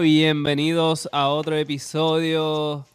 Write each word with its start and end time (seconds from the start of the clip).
Bienvenidos 0.00 1.06
a 1.12 1.28
otro 1.28 1.54
episodio 1.56 2.86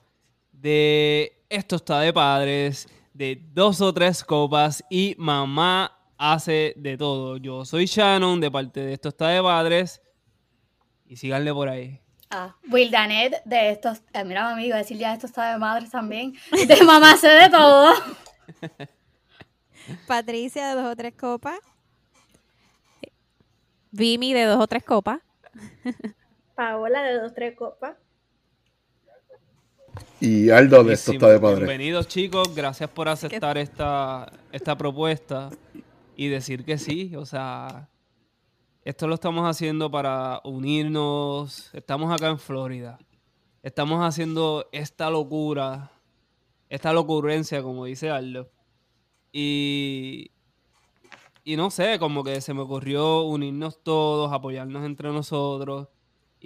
de 0.51 1.39
Esto 1.49 1.75
está 1.75 1.99
de 1.99 2.11
padres, 2.11 2.87
de 3.13 3.39
dos 3.53 3.79
o 3.79 3.93
tres 3.93 4.23
copas 4.23 4.83
y 4.89 5.13
mamá 5.19 5.95
hace 6.17 6.73
de 6.75 6.97
todo. 6.97 7.37
Yo 7.37 7.63
soy 7.63 7.85
Shannon 7.85 8.41
de 8.41 8.49
parte 8.49 8.79
de 8.79 8.93
Esto 8.93 9.09
está 9.09 9.27
de 9.27 9.43
padres 9.43 10.01
y 11.05 11.15
síganle 11.15 11.53
por 11.53 11.69
ahí. 11.69 12.01
Ah, 12.31 12.55
Will 12.71 12.89
Danet 12.89 13.43
de 13.45 13.69
estos, 13.69 14.01
eh, 14.11 14.23
mira 14.23 14.47
mi 14.47 14.53
amigo, 14.53 14.75
decir 14.75 14.97
ya 14.97 15.13
esto 15.13 15.27
está 15.27 15.51
de 15.51 15.59
madres 15.59 15.91
también, 15.91 16.33
de 16.51 16.83
mamá 16.83 17.11
hace 17.11 17.27
de 17.27 17.49
todo. 17.49 17.93
Patricia 20.07 20.69
de 20.69 20.81
dos 20.81 20.91
o 20.91 20.95
tres 20.95 21.13
copas. 21.13 21.59
Vimi 23.91 24.33
de 24.33 24.45
dos 24.45 24.59
o 24.59 24.65
tres 24.65 24.83
copas. 24.83 25.19
Paola 26.55 27.03
de 27.03 27.19
dos 27.19 27.33
tres 27.33 27.55
copas. 27.57 27.97
Y 30.21 30.49
Aldo 30.49 30.83
de 30.83 30.93
esto 30.93 31.11
está 31.11 31.29
de 31.29 31.39
padre. 31.39 31.65
Bienvenidos 31.65 32.07
chicos, 32.07 32.55
gracias 32.55 32.89
por 32.89 33.09
aceptar 33.09 33.57
esta, 33.57 34.31
esta 34.51 34.77
propuesta 34.77 35.49
y 36.15 36.29
decir 36.29 36.63
que 36.63 36.77
sí. 36.77 37.15
O 37.15 37.25
sea, 37.25 37.89
esto 38.85 39.07
lo 39.07 39.15
estamos 39.15 39.47
haciendo 39.49 39.91
para 39.91 40.39
unirnos. 40.45 41.73
Estamos 41.73 42.13
acá 42.13 42.29
en 42.29 42.39
Florida. 42.39 42.97
Estamos 43.61 44.03
haciendo 44.03 44.67
esta 44.71 45.09
locura, 45.09 45.91
esta 46.69 46.93
locurrencia, 46.93 47.61
como 47.61 47.85
dice 47.85 48.09
Aldo. 48.09 48.49
Y, 49.33 50.31
y 51.43 51.57
no 51.57 51.69
sé, 51.69 51.99
como 51.99 52.23
que 52.23 52.39
se 52.39 52.53
me 52.53 52.61
ocurrió 52.61 53.23
unirnos 53.23 53.83
todos, 53.83 54.31
apoyarnos 54.31 54.85
entre 54.85 55.09
nosotros. 55.09 55.89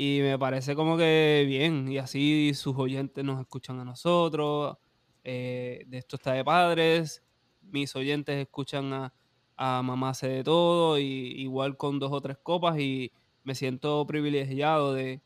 Y 0.01 0.21
me 0.21 0.39
parece 0.39 0.75
como 0.75 0.95
que 0.95 1.43
bien. 1.45 1.91
Y 1.91 1.97
así 1.97 2.53
sus 2.53 2.73
oyentes 2.77 3.21
nos 3.25 3.37
escuchan 3.41 3.81
a 3.81 3.83
nosotros. 3.83 4.77
Eh, 5.25 5.83
de 5.87 5.97
esto 5.97 6.15
está 6.15 6.31
de 6.31 6.45
padres. 6.45 7.21
Mis 7.63 7.93
oyentes 7.97 8.37
escuchan 8.37 8.93
a, 8.93 9.13
a 9.57 9.81
Mamá 9.83 10.11
hace 10.11 10.29
de 10.29 10.43
todo. 10.45 10.97
Y 10.97 11.41
igual 11.41 11.75
con 11.75 11.99
dos 11.99 12.13
o 12.13 12.21
tres 12.21 12.37
copas. 12.41 12.79
Y 12.79 13.11
me 13.43 13.55
siento 13.55 14.07
privilegiado 14.07 14.93
de 14.93 15.19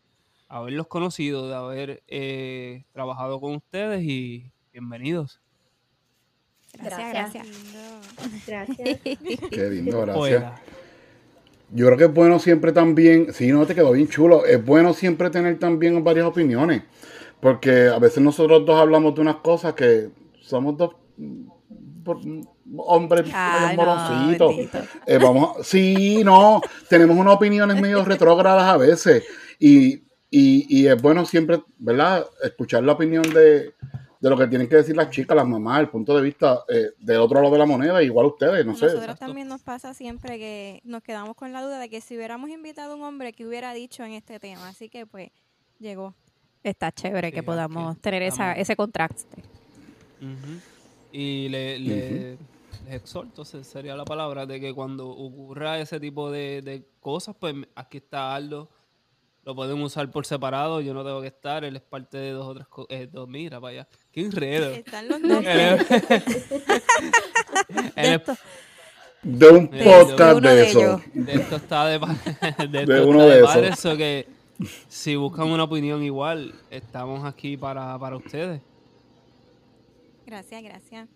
haberlos 0.48 0.88
conocido, 0.88 1.48
de 1.48 1.54
haber 1.56 2.04
eh, 2.08 2.86
trabajado 2.94 3.40
con 3.40 3.54
ustedes. 3.54 4.02
Y 4.02 4.52
bienvenidos. 4.72 5.40
Gracias, 6.80 7.10
gracias. 7.12 7.48
Gracias. 8.48 9.00
Qué 9.52 9.70
lindo, 9.70 10.02
gracias. 10.02 10.62
Yo 11.74 11.88
creo 11.88 11.98
que 11.98 12.04
es 12.06 12.14
bueno 12.14 12.40
siempre 12.40 12.72
también, 12.72 13.34
si 13.34 13.52
no 13.52 13.66
te 13.66 13.74
quedó 13.76 13.92
bien 13.94 14.08
chulo, 14.08 14.46
es 14.46 14.64
bueno 14.64 14.94
siempre 14.94 15.30
tener 15.30 15.58
también 15.58 16.04
varias 16.04 16.28
opiniones, 16.28 16.84
porque 17.40 17.88
a 17.88 17.98
veces 18.00 18.22
nosotros 18.24 18.66
dos 18.66 18.80
hablamos 18.80 19.16
de 19.16 19.22
unas 19.22 19.38
cosas 19.38 19.74
que 19.74 20.10
somos 20.40 20.78
dos 20.78 20.96
por- 22.04 22.20
hombres 22.78 23.26
Ay, 23.34 23.74
amorositos. 23.74 24.56
no, 24.56 24.80
Eh, 25.08 25.18
vamos, 25.18 25.66
sí, 25.68 26.22
no, 26.24 26.62
tenemos 26.90 27.18
unas 27.18 27.36
opiniones 27.36 27.80
medio 27.82 28.04
retrógradas 28.06 28.64
a 28.66 28.78
veces 28.78 29.24
y, 29.60 30.04
y, 30.30 30.66
y 30.82 30.88
es 30.88 31.02
bueno 31.02 31.26
siempre, 31.26 31.62
¿verdad? 31.80 32.26
Escuchar 32.44 32.84
la 32.84 32.94
opinión 32.94 33.24
de, 33.24 33.74
de 34.24 34.30
lo 34.30 34.38
que 34.38 34.48
tienen 34.48 34.70
que 34.70 34.78
decir 34.78 34.96
las 34.96 35.10
chicas, 35.10 35.36
las 35.36 35.46
mamás, 35.46 35.82
el 35.82 35.90
punto 35.90 36.16
de 36.16 36.22
vista 36.22 36.64
eh, 36.70 36.92
del 36.98 37.18
otro 37.18 37.42
lado 37.42 37.52
de 37.52 37.60
la 37.60 37.66
moneda, 37.66 38.02
igual 38.02 38.28
ustedes, 38.28 38.66
no 38.66 38.74
sé. 38.74 38.86
Nosotros 38.86 39.04
exacto. 39.04 39.26
también 39.26 39.50
nos 39.50 39.62
pasa 39.62 39.94
siempre 39.94 40.38
que 40.40 40.80
nos 40.86 41.04
quedamos 41.04 41.36
con 41.36 41.52
la 41.52 41.62
duda 41.62 41.78
de 41.78 41.90
que 41.90 42.00
si 42.00 42.16
hubiéramos 42.16 42.50
invitado 42.50 42.94
a 42.94 42.96
un 42.96 43.04
hombre, 43.04 43.34
que 43.34 43.46
hubiera 43.46 43.74
dicho 43.74 44.02
en 44.06 44.14
este 44.14 44.40
tema? 44.40 44.70
Así 44.70 44.88
que 44.88 45.06
pues 45.06 45.30
llegó. 45.78 46.16
Está 46.64 46.94
chévere 46.94 47.28
Sí, 47.28 47.34
que 47.34 47.44
podamos 47.44 47.92
aquí 47.92 48.02
tener 48.02 48.24
esa, 48.24 48.54
ese 48.54 48.78
contraste. 48.78 49.42
Ujú. 50.22 50.60
Y 51.12 51.50
le, 51.50 51.78
le- 51.80 52.12
les 52.22 52.38
exhorto, 52.90 53.44
se- 53.44 53.66
sería 53.66 53.94
la 53.98 54.06
palabra, 54.06 54.46
de 54.46 54.62
que 54.62 54.74
cuando 54.74 55.10
ocurra 55.10 55.80
ese 55.80 56.00
tipo 56.00 56.32
de, 56.32 56.62
de 56.62 56.86
cosas, 57.02 57.36
pues 57.38 57.56
aquí 57.76 57.98
está 57.98 58.34
Aldo, 58.34 58.70
lo 59.46 59.56
pueden 59.56 59.82
usar 59.82 60.10
por 60.10 60.26
separado, 60.26 60.80
yo 60.82 60.94
no 60.94 61.04
tengo 61.04 61.20
que 61.22 61.28
estar, 61.28 61.64
él 61.66 61.76
es 61.76 61.82
parte 61.82 62.18
de 62.18 62.32
dos 62.32 62.48
o 62.48 62.54
tres 62.56 62.68
cosas. 62.68 63.12
dos, 63.12 63.28
mira, 63.28 63.60
para 63.60 63.72
allá, 63.74 63.88
qué 64.12 64.22
enredo. 64.22 64.72
Están 64.72 65.08
los 65.10 65.20
es- 67.96 68.22
De 69.24 69.48
un 69.50 69.70
podcast 69.70 70.18
de 70.20 70.34
uno 70.36 70.50
de, 70.50 70.56
de 70.56 70.68
eso. 70.68 71.02
de 71.14 71.34
esto 71.34 71.56
está 71.56 71.86
de, 71.88 71.98
de, 72.70 72.86
De 72.86 73.02
uno 73.06 73.22
está 73.22 73.34
de 73.34 73.40
esos. 73.40 73.54
padre, 73.54 73.76
so 73.78 73.96
que 73.96 74.28
si 74.90 75.16
buscan 75.16 75.48
una 75.48 75.64
opinión 75.64 76.04
igual, 76.04 76.54
estamos 76.70 77.24
aquí 77.24 77.56
para, 77.56 77.98
para 78.00 78.18
ustedes. 78.18 78.62
Gracias, 80.26 80.62
gracias. 80.64 81.08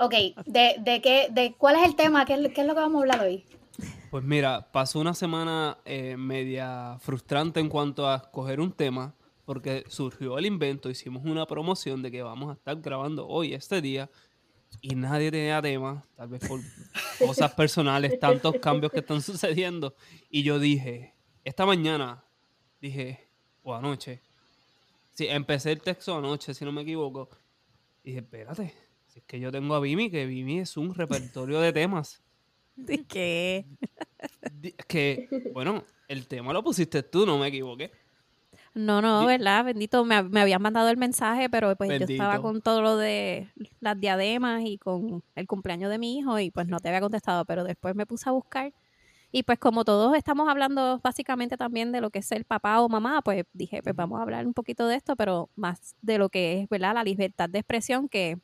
Ok, 0.00 0.14
¿de, 0.46 0.74
de 0.80 1.00
qué, 1.00 1.28
de 1.30 1.54
cuál 1.56 1.76
es 1.76 1.84
el 1.84 1.94
tema? 1.94 2.24
¿Qué, 2.24 2.34
es- 2.34 2.52
qué 2.52 2.62
es 2.62 2.66
lo 2.66 2.74
que 2.74 2.80
vamos 2.80 2.98
a 2.98 3.02
hablar 3.02 3.20
hoy? 3.20 3.44
Pues 4.12 4.24
mira, 4.24 4.70
pasó 4.70 5.00
una 5.00 5.14
semana 5.14 5.78
eh, 5.86 6.18
media 6.18 6.98
frustrante 7.00 7.60
en 7.60 7.70
cuanto 7.70 8.06
a 8.06 8.16
escoger 8.16 8.60
un 8.60 8.70
tema, 8.70 9.14
porque 9.46 9.84
surgió 9.88 10.36
el 10.36 10.44
invento, 10.44 10.90
hicimos 10.90 11.24
una 11.24 11.46
promoción 11.46 12.02
de 12.02 12.10
que 12.10 12.22
vamos 12.22 12.50
a 12.50 12.52
estar 12.52 12.78
grabando 12.78 13.26
hoy, 13.26 13.54
este 13.54 13.80
día, 13.80 14.10
y 14.82 14.96
nadie 14.96 15.30
tenía 15.30 15.62
tema, 15.62 16.04
tal 16.14 16.28
vez 16.28 16.46
por 16.46 16.60
cosas 17.26 17.54
personales, 17.54 18.20
tantos 18.20 18.56
cambios 18.56 18.92
que 18.92 18.98
están 18.98 19.22
sucediendo. 19.22 19.94
Y 20.28 20.42
yo 20.42 20.58
dije, 20.58 21.14
esta 21.42 21.64
mañana, 21.64 22.22
dije, 22.82 23.30
o 23.62 23.74
anoche, 23.74 24.20
sí, 25.14 25.26
empecé 25.26 25.72
el 25.72 25.80
texto 25.80 26.14
anoche, 26.14 26.52
si 26.52 26.66
no 26.66 26.72
me 26.72 26.82
equivoco, 26.82 27.30
y 28.04 28.10
dije, 28.10 28.18
espérate, 28.20 28.74
si 29.06 29.20
es 29.20 29.24
que 29.24 29.40
yo 29.40 29.50
tengo 29.50 29.74
a 29.74 29.80
Vimi, 29.80 30.10
que 30.10 30.26
Vimi 30.26 30.58
es 30.58 30.76
un 30.76 30.94
repertorio 30.94 31.60
de 31.60 31.72
temas. 31.72 32.22
¿De 32.76 33.04
qué? 33.04 33.66
Que, 34.86 35.50
bueno, 35.52 35.84
el 36.08 36.26
tema 36.26 36.52
lo 36.52 36.62
pusiste 36.62 37.02
tú, 37.02 37.26
no 37.26 37.38
me 37.38 37.48
equivoqué. 37.48 37.90
No, 38.74 39.02
no, 39.02 39.26
¿verdad? 39.26 39.64
Bendito, 39.66 40.04
me, 40.04 40.22
me 40.22 40.40
habían 40.40 40.62
mandado 40.62 40.88
el 40.88 40.96
mensaje, 40.96 41.50
pero 41.50 41.76
pues 41.76 41.90
yo 41.98 42.06
estaba 42.06 42.40
con 42.40 42.62
todo 42.62 42.80
lo 42.80 42.96
de 42.96 43.50
las 43.80 44.00
diademas 44.00 44.62
y 44.64 44.78
con 44.78 45.22
el 45.34 45.46
cumpleaños 45.46 45.90
de 45.90 45.98
mi 45.98 46.18
hijo 46.18 46.38
y 46.38 46.50
pues 46.50 46.68
no 46.68 46.80
te 46.80 46.88
había 46.88 47.00
contestado, 47.00 47.44
pero 47.44 47.64
después 47.64 47.94
me 47.94 48.06
puse 48.06 48.30
a 48.30 48.32
buscar 48.32 48.72
y 49.34 49.44
pues 49.44 49.58
como 49.58 49.84
todos 49.84 50.14
estamos 50.14 50.46
hablando 50.48 51.00
básicamente 51.02 51.56
también 51.56 51.90
de 51.90 52.02
lo 52.02 52.10
que 52.10 52.18
es 52.18 52.26
ser 52.26 52.44
papá 52.44 52.82
o 52.82 52.88
mamá, 52.90 53.22
pues 53.22 53.44
dije, 53.54 53.82
pues 53.82 53.96
vamos 53.96 54.18
a 54.18 54.22
hablar 54.22 54.46
un 54.46 54.52
poquito 54.52 54.86
de 54.86 54.96
esto, 54.96 55.16
pero 55.16 55.48
más 55.56 55.96
de 56.02 56.18
lo 56.18 56.28
que 56.28 56.60
es, 56.60 56.68
¿verdad? 56.68 56.92
La 56.94 57.02
libertad 57.02 57.48
de 57.48 57.60
expresión 57.60 58.10
que, 58.10 58.38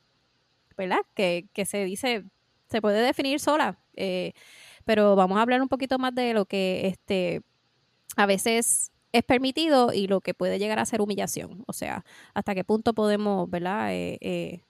¿verdad? 0.78 1.00
Que, 1.14 1.46
que 1.52 1.66
se 1.66 1.84
dice, 1.84 2.24
se 2.70 2.80
puede 2.80 3.00
definir 3.02 3.40
sola, 3.40 3.78
eh, 3.96 4.32
pero 4.84 5.16
vamos 5.16 5.38
a 5.38 5.42
hablar 5.42 5.60
un 5.62 5.68
poquito 5.68 5.98
más 5.98 6.14
de 6.14 6.34
lo 6.34 6.46
que 6.46 6.86
este 6.86 7.42
a 8.16 8.26
veces 8.26 8.92
es 9.12 9.22
permitido 9.24 9.92
y 9.92 10.06
lo 10.06 10.20
que 10.20 10.34
puede 10.34 10.58
llegar 10.58 10.78
a 10.78 10.84
ser 10.86 11.00
humillación. 11.00 11.64
O 11.66 11.72
sea, 11.72 12.04
hasta 12.34 12.54
qué 12.54 12.64
punto 12.64 12.92
podemos, 12.94 13.48
¿verdad? 13.48 13.92
Eh, 13.94 14.18
eh, 14.20 14.62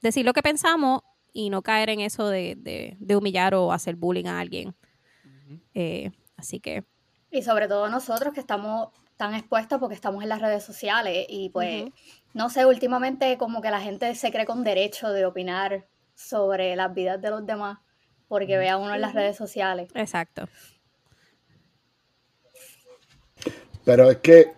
decir 0.00 0.24
lo 0.24 0.32
que 0.32 0.42
pensamos 0.42 1.02
y 1.32 1.50
no 1.50 1.62
caer 1.62 1.90
en 1.90 2.00
eso 2.00 2.28
de, 2.28 2.54
de- 2.56 2.96
de 3.00 3.16
humillar 3.16 3.54
o 3.54 3.72
hacer 3.72 3.96
bullying 3.96 4.26
a 4.26 4.38
alguien. 4.40 4.74
Eh, 5.74 6.12
así 6.36 6.60
que, 6.60 6.84
Y 7.30 7.42
sobre 7.42 7.66
todo 7.68 7.88
nosotros 7.88 8.32
que 8.32 8.40
estamos 8.40 8.88
tan 9.16 9.34
expuestos 9.34 9.78
porque 9.80 9.94
estamos 9.94 10.22
en 10.22 10.28
las 10.28 10.40
redes 10.40 10.62
sociales 10.64 11.26
y 11.28 11.48
pues, 11.50 11.84
no 12.32 12.48
sé, 12.50 12.66
últimamente 12.66 13.36
como 13.38 13.60
que 13.60 13.70
la 13.70 13.80
gente 13.80 14.14
se 14.14 14.30
cree 14.30 14.46
con 14.46 14.62
derecho 14.64 15.10
de 15.10 15.24
opinar 15.26 15.86
sobre 16.14 16.76
las 16.76 16.94
vidas 16.94 17.20
de 17.20 17.30
los 17.30 17.44
demás 17.46 17.78
porque 18.28 18.56
vea 18.56 18.76
uno 18.76 18.94
en 18.94 19.00
las 19.00 19.14
redes 19.14 19.36
sociales. 19.36 19.90
exacto. 19.94 20.48
Pero 23.84 24.10
es 24.10 24.16
que, 24.18 24.52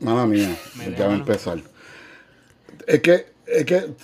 mamá 0.00 0.26
mía, 0.26 0.56
Me 0.76 0.94
ya 0.96 1.06
va 1.06 1.12
a 1.12 1.16
empezar. 1.16 1.58
Es 2.86 3.00
que, 3.00 3.26
es 3.46 3.64
que, 3.66 3.94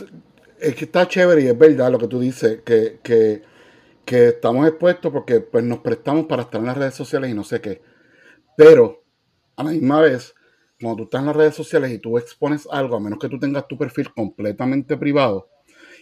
es 0.60 0.74
que 0.74 0.84
está 0.84 1.08
chévere 1.08 1.42
y 1.42 1.46
es 1.46 1.58
verdad 1.58 1.90
lo 1.90 1.98
que 1.98 2.08
tú 2.08 2.20
dices, 2.20 2.60
que, 2.62 3.00
que, 3.02 3.42
que 4.04 4.28
estamos 4.28 4.68
expuestos 4.68 5.10
porque 5.10 5.40
pues, 5.40 5.64
nos 5.64 5.78
prestamos 5.78 6.26
para 6.26 6.42
estar 6.42 6.60
en 6.60 6.66
las 6.66 6.76
redes 6.76 6.94
sociales 6.94 7.30
y 7.30 7.34
no 7.34 7.42
sé 7.42 7.60
qué. 7.60 7.80
Pero, 8.56 9.02
a 9.56 9.64
la 9.64 9.70
misma 9.70 10.02
vez, 10.02 10.34
cuando 10.78 10.98
tú 10.98 11.02
estás 11.04 11.20
en 11.20 11.26
las 11.26 11.36
redes 11.36 11.54
sociales 11.54 11.90
y 11.90 11.98
tú 11.98 12.18
expones 12.18 12.68
algo, 12.70 12.96
a 12.96 13.00
menos 13.00 13.18
que 13.18 13.30
tú 13.30 13.38
tengas 13.38 13.66
tu 13.66 13.78
perfil 13.78 14.12
completamente 14.12 14.96
privado, 14.98 15.48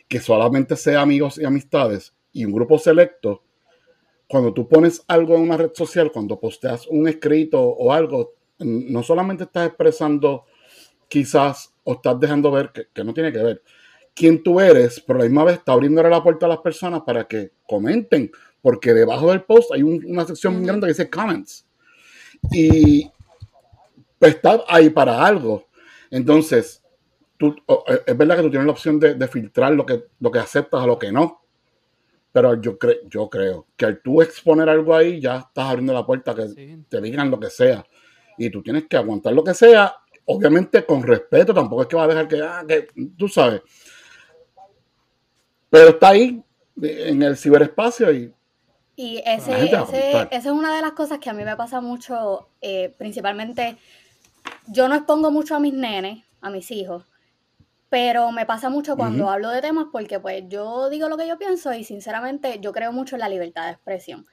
que 0.08 0.20
solamente 0.20 0.76
sea 0.76 1.00
amigos 1.02 1.38
y 1.38 1.44
amistades 1.44 2.14
y 2.32 2.44
un 2.44 2.52
grupo 2.52 2.78
selecto, 2.78 3.42
cuando 4.28 4.52
tú 4.54 4.68
pones 4.68 5.02
algo 5.08 5.36
en 5.36 5.42
una 5.42 5.56
red 5.56 5.70
social, 5.74 6.10
cuando 6.12 6.40
posteas 6.40 6.86
un 6.88 7.06
escrito 7.08 7.60
o 7.62 7.92
algo, 7.92 8.34
no 8.58 9.02
solamente 9.02 9.44
estás 9.44 9.68
expresando 9.68 10.44
quizás 11.08 11.74
o 11.84 11.94
estás 11.94 12.18
dejando 12.20 12.50
ver 12.50 12.72
que, 12.72 12.88
que 12.92 13.04
no 13.04 13.14
tiene 13.14 13.32
que 13.32 13.42
ver 13.42 13.62
quién 14.14 14.42
tú 14.42 14.60
eres, 14.60 15.00
pero 15.06 15.18
a 15.18 15.22
la 15.22 15.28
misma 15.28 15.44
vez 15.44 15.56
está 15.58 15.72
abriéndole 15.72 16.08
la 16.10 16.22
puerta 16.22 16.46
a 16.46 16.50
las 16.50 16.58
personas 16.58 17.02
para 17.02 17.26
que 17.28 17.52
comenten, 17.66 18.30
porque 18.62 18.94
debajo 18.94 19.30
del 19.30 19.42
post 19.42 19.72
hay 19.72 19.82
un- 19.82 20.04
una 20.06 20.24
sección 20.26 20.56
muy 20.56 20.66
grande 20.66 20.86
que 20.86 20.92
dice 20.92 21.10
comments. 21.10 21.66
y 22.52 23.10
pues, 24.18 24.34
está 24.36 24.62
ahí 24.68 24.90
para 24.90 25.24
algo. 25.24 25.66
Entonces, 26.10 26.82
tú, 27.36 27.54
es 28.06 28.16
verdad 28.16 28.36
que 28.36 28.42
tú 28.42 28.50
tienes 28.50 28.66
la 28.66 28.72
opción 28.72 28.98
de, 29.00 29.28
filtrar 29.28 29.72
lo 29.72 29.84
que, 29.84 30.04
lo 30.20 30.30
que 30.30 30.38
aceptas 30.38 30.82
a 30.82 30.86
lo 30.86 30.98
que 30.98 31.12
no. 31.12 31.42
Pero 32.32 32.60
yo, 32.60 32.78
creo 32.78 32.96
yo 33.08 33.30
creo 33.30 33.66
que 33.76 33.86
al 33.86 34.02
tú 34.02 34.20
exponer 34.20 34.68
algo 34.68 34.94
ahí, 34.94 35.20
ya 35.20 35.38
estás 35.38 35.68
abriendo 35.68 35.92
la 35.92 36.04
puerta 36.04 36.32
a 36.32 36.34
que 36.34 36.78
te 36.88 37.00
digan 37.00 37.30
lo 37.30 37.38
que 37.38 37.50
sea. 37.50 37.84
Y 38.36 38.50
tú 38.50 38.62
tienes 38.62 38.86
que 38.88 38.96
aguantar 38.96 39.32
lo 39.32 39.44
que 39.44 39.54
sea, 39.54 39.94
obviamente 40.24 40.84
con 40.84 41.02
respeto, 41.02 41.54
tampoco 41.54 41.82
es 41.82 41.88
que 41.88 41.96
va 41.96 42.04
a 42.04 42.08
dejar 42.08 42.26
que, 42.26 42.42
ah, 42.42 42.64
que 42.66 42.88
tú 43.16 43.28
sabes. 43.28 43.62
Pero 45.70 45.90
está 45.90 46.08
ahí, 46.08 46.42
en 46.82 47.22
el 47.22 47.36
ciberespacio 47.36 48.12
y 48.12 48.34
y 48.96 49.20
ese, 49.26 49.64
esa 49.64 50.28
es 50.30 50.46
una 50.46 50.74
de 50.74 50.80
las 50.80 50.92
cosas 50.92 51.18
que 51.18 51.28
a 51.28 51.32
mí 51.32 51.44
me 51.44 51.56
pasa 51.56 51.80
mucho, 51.80 52.48
eh, 52.60 52.94
principalmente, 52.96 53.76
yo 54.68 54.88
no 54.88 54.94
expongo 54.94 55.32
mucho 55.32 55.56
a 55.56 55.60
mis 55.60 55.74
nenes, 55.74 56.24
a 56.40 56.48
mis 56.48 56.70
hijos, 56.70 57.04
pero 57.94 58.32
me 58.32 58.44
pasa 58.44 58.70
mucho 58.70 58.96
cuando 58.96 59.30
hablo 59.30 59.50
de 59.50 59.60
temas 59.60 59.86
porque 59.92 60.18
pues 60.18 60.42
yo 60.48 60.90
digo 60.90 61.08
lo 61.08 61.16
que 61.16 61.28
yo 61.28 61.38
pienso 61.38 61.72
y 61.72 61.84
sinceramente 61.84 62.58
yo 62.58 62.72
creo 62.72 62.90
mucho 62.92 63.14
en 63.14 63.20
la 63.20 63.28
libertad 63.28 63.66
de 63.66 63.70
expresión. 63.70 64.26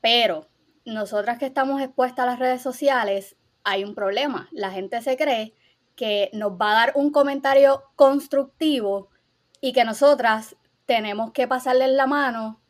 Pero 0.00 0.48
nosotras 0.84 1.38
que 1.38 1.46
estamos 1.46 1.80
expuestas 1.80 2.24
a 2.24 2.26
las 2.26 2.40
redes 2.40 2.60
sociales, 2.60 3.36
hay 3.62 3.84
un 3.84 3.94
problema. 3.94 4.48
La 4.50 4.72
gente 4.72 5.00
se 5.00 5.16
cree 5.16 5.54
que 5.94 6.28
nos 6.32 6.54
va 6.54 6.72
a 6.72 6.86
dar 6.86 6.92
un 6.96 7.12
comentario 7.12 7.84
constructivo 7.94 9.10
y 9.60 9.72
que 9.72 9.84
nosotras 9.84 10.56
tenemos 10.84 11.30
que 11.30 11.46
pasarles 11.46 11.90
la 11.90 12.08
mano 12.08 12.60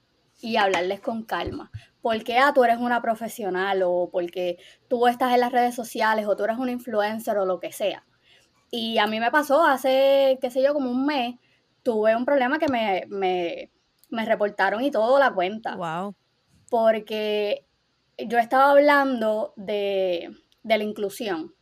y 0.42 0.56
hablarles 0.56 1.00
con 1.00 1.22
calma. 1.22 1.70
Porque, 2.02 2.36
ah, 2.36 2.52
tú 2.54 2.64
eres 2.64 2.76
una 2.76 3.00
profesional 3.00 3.80
o 3.82 4.10
porque 4.12 4.58
tú 4.88 5.06
estás 5.06 5.32
en 5.32 5.40
las 5.40 5.52
redes 5.52 5.74
sociales 5.74 6.26
o 6.26 6.36
tú 6.36 6.44
eres 6.44 6.58
un 6.58 6.68
influencer 6.68 7.38
o 7.38 7.46
lo 7.46 7.60
que 7.60 7.72
sea. 7.72 8.04
Y 8.76 8.98
a 8.98 9.06
mí 9.06 9.20
me 9.20 9.30
pasó 9.30 9.64
hace, 9.64 10.36
qué 10.40 10.50
sé 10.50 10.60
yo, 10.60 10.74
como 10.74 10.90
un 10.90 11.06
mes, 11.06 11.36
tuve 11.84 12.16
un 12.16 12.24
problema 12.24 12.58
que 12.58 12.66
me, 12.66 13.04
me, 13.06 13.70
me 14.10 14.24
reportaron 14.24 14.82
y 14.82 14.90
todo 14.90 15.20
la 15.20 15.32
cuenta. 15.32 15.76
Wow. 15.76 16.16
Porque 16.68 17.68
yo 18.18 18.36
estaba 18.36 18.72
hablando 18.72 19.52
de, 19.54 20.28
de 20.64 20.78
la 20.78 20.82
inclusión. 20.82 21.54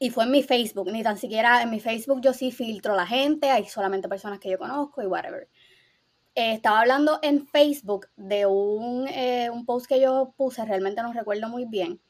Y 0.00 0.10
fue 0.10 0.24
en 0.24 0.32
mi 0.32 0.42
Facebook, 0.42 0.90
ni 0.90 1.04
tan 1.04 1.18
siquiera 1.18 1.62
en 1.62 1.70
mi 1.70 1.78
Facebook 1.78 2.20
yo 2.20 2.32
sí 2.32 2.50
filtro 2.50 2.96
la 2.96 3.06
gente, 3.06 3.50
hay 3.50 3.66
solamente 3.66 4.08
personas 4.08 4.40
que 4.40 4.50
yo 4.50 4.58
conozco 4.58 5.00
y 5.00 5.06
whatever. 5.06 5.48
Eh, 6.34 6.54
estaba 6.54 6.80
hablando 6.80 7.20
en 7.22 7.46
Facebook 7.46 8.08
de 8.16 8.44
un, 8.44 9.06
eh, 9.06 9.50
un, 9.50 9.64
post 9.64 9.86
que 9.86 10.00
yo 10.00 10.34
puse, 10.36 10.64
realmente 10.64 11.00
no 11.00 11.12
recuerdo 11.12 11.48
muy 11.48 11.64
bien. 11.64 12.00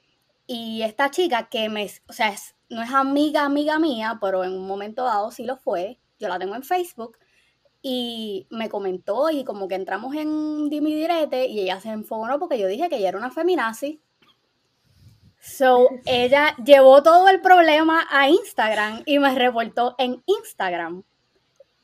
Y 0.46 0.80
esta 0.80 1.10
chica 1.10 1.50
que 1.50 1.68
me, 1.68 1.90
o 2.08 2.12
sea, 2.14 2.34
no 2.68 2.82
es 2.82 2.92
amiga, 2.92 3.44
amiga 3.44 3.78
mía, 3.78 4.18
pero 4.20 4.44
en 4.44 4.52
un 4.52 4.66
momento 4.66 5.04
dado 5.04 5.30
sí 5.30 5.44
lo 5.44 5.56
fue. 5.56 5.98
Yo 6.18 6.28
la 6.28 6.38
tengo 6.38 6.54
en 6.54 6.62
Facebook. 6.62 7.18
Y 7.80 8.46
me 8.50 8.68
comentó 8.68 9.30
y 9.30 9.44
como 9.44 9.68
que 9.68 9.76
entramos 9.76 10.14
en 10.14 10.68
Dimi 10.68 10.94
Direte 10.94 11.46
y 11.46 11.60
ella 11.60 11.80
se 11.80 11.90
enfogó 11.90 12.26
porque 12.38 12.58
yo 12.58 12.66
dije 12.66 12.88
que 12.88 12.96
ella 12.96 13.10
era 13.10 13.18
una 13.18 13.30
feminazi. 13.30 14.00
So, 15.40 15.88
ella 16.04 16.56
llevó 16.64 17.02
todo 17.02 17.28
el 17.28 17.40
problema 17.40 18.06
a 18.10 18.28
Instagram 18.28 19.02
y 19.06 19.18
me 19.18 19.34
reportó 19.34 19.94
en 19.98 20.22
Instagram 20.26 21.04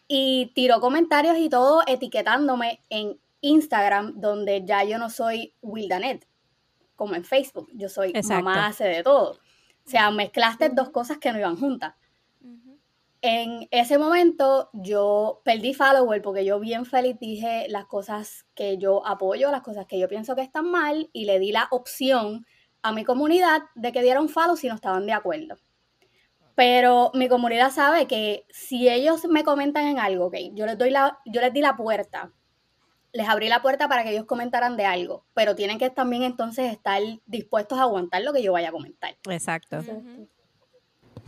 y 0.08 0.52
tiró 0.54 0.80
comentarios 0.80 1.38
y 1.38 1.48
todo 1.48 1.82
etiquetándome 1.86 2.80
en 2.90 3.18
Instagram, 3.40 4.20
donde 4.20 4.64
ya 4.64 4.84
yo 4.84 4.98
no 4.98 5.10
soy 5.10 5.54
Wildanet, 5.62 6.26
como 6.96 7.14
en 7.14 7.24
Facebook. 7.24 7.68
Yo 7.72 7.88
soy 7.88 8.12
mamá 8.28 8.66
hace 8.66 8.84
de 8.84 9.02
todo. 9.02 9.38
O 9.86 9.90
sea, 9.90 10.10
mezclaste 10.10 10.70
dos 10.70 10.90
cosas 10.90 11.18
que 11.18 11.32
no 11.32 11.38
iban 11.38 11.56
juntas. 11.56 11.94
En 13.26 13.68
ese 13.70 13.96
momento 13.96 14.68
yo 14.74 15.40
perdí 15.44 15.72
follower 15.72 16.20
porque 16.20 16.44
yo 16.44 16.60
bien 16.60 16.84
feliz 16.84 17.16
dije 17.18 17.66
las 17.70 17.86
cosas 17.86 18.44
que 18.54 18.76
yo 18.76 19.06
apoyo, 19.06 19.50
las 19.50 19.62
cosas 19.62 19.86
que 19.86 19.98
yo 19.98 20.08
pienso 20.08 20.36
que 20.36 20.42
están 20.42 20.70
mal 20.70 21.08
y 21.14 21.24
le 21.24 21.38
di 21.38 21.50
la 21.50 21.68
opción 21.70 22.44
a 22.82 22.92
mi 22.92 23.02
comunidad 23.02 23.62
de 23.74 23.92
que 23.92 24.02
dieran 24.02 24.28
follow 24.28 24.56
si 24.56 24.68
no 24.68 24.74
estaban 24.74 25.06
de 25.06 25.14
acuerdo. 25.14 25.56
Pero 26.54 27.10
mi 27.14 27.28
comunidad 27.28 27.70
sabe 27.70 28.06
que 28.06 28.44
si 28.50 28.90
ellos 28.90 29.24
me 29.24 29.42
comentan 29.42 29.86
en 29.86 29.98
algo, 29.98 30.26
okay, 30.26 30.52
yo 30.54 30.66
les 30.66 30.76
doy 30.76 30.90
la, 30.90 31.18
yo 31.24 31.40
les 31.40 31.52
di 31.52 31.62
la 31.62 31.76
puerta, 31.76 32.30
les 33.14 33.28
abrí 33.28 33.48
la 33.48 33.62
puerta 33.62 33.88
para 33.88 34.02
que 34.02 34.10
ellos 34.10 34.26
comentaran 34.26 34.76
de 34.76 34.84
algo, 34.84 35.24
pero 35.34 35.54
tienen 35.54 35.78
que 35.78 35.88
también 35.88 36.24
entonces 36.24 36.70
estar 36.70 37.00
dispuestos 37.26 37.78
a 37.78 37.82
aguantar 37.82 38.22
lo 38.22 38.32
que 38.32 38.42
yo 38.42 38.52
vaya 38.52 38.68
a 38.68 38.72
comentar. 38.72 39.16
Exacto. 39.30 39.82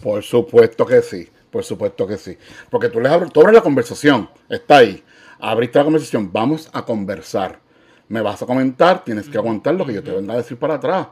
Por 0.03 0.23
supuesto 0.25 0.85
que 0.85 1.01
sí, 1.01 1.29
por 1.49 1.65
supuesto 1.65 2.07
que 2.07 2.19
sí. 2.19 2.37
Porque 2.71 2.89
tú 2.89 3.01
les 3.01 3.11
abres, 3.11 3.33
tú 3.33 3.41
abres 3.41 3.55
la 3.55 3.63
conversación, 3.63 4.29
está 4.49 4.79
ahí, 4.79 5.03
abriste 5.39 5.79
la 5.79 5.85
conversación, 5.85 6.31
vamos 6.33 6.69
a 6.73 6.85
conversar. 6.85 7.61
Me 8.09 8.21
vas 8.21 8.43
a 8.43 8.47
comentar, 8.47 9.05
tienes 9.05 9.29
que 9.29 9.39
aguantar 9.39 9.75
lo 9.75 9.87
que 9.87 9.95
yo 9.95 10.03
te 10.03 10.11
venga 10.11 10.35
a 10.35 10.39
decir 10.39 10.59
para 10.59 10.75
atrás. 10.75 11.07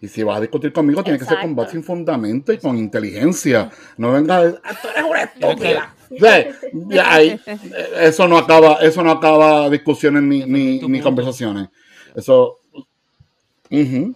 Y 0.00 0.08
si 0.08 0.22
vas 0.22 0.36
a 0.36 0.40
discutir 0.42 0.72
conmigo, 0.74 1.02
tiene 1.02 1.18
que 1.18 1.24
ser 1.24 1.40
con 1.40 1.56
base 1.56 1.72
sin 1.72 1.82
fundamento 1.82 2.52
y 2.52 2.58
con 2.58 2.76
inteligencia. 2.76 3.70
No 3.96 4.12
venga 4.12 4.36
a 4.36 4.44
decir, 4.44 4.60
esto 4.70 4.88
es 4.94 5.04
una 5.04 5.22
estúpida. 5.22 5.94
eso 8.00 8.28
no 8.28 8.38
acaba, 8.38 8.74
eso 8.82 9.02
no 9.02 9.10
acaba 9.10 9.68
discusiones 9.70 10.22
ni, 10.22 10.44
ni, 10.46 11.00
conversaciones. 11.00 11.68
Eso. 12.14 12.58
Eso 13.70 14.14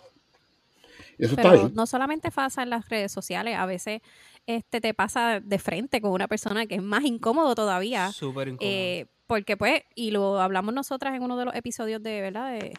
está 1.19 1.51
ahí. 1.51 1.71
No 1.75 1.87
solamente 1.87 2.31
pasa 2.31 2.63
en 2.63 2.71
las 2.71 2.89
redes 2.89 3.13
sociales, 3.13 3.57
a 3.57 3.67
veces 3.67 4.01
este 4.47 4.81
te 4.81 4.95
pasa 4.95 5.41
de 5.41 5.59
frente 5.59 6.01
con 6.01 6.11
una 6.11 6.27
persona 6.27 6.67
que 6.67 6.77
es 6.77 6.83
más 6.83 7.05
incómodo 7.05 7.55
todavía. 7.55 8.11
Súper 8.13 8.49
incómodo. 8.49 8.69
Eh, 8.73 9.07
porque 9.27 9.57
pues, 9.57 9.83
y 9.95 10.11
lo 10.11 10.41
hablamos 10.41 10.75
nosotras 10.75 11.15
en 11.15 11.23
uno 11.23 11.37
de 11.37 11.45
los 11.45 11.55
episodios 11.55 12.03
de, 12.03 12.21
¿verdad? 12.21 12.53
De, 12.53 12.75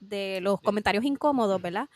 de 0.00 0.40
los 0.40 0.60
comentarios 0.60 1.04
incómodos, 1.04 1.62
¿verdad? 1.62 1.88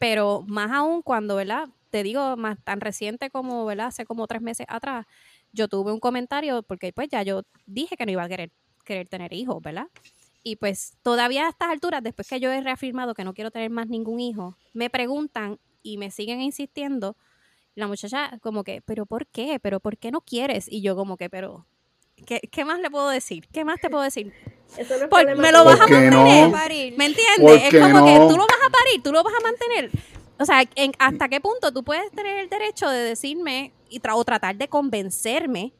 pero 0.00 0.42
más 0.46 0.72
aún 0.72 1.02
cuando, 1.02 1.36
¿verdad? 1.36 1.68
Te 1.90 2.02
digo, 2.02 2.34
más 2.38 2.58
tan 2.64 2.80
reciente 2.80 3.28
como, 3.28 3.66
¿verdad? 3.66 3.88
Hace 3.88 4.06
como 4.06 4.26
tres 4.26 4.40
meses 4.40 4.66
atrás, 4.70 5.06
yo 5.52 5.68
tuve 5.68 5.92
un 5.92 6.00
comentario, 6.00 6.62
porque 6.62 6.92
pues 6.92 7.08
ya 7.10 7.22
yo 7.22 7.42
dije 7.66 7.96
que 7.96 8.06
no 8.06 8.12
iba 8.12 8.22
a 8.22 8.28
querer, 8.28 8.50
querer 8.84 9.08
tener 9.08 9.32
hijos, 9.32 9.60
¿verdad? 9.62 9.86
Y 10.42 10.56
pues 10.56 10.96
todavía 11.02 11.46
a 11.46 11.50
estas 11.50 11.68
alturas, 11.68 12.02
después 12.02 12.28
que 12.28 12.40
yo 12.40 12.50
he 12.50 12.60
reafirmado 12.60 13.14
que 13.14 13.24
no 13.24 13.34
quiero 13.34 13.50
tener 13.50 13.70
más 13.70 13.88
ningún 13.88 14.20
hijo, 14.20 14.56
me 14.72 14.88
preguntan 14.88 15.58
y 15.82 15.98
me 15.98 16.10
siguen 16.10 16.40
insistiendo, 16.40 17.16
la 17.74 17.86
muchacha 17.86 18.38
como 18.42 18.64
que, 18.64 18.82
pero 18.82 19.06
¿por 19.06 19.26
qué? 19.26 19.58
¿Pero 19.60 19.80
por 19.80 19.96
qué 19.96 20.10
no 20.10 20.20
quieres? 20.20 20.66
Y 20.70 20.82
yo 20.82 20.96
como 20.96 21.16
que, 21.16 21.30
pero, 21.30 21.66
¿qué, 22.26 22.40
qué 22.50 22.64
más 22.64 22.80
le 22.80 22.90
puedo 22.90 23.08
decir? 23.08 23.46
¿Qué 23.52 23.64
más 23.64 23.80
te 23.80 23.90
puedo 23.90 24.02
decir? 24.02 24.32
me 25.36 25.52
lo 25.52 25.64
vas 25.64 25.80
a 25.80 25.86
mantener. 25.86 26.50
¿Me 26.96 27.06
entiendes? 27.06 27.72
Es 27.72 27.80
como 27.80 28.04
que 28.04 28.16
tú 28.16 28.36
lo 28.36 28.46
vas 28.46 28.58
a 28.66 28.70
parir, 28.70 29.02
tú 29.02 29.12
lo 29.12 29.22
vas 29.22 29.34
a 29.34 29.42
mantener. 29.42 29.90
O 30.40 30.44
sea, 30.46 30.64
¿hasta 30.98 31.28
qué 31.28 31.40
punto 31.40 31.70
tú 31.72 31.84
puedes 31.84 32.10
tener 32.12 32.38
el 32.38 32.48
derecho 32.48 32.88
de 32.88 32.98
decirme 33.00 33.74
y 33.90 34.00
o 34.10 34.24
tratar 34.24 34.56
de 34.56 34.68
convencerme, 34.68 35.74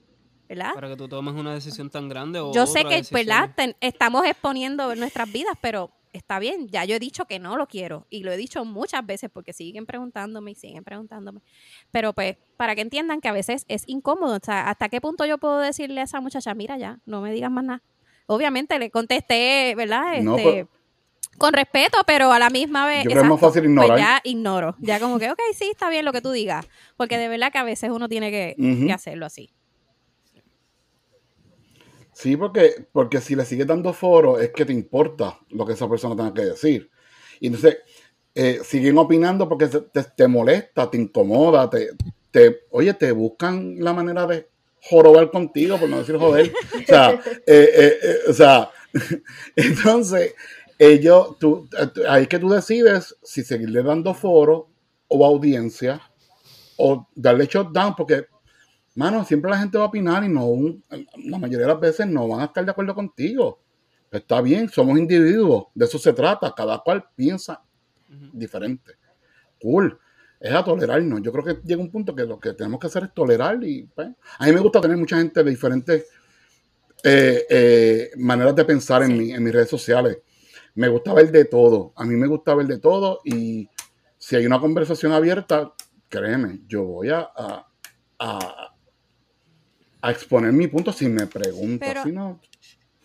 ¿verdad? 0.49 0.75
Para 0.75 0.89
que 0.89 0.97
tú 0.97 1.09
tomes 1.09 1.35
una 1.35 1.55
decisión 1.55 1.89
tan 1.89 2.09
grande. 2.11 2.41
O 2.41 2.53
Yo 2.53 2.67
sé 2.67 2.85
que, 2.85 3.03
¿verdad? 3.11 3.51
estamos 3.81 4.27
exponiendo 4.27 4.95
nuestras 4.95 5.33
vidas, 5.33 5.55
pero 5.63 5.91
está 6.13 6.39
bien, 6.39 6.69
ya 6.69 6.85
yo 6.85 6.97
he 6.97 6.99
dicho 6.99 7.25
que 7.25 7.39
no 7.39 7.57
lo 7.57 7.69
quiero 7.69 8.07
y 8.11 8.23
lo 8.23 8.33
he 8.33 8.37
dicho 8.37 8.65
muchas 8.65 9.07
veces 9.07 9.31
porque 9.33 9.53
siguen 9.53 9.87
preguntándome 9.87 10.51
y 10.51 10.55
siguen 10.57 10.85
preguntándome. 10.85 11.41
Pero 11.91 12.13
pues, 12.13 12.37
para 12.59 12.75
que 12.75 12.83
entiendan 12.83 13.21
que 13.21 13.29
a 13.29 13.33
veces 13.33 13.65
es 13.69 13.85
incómodo, 13.87 14.37
o 14.37 14.45
sea, 14.45 14.69
¿hasta 14.69 14.91
qué 14.91 15.01
punto 15.01 15.25
yo 15.25 15.39
puedo 15.39 15.59
decirle 15.59 16.03
a 16.03 16.05
esa 16.05 16.21
muchacha, 16.21 16.53
mira 16.53 16.77
ya, 16.77 16.99
no 17.07 17.23
me 17.23 17.33
digas 17.33 17.51
más 17.51 17.65
nada? 17.65 17.83
obviamente 18.31 18.79
le 18.79 18.91
contesté, 18.91 19.75
¿verdad? 19.77 20.15
Este, 20.15 20.67
con 21.41 21.55
respeto, 21.55 21.97
pero 22.07 22.31
a 22.33 22.39
la 22.39 22.51
misma 22.51 22.87
vez. 22.87 23.05
Yo 23.05 23.13
creo 23.13 23.25
más 23.25 23.41
fácil 23.41 23.63
pues 23.63 23.71
ignorar. 23.71 23.99
ya 23.99 24.21
ignoro. 24.25 24.77
Ya 24.79 25.01
como 25.01 25.19
que, 25.19 25.31
ok, 25.31 25.39
sí, 25.55 25.71
está 25.71 25.89
bien 25.89 26.05
lo 26.05 26.13
que 26.13 26.21
tú 26.21 26.33
digas. 26.33 26.67
Porque 26.99 27.17
de 27.17 27.29
verdad 27.29 27.51
que 27.51 27.57
a 27.57 27.65
veces 27.65 27.91
uno 27.91 28.11
tiene 28.11 28.31
que, 28.31 28.93
hacerlo 28.93 29.25
así. 29.25 29.51
Sí, 32.13 32.37
porque, 32.37 32.87
porque 32.93 33.23
si 33.23 33.35
le 33.35 33.47
sigues 33.47 33.67
dando 33.67 33.95
foro, 33.95 34.39
es 34.39 34.51
que 34.51 34.67
te 34.67 34.75
importa 34.75 35.39
lo 35.49 35.65
que 35.65 35.73
esa 35.73 35.89
persona 35.89 36.15
tenga 36.15 36.35
que 36.35 36.43
decir. 36.43 36.91
Y 37.41 37.47
entonces, 37.47 37.79
eh, 38.35 38.61
siguen 38.63 38.99
opinando 38.99 39.49
porque 39.49 39.69
te, 39.69 40.29
molesta, 40.29 40.91
te 40.91 40.99
incomoda, 40.99 41.71
te, 41.71 41.93
te, 42.31 42.65
oye, 42.71 42.93
te 42.93 43.13
buscan 43.13 43.77
la 43.79 43.95
manera 43.95 44.27
de 44.27 44.47
jorobar 44.83 45.31
contigo, 45.31 45.79
por 45.79 45.89
no 45.89 46.01
decir 46.01 46.19
joder. 46.19 46.53
O 46.83 46.87
sea, 46.87 47.13
eh, 47.47 47.71
eh, 47.75 47.99
eh, 48.03 48.17
o 48.29 48.35
sea 48.35 48.71
entonces, 49.57 50.35
ellos, 50.81 51.39
tú, 51.39 51.69
ahí 52.09 52.27
que 52.27 52.39
tú 52.41 52.49
decides 52.51 53.17
si 53.23 53.45
seguirle 53.45 53.83
dando 53.85 54.15
foro 54.15 54.71
o 55.09 55.27
audiencia 55.27 56.01
o 56.79 57.09
darle 57.15 57.47
shutdown, 57.47 57.95
porque, 57.97 58.27
mano, 58.95 59.25
siempre 59.25 59.51
la 59.51 59.59
gente 59.59 59.79
va 59.79 59.85
a 59.85 59.89
opinar 59.89 60.25
y 60.25 60.29
no, 60.29 60.49
la 61.27 61.39
mayoría 61.39 61.67
de 61.67 61.73
las 61.75 61.81
veces 61.81 62.07
no 62.09 62.29
van 62.29 62.41
a 62.41 62.45
estar 62.47 62.65
de 62.65 62.71
acuerdo 62.73 62.95
contigo. 62.95 63.61
Está 64.11 64.41
bien, 64.43 64.69
somos 64.69 64.99
individuos, 64.99 65.67
de 65.75 65.87
eso 65.87 65.99
se 65.99 66.13
trata, 66.15 66.53
cada 66.57 66.79
cual 66.81 67.05
piensa 67.17 67.63
diferente. 68.33 68.95
cool. 69.63 69.99
Es 70.41 70.53
a 70.55 70.65
tolerarnos. 70.65 71.23
Yo 71.23 71.33
creo 71.33 71.45
que 71.45 71.61
llega 71.65 71.83
un 71.83 71.91
punto 71.91 72.15
que 72.15 72.25
lo 72.25 72.41
que 72.41 72.55
tenemos 72.55 72.81
que 72.81 72.89
hacer 72.89 73.05
es 73.05 73.15
tolerar 73.15 73.63
y 73.65 73.85
pues, 73.95 74.09
a 74.39 74.47
mí 74.47 74.53
me 74.53 74.61
gusta 74.61 74.81
tener 74.81 74.97
mucha 74.97 75.19
gente 75.19 75.45
de 75.45 75.51
diferentes 75.51 76.07
eh, 77.03 77.47
eh, 77.49 78.11
maneras 78.17 78.55
de 78.55 78.65
pensar 78.65 79.03
en, 79.03 79.17
mi- 79.17 79.33
en 79.33 79.43
mis 79.43 79.53
redes 79.53 79.69
sociales. 79.71 80.19
Me 80.81 80.89
gusta 80.89 81.13
ver 81.13 81.31
de 81.31 81.45
todo. 81.45 81.93
A 81.95 82.07
mí 82.07 82.15
me 82.17 82.27
gusta 82.27 82.55
ver 82.55 82.67
de 82.67 82.79
todo 82.79 83.21
y 83.23 83.69
si 84.17 84.37
hay 84.37 84.47
una 84.47 84.59
conversación 84.59 85.13
abierta, 85.13 85.75
créeme, 86.09 86.61
yo 86.67 86.85
voy 86.85 87.11
a, 87.11 87.19
a, 87.37 87.67
a- 88.19 88.75
a 90.01 90.11
exponer 90.11 90.55
mi 90.55 90.69
punto 90.69 90.91
si 90.91 91.07
me 91.11 91.27
preguntas. 91.27 92.05
Si 92.05 92.13
no, 92.13 92.41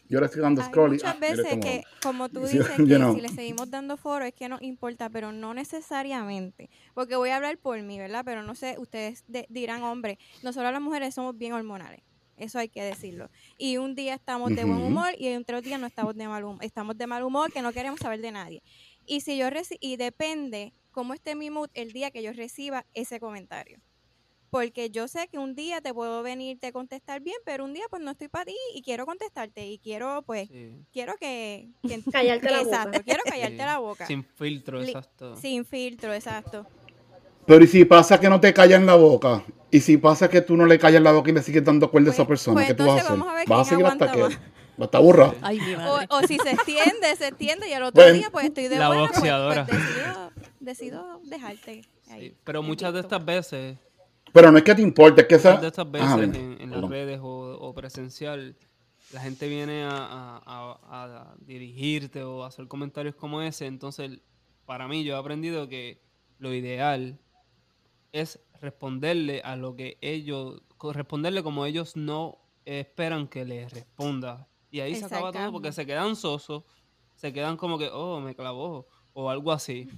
yo 0.08 0.22
le 0.22 0.27
estoy 0.27 0.41
dando 0.41 0.62
scroll 0.63 0.91
y 0.91 0.94
muchas 0.94 1.15
ah, 1.15 1.20
veces 1.20 1.48
cómo- 1.50 1.62
que, 1.62 1.84
como 2.01 2.29
tú 2.29 2.39
dices, 2.48 2.77
you 2.77 2.86
que 2.88 2.96
know. 2.96 3.13
si 3.13 3.20
le 3.20 3.27
seguimos 3.27 3.70
dando 3.70 3.98
foro 3.98 4.24
es 4.24 4.34
que 4.34 4.48
nos 4.48 4.62
importa, 4.62 5.10
pero 5.10 5.34
no 5.34 5.53
necesariamente. 5.53 6.70
Porque 6.94 7.17
voy 7.17 7.32
a 7.32 7.36
hablar 7.36 7.58
por 7.58 7.82
mí, 7.82 8.00
¿verdad? 8.00 8.22
Pero 8.24 8.41
no 8.41 8.55
sé, 8.55 8.77
ustedes 8.79 9.25
de- 9.27 9.48
dirán, 9.50 9.84
hombre, 9.84 10.17
nosotros 10.44 10.72
las 10.72 10.82
mujeres 10.82 11.13
somos 11.13 11.38
bien 11.38 11.51
hormonales. 11.51 12.00
Eso 12.38 12.60
hay 12.60 12.70
que 12.70 12.84
decirlo. 12.84 13.30
Y 13.58 13.77
un 13.77 13.96
día 13.96 14.13
estamos 14.13 14.56
de 14.56 14.65
buen 14.65 14.82
humor 14.82 15.10
y 15.18 15.34
otro 15.36 15.62
día 15.62 15.77
no 15.77 15.88
estamos 15.88 16.15
de 16.15 16.27
mal 16.27 16.44
humor. 16.44 16.63
Estamos 16.63 16.98
de 16.98 17.08
mal 17.08 17.24
humor 17.24 17.51
que 17.51 17.62
no 17.62 17.72
queremos 17.72 18.00
saber 18.00 18.22
de 18.22 18.32
nadie. 18.32 18.62
Y 19.06 19.22
si 19.22 19.38
yo 19.38 19.48
reci- 19.50 19.77
y 19.80 19.96
depende 19.98 20.74
cómo 20.92 21.13
esté 21.13 21.36
mi 21.36 21.50
mood 21.50 21.70
el 21.74 21.92
día 21.94 22.12
que 22.12 22.22
yo 22.24 22.34
reciba 22.34 22.86
ese 22.94 23.20
comentario. 23.20 23.80
Porque 24.50 24.89
yo 24.89 25.08
sé 25.10 25.27
que 25.27 25.38
un 25.38 25.54
día 25.54 25.82
te 25.82 25.94
puedo 25.94 26.24
venirte 26.24 26.68
a 26.68 26.72
contestar 26.72 27.20
bien, 27.20 27.36
pero 27.46 27.65
un 27.65 27.74
día 27.74 27.84
pues 27.89 28.01
no 28.01 28.12
estoy 28.12 28.30
para 28.30 28.46
ti 28.46 28.56
y 28.74 28.82
quiero 28.82 29.06
contestarte 29.06 29.68
y 29.68 29.77
quiero 29.80 30.22
pues 30.22 30.48
Sí. 30.48 30.72
quiero 30.94 31.15
que, 31.18 31.68
que 31.86 32.01
Callarte 32.10 32.50
la 32.51 32.60
boca. 32.63 32.70
exacto, 32.77 33.01
quiero 33.04 33.24
callarte 33.25 33.58
Sí. 33.58 33.63
la 33.63 33.77
boca. 33.80 34.08
Sin 34.08 34.24
filtro, 34.24 34.82
exacto. 34.82 35.36
Sin 35.36 35.65
filtro, 35.65 36.13
exacto. 36.13 36.65
Pero 37.45 37.63
¿y 37.63 37.67
si 37.67 37.85
pasa 37.85 38.19
que 38.19 38.29
no 38.29 38.39
te 38.39 38.53
callan 38.53 38.85
la 38.85 38.95
boca? 38.95 39.43
¿Y 39.71 39.79
si 39.81 39.97
pasa 39.97 40.29
que 40.29 40.41
tú 40.41 40.55
no 40.57 40.65
le 40.65 40.79
callas 40.79 41.01
la 41.01 41.11
boca 41.11 41.29
y 41.29 41.33
le 41.33 41.41
sigues 41.43 41.63
dando 41.63 41.91
cuerda 41.91 42.09
a 42.09 42.13
esa 42.13 42.23
Pues- 42.25 42.39
persona? 42.39 42.55
pues 42.55 42.67
¿Qué 42.67 42.73
tú 42.73 42.85
vas 42.85 42.97
a 42.97 42.99
hacer? 43.05 43.11
vamos 43.11 43.27
a 43.27 43.33
ver 43.35 43.47
¿Vas 43.47 43.67
a 43.67 43.69
seguir 43.69 43.85
hasta 43.85 44.11
que 44.11 44.17
aguanta 44.19 44.39
va 44.79 44.83
a 44.83 44.85
estar 44.85 45.01
burra? 45.01 45.33
Ay, 45.41 45.59
O, 46.09 46.15
o 46.17 46.21
si 46.27 46.37
se 46.37 46.51
extiende, 46.51 47.15
se 47.17 47.27
extiende 47.27 47.69
y 47.69 47.73
el 47.73 47.83
otro 47.83 48.01
Bueno. 48.01 48.17
día 48.17 48.29
pues 48.31 48.45
estoy 48.45 48.67
de 48.67 48.77
La 48.77 48.87
buena, 48.87 49.01
pues- 49.07 49.19
pues, 49.19 49.21
boxeadora. 49.21 49.63
decido, 49.65 50.31
decido 50.59 51.19
dejarte 51.25 51.81
ahí. 52.09 52.21
Sí, 52.21 52.35
Pero 52.43 52.63
muchas 52.63 52.93
de 52.93 52.99
estas 53.01 53.23
veces, 53.23 53.77
Pero 54.33 54.51
no 54.51 54.57
es 54.57 54.63
que 54.63 54.75
te 54.75 54.81
importe, 54.81 55.21
es 55.21 55.27
que 55.27 55.35
esa... 55.35 55.49
muchas 55.51 55.61
de 55.61 55.67
estas 55.69 55.91
veces 55.91 56.07
Ajá, 56.07 56.17
dime. 56.21 56.37
en, 56.37 56.51
en 56.61 56.69
las 56.69 56.77
Perdón. 56.77 56.91
redes 56.91 57.19
o, 57.21 57.57
o 57.59 57.73
presencial, 57.73 58.55
la 59.13 59.21
gente 59.21 59.47
viene 59.47 59.83
a, 59.83 59.89
a- 59.91 60.41
a- 60.45 61.21
a 61.21 61.35
dirigirte 61.39 62.23
o 62.23 62.43
a 62.43 62.47
hacer 62.47 62.67
comentarios 62.67 63.15
como 63.15 63.41
ese. 63.41 63.65
Entonces, 63.67 64.19
para 64.65 64.87
mí, 64.87 65.03
yo 65.03 65.15
he 65.15 65.17
aprendido 65.19 65.69
que 65.69 66.01
lo 66.39 66.53
ideal 66.53 67.17
es 68.15 68.39
responderle 68.62 69.41
a 69.43 69.57
lo 69.57 69.75
que 69.75 69.98
ellos, 70.00 70.62
responderle 70.93 71.43
como 71.43 71.65
ellos 71.65 71.98
no 71.98 72.39
esperan 72.63 73.27
que 73.27 73.43
les 73.43 73.74
responda. 73.74 74.48
Y 74.72 74.79
ahí 74.79 74.95
se 74.95 75.05
acaba 75.05 75.34
todo 75.34 75.51
porque 75.51 75.74
se 75.74 75.86
quedan 75.86 76.15
sosos, 76.15 76.63
se 77.15 77.34
quedan 77.34 77.57
como 77.57 77.77
que, 77.77 77.89
oh, 77.91 78.22
me 78.22 78.34
clavó, 78.34 78.88
o 79.13 79.29
algo 79.29 79.51
así. 79.51 79.89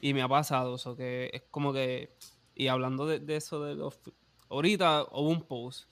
Y 0.00 0.12
me 0.12 0.22
ha 0.22 0.28
pasado 0.28 0.74
eso, 0.74 0.96
que 0.96 1.30
es 1.32 1.42
como 1.52 1.72
que, 1.72 2.16
y 2.56 2.66
hablando 2.66 3.06
de, 3.06 3.20
de 3.20 3.36
eso 3.36 3.62
de 3.62 3.76
los, 3.76 4.00
ahorita 4.48 5.04
hubo 5.12 5.28
un 5.28 5.42
post. 5.42 5.88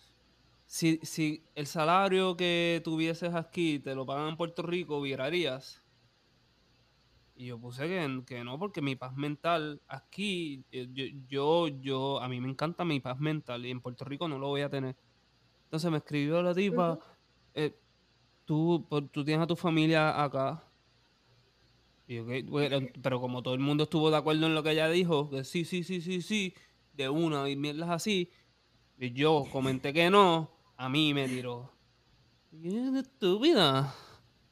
Si, 0.66 0.98
si 1.04 1.44
el 1.54 1.68
salario 1.68 2.36
que 2.36 2.80
tuvieses 2.84 3.34
aquí 3.34 3.78
te 3.78 3.94
lo 3.94 4.06
pagan 4.06 4.28
en 4.30 4.36
Puerto 4.36 4.62
Rico, 4.62 5.00
virarías. 5.00 5.80
Y 7.40 7.46
yo 7.46 7.58
puse 7.58 7.88
que, 7.88 8.22
que 8.26 8.44
no, 8.44 8.58
porque 8.58 8.82
mi 8.82 8.96
paz 8.96 9.16
mental 9.16 9.80
aquí, 9.88 10.62
eh, 10.70 10.86
yo, 10.92 11.06
yo, 11.26 11.68
yo, 11.80 12.20
a 12.20 12.28
mí 12.28 12.38
me 12.38 12.50
encanta 12.50 12.84
mi 12.84 13.00
paz 13.00 13.18
mental 13.18 13.64
y 13.64 13.70
en 13.70 13.80
Puerto 13.80 14.04
Rico 14.04 14.28
no 14.28 14.38
lo 14.38 14.48
voy 14.48 14.60
a 14.60 14.68
tener. 14.68 14.94
Entonces 15.64 15.90
me 15.90 15.96
escribió 15.96 16.42
la 16.42 16.54
tipa, 16.54 16.98
eh, 17.54 17.74
tú, 18.44 18.86
por- 18.90 19.08
tú 19.08 19.24
tienes 19.24 19.44
a 19.44 19.46
tu 19.46 19.56
familia 19.56 20.22
acá. 20.22 20.62
Y 22.06 22.16
yo, 22.16 22.24
"Ok", 22.24 22.30
bueno, 22.50 22.86
pero 23.02 23.22
como 23.22 23.42
todo 23.42 23.54
el 23.54 23.60
mundo 23.60 23.84
estuvo 23.84 24.10
de 24.10 24.18
acuerdo 24.18 24.46
en 24.46 24.54
lo 24.54 24.62
que 24.62 24.72
ella 24.72 24.90
dijo, 24.90 25.30
que 25.30 25.42
sí, 25.44 25.64
sí, 25.64 25.82
sí, 25.82 26.02
sí, 26.02 26.20
sí, 26.20 26.52
de 26.92 27.08
una 27.08 27.48
y 27.48 27.56
mierdas 27.56 27.88
así, 27.88 28.30
y 28.98 29.12
yo 29.12 29.46
comenté 29.50 29.94
que 29.94 30.10
no, 30.10 30.50
a 30.76 30.90
mí 30.90 31.14
me 31.14 31.26
tiró. 31.26 31.72
"¿Qué 32.50 32.98
estúpida? 32.98 33.94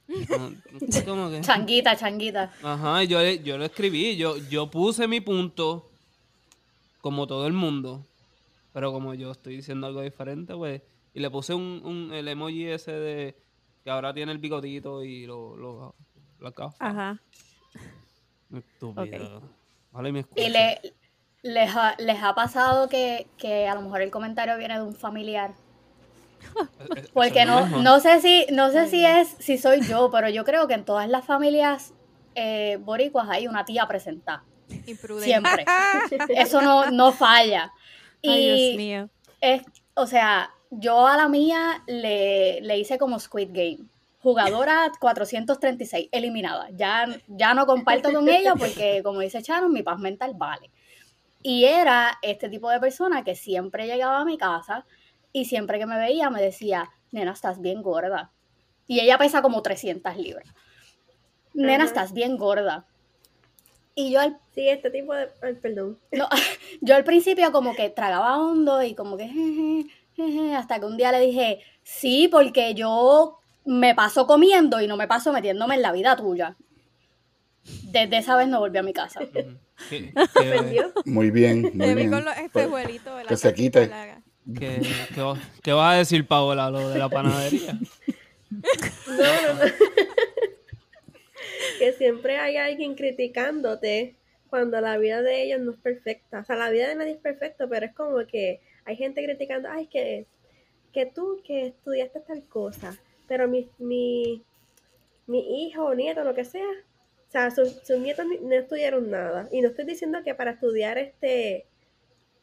Que- 0.08 1.40
Changuita, 1.42 1.94
changuita. 1.96 2.50
Ajá, 2.62 3.04
y 3.04 3.08
yo, 3.08 3.20
le- 3.20 3.42
yo 3.42 3.58
lo 3.58 3.64
escribí, 3.66 4.16
yo, 4.16 4.36
yo 4.48 4.70
puse 4.70 5.06
mi 5.06 5.20
punto 5.20 5.90
como 7.02 7.26
todo 7.26 7.46
el 7.46 7.52
mundo, 7.52 8.04
pero 8.72 8.90
como 8.92 9.12
yo 9.14 9.30
estoy 9.32 9.56
diciendo 9.56 9.86
algo 9.86 10.00
diferente, 10.00 10.54
pues, 10.54 10.80
y 11.14 11.20
le 11.20 11.30
puse 11.30 11.52
un, 11.54 11.82
un- 11.84 12.12
el 12.14 12.26
emoji 12.28 12.66
ese 12.66 12.92
de 12.92 13.36
que 13.84 13.90
ahora 13.90 14.14
tiene 14.14 14.32
el 14.32 14.38
bigotito 14.38 15.04
y 15.04 15.26
lo, 15.26 15.56
lo, 15.56 15.94
gafa. 16.40 16.74
Ajá. 16.78 17.20
Estúpido. 18.56 19.42
Ojalá 19.92 20.08
y 20.08 20.12
me 20.12 20.18
Y 20.18 20.22
escuche. 20.22 20.50
le, 20.50 20.80
les, 21.42 21.76
ha, 21.76 21.94
les 21.98 22.22
ha 22.22 22.34
pasado 22.34 22.88
que, 22.88 23.26
que 23.36 23.66
a 23.68 23.74
lo 23.74 23.82
mejor 23.82 24.00
el 24.02 24.10
comentario 24.10 24.56
viene 24.56 24.74
de 24.78 24.82
un 24.84 24.94
familiar. 24.94 25.54
Porque 27.14 27.45
no, 27.45 27.66
no 27.66 28.00
sé 28.00 28.21
si, 28.21 28.47
no 28.52 28.71
sé 28.71 28.88
si 28.88 29.04
es, 29.04 29.37
si 29.38 29.59
soy 29.59 29.80
yo, 29.83 30.11
pero 30.11 30.28
yo 30.28 30.45
creo 30.45 30.66
que 30.66 30.75
en 30.75 30.85
todas 30.85 31.09
las 31.09 31.25
familias 31.25 31.95
eh, 32.35 32.78
boricuas 32.80 33.28
hay 33.28 33.47
una 33.47 33.64
tía 33.64 33.87
presentada. 33.87 34.45
Imprudente. 34.87 35.25
Siempre. 35.25 35.64
Eso 36.37 36.61
no, 36.61 36.90
no 36.90 37.12
falla. 37.12 37.73
Y 38.23 38.30
Ay, 38.30 38.47
Dios 38.47 38.76
mío. 38.76 39.11
es, 39.40 39.62
o 39.95 40.07
sea, 40.07 40.50
yo 40.71 41.07
a 41.07 41.16
la 41.16 41.28
mía 41.28 41.83
le, 41.87 42.61
le 42.61 42.78
hice 42.78 42.99
como 42.99 43.18
Squid 43.18 43.49
Game. 43.52 43.88
Jugadora 44.21 44.90
436, 44.99 46.09
eliminada. 46.11 46.68
Ya, 46.73 47.07
ya 47.28 47.54
no 47.54 47.66
comparto 47.66 48.12
con 48.12 48.28
ella 48.28 48.54
porque, 48.57 49.00
como 49.04 49.21
dice 49.21 49.40
Sharon, 49.40 49.73
mi 49.73 49.83
paz 49.83 49.99
mental 50.00 50.33
vale. 50.37 50.71
Y 51.42 51.64
era 51.64 52.18
este 52.21 52.49
tipo 52.49 52.68
de 52.68 52.80
persona 52.80 53.23
que 53.23 53.37
siempre 53.37 53.87
llegaba 53.87 54.21
a 54.21 54.25
mi 54.25 54.37
casa 54.37 54.85
y 55.32 55.44
siempre 55.44 55.78
que 55.78 55.87
me 55.87 55.99
veía 55.99 56.30
me 56.30 56.42
decía, 56.42 56.90
nena, 57.12 57.32
estás 57.32 57.61
bien 57.61 57.82
gorda. 57.82 58.30
Y 58.87 59.00
ella 59.00 59.18
pesa 59.18 59.42
como 59.42 59.62
300 59.62 60.16
libras. 60.16 60.47
Nena, 61.54 61.85
Ajá. 61.85 61.92
estás 61.92 62.12
bien 62.12 62.37
gorda. 62.37 62.87
Y 63.94 64.12
yo 64.12 64.20
al 64.20 64.38
Sí, 64.54 64.68
este 64.68 64.90
tipo 64.90 65.12
de. 65.14 65.28
ay, 65.42 65.54
perdón. 65.54 65.99
no, 66.12 66.28
yo 66.80 66.94
al 66.94 67.04
principio 67.04 67.50
como 67.52 67.75
que 67.75 67.90
tragaba 67.90 68.38
hondo 68.38 68.82
y 68.82 68.94
como 68.94 69.16
que 69.16 69.26
jeje, 69.28 69.87
jeje, 70.14 70.54
hasta 70.54 70.78
que 70.78 70.87
un 70.87 70.97
día 70.97 71.11
le 71.12 71.20
dije, 71.20 71.61
sí, 71.82 72.28
porque 72.28 72.75
yo 72.75 73.38
me 73.64 73.94
paso 73.94 74.26
comiendo 74.26 74.80
y 74.80 74.87
no 74.87 74.97
me 74.97 75.08
paso 75.08 75.32
metiéndome 75.32 75.75
en 75.75 75.82
la 75.82 75.92
vida 75.92 76.16
tuya. 76.16 76.56
Desde 77.82 78.18
esa 78.18 78.37
vez 78.37 78.49
no 78.49 78.61
volví 78.61 78.78
a 78.78 78.82
mi 78.82 78.92
casa. 78.92 79.20
Ujú. 79.20 79.58
¿Qué, 79.90 80.12
¿Ofendió? 80.16 80.92
Muy 81.04 81.30
bien, 81.30 81.62
muy 81.75 81.94
bien. 81.94 82.11
con 82.11 82.25
los 82.25 82.37
espejuelitos. 82.38 83.16
de 83.16 83.25
la 83.25 83.28
que 83.28 83.37
se 83.37 83.52
quite. 83.52 83.90
Qué, 84.58 84.80
qué 85.14 85.20
va- 85.22 85.38
qué 85.62 85.72
vas 85.72 85.94
a 85.94 85.98
decir, 85.98 86.26
Paola, 86.26 86.70
lo 86.70 86.88
de 86.90 86.98
la 86.98 87.08
panadería? 87.08 87.78
No, 88.50 89.14
no, 89.16 89.54
no. 89.54 89.72
que 91.78 91.92
siempre 91.92 92.36
hay 92.38 92.56
alguien 92.56 92.94
criticándote 92.94 94.14
cuando 94.50 94.80
la 94.80 94.96
vida 94.98 95.22
de 95.22 95.42
ellos 95.44 95.60
no 95.60 95.72
es 95.72 95.78
perfecta. 95.78 96.40
O 96.40 96.44
sea, 96.44 96.56
la 96.56 96.70
vida 96.70 96.88
de 96.88 96.94
nadie 96.96 97.12
es 97.12 97.18
perfecta, 97.20 97.66
pero 97.68 97.86
es 97.86 97.94
como 97.94 98.16
que 98.26 98.60
hay 98.84 98.96
gente 98.96 99.22
criticando, 99.24 99.68
ay, 99.70 99.86
que, 99.86 100.26
que 100.92 101.06
tú 101.06 101.40
que 101.44 101.66
estudiaste 101.66 102.20
tal 102.20 102.42
cosa, 102.44 102.96
pero 103.26 103.46
mi, 103.46 103.68
mi, 103.78 104.42
mi 105.26 105.64
hijo 105.66 105.94
nieto, 105.94 106.24
lo 106.24 106.34
que 106.34 106.44
sea, 106.44 106.64
o 106.66 107.30
sea, 107.30 107.50
sus, 107.50 107.74
sus 107.84 107.98
nietos 107.98 108.24
ni- 108.26 108.38
no 108.38 108.54
estudiaron 108.54 109.10
nada. 109.10 109.48
Y 109.52 109.60
no 109.60 109.68
estoy 109.68 109.84
diciendo 109.84 110.20
que 110.24 110.34
para 110.34 110.52
estudiar 110.52 110.96
este... 110.96 111.66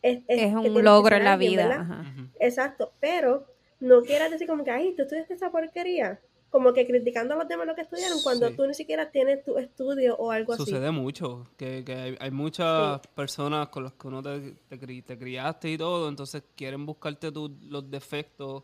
Es, 0.01 0.23
Es 0.27 0.53
un 0.53 0.83
logro 0.83 1.15
en 1.15 1.23
la 1.23 1.33
alguien, 1.33 1.51
vida. 1.51 2.03
Exacto, 2.39 2.93
pero 2.99 3.47
no 3.79 4.01
quieras 4.03 4.31
decir 4.31 4.47
como 4.47 4.63
que, 4.63 4.71
ay, 4.71 4.93
tú 4.95 5.03
estudiaste 5.03 5.33
esa 5.33 5.51
porquería. 5.51 6.19
Como 6.49 6.73
que 6.73 6.85
criticando 6.87 7.33
a 7.33 7.37
los 7.37 7.47
demás 7.49 7.67
lo 7.67 7.75
que 7.75 7.81
estudiaron 7.81 8.21
cuando 8.21 8.47
Sí. 8.49 8.55
tú 8.55 8.65
ni 8.65 8.73
siquiera 8.73 9.11
tienes 9.11 9.43
tu 9.43 9.57
estudio 9.57 10.15
o 10.15 10.31
algo 10.31 10.53
así. 10.53 10.63
Sucede 10.63 10.89
mucho, 10.91 11.43
que, 11.57 11.83
que 11.83 11.93
hay, 11.93 12.17
hay 12.19 12.31
muchas 12.31 13.01
personas 13.07 13.67
con 13.69 13.83
las 13.83 13.93
que 13.93 14.07
uno 14.07 14.21
te, 14.23 14.51
te, 14.69 14.79
cri- 14.79 15.03
te 15.03 15.17
criaste 15.17 15.71
y 15.71 15.77
todo, 15.77 16.07
entonces 16.07 16.43
quieren 16.55 16.85
buscarte 16.85 17.31
tu- 17.31 17.57
los 17.63 17.89
defectos 17.91 18.63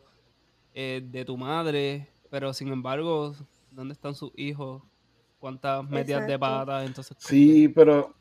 eh, 0.74 1.02
de 1.04 1.24
tu 1.26 1.36
madre, 1.36 2.08
pero 2.30 2.54
sin 2.54 2.68
embargo, 2.68 3.34
¿dónde 3.70 3.92
están 3.92 4.14
sus 4.14 4.32
hijos? 4.36 4.82
¿Cuántas 5.38 5.84
medias 5.86 6.24
de 6.26 6.32
Exacto. 6.34 6.40
pata? 6.40 6.84
Entonces, 6.84 7.14
Sí, 7.18 7.68
pero 7.68 8.14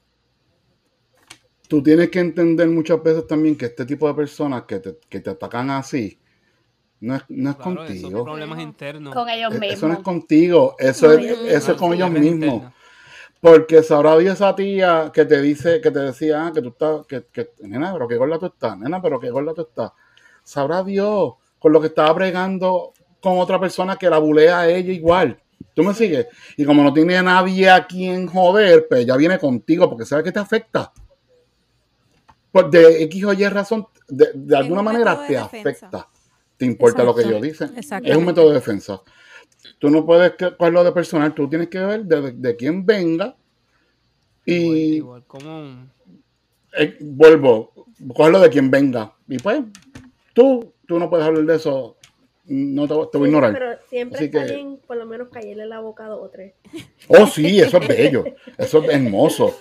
tú 1.72 1.82
tienes 1.82 2.10
que 2.10 2.20
entender 2.20 2.68
muchas 2.68 3.02
veces 3.02 3.26
también 3.26 3.56
que 3.56 3.68
este 3.68 3.86
tipo 3.86 4.06
de 4.06 4.14
personas 4.14 4.64
que 4.64 4.80
te, 4.82 4.98
que 5.08 5.22
te 5.22 5.30
atacan 5.30 5.70
así, 5.70 6.20
no 7.00 7.16
es, 7.16 7.24
no 7.30 7.52
es 7.52 7.56
claro, 7.56 7.76
contigo. 7.78 8.26
problemas 8.26 8.60
internos. 8.60 9.14
Con 9.16 9.30
ellos 9.30 9.54
E- 9.54 9.60
mismos. 9.60 9.78
Eso 9.78 9.88
no 9.88 9.94
es 9.94 10.00
contigo, 10.02 10.76
eso 10.78 11.08
No, 11.08 11.14
es, 11.14 11.40
eso 11.40 11.72
es 11.72 11.78
con 11.78 11.94
ellos 11.94 12.12
mismos. 12.12 12.34
interna. 12.34 12.74
Porque 13.40 13.84
sabrá 13.84 14.18
Dios 14.18 14.34
esa 14.34 14.54
tía 14.54 15.12
que 15.14 15.24
te 15.24 15.42
dice, 15.42 15.80
que 15.80 15.92
te 15.92 16.00
decía, 16.00 16.46
ah, 16.46 16.52
que 16.54 16.62
tú 16.62 16.68
estás, 16.68 17.06
que, 17.08 17.28
que, 17.32 17.52
nena, 17.62 17.94
pero 17.94 18.06
qué 18.06 18.18
gorda 18.18 18.38
tú 18.38 18.48
estás, 18.48 18.78
nena, 18.78 19.02
pero 19.02 19.18
qué 19.18 19.30
gorda 19.30 19.54
tú 19.54 19.62
estás. 19.62 19.94
Sabrá 20.44 20.84
Dios 20.84 21.36
con 21.58 21.72
lo 21.72 21.80
que 21.80 21.88
estaba 21.88 22.12
bregando 22.12 22.92
con 23.22 23.40
otra 23.40 23.62
persona 23.62 23.96
que 23.96 24.10
la 24.10 24.18
bulea 24.18 24.60
a 24.60 24.68
ella 24.70 24.92
igual. 24.92 25.40
¿Tú 25.74 25.86
me 25.86 25.94
sigues? 25.94 26.28
Y 26.58 26.66
como 26.66 26.84
no 26.84 26.92
tiene 26.92 27.16
a 27.16 27.24
nadie 27.24 27.70
a 27.70 27.88
quien 27.88 28.28
joder, 28.28 28.88
pues 28.90 29.06
ya 29.06 29.16
viene 29.16 29.40
contigo 29.40 29.90
porque 29.90 30.06
sabe 30.06 30.22
que 30.22 30.34
te 30.34 30.40
afecta. 30.40 30.92
Pues 32.52 32.70
de 32.72 33.04
X 33.04 33.24
o 33.26 33.34
Y 33.34 33.48
razón, 33.48 33.88
de, 34.10 34.56
alguna 34.58 34.80
un 34.82 34.86
manera 34.86 35.16
de 35.16 35.28
te 35.28 35.34
defensa. 35.34 35.88
afecta. 35.88 36.08
Te 36.58 36.66
importa 36.66 37.04
lo 37.04 37.16
que 37.16 37.22
ellos 37.24 37.42
dicen. 37.42 37.72
Es 37.78 38.16
un 38.18 38.26
método 38.26 38.50
de 38.50 38.56
defensa. 38.56 39.02
Tú 39.80 39.90
no 39.90 40.06
puedes 40.06 40.34
cogerlo 40.58 40.84
de 40.84 40.92
personal, 40.92 41.34
tú 41.34 41.48
tienes 41.50 41.70
que 41.70 41.80
ver 41.80 42.04
de, 42.04 42.32
de 42.34 42.56
quién 42.56 42.86
venga. 42.86 43.36
Igual, 44.46 44.76
Y 44.78 44.96
igual 44.96 45.24
como... 45.28 45.88
eh, 46.78 46.98
vuelvo, 47.00 47.72
cogerlo 48.14 48.40
de 48.40 48.50
quien 48.50 48.70
venga. 48.72 49.14
Y 49.28 49.38
pues, 49.40 49.62
tú, 50.34 50.74
tú 50.88 51.00
no 51.00 51.10
puedes 51.10 51.26
hablar 51.26 51.46
de 51.46 51.56
eso. 51.56 51.98
No 52.46 52.82
te, 52.88 52.94
te 53.12 53.18
voy 53.18 53.28
a 53.30 53.30
Sí, 53.32 53.36
ignorar. 53.36 53.54
Pero 53.54 53.72
siempre 53.90 54.18
Así 54.18 54.26
está 54.26 54.46
que- 54.46 54.56
bien, 54.56 54.80
por 54.86 54.98
lo 54.98 55.06
menos, 55.06 55.30
callarle 55.30 55.66
la 55.68 55.80
boca 55.80 56.06
a 56.06 56.10
dos 56.10 56.20
o 56.24 56.30
tres. 56.30 56.54
Oh, 57.08 57.26
sí, 57.28 57.60
eso 57.62 57.78
es 57.78 57.88
bello. 57.88 58.26
Eso 58.58 58.84
es 58.84 58.90
hermoso. 58.90 59.56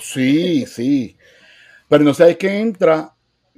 Sí, 0.00 0.64
sí. 0.66 1.16
Pero 1.90 2.04
no 2.04 2.14
sabes 2.14 2.38
que 2.38 2.58
entra 2.58 3.14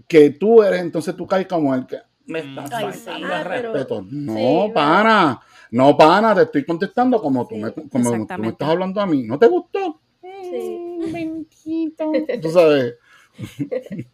que 0.09 0.31
tú 0.31 0.61
eres, 0.65 0.81
entonces 0.81 1.15
tú 1.15 1.25
caes 1.27 1.47
como 1.47 1.73
el 1.75 1.87
que 1.87 1.99
me 2.27 2.41
estás 2.41 2.73
Ay, 2.73 2.93
sí. 2.95 3.09
el 3.11 3.25
Ah, 3.31 3.45
pero- 3.49 3.73
respeto. 3.73 4.05
No, 4.11 4.65
sí, 4.67 4.73
pana. 4.75 5.41
No, 5.71 5.97
pana, 5.97 6.35
te 6.35 6.43
estoy 6.43 6.65
contestando 6.65 7.21
como 7.23 7.47
tú, 7.47 7.55
Sí. 7.55 7.61
me, 7.63 7.73
como 7.73 8.27
tú 8.27 8.39
me 8.43 8.49
estás 8.49 8.69
hablando 8.69 9.01
a 9.01 9.07
mí. 9.07 9.23
¿No 9.23 9.39
te 9.39 9.47
gustó? 9.47 10.01
Sí. 10.23 10.99
Bendito. 11.13 12.11
Tú 12.43 12.51
sabes. 12.51 12.95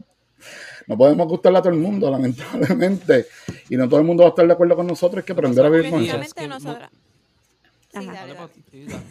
No 0.87 0.97
podemos 0.97 1.27
gustarle 1.29 1.59
a 1.59 1.63
todo 1.63 1.73
el 1.75 1.79
mundo, 1.81 2.11
lamentablemente. 2.11 3.27
Y 3.69 3.77
no 3.77 3.87
todo 3.89 4.01
el 4.01 4.07
mundo 4.07 4.23
va 4.23 4.29
a 4.29 4.31
estar 4.31 4.47
de 4.47 4.53
acuerdo 4.55 4.75
con 4.77 4.87
nosotros. 4.87 5.19
Hay 5.19 5.27
que 5.27 5.33
aprender 5.33 5.67
a 5.67 5.69
vivir 5.69 5.91
con 5.91 6.03
eso. 6.03 6.17
Nosotras. 6.49 6.91
Ajá. 7.93 8.01
Sí, 8.01 8.07
dale, 8.07 8.07
Dale, 8.07 8.17
dale. 8.17 8.35
pa- 8.35 8.49
sí, 8.71 8.85
dale. 8.87 9.03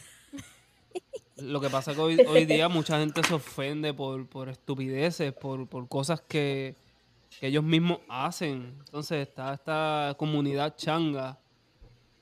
Lo 1.41 1.61
que 1.61 1.69
pasa 1.69 1.91
es 1.91 1.97
que 1.97 2.03
hoy, 2.03 2.17
hoy 2.27 2.45
día 2.45 2.67
mucha 2.69 2.99
gente 2.99 3.23
se 3.23 3.33
ofende 3.33 3.93
por, 3.93 4.27
por 4.27 4.49
estupideces, 4.49 5.33
por, 5.33 5.67
por 5.67 5.87
cosas 5.87 6.21
que, 6.21 6.75
que 7.39 7.47
ellos 7.47 7.63
mismos 7.63 7.99
hacen. 8.09 8.75
Entonces 8.79 9.27
está 9.27 9.53
esta 9.53 10.15
comunidad 10.17 10.75
changa 10.75 11.39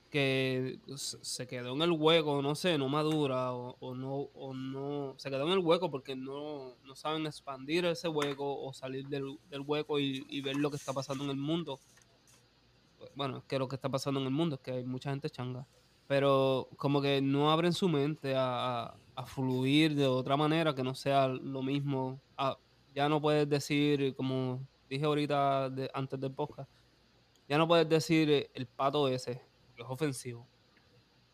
que 0.10 0.79
se 0.95 1.48
quedó 1.48 1.74
en 1.75 1.81
el 1.81 1.91
hueco, 1.91 2.41
no 2.41 2.55
sé, 2.55 2.77
no 2.77 2.88
madura 2.88 3.53
o, 3.53 3.75
o 3.79 3.95
no, 3.95 4.15
o 4.34 4.53
no, 4.53 5.13
se 5.17 5.29
quedó 5.29 5.45
en 5.45 5.53
el 5.53 5.60
hueco 5.60 5.91
porque 5.91 6.15
no, 6.15 6.75
no 6.86 6.95
saben 6.95 7.25
expandir 7.25 7.86
ese 7.86 8.07
hueco 8.07 8.62
o 8.62 8.74
salir 8.74 9.07
del, 9.07 9.38
del 9.50 9.62
hueco 9.62 10.00
y, 10.00 10.25
y 10.29 10.41
ver 10.41 10.55
lo 10.55 10.69
que 10.69 10.77
está 10.77 10.93
pasando 10.93 11.25
en 11.25 11.31
el 11.31 11.38
mundo. 11.38 11.79
Bueno, 13.15 13.38
es 13.38 13.43
que 13.43 13.60
lo 13.60 13.67
que 13.67 13.75
está 13.75 13.89
pasando 13.89 14.19
en 14.19 14.27
el 14.27 14.31
mundo 14.31 14.55
es 14.55 14.62
que 14.62 14.72
hay 14.72 14.84
mucha 14.86 15.10
gente 15.10 15.29
changa 15.29 15.67
pero 16.07 16.69
como 16.77 17.01
que 17.01 17.21
no 17.21 17.51
abren 17.51 17.74
su 17.74 17.88
mente 17.89 18.35
a, 18.35 18.83
a- 18.85 18.95
a 19.17 19.25
fluir 19.25 19.95
de 19.95 20.05
otra 20.07 20.35
manera 20.35 20.75
que 20.75 20.84
no 20.84 20.93
sea 20.93 21.27
lo 21.30 21.62
mismo. 21.63 22.19
Ah, 22.38 22.58
ya 22.93 23.08
no 23.08 23.21
puedes 23.21 23.47
decir, 23.49 24.13
como 24.15 24.60
dije 24.89 25.06
ahorita 25.06 25.69
de- 25.69 25.89
antes 25.93 26.19
del 26.19 26.32
podcast, 26.32 26.69
ya 27.47 27.58
no 27.58 27.67
puedes 27.67 27.88
decir 27.88 28.30
eh, 28.30 28.49
el 28.53 28.65
pato 28.67 29.08
ese, 29.08 29.41
que 29.75 29.84
es 29.84 29.88
ofensivo. 29.89 30.45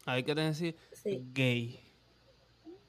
Hay 0.05 0.23
que 0.23 0.35
decir 0.35 0.75
Sí. 0.93 1.23
gay. 1.33 1.79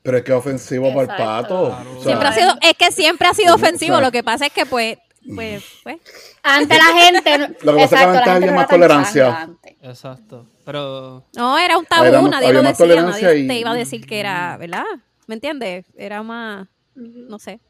Pero 0.03 0.17
es 0.19 0.25
que 0.25 0.33
es 0.33 0.39
ofensivo 0.39 0.89
para 0.89 1.03
el 1.03 1.07
pato. 1.09 1.67
Claro. 1.69 1.91
O 1.91 1.95
sea, 1.95 2.03
Siempre 2.03 2.29
ha 2.29 2.33
sido, 2.33 2.51
es 2.61 2.75
que 2.77 2.91
siempre 2.93 3.29
ha 3.29 3.35
sido 3.35 3.55
ofensivo. 3.55 3.95
o 3.95 3.99
sea. 3.99 4.07
Lo 4.07 4.13
que 4.13 4.23
pasa 4.25 4.47
es 4.47 4.53
que, 4.53 4.67
pues, 4.67 4.99
pues, 5.35 5.65
pues. 5.83 5.97
Ante 6.43 6.77
la 6.77 6.85
gente. 6.85 7.39
no- 7.39 7.47
Lo 7.63 7.77
que 7.77 7.83
pasa 7.83 7.83
es 7.83 7.89
que 7.89 7.95
exacto, 7.97 8.19
antes 8.19 8.29
había 8.29 8.53
más 8.53 8.69
tolerancia. 8.69 9.51
Exacto. 9.83 10.47
Pero 10.65 11.25
No, 11.37 11.59
era 11.59 11.77
un 11.79 11.85
tabú, 11.87 12.05
Había 12.05 12.21
más- 12.21 12.31
nadie 12.31 12.49
había 12.49 12.63
lo 12.63 12.69
decía, 12.69 12.87
tolerancia 12.87 13.29
nadie 13.29 13.41
y- 13.41 13.49
te 13.49 13.59
iba 13.59 13.71
a 13.71 13.75
decir 13.75 14.07
que 14.07 14.21
era, 14.21 14.57
¿verdad? 14.57 14.85
¿Me 15.27 15.35
entiendes? 15.35 15.87
Era 15.97 16.23
más, 16.23 16.67
no 16.95 17.39
sé. 17.39 17.61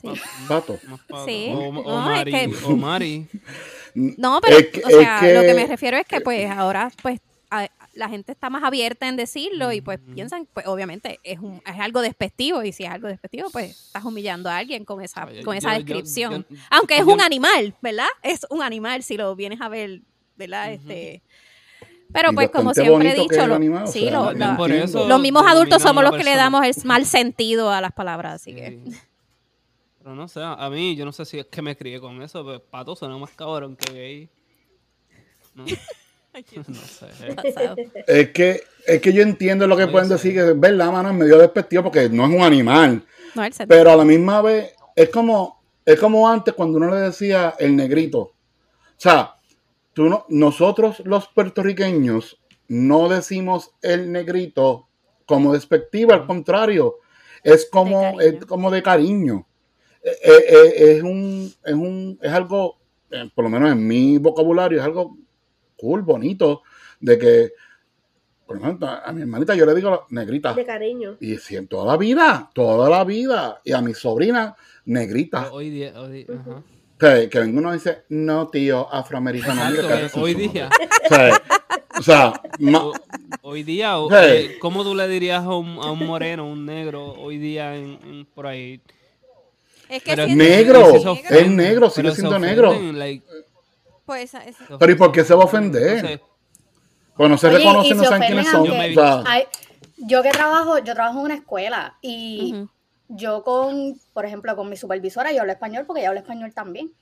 Sí. 0.00 0.08
pato. 0.48 0.78
Sí. 1.24 1.50
O, 1.54 1.68
o 1.68 1.72
No, 1.72 2.10
es 2.10 2.16
Mari, 2.18 2.32
que- 2.32 2.54
o 2.64 2.76
Mari. 2.76 3.26
No, 3.94 4.40
pero, 4.42 4.58
Es 4.58 4.66
que- 4.68 4.82
o 4.84 4.88
sea, 4.88 5.18
es 5.18 5.20
que- 5.20 5.34
lo 5.34 5.42
que 5.42 5.54
me 5.54 5.66
refiero 5.68 5.96
es 5.96 6.04
que, 6.04 6.20
pues, 6.20 6.50
ahora, 6.50 6.90
pues, 7.00 7.20
a- 7.50 7.68
la 7.94 8.08
gente 8.08 8.32
está 8.32 8.50
más 8.50 8.62
abierta 8.64 9.08
en 9.08 9.16
decirlo 9.16 9.72
y, 9.72 9.80
pues, 9.80 9.98
piensan, 10.14 10.46
pues, 10.52 10.66
obviamente, 10.66 11.20
es, 11.22 11.38
un, 11.38 11.62
es 11.66 11.80
algo 11.80 12.00
despectivo 12.02 12.62
y 12.62 12.72
si 12.72 12.84
es 12.84 12.90
algo 12.90 13.08
despectivo, 13.08 13.48
pues, 13.50 13.70
estás 13.86 14.04
humillando 14.04 14.50
a 14.50 14.56
alguien 14.58 14.84
con 14.84 15.00
esa, 15.00 15.24
Oye, 15.26 15.42
con 15.44 15.56
esa 15.56 15.72
yo- 15.72 15.84
descripción. 15.84 16.46
yo- 16.48 16.56
Aunque 16.70 16.94
es 16.98 17.06
yo- 17.06 17.12
un 17.12 17.20
animal, 17.20 17.74
¿verdad? 17.80 18.06
Es 18.22 18.46
un 18.50 18.62
animal 18.62 19.02
si 19.02 19.16
lo 19.16 19.34
vienes 19.36 19.60
a 19.60 19.68
ver, 19.68 20.02
¿verdad? 20.36 20.72
Este... 20.72 21.22
Pero 22.12 22.30
Y 22.32 22.34
pues 22.34 22.50
como 22.50 22.74
siempre 22.74 23.10
he 23.12 23.14
dicho, 23.20 23.46
lo- 23.46 23.54
animal, 23.56 23.84
o 23.84 23.86
sí, 23.86 24.00
sea, 24.02 24.10
lo- 24.12 24.32
yo 24.32 24.38
la- 24.38 24.56
por 24.56 24.70
entiendo. 24.70 25.00
eso 25.00 25.08
los 25.08 25.20
mismos 25.20 25.44
adultos 25.46 25.82
somos 25.82 26.04
los 26.04 26.14
que 26.16 26.22
le 26.24 26.36
damos 26.36 26.64
el 26.64 26.74
mal 26.84 27.06
sentido 27.06 27.70
a 27.70 27.80
las 27.80 27.92
palabras, 27.92 28.34
así 28.34 28.54
que... 28.54 28.80
Sí. 28.86 28.96
Pero 29.98 30.14
no 30.14 30.28
sé, 30.28 30.40
a 30.42 30.68
mí 30.68 30.94
yo 30.96 31.04
no 31.06 31.12
sé 31.12 31.24
si 31.24 31.38
es 31.38 31.46
que 31.46 31.62
me 31.62 31.74
crié 31.76 31.98
con 31.98 32.20
eso, 32.22 32.44
pero 32.44 32.62
pato 32.62 32.94
suena 32.94 33.16
más 33.16 33.30
cabrón 33.30 33.74
que 33.74 33.92
gay. 33.92 34.28
¿No? 35.54 35.64
no 36.68 36.74
sé. 36.74 37.34
pasado. 37.34 37.76
Es 38.06 38.30
que, 38.30 38.62
es 38.86 39.00
que 39.00 39.12
yo 39.12 39.22
entiendo 39.22 39.66
lo 39.66 39.76
que 39.76 39.84
Puede 39.84 39.92
pueden 39.92 40.08
decir, 40.08 40.34
que 40.34 40.50
es 40.50 40.60
verdad, 40.60 40.90
mano, 40.90 41.10
es 41.10 41.14
medio 41.14 41.38
despectivo 41.38 41.84
porque 41.84 42.08
no 42.08 42.24
es 42.24 42.34
un 42.34 42.42
animal. 42.42 43.04
No, 43.34 43.44
el 43.44 43.52
sentido. 43.52 43.78
Pero 43.78 43.92
a 43.92 43.96
la 43.96 44.04
misma 44.04 44.42
vez, 44.42 44.74
es 44.96 45.08
como, 45.10 45.62
es 45.84 45.98
como 45.98 46.28
antes 46.28 46.54
cuando 46.54 46.78
uno 46.78 46.90
le 46.90 47.00
decía 47.00 47.54
el 47.58 47.76
negrito. 47.76 48.18
O 48.18 48.34
sea, 48.96 49.34
tú 49.92 50.08
no, 50.08 50.24
nosotros 50.28 51.00
los 51.04 51.28
puertorriqueños 51.28 52.38
no 52.68 53.08
decimos 53.08 53.72
el 53.82 54.10
negrito 54.10 54.88
como 55.26 55.52
despectivo, 55.52 56.12
al 56.12 56.26
contrario, 56.26 56.96
es 57.42 57.68
como, 57.70 58.00
cariño. 58.00 58.20
es 58.20 58.46
como 58.46 58.70
de 58.70 58.82
cariño. 58.82 59.46
Eh, 60.02 60.10
eh, 60.22 60.44
eh, 60.48 60.96
es, 60.96 61.02
un, 61.02 61.52
es, 61.64 61.74
un, 61.74 62.18
es 62.20 62.32
algo, 62.32 62.78
eh, 63.10 63.30
por 63.34 63.44
lo 63.44 63.50
menos 63.50 63.72
en 63.72 63.86
mi 63.86 64.18
vocabulario, 64.18 64.78
es 64.78 64.84
algo 64.84 65.16
cool, 65.84 66.02
bonito, 66.02 66.62
de 67.00 67.18
que, 67.18 67.52
por 68.46 68.56
ejemplo, 68.58 68.88
a 68.88 69.12
mi 69.12 69.20
hermanita 69.22 69.54
yo 69.54 69.66
le 69.66 69.74
digo 69.74 70.06
negrita. 70.10 70.54
De 70.54 70.64
cariño. 70.64 71.16
Y 71.20 71.36
si 71.36 71.60
toda 71.66 71.92
la 71.92 71.96
vida, 71.98 72.50
toda 72.54 72.88
la 72.88 73.04
vida. 73.04 73.60
Y 73.64 73.72
a 73.72 73.80
mi 73.82 73.92
sobrina, 73.94 74.56
negrita. 74.86 75.50
Hoy 75.52 75.70
día, 75.70 75.92
hoy 76.00 76.12
día- 76.12 76.26
ajá. 76.40 76.62
Que, 76.98 77.28
que 77.28 77.40
venga 77.40 77.58
uno 77.58 77.70
y 77.70 77.74
dice, 77.74 78.04
no, 78.08 78.48
tío, 78.48 78.88
afroamericano. 78.92 79.68
Exacto, 79.74 80.20
hoy 80.22 80.34
día. 80.34 80.70
O 81.04 81.08
sea, 81.14 81.42
o 81.98 82.02
sea, 82.02 82.32
O- 82.82 82.92
hoy 83.42 83.62
día, 83.62 83.98
o- 83.98 84.08
Hey. 84.10 84.52
eh, 84.52 84.58
¿cómo 84.60 84.84
tú 84.84 84.94
le 84.94 85.06
dirías 85.08 85.44
a 85.44 85.54
un, 85.54 85.78
a 85.82 85.90
un 85.90 86.06
moreno, 86.06 86.46
un 86.48 86.64
negro, 86.64 87.04
hoy 87.12 87.36
día 87.38 87.74
en, 87.76 87.98
en- 88.04 88.26
por 88.34 88.46
ahí? 88.46 88.80
Es 89.88 90.02
que 90.02 90.16
Pero 90.16 90.26
negro, 90.28 90.94
es 91.30 91.48
negro, 91.50 91.90
sigue 91.90 92.12
siendo 92.12 92.38
negro. 92.38 92.70
ofenden, 92.70 92.98
like, 92.98 93.26
Pues 94.06 94.24
esa- 94.24 94.44
esa- 94.44 94.78
Pero 94.78 94.92
¿y 94.92 94.94
por 94.96 95.12
qué 95.12 95.24
se 95.24 95.34
va 95.34 95.42
a 95.42 95.46
ofender? 95.46 95.96
Entonces, 95.96 96.20
pues 97.16 97.30
no 97.30 97.38
se 97.38 97.46
Oye, 97.46 97.56
y 97.56 97.58
reconocen, 97.58 97.96
no 97.96 98.02
se 98.02 98.08
saben 98.08 98.26
quiénes 98.26 98.46
son. 98.48 98.56
aunque- 98.68 98.90
O 98.98 99.02
sea, 99.02 99.22
Ay, 99.26 99.44
yo 99.98 100.22
que 100.22 100.30
trabajo, 100.30 100.78
yo 100.78 100.94
trabajo 100.94 101.18
en 101.20 101.24
una 101.26 101.34
escuela 101.34 101.96
y 102.02 102.54
yo 103.08 103.42
con, 103.44 103.98
por 104.12 104.24
ejemplo, 104.26 104.54
con 104.56 104.68
mi 104.68 104.76
supervisora, 104.76 105.32
yo 105.32 105.40
hablo 105.40 105.52
español 105.52 105.84
porque 105.86 106.00
ella 106.00 106.08
habla 106.08 106.20
español 106.20 106.52
también. 106.52 106.92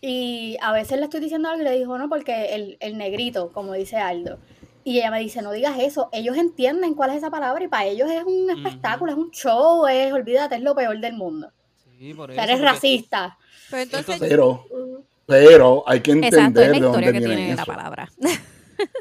Y 0.00 0.56
a 0.60 0.72
veces 0.72 0.98
le 0.98 1.04
estoy 1.04 1.20
diciendo 1.20 1.48
algo 1.48 1.62
y 1.62 1.64
le 1.64 1.70
digo, 1.78 1.96
no, 1.96 2.08
porque 2.08 2.54
el, 2.54 2.76
el 2.80 2.98
negrito, 2.98 3.52
como 3.52 3.72
dice 3.72 3.96
Aldo. 3.96 4.38
Y 4.86 4.98
ella 4.98 5.10
me 5.10 5.18
dice, 5.20 5.40
no 5.40 5.50
digas 5.50 5.78
eso. 5.78 6.10
Ellos 6.12 6.36
entienden 6.36 6.94
cuál 6.94 7.10
es 7.10 7.16
esa 7.16 7.30
palabra 7.30 7.64
y 7.64 7.68
para 7.68 7.86
ellos 7.86 8.10
es 8.10 8.22
un 8.24 8.50
espectáculo, 8.50 9.12
es 9.12 9.16
un 9.18 9.30
show, 9.30 9.86
es, 9.86 10.12
olvídate, 10.12 10.56
es 10.56 10.60
lo 10.62 10.74
peor 10.74 10.98
del 11.00 11.14
mundo. 11.14 11.50
sí, 11.98 12.12
por 12.12 12.28
O 12.28 12.32
eso, 12.32 12.34
sea, 12.34 12.44
eres 12.44 12.56
porque- 12.56 12.70
racista. 12.72 13.38
Pero 13.70 13.82
entonces, 13.82 14.16
pero, 14.20 14.66
Ujú. 14.70 15.04
Pero 15.26 15.82
hay 15.86 16.00
que 16.00 16.12
Exacto, 16.12 16.36
es 16.36 16.44
entender 16.44 16.68
la 16.68 16.72
de 16.74 16.80
dónde 16.80 17.06
que 17.06 17.12
viene 17.12 17.26
tiene 17.36 17.54
la 17.56 17.62
eso. 17.62 17.72
palabra. 17.72 18.10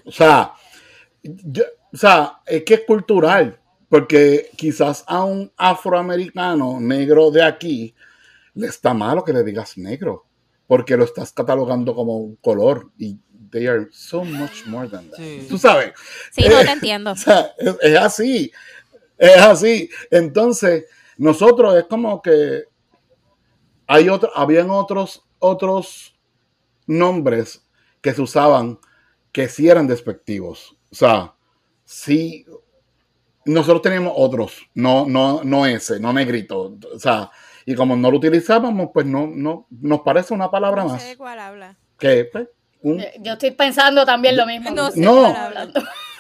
O 0.05 0.11
sea, 0.11 0.53
yo- 1.23 1.63
o 1.93 1.97
sea, 1.97 2.39
es 2.45 2.63
que 2.63 2.73
es 2.75 2.81
cultural, 2.87 3.59
porque 3.89 4.49
quizás 4.55 5.03
a 5.07 5.23
un 5.23 5.51
afroamericano 5.57 6.79
negro 6.79 7.29
de 7.31 7.43
aquí 7.43 7.93
le 8.55 8.67
está 8.67 8.93
malo 8.93 9.23
que 9.23 9.33
le 9.33 9.43
digas 9.43 9.77
negro, 9.77 10.25
porque 10.67 10.97
lo 10.97 11.03
estás 11.03 11.31
catalogando 11.31 11.93
como 11.93 12.17
un 12.17 12.35
color 12.37 12.89
y 12.97 13.17
they 13.51 13.67
are 13.67 13.87
so 13.91 14.23
much 14.23 14.65
more 14.65 14.87
than 14.89 15.09
that. 15.11 15.17
Sí. 15.17 15.45
Tú 15.49 15.57
sabes, 15.57 15.93
Sí, 16.31 16.45
no 16.49 16.59
te 16.61 16.71
entiendo. 16.71 17.11
o 17.13 17.15
sea, 17.15 17.51
es, 17.57 17.75
es 17.81 17.97
así, 17.99 18.51
es 19.17 19.37
así. 19.41 19.89
Entonces, 20.09 20.85
nosotros 21.17 21.75
es 21.75 21.83
como 21.85 22.21
que 22.21 22.63
hay 23.85 24.09
otro, 24.09 24.31
habían 24.35 24.69
otros, 24.71 25.23
otros 25.39 26.12
nombres 26.87 27.65
que 28.01 28.13
se 28.13 28.21
usaban 28.21 28.79
que 29.31 29.47
sí 29.47 29.67
eran 29.69 29.87
despectivos. 29.87 30.75
O 30.91 30.95
sea, 30.95 31.33
sí, 31.85 32.45
nosotros 33.45 33.81
teníamos 33.81 34.13
otros, 34.15 34.57
no, 34.73 35.05
no, 35.07 35.43
no 35.43 35.65
ese, 35.65 35.99
no 35.99 36.13
negrito. 36.13 36.77
O 36.93 36.99
sea, 36.99 37.29
y 37.65 37.75
como 37.75 37.95
no 37.95 38.11
lo 38.11 38.17
utilizábamos, 38.17 38.89
pues 38.93 39.05
no, 39.05 39.27
no, 39.27 39.67
nos 39.69 40.01
parece 40.01 40.33
una 40.33 40.49
palabra 40.51 40.83
No 40.83 40.89
más. 40.89 41.01
sé 41.01 41.09
de 41.09 41.17
cuál 41.17 41.39
habla. 41.39 41.77
Que, 41.97 42.25
pues, 42.31 42.47
un- 42.81 42.99
Yo- 43.21 43.33
estoy 43.33 43.51
pensando 43.51 44.05
también 44.05 44.35
lo 44.37 44.45
mismo. 44.45 44.69
No 44.71 44.91
sé 44.91 44.99
No. 44.99 45.15
de 45.15 45.21
cuál 45.21 45.35
habla. 45.35 45.67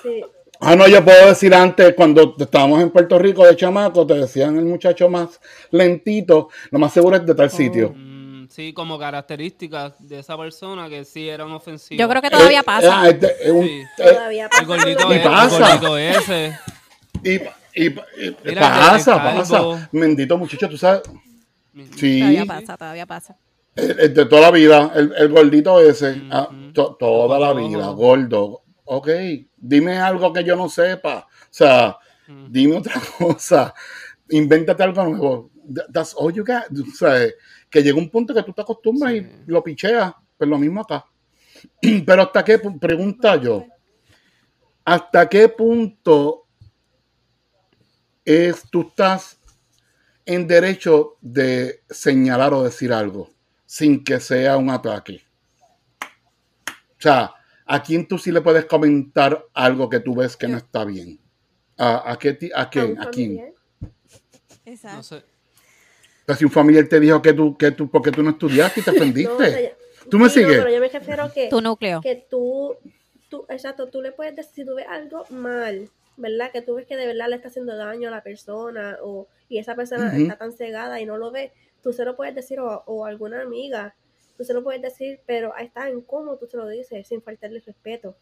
Sí. 0.01 0.21
Ah, 0.59 0.75
no, 0.77 0.87
yo 0.87 1.03
puedo 1.03 1.27
decir 1.27 1.53
antes, 1.53 1.93
cuando 1.93 2.35
estábamos 2.39 2.81
en 2.81 2.89
Puerto 2.89 3.19
Rico 3.19 3.45
de 3.45 3.55
chamaco, 3.55 4.07
te 4.07 4.13
decían 4.13 4.57
el 4.57 4.63
muchacho 4.65 5.09
más 5.09 5.41
lentito, 5.71 6.49
lo 6.71 6.79
más 6.79 6.93
seguro 6.93 7.17
es 7.17 7.25
de 7.25 7.35
tal 7.35 7.49
sitio. 7.49 7.89
Mm, 7.93 8.12
sí, 8.53 8.71
como 8.73 8.99
características 8.99 9.93
de 10.07 10.19
esa 10.19 10.37
persona 10.37 10.87
que 10.89 11.03
sí 11.05 11.27
eran 11.27 11.51
ofensivas. 11.51 11.99
Yo 11.99 12.07
creo 12.09 12.21
que 12.21 12.29
todavía 12.29 12.59
Eh, 12.59 12.63
pasa. 12.63 13.09
este, 13.09 13.27
es 13.47 13.51
un- 13.51 13.63
Sí. 13.65 13.81
eh, 13.81 13.85
Todavía 14.13 14.43
El 14.43 14.49
pasa. 14.49 14.63
gordito, 14.65 15.11
Y 15.13 15.15
es- 15.17 15.25
el 15.25 15.31
pasa. 15.31 15.59
gordito 15.59 15.97
ese. 15.97 16.59
y, 17.23 17.31
y- 17.33 17.87
y- 18.27 18.35
Mira, 18.45 18.61
pasa, 18.61 19.15
pasa. 19.23 19.89
Bendito 19.91 20.37
muchacho, 20.37 20.69
tú 20.69 20.77
sabes. 20.77 21.01
Sí, 21.95 22.19
Todavía 22.19 22.45
pasa, 22.45 22.77
todavía 22.77 23.05
pasa. 23.07 23.35
el- 23.75 23.99
el 23.99 24.13
de 24.13 24.25
toda 24.27 24.41
la 24.43 24.51
vida, 24.51 24.91
el, 24.95 25.11
el 25.17 25.29
gordito 25.29 25.79
ese, 25.81 26.21
ah, 26.31 26.49
to- 26.73 26.95
toda 26.99 27.39
la 27.39 27.53
vida, 27.53 27.87
gordo. 27.89 28.61
Ok, 28.85 29.07
dime 29.57 29.97
algo 29.97 30.31
que 30.31 30.43
yo 30.43 30.55
no 30.55 30.69
sepa. 30.69 31.19
O 31.19 31.47
sea, 31.49 31.97
Mm. 32.27 32.45
dime 32.51 32.77
otra 32.77 32.93
cosa. 33.17 33.73
Invéntate 34.29 34.83
algo 34.83 35.03
nuevo. 35.05 35.49
That- 35.73 35.87
That's 35.93 36.13
all 36.17 36.31
you 36.33 36.43
got. 36.45 36.65
O 36.71 36.91
sea, 36.95 37.27
que 37.73 37.81
llega 37.81 37.97
un 37.97 38.09
punto 38.09 38.35
que 38.35 38.43
tú 38.43 38.53
te 38.53 38.61
acostumbras 38.61 39.11
Sí. 39.11 39.17
y 39.47 39.51
lo 39.51 39.63
picheas. 39.63 40.13
Pues 40.37 40.47
lo 40.47 40.59
mismo 40.59 40.81
acá. 40.81 41.05
Pero 42.05 42.21
hasta 42.21 42.45
qué 42.45 42.61
pu- 42.61 42.79
pregunta 42.79 43.35
yo. 43.37 43.65
¿Hasta 44.85 45.27
qué 45.27 45.49
punto 45.49 46.45
es 48.25 48.63
tú 48.69 48.81
estás 48.81 49.39
en 50.25 50.47
derecho 50.47 51.17
de 51.21 51.81
señalar 51.89 52.53
o 52.53 52.63
decir 52.63 52.93
algo 52.93 53.29
sin 53.65 54.03
que 54.03 54.19
sea 54.19 54.55
un 54.57 54.69
ataque? 54.69 55.21
O 56.69 57.01
sea, 57.03 57.33
¿a 57.65 57.81
quién 57.81 58.07
tú 58.07 58.17
sí 58.19 58.31
le 58.31 58.41
puedes 58.41 58.65
comentar 58.65 59.45
algo 59.53 59.89
que 59.89 59.99
tú 59.99 60.15
ves 60.15 60.37
que 60.37 60.47
no 60.47 60.57
está 60.57 60.85
bien? 60.85 61.19
¿A, 61.77 62.11
a 62.11 62.19
qué? 62.19 62.33
ti- 62.33 62.51
¿A 62.53 62.61
A 62.61 62.69
quién? 62.69 63.01
¿A 63.01 63.09
quién? 63.09 63.53
Exacto. 64.65 64.97
No 64.97 65.03
sé. 65.03 65.23
Si 66.37 66.45
un 66.45 66.51
familiar 66.51 66.87
te 66.87 66.99
dijo 66.99 67.21
que 67.21 67.33
tú, 67.33 67.57
que 67.57 67.71
tú, 67.71 67.89
porque 67.89 68.11
tú 68.11 68.23
no 68.23 68.31
estudiaste 68.31 68.79
y 68.79 68.83
te 68.83 68.91
No, 68.91 68.95
o 68.95 68.97
sea, 68.97 69.03
ofendiste. 69.03 69.63
ya- 69.63 70.09
¿Tú 70.09 70.19
me 70.19 70.29
sí, 70.29 70.41
no, 70.41 70.47
sigues? 70.47 70.63
pero 70.63 70.73
yo 70.75 70.79
me 70.81 70.89
refiero 70.89 71.31
que, 71.33 71.47
Tu 71.49 71.61
núcleo. 71.61 72.01
que 72.01 72.15
tú, 72.29 72.75
tú, 73.29 73.45
exacto, 73.49 73.87
tú 73.87 74.01
le 74.01 74.11
puedes 74.11 74.35
decir, 74.35 74.53
si 74.53 74.65
tú 74.65 74.75
ves 74.75 74.85
algo 74.89 75.25
mal, 75.29 75.89
¿verdad? 76.17 76.51
Que 76.51 76.61
tú 76.61 76.75
ves 76.75 76.85
que 76.85 76.95
de 76.97 77.07
verdad 77.07 77.27
le 77.29 77.37
está 77.37 77.47
haciendo 77.47 77.75
daño 77.75 78.09
a 78.09 78.11
la 78.11 78.21
persona 78.23 78.97
o, 79.01 79.27
y 79.49 79.57
esa 79.59 79.75
persona 79.75 80.15
está 80.17 80.37
tan 80.37 80.51
cegada 80.51 80.99
y 80.99 81.05
no 81.05 81.17
lo 81.17 81.31
ve, 81.31 81.51
tú 81.81 81.93
se 81.93 82.03
lo 82.05 82.15
puedes 82.15 82.35
decir 82.35 82.59
o, 82.59 82.83
o 82.85 83.05
a 83.05 83.09
alguna 83.09 83.41
amiga, 83.41 83.95
tú 84.37 84.43
se 84.43 84.53
lo 84.53 84.63
puedes 84.63 84.81
decir, 84.81 85.21
pero 85.25 85.53
ahí 85.55 85.65
está 85.67 85.87
en 85.89 86.01
cómo 86.01 86.37
tú 86.37 86.47
se 86.47 86.57
lo 86.57 86.67
dices, 86.67 87.07
sin 87.07 87.21
faltarle 87.21 87.61
respeto. 87.65 88.15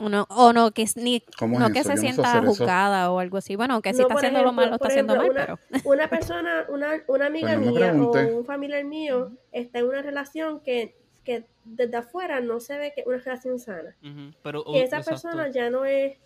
O 0.00 0.08
no, 0.08 0.26
o 0.30 0.52
no 0.52 0.70
que, 0.70 0.84
ni, 0.96 1.20
¿Cómo 1.38 1.58
no 1.58 1.66
es 1.66 1.72
que 1.72 1.82
se 1.82 1.88
Yo 1.88 1.94
no 1.94 1.96
sé 1.96 2.00
sienta 2.02 2.38
eso. 2.38 2.46
juzgada 2.46 3.10
o 3.10 3.18
algo 3.18 3.36
así. 3.38 3.56
Bueno, 3.56 3.82
que 3.82 3.92
si 3.92 4.00
No, 4.00 4.08
está 4.08 4.14
haciendo 4.14 4.38
lo 4.42 4.44
ejemplo- 4.50 4.52
mal, 4.62 4.68
lo 4.70 4.74
está 4.76 4.88
haciendo 4.88 5.16
mal, 5.16 5.30
una- 5.30 5.40
pero... 5.46 5.58
Una 5.84 6.08
persona, 6.08 6.66
una, 6.68 7.02
una 7.08 7.26
amiga 7.26 7.48
Pues 7.48 7.58
no 7.66 7.72
me 7.72 7.80
mía 7.80 7.92
o 8.32 8.38
un 8.38 8.44
familiar 8.44 8.84
mío 8.84 9.32
está 9.50 9.80
en 9.80 9.86
una 9.88 10.02
relación 10.02 10.60
que, 10.60 10.94
que 11.24 11.44
desde 11.64 11.96
afuera 11.96 12.40
no 12.40 12.60
se 12.60 12.78
ve 12.78 12.92
que 12.94 13.00
es 13.00 13.06
una 13.08 13.16
relación 13.18 13.58
sana. 13.58 13.96
Pero, 14.42 14.62
que 14.64 14.70
uh, 14.70 14.76
esa 14.76 14.98
exacto. 14.98 15.10
persona 15.10 15.48
ya 15.50 15.68
no 15.68 15.84
es 15.84 16.16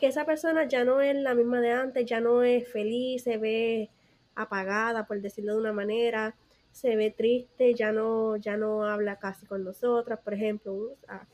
que 0.00 0.08
esa 0.08 0.24
persona 0.26 0.64
ya 0.64 0.84
no 0.84 1.00
es 1.00 1.14
la 1.16 1.34
misma 1.34 1.60
de 1.60 1.72
antes, 1.72 2.04
ya 2.04 2.20
no 2.20 2.42
es 2.42 2.68
feliz, 2.70 3.22
se 3.22 3.38
ve 3.38 3.88
apagada, 4.34 5.06
por 5.06 5.20
decirlo 5.20 5.54
de 5.54 5.60
una 5.60 5.72
manera, 5.72 6.34
se 6.72 6.96
ve 6.96 7.10
triste, 7.10 7.72
ya 7.74 7.92
no 7.92 8.36
ya 8.36 8.56
no 8.56 8.84
habla 8.84 9.16
casi 9.18 9.46
con 9.46 9.64
nosotras, 9.64 10.18
por 10.22 10.34
ejemplo, 10.34 10.90
ah, 11.08 11.24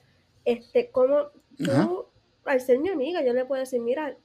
este 0.44 0.90
como 0.90 1.30
Ajá. 1.60 1.90
al 2.44 2.60
ser 2.60 2.78
mi 2.78 2.88
amiga, 2.88 3.22
yo 3.22 3.32
le 3.32 3.44
puedo 3.44 3.60
decir, 3.60 3.80
mira, 3.80 4.16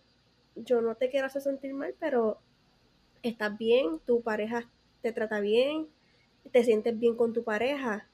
yo 0.55 0.81
no 0.81 0.95
te 0.95 1.09
quiero 1.09 1.27
hacer 1.27 1.41
sentir 1.41 1.73
mal, 1.73 1.93
pero 1.99 2.39
estás 3.21 3.57
bien, 3.57 3.99
tu 4.05 4.21
pareja 4.21 4.69
te 5.01 5.11
trata 5.11 5.39
bien, 5.39 5.87
te 6.51 6.63
sientes 6.63 6.97
bien 6.97 7.15
con 7.15 7.33
tu 7.33 7.43
pareja, 7.43 8.07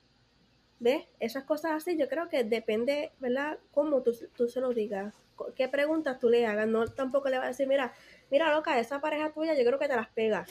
¿Ves? 0.83 1.05
Esas 1.21 1.45
cosas 1.45 1.71
así, 1.71 1.97
yo 1.97 2.09
creo 2.09 2.27
que 2.27 2.43
depende, 2.43 3.13
¿verdad? 3.19 3.57
Cómo 3.71 4.01
tú, 4.01 4.11
tú 4.35 4.49
se 4.49 4.59
lo 4.59 4.73
digas, 4.73 5.15
qué 5.55 5.69
preguntas 5.69 6.19
tú 6.19 6.27
le 6.27 6.45
hagas. 6.45 6.67
No 6.67 6.85
tampoco 6.87 7.29
le 7.29 7.37
vas 7.37 7.45
a 7.45 7.49
decir, 7.49 7.67
mira, 7.67 7.93
mira, 8.29 8.53
loca, 8.53 8.77
esa 8.77 8.99
pareja 8.99 9.31
tuya, 9.31 9.53
yo 9.53 9.63
creo 9.63 9.79
que 9.79 9.87
te 9.87 9.95
las 9.95 10.09
pega. 10.09 10.45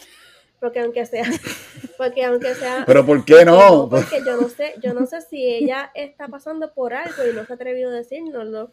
Porque 0.62 0.78
aunque 0.78 1.04
sea, 1.06 1.24
porque 1.98 2.24
aunque 2.24 2.54
sea. 2.54 2.84
Pero 2.86 3.04
¿por 3.04 3.24
qué 3.24 3.44
no? 3.44 3.88
Porque 3.90 4.22
yo 4.24 4.40
no 4.40 4.48
sé, 4.48 4.74
yo 4.80 4.94
no 4.94 5.06
sé 5.06 5.20
si 5.20 5.44
ella 5.44 5.90
está 5.92 6.28
pasando 6.28 6.72
por 6.72 6.94
algo 6.94 7.26
y 7.28 7.34
no 7.34 7.44
se 7.44 7.52
ha 7.52 7.56
atrevido 7.56 7.90
a 7.90 7.94
decírnoslo. 7.94 8.72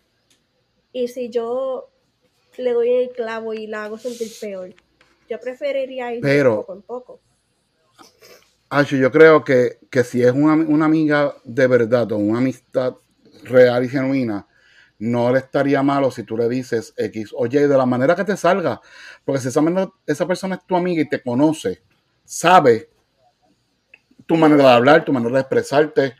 Y 0.94 1.08
si 1.08 1.30
yo 1.32 1.90
le 2.58 2.74
doy 2.74 2.92
el 2.92 3.10
clavo 3.10 3.56
y 3.56 3.66
la 3.66 3.86
hago 3.86 3.98
sentir 3.98 4.28
peor. 4.40 4.76
Yo 5.28 5.40
preferiría 5.40 6.14
ir 6.14 6.22
Pero- 6.22 6.58
poco 6.58 6.74
en 6.74 6.82
poco. 6.84 7.20
Acho, 8.70 8.96
yo 8.96 9.12
creo 9.12 9.44
que, 9.44 9.80
que 9.90 10.04
si 10.04 10.22
es 10.22 10.32
una, 10.32 10.54
una 10.54 10.86
amiga 10.86 11.34
de 11.44 11.66
verdad 11.66 12.12
o 12.12 12.18
una 12.18 12.38
amistad 12.38 12.94
real 13.46 13.84
y 13.84 13.90
genuina, 13.90 14.46
no 15.00 15.32
le 15.32 15.40
estaría 15.40 15.82
malo 15.82 16.12
si 16.12 16.24
tú 16.24 16.38
le 16.38 16.48
dices 16.50 16.94
X, 16.98 17.32
oye, 17.36 17.68
de 17.68 17.78
la 17.78 17.86
manera 17.86 18.16
que 18.16 18.24
te 18.26 18.36
salga. 18.38 18.82
Porque 19.26 19.42
si 19.42 19.48
esa, 19.48 19.62
esa 20.06 20.28
persona 20.28 20.56
es 20.56 20.66
tu 20.66 20.76
amiga 20.76 21.02
y 21.02 21.10
te 21.10 21.22
conoce, 21.22 21.82
sabe 22.26 22.90
tu 24.26 24.36
manera 24.36 24.64
de 24.64 24.70
hablar, 24.70 25.06
tu 25.06 25.14
manera 25.14 25.34
de 25.36 25.40
expresarte. 25.42 26.16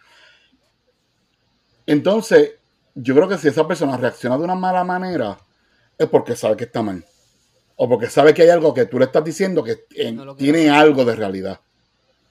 Entonces, 1.86 2.56
yo 2.96 3.16
creo 3.16 3.28
que 3.28 3.38
si 3.38 3.48
esa 3.48 3.68
persona 3.68 3.98
reacciona 3.98 4.38
de 4.38 4.44
una 4.44 4.56
mala 4.56 4.84
manera, 4.84 5.38
es 5.98 6.08
porque 6.08 6.36
sabe 6.36 6.56
que 6.58 6.64
está 6.66 6.82
mal. 6.82 7.04
O 7.76 7.88
porque 7.88 8.08
sabe 8.08 8.34
que 8.34 8.44
hay 8.44 8.50
algo 8.50 8.74
que 8.74 8.86
tú 8.86 9.00
le 9.00 9.06
estás 9.06 9.24
diciendo 9.24 9.64
que 9.64 9.86
eh, 9.96 10.12
No 10.12 10.36
tiene 10.36 10.70
algo 10.70 11.06
de 11.06 11.16
realidad 11.16 11.62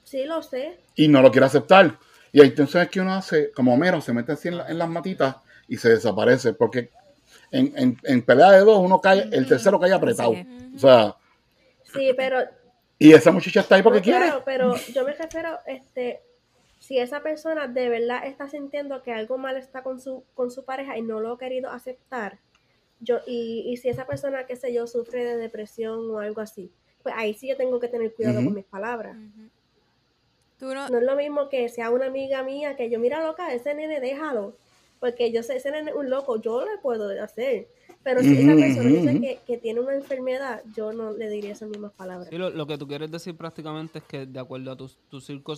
Sí, 0.03 0.23
lo 0.25 0.43
sé. 0.43 0.79
y 0.95 1.07
no 1.07 1.21
lo 1.21 1.31
quiere 1.31 1.47
aceptar. 1.47 1.97
Y 2.31 2.41
ahí 2.41 2.49
entonces 2.49 2.83
es 2.83 2.89
que 2.89 3.01
uno 3.01 3.13
hace, 3.15 3.51
como 3.51 3.73
Homero, 3.73 3.99
se 4.01 4.13
mete 4.13 4.31
así 4.33 4.47
en, 4.49 4.57
la- 4.57 4.67
en 4.69 4.77
las 4.77 4.89
matitas 4.89 5.37
y 5.69 5.77
se 5.77 5.89
desaparece. 5.89 6.53
Porque 6.53 6.89
en, 7.51 7.71
en- 7.77 7.97
en 8.03 8.21
pelea 8.23 8.51
de 8.51 8.59
dos 8.59 8.79
uno 8.79 8.99
cae, 8.99 9.29
el 9.31 9.47
tercero 9.47 9.79
cae 9.79 9.93
apretado. 9.93 10.33
Sí. 10.33 10.71
O 10.75 10.79
sea, 10.79 11.15
Sí, 11.93 12.11
pero 12.15 12.39
y 12.99 13.13
esa 13.13 13.31
muchacha 13.31 13.61
está 13.61 13.75
ahí 13.75 13.81
porque 13.81 13.99
No, 13.99 14.03
quiere. 14.03 14.19
claro, 14.25 14.41
pero 14.45 14.75
yo 14.93 15.03
me 15.05 15.13
refiero, 15.13 15.57
este, 15.65 16.21
si 16.79 16.99
esa 16.99 17.21
persona 17.21 17.67
de 17.67 17.89
verdad 17.89 18.25
está 18.27 18.47
sintiendo 18.47 19.01
que 19.01 19.11
algo 19.13 19.37
mal 19.37 19.57
está 19.57 19.81
con 19.81 19.99
su, 19.99 20.23
con 20.35 20.51
su 20.51 20.65
pareja 20.65 20.97
y 20.97 21.01
no 21.01 21.19
lo 21.19 21.31
ha 21.33 21.37
querido 21.39 21.69
aceptar, 21.71 22.37
yo, 22.99 23.19
y, 23.25 23.63
y 23.67 23.77
si 23.77 23.89
esa 23.89 24.05
persona, 24.05 24.45
qué 24.45 24.55
sé 24.55 24.71
yo, 24.73 24.85
sufre 24.85 25.23
de 25.23 25.37
depresión 25.37 26.11
o 26.11 26.19
algo 26.19 26.41
así, 26.41 26.69
pues 27.01 27.15
ahí 27.17 27.33
sí 27.33 27.47
yo 27.47 27.55
tengo 27.57 27.79
que 27.79 27.87
tener 27.87 28.13
cuidado 28.13 28.43
con 28.43 28.53
mis 28.53 28.65
palabras. 28.65 29.15
Tú 30.59 30.65
no, 30.73 30.89
No 30.89 30.97
es 30.97 31.03
lo 31.03 31.15
mismo 31.15 31.47
que 31.49 31.69
sea 31.69 31.89
una 31.89 32.07
amiga 32.07 32.43
mía 32.43 32.75
que 32.75 32.89
yo, 32.89 32.99
mira 32.99 33.23
loca, 33.25 33.53
ese 33.53 33.73
nene 33.73 33.99
déjalo, 34.01 34.55
porque 34.99 35.31
yo 35.31 35.43
sé, 35.43 35.57
ese 35.57 35.71
nene 35.71 35.91
es 35.91 35.97
un 35.97 36.09
loco, 36.09 36.41
yo 36.41 36.65
lo 36.65 36.81
puedo 36.81 37.09
hacer. 37.23 37.69
Pero 38.03 38.21
si 38.21 38.37
esa 38.37 38.55
persona 38.55 38.89
dice 38.89 39.21
que, 39.21 39.39
que 39.45 39.57
tiene 39.57 39.79
una 39.79 39.95
enfermedad, 39.95 40.61
yo 40.75 40.91
no 40.93 41.11
le 41.11 41.29
diría 41.29 41.51
esas 41.51 41.69
mismas 41.69 41.91
palabras. 41.93 42.29
Sí, 42.29 42.37
lo, 42.37 42.49
lo 42.49 42.67
que 42.67 42.77
tú 42.77 42.87
quieres 42.87 43.09
decir 43.11 43.35
prácticamente 43.35 43.99
es 43.99 44.05
que 44.05 44.25
de 44.25 44.39
acuerdo 44.39 44.71
a 44.71 44.75
tu, 44.75 44.89
tu, 45.09 45.21
círculo, 45.21 45.57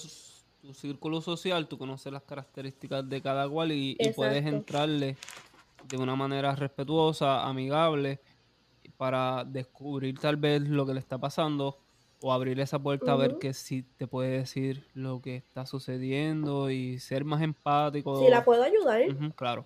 tu 0.62 0.74
círculo 0.74 1.22
social, 1.22 1.68
tú 1.68 1.78
conoces 1.78 2.12
las 2.12 2.24
características 2.24 3.08
de 3.08 3.22
cada 3.22 3.48
cual 3.50 3.72
y, 3.72 3.96
y 4.00 4.10
puedes 4.10 4.46
entrarle 4.46 5.18
de 5.88 5.98
una 5.98 6.16
manera 6.16 6.56
respetuosa, 6.56 7.44
amigable, 7.48 8.20
para 8.98 9.44
descubrir 9.44 10.20
tal 10.20 10.38
vez 10.38 10.62
lo 10.62 10.86
que 10.86 10.94
le 10.94 11.00
está 11.00 11.18
pasando 11.18 11.80
o 12.22 12.32
abrir 12.32 12.60
esa 12.60 12.80
puerta 12.80 13.14
a 13.14 13.16
ver 13.16 13.38
que 13.40 13.54
sí 13.54 13.84
te 13.98 14.08
puede 14.08 14.38
decir 14.38 14.88
lo 14.94 15.22
que 15.22 15.38
está 15.38 15.66
sucediendo 15.66 16.70
y 16.70 17.00
ser 17.00 17.26
más 17.26 17.42
empático. 17.42 18.20
Si 18.20 18.30
la 18.30 18.44
puedo 18.44 18.64
ayudar, 18.64 19.02
claro. 19.36 19.66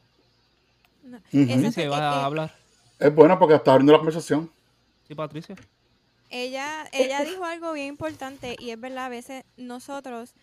no. 1.03 1.17
Ujú. 1.17 1.21
Exacto, 1.39 1.53
Patricia, 1.53 1.89
¿vas 1.89 1.99
eh, 1.99 2.03
a 2.03 2.21
eh, 2.21 2.23
hablar? 2.23 2.55
Es 2.99 3.15
bueno 3.15 3.37
porque 3.37 3.55
está 3.55 3.71
abriendo 3.71 3.91
la 3.93 3.99
conversación. 3.99 4.49
Sí, 5.07 5.15
Patricia. 5.15 5.55
Ella, 6.29 6.89
ella 6.91 7.23
dijo 7.23 7.45
algo 7.45 7.73
bien 7.73 7.87
importante 7.87 8.55
y 8.59 8.71
es 8.71 8.79
verdad, 8.79 9.05
a 9.05 9.09
veces 9.09 9.43
nosotros 9.57 10.33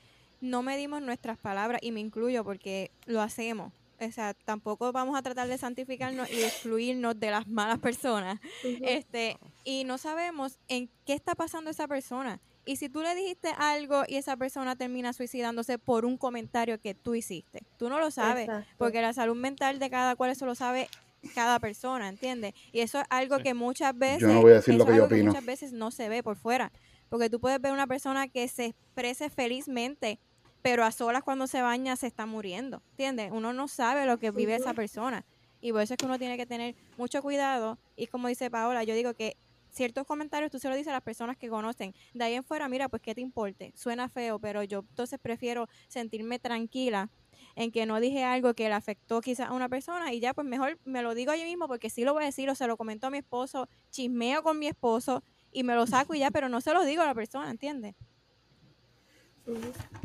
no 0.41 0.63
medimos 0.63 1.03
nuestras 1.03 1.39
palabras 1.39 1.81
y 1.83 1.93
me 1.93 2.01
incluyo 2.01 2.45
porque 2.45 2.91
lo 3.07 3.21
hacemos. 3.21 3.73
O 4.07 4.13
sea, 4.13 4.35
tampoco 4.35 4.93
vamos 4.93 5.17
a 5.19 5.23
tratar 5.23 5.49
de 5.49 5.59
santificarnos 5.59 6.31
y 6.31 6.43
excluirnos 6.43 7.19
de 7.19 7.31
las 7.31 7.47
malas 7.47 7.79
personas. 7.79 8.41
Este, 8.63 9.39
y 9.65 9.85
no 9.85 9.99
sabemos 9.99 10.59
en 10.69 10.91
qué 11.07 11.15
está 11.15 11.35
pasando 11.35 11.71
esa 11.71 11.87
persona. 11.89 12.41
Y 12.65 12.77
si 12.77 12.89
tú 12.89 13.03
le 13.03 13.15
dijiste 13.15 13.49
algo 13.59 14.05
y 14.07 14.17
esa 14.17 14.37
persona 14.37 14.77
termina 14.77 15.13
suicidándose 15.13 15.79
por 15.79 16.05
un 16.05 16.17
comentario 16.17 16.81
que 16.81 16.95
tú 16.95 17.15
hiciste, 17.15 17.65
tú 17.77 17.89
no 17.89 17.99
lo 17.99 18.11
sabes, 18.13 18.45
Exacto. 18.45 18.71
porque 18.79 19.03
la 19.03 19.13
salud 19.13 19.35
mental 19.35 19.79
de 19.81 19.91
cada 19.91 20.15
cual 20.15 20.31
eso 20.31 20.47
lo 20.47 20.55
sabe 20.55 20.89
cada 21.35 21.59
persona, 21.59 22.09
¿entiendes? 22.09 22.55
Y 22.73 22.81
eso 22.81 23.01
es 23.01 23.07
algo 23.11 23.39
que 23.39 23.55
muchas 23.55 23.97
veces, 23.99 24.21
Yo 24.21 24.29
no 24.29 24.43
voy 24.43 24.53
a 24.53 24.55
decir 24.57 24.75
lo 24.75 24.85
eso 24.85 24.87
que 24.87 24.93
es 24.93 24.97
yo 24.97 25.05
algo 25.05 25.15
opino. 25.15 25.31
muchas 25.31 25.45
veces 25.45 25.73
no 25.73 25.91
se 25.91 26.09
ve 26.09 26.23
por 26.23 26.37
fuera, 26.37 26.71
porque 27.09 27.29
tú 27.31 27.41
puedes 27.41 27.61
ver 27.61 27.73
una 27.73 27.87
persona 27.87 28.29
que 28.29 28.47
se 28.49 28.67
exprese 28.67 29.29
felizmente, 29.29 30.19
pero 30.63 30.85
a 30.85 30.93
solas 30.93 31.23
cuando 31.23 31.47
se 31.47 31.61
baña 31.61 31.97
se 31.97 32.07
está 32.07 32.25
muriendo, 32.25 32.83
¿entiendes? 32.91 33.31
Uno 33.33 33.53
no 33.53 33.69
sabe 33.69 34.07
lo 34.07 34.19
que 34.19 34.31
vive 34.31 34.55
esa 34.55 34.73
persona 34.75 35.25
y 35.61 35.73
por 35.73 35.83
eso 35.83 35.95
es 35.95 35.99
que 35.99 36.07
uno 36.07 36.19
tiene 36.19 36.37
que 36.37 36.47
tener 36.47 36.75
mucho 36.97 37.21
cuidado 37.23 37.79
y 37.97 38.07
como 38.07 38.29
dice 38.29 38.51
Paola, 38.51 38.85
yo 38.85 38.95
digo 38.95 39.15
que 39.15 39.37
ciertos 39.71 40.07
comentarios 40.07 40.51
tú 40.51 40.59
se 40.59 40.69
lo 40.69 40.75
dices 40.75 40.89
a 40.89 40.93
las 40.93 41.03
personas 41.03 41.37
que 41.37 41.49
conocen. 41.49 41.95
De 42.15 42.25
ahí 42.25 42.35
en 42.35 42.45
fuera, 42.45 42.69
mira, 42.69 42.89
pues 42.89 43.01
que 43.01 43.15
te 43.15 43.23
importe. 43.23 43.73
Suena 43.75 44.09
feo, 44.09 44.39
pero 44.39 44.63
yo 44.63 44.81
entonces 44.81 45.19
prefiero 45.19 45.67
sentirme 45.89 46.39
tranquila 46.39 47.11
en 47.57 47.73
que 47.73 47.87
no 47.87 47.99
dije 48.01 48.23
algo 48.23 48.55
que 48.55 48.69
le 48.69 48.75
afectó 48.75 49.21
quizás 49.21 49.49
a 49.49 49.53
una 49.53 49.69
persona 49.69 50.13
y 50.13 50.21
ya 50.21 50.35
pues 50.35 50.47
mejor 50.47 50.79
me 50.85 51.03
lo 51.03 51.15
digo 51.15 51.35
yo 51.35 51.45
mismo 51.45 51.67
porque 51.69 51.91
sí 51.91 52.05
lo 52.05 52.13
voy 52.13 52.23
a 52.23 52.27
decir 52.27 52.49
o 52.49 52.55
se 52.55 52.67
lo 52.67 52.77
comento 52.77 53.07
a 53.07 53.11
mi 53.11 53.19
esposo, 53.19 53.69
chismeo 53.91 54.43
con 54.43 54.59
mi 54.59 54.69
esposo 54.69 55.23
y 55.51 55.65
me 55.65 55.75
lo 55.75 55.87
saco 55.87 56.15
y 56.15 56.21
ya, 56.21 56.31
pero 56.31 56.49
no 56.49 56.61
se 56.61 56.73
lo 56.73 56.85
digo 56.85 57.03
a 57.03 57.07
la 57.07 57.15
persona, 57.15 57.51
¿entiendes? 57.51 57.95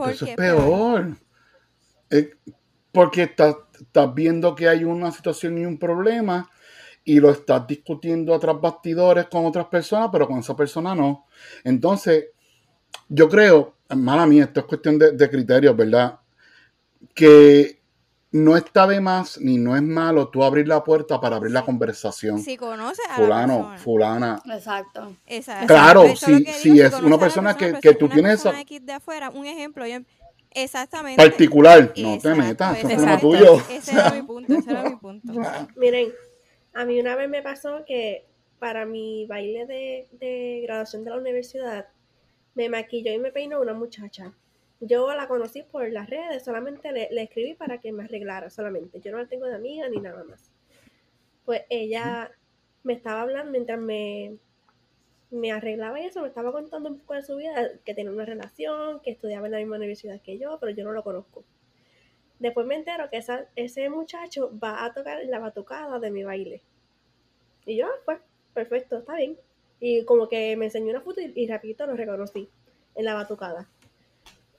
Eso 0.10 0.26
es 0.26 0.36
peor. 0.36 1.17
Eh, 2.10 2.32
porque 2.91 3.23
estás, 3.23 3.56
estás 3.80 4.13
viendo 4.13 4.56
que 4.56 4.67
hay 4.67 4.84
una 4.84 5.12
situación 5.12 5.58
y 5.58 5.65
un 5.65 5.78
problema 5.78 6.50
y 7.04 7.19
lo 7.19 7.30
estás 7.32 7.65
discutiendo 7.67 8.34
a 8.34 8.39
tras 8.39 8.60
bastidores 8.60 9.28
con 9.28 9.45
otras 9.45 9.67
personas, 9.67 10.10
pero 10.12 10.28
con 10.28 10.39
esa 10.39 10.56
persona 10.56 10.93
no. 10.93 11.26
Entonces, 11.63 12.26
yo 13.08 13.30
creo, 13.30 13.78
mala 13.95 14.26
mía, 14.26 14.45
esto 14.45 14.62
es 14.62 14.65
cuestión 14.65 14.97
de, 14.97 15.12
de 15.12 15.30
criterios, 15.30 15.76
¿verdad? 15.76 16.19
Que 17.13 17.80
no 18.32 18.58
está 18.58 18.86
de 18.88 19.00
más 19.00 19.40
ni 19.40 19.58
no 19.58 19.76
es 19.76 19.82
malo 19.82 20.28
tú 20.30 20.44
abrir 20.44 20.68
la 20.68 20.84
puerta 20.84 21.20
para 21.22 21.38
abrir 21.38 21.54
la 21.54 21.63
conversación. 21.63 22.40
si 22.40 22.58
conoces 22.58 23.06
a 23.08 23.12
la 23.12 23.16
fulano, 23.16 23.58
persona. 23.58 23.78
fulana. 23.78 24.42
Exacto. 24.54 25.16
Exacto. 25.26 25.68
Claro, 25.68 26.04
lo 26.08 26.16
si- 26.16 26.44
es 26.82 26.94
una 27.00 27.10
la 27.16 27.18
persona 27.20 27.58
que- 27.58 27.68
pero 27.68 27.80
que 27.82 27.94
tú 27.94 28.06
una 28.06 28.13
tienes 28.16 28.32
persona 28.34 28.52
esa- 28.58 28.62
X 28.62 28.86
de 28.86 28.94
afuera, 28.94 29.30
un 29.30 29.46
ejemplo, 29.46 29.88
yo, 29.88 30.00
exactamente. 30.52 31.22
Particular, 31.24 31.80
no 31.82 31.94
te 31.94 32.13
Exacto, 32.16 32.36
metas, 32.36 32.78
eso 32.80 32.88
es 32.88 32.94
exacto. 32.94 33.20
problema 33.30 33.48
tuyo. 33.48 33.63
Ese 33.70 33.92
era 33.92 34.12
mi 34.12 34.22
punto, 34.24 34.54
ese 34.54 34.72
era 34.72 34.84
mi 34.90 34.96
punto. 34.98 35.28
Miren, 35.78 36.12
a 36.74 36.86
mí 36.86 37.00
una 37.00 37.16
vez 37.16 37.30
me 37.30 37.42
pasó 37.42 37.86
que 37.86 38.26
para 38.60 38.86
mi 38.86 39.26
baile 39.28 39.66
de, 39.68 40.08
de 40.20 40.62
graduación 40.63 41.04
de 41.06 41.12
la 41.12 41.18
universidad, 41.18 41.88
me 42.56 42.70
maquilló 42.70 43.12
y 43.13 43.20
me 43.20 43.32
peinó 43.32 43.62
una 43.62 43.74
muchacha. 43.74 44.34
Yo 44.80 45.13
la 45.16 45.28
conocí 45.28 45.63
por 45.63 45.90
las 45.92 46.10
redes, 46.10 46.44
solamente 46.44 46.92
le, 46.92 47.10
le 47.12 47.24
escribí 47.24 47.56
para 47.56 47.80
que 47.80 47.92
me 47.92 48.04
arreglara 48.04 48.50
solamente. 48.50 49.00
Yo 49.02 49.12
no 49.12 49.18
la 49.18 49.28
tengo 49.28 49.48
de 49.48 49.56
amiga 49.56 49.90
ni 49.90 49.98
nada 50.00 50.24
más. 50.24 50.52
Pues 51.46 51.63
ella 51.70 52.32
me 52.84 52.94
estaba 52.94 53.22
hablando 53.22 53.52
mientras 53.52 53.80
me, 53.80 54.38
me 55.32 55.52
arreglaba 55.52 56.00
y 56.00 56.06
eso, 56.06 56.22
me 56.22 56.28
estaba 56.28 56.52
contando 56.52 56.90
un 56.90 57.00
poco 57.00 57.16
de 57.16 57.24
su 57.24 57.36
vida, 57.38 57.72
que 57.84 57.94
tenía 57.94 58.12
una 58.12 58.26
relación, 58.26 59.00
que 59.02 59.12
estudiaba 59.12 59.48
en 59.48 59.54
la 59.54 59.58
misma 59.60 59.78
universidad 59.78 60.22
que 60.22 60.38
yo, 60.38 60.58
pero 60.60 60.72
yo 60.72 60.84
no 60.84 60.92
lo 60.94 61.04
conozco. 61.04 61.44
Después 62.40 62.68
me 62.68 62.76
entero 62.76 63.10
que 63.10 63.18
esa- 63.18 63.48
ese 63.56 63.90
muchacho 63.90 64.52
va 64.63 64.86
a 64.86 64.94
tocar 64.94 65.22
en 65.22 65.32
la 65.32 65.40
batucada 65.40 66.00
de 66.00 66.12
mi 66.12 66.24
baile. 66.24 66.62
Y 67.66 67.78
yo, 67.78 67.88
ah, 67.88 68.00
pues, 68.06 68.20
perfecto, 68.54 68.98
está 69.00 69.16
bien. 69.16 69.38
Y 69.80 70.06
como 70.06 70.28
que 70.30 70.56
me 70.56 70.66
enseñó 70.66 70.90
una 70.92 71.02
foto 71.02 71.22
y, 71.22 71.32
y 71.36 71.48
rapidito 71.48 71.86
lo 71.86 71.96
reconocí 71.96 72.50
en 72.96 73.06
la 73.06 73.13
batucada. 73.16 73.70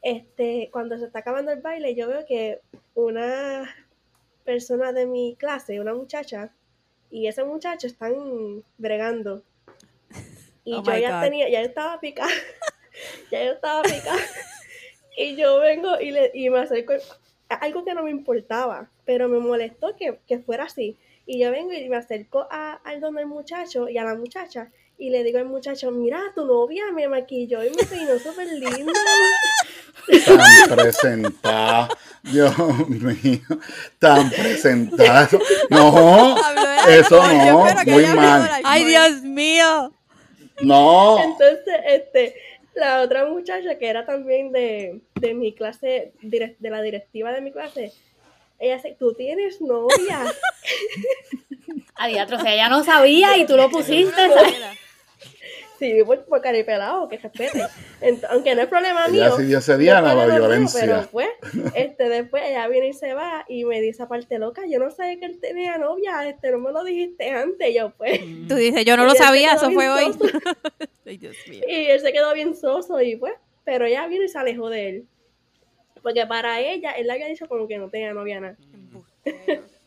Este, 0.08 0.70
cuando 0.72 0.96
se 0.98 1.04
está 1.04 1.18
acabando 1.18 1.52
el 1.52 1.60
baile, 1.60 1.94
yo 1.94 2.08
veo 2.08 2.24
que 2.26 2.60
una 2.94 3.68
persona 4.44 4.92
de 4.92 5.04
mi 5.06 5.36
clase, 5.38 5.80
una 5.80 5.92
muchacha, 5.92 6.50
y 7.10 7.26
ese 7.26 7.44
muchacho 7.44 7.86
están 7.86 8.14
bregando. 8.78 9.42
Y 10.64 10.72
Oh 10.74 10.82
yo 10.82 10.96
ya 10.96 11.16
God. 11.16 11.24
tenía, 11.24 11.48
ya 11.50 11.60
yo 11.60 11.68
estaba 11.68 12.00
picada. 12.00 12.30
ya 13.30 13.44
yo 13.44 13.52
estaba 13.52 13.82
picada. 13.82 14.18
y 15.16 15.36
yo 15.36 15.58
vengo 15.60 16.00
y, 16.00 16.10
le, 16.10 16.30
y 16.32 16.48
me 16.48 16.60
acerco. 16.60 16.94
Algo 17.48 17.84
que 17.84 17.94
no 17.94 18.02
me 18.02 18.10
importaba, 18.10 18.90
pero 19.04 19.28
me 19.28 19.38
molestó 19.38 19.94
que, 19.96 20.18
que 20.26 20.38
fuera 20.38 20.64
así. 20.64 20.96
Y 21.26 21.38
yo 21.38 21.50
vengo 21.50 21.72
y 21.72 21.88
me 21.88 21.96
acerco 21.96 22.46
a, 22.50 22.74
al 22.84 23.00
donde 23.00 23.22
el 23.22 23.26
muchacho 23.26 23.88
y 23.88 23.98
a 23.98 24.04
la 24.04 24.14
muchacha. 24.14 24.70
Y 24.96 25.10
le 25.10 25.22
digo 25.22 25.38
al 25.38 25.44
muchacho, 25.46 25.90
mira, 25.90 26.20
tu 26.34 26.44
novia 26.46 26.84
me 26.92 27.08
maquilló 27.08 27.62
y 27.62 27.70
me 27.70 27.84
peinó 27.84 28.18
súper 28.18 28.48
lindo. 28.48 28.92
tan 30.24 30.76
presentada. 30.76 31.88
Dios 32.22 32.56
mío, 32.88 33.40
tan 33.98 34.30
presentada. 34.30 35.28
No, 35.70 36.36
eso 36.88 37.22
no, 37.32 37.66
muy 37.86 38.06
mal. 38.06 38.50
¡Ay, 38.64 38.84
Dios 38.84 39.22
mío! 39.22 39.92
No, 40.60 41.18
Entonces, 41.22 41.80
este, 41.86 42.34
la 42.74 43.02
otra 43.02 43.26
muchacha 43.26 43.78
que 43.78 43.88
era 43.88 44.04
también 44.04 44.50
de, 44.52 45.00
de 45.14 45.34
mi 45.34 45.54
clase, 45.54 46.12
de 46.20 46.56
la 46.60 46.82
directiva 46.82 47.32
de 47.32 47.40
mi 47.40 47.52
clase, 47.52 47.92
ella 48.58 48.76
dice, 48.76 48.96
tú 48.98 49.14
tienes 49.14 49.60
novia. 49.60 50.20
Adiós, 51.94 52.30
o 52.32 52.40
sea, 52.40 52.54
ella 52.54 52.68
no 52.68 52.82
sabía 52.82 53.36
y 53.36 53.46
tú 53.46 53.56
lo 53.56 53.70
pusiste. 53.70 54.28
¿sabes? 54.34 54.54
Sí, 55.78 56.02
por, 56.04 56.24
por 56.24 56.40
caripelado, 56.40 57.08
que 57.08 57.18
respete. 57.18 57.62
Ent- 58.00 58.26
aunque 58.30 58.54
no 58.54 58.62
es 58.62 58.68
problema 58.68 59.06
Ella 59.06 59.26
mío. 59.28 59.36
sí 59.36 59.44
día 59.44 59.58
es 59.58 59.68
la 59.68 60.14
mío, 60.14 60.34
violencia. 60.38 60.80
pero 60.80 61.08
pues, 61.12 61.28
este, 61.74 62.08
después 62.08 62.42
ella 62.46 62.66
viene 62.68 62.88
y 62.88 62.92
se 62.92 63.14
va 63.14 63.44
y 63.48 63.64
me 63.64 63.80
dice 63.80 64.02
aparte 64.02 64.38
loca, 64.38 64.62
yo 64.68 64.78
no 64.80 64.90
sabía 64.90 65.18
que 65.20 65.26
él 65.26 65.38
tenía 65.40 65.78
novia, 65.78 66.28
este, 66.28 66.50
no 66.50 66.58
me 66.58 66.72
lo 66.72 66.82
dijiste 66.82 67.30
antes, 67.30 67.74
yo 67.74 67.90
pues. 67.96 68.20
Tú 68.48 68.56
dices, 68.56 68.84
yo 68.84 68.96
no 68.96 69.04
lo 69.04 69.12
se 69.12 69.18
sabía, 69.18 69.52
eso 69.54 69.70
fue 69.70 69.88
hoy. 69.88 70.06
Ay, 71.06 71.16
Dios 71.18 71.36
mío. 71.48 71.62
Y 71.68 71.86
él 71.86 72.00
se 72.00 72.12
quedó 72.12 72.34
bien 72.34 72.56
soso 72.56 73.00
y 73.00 73.16
pues, 73.16 73.34
pero 73.64 73.84
ella 73.86 74.06
vino 74.08 74.24
y 74.24 74.28
se 74.28 74.38
alejó 74.38 74.68
de 74.70 74.88
él. 74.88 75.06
Porque 76.02 76.26
para 76.26 76.60
ella, 76.60 76.92
él 76.92 77.06
le 77.06 77.12
había 77.12 77.26
dicho 77.26 77.46
como 77.48 77.66
que 77.68 77.78
no 77.78 77.88
tenía 77.88 78.12
novia 78.12 78.40
nada. 78.40 78.56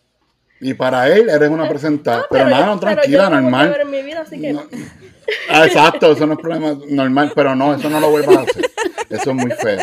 y 0.61 0.73
para 0.75 1.07
él 1.09 1.27
eres 1.29 1.49
una 1.49 1.67
presentada. 1.67 2.19
No, 2.19 2.25
pero, 2.29 2.49
nada, 2.49 2.65
no, 2.67 2.79
pero 2.79 2.93
tranquila, 2.93 3.29
normal. 3.29 3.77
en 3.81 3.89
mi 3.89 4.01
vida, 4.03 4.21
así 4.21 4.39
que 4.39 4.53
No. 4.53 4.63
Ah, 5.49 5.65
exacto, 5.65 6.11
eso 6.11 6.25
no 6.27 6.33
es 6.33 6.39
problema 6.39 6.77
normal, 6.89 7.31
pero 7.33 7.55
no, 7.55 7.73
eso 7.73 7.89
no 7.89 7.99
lo 8.01 8.09
vuelvas 8.09 8.37
a 8.37 8.41
hacer. 8.41 8.69
Eso 9.09 9.29
es 9.31 9.35
muy 9.35 9.51
feo. 9.51 9.79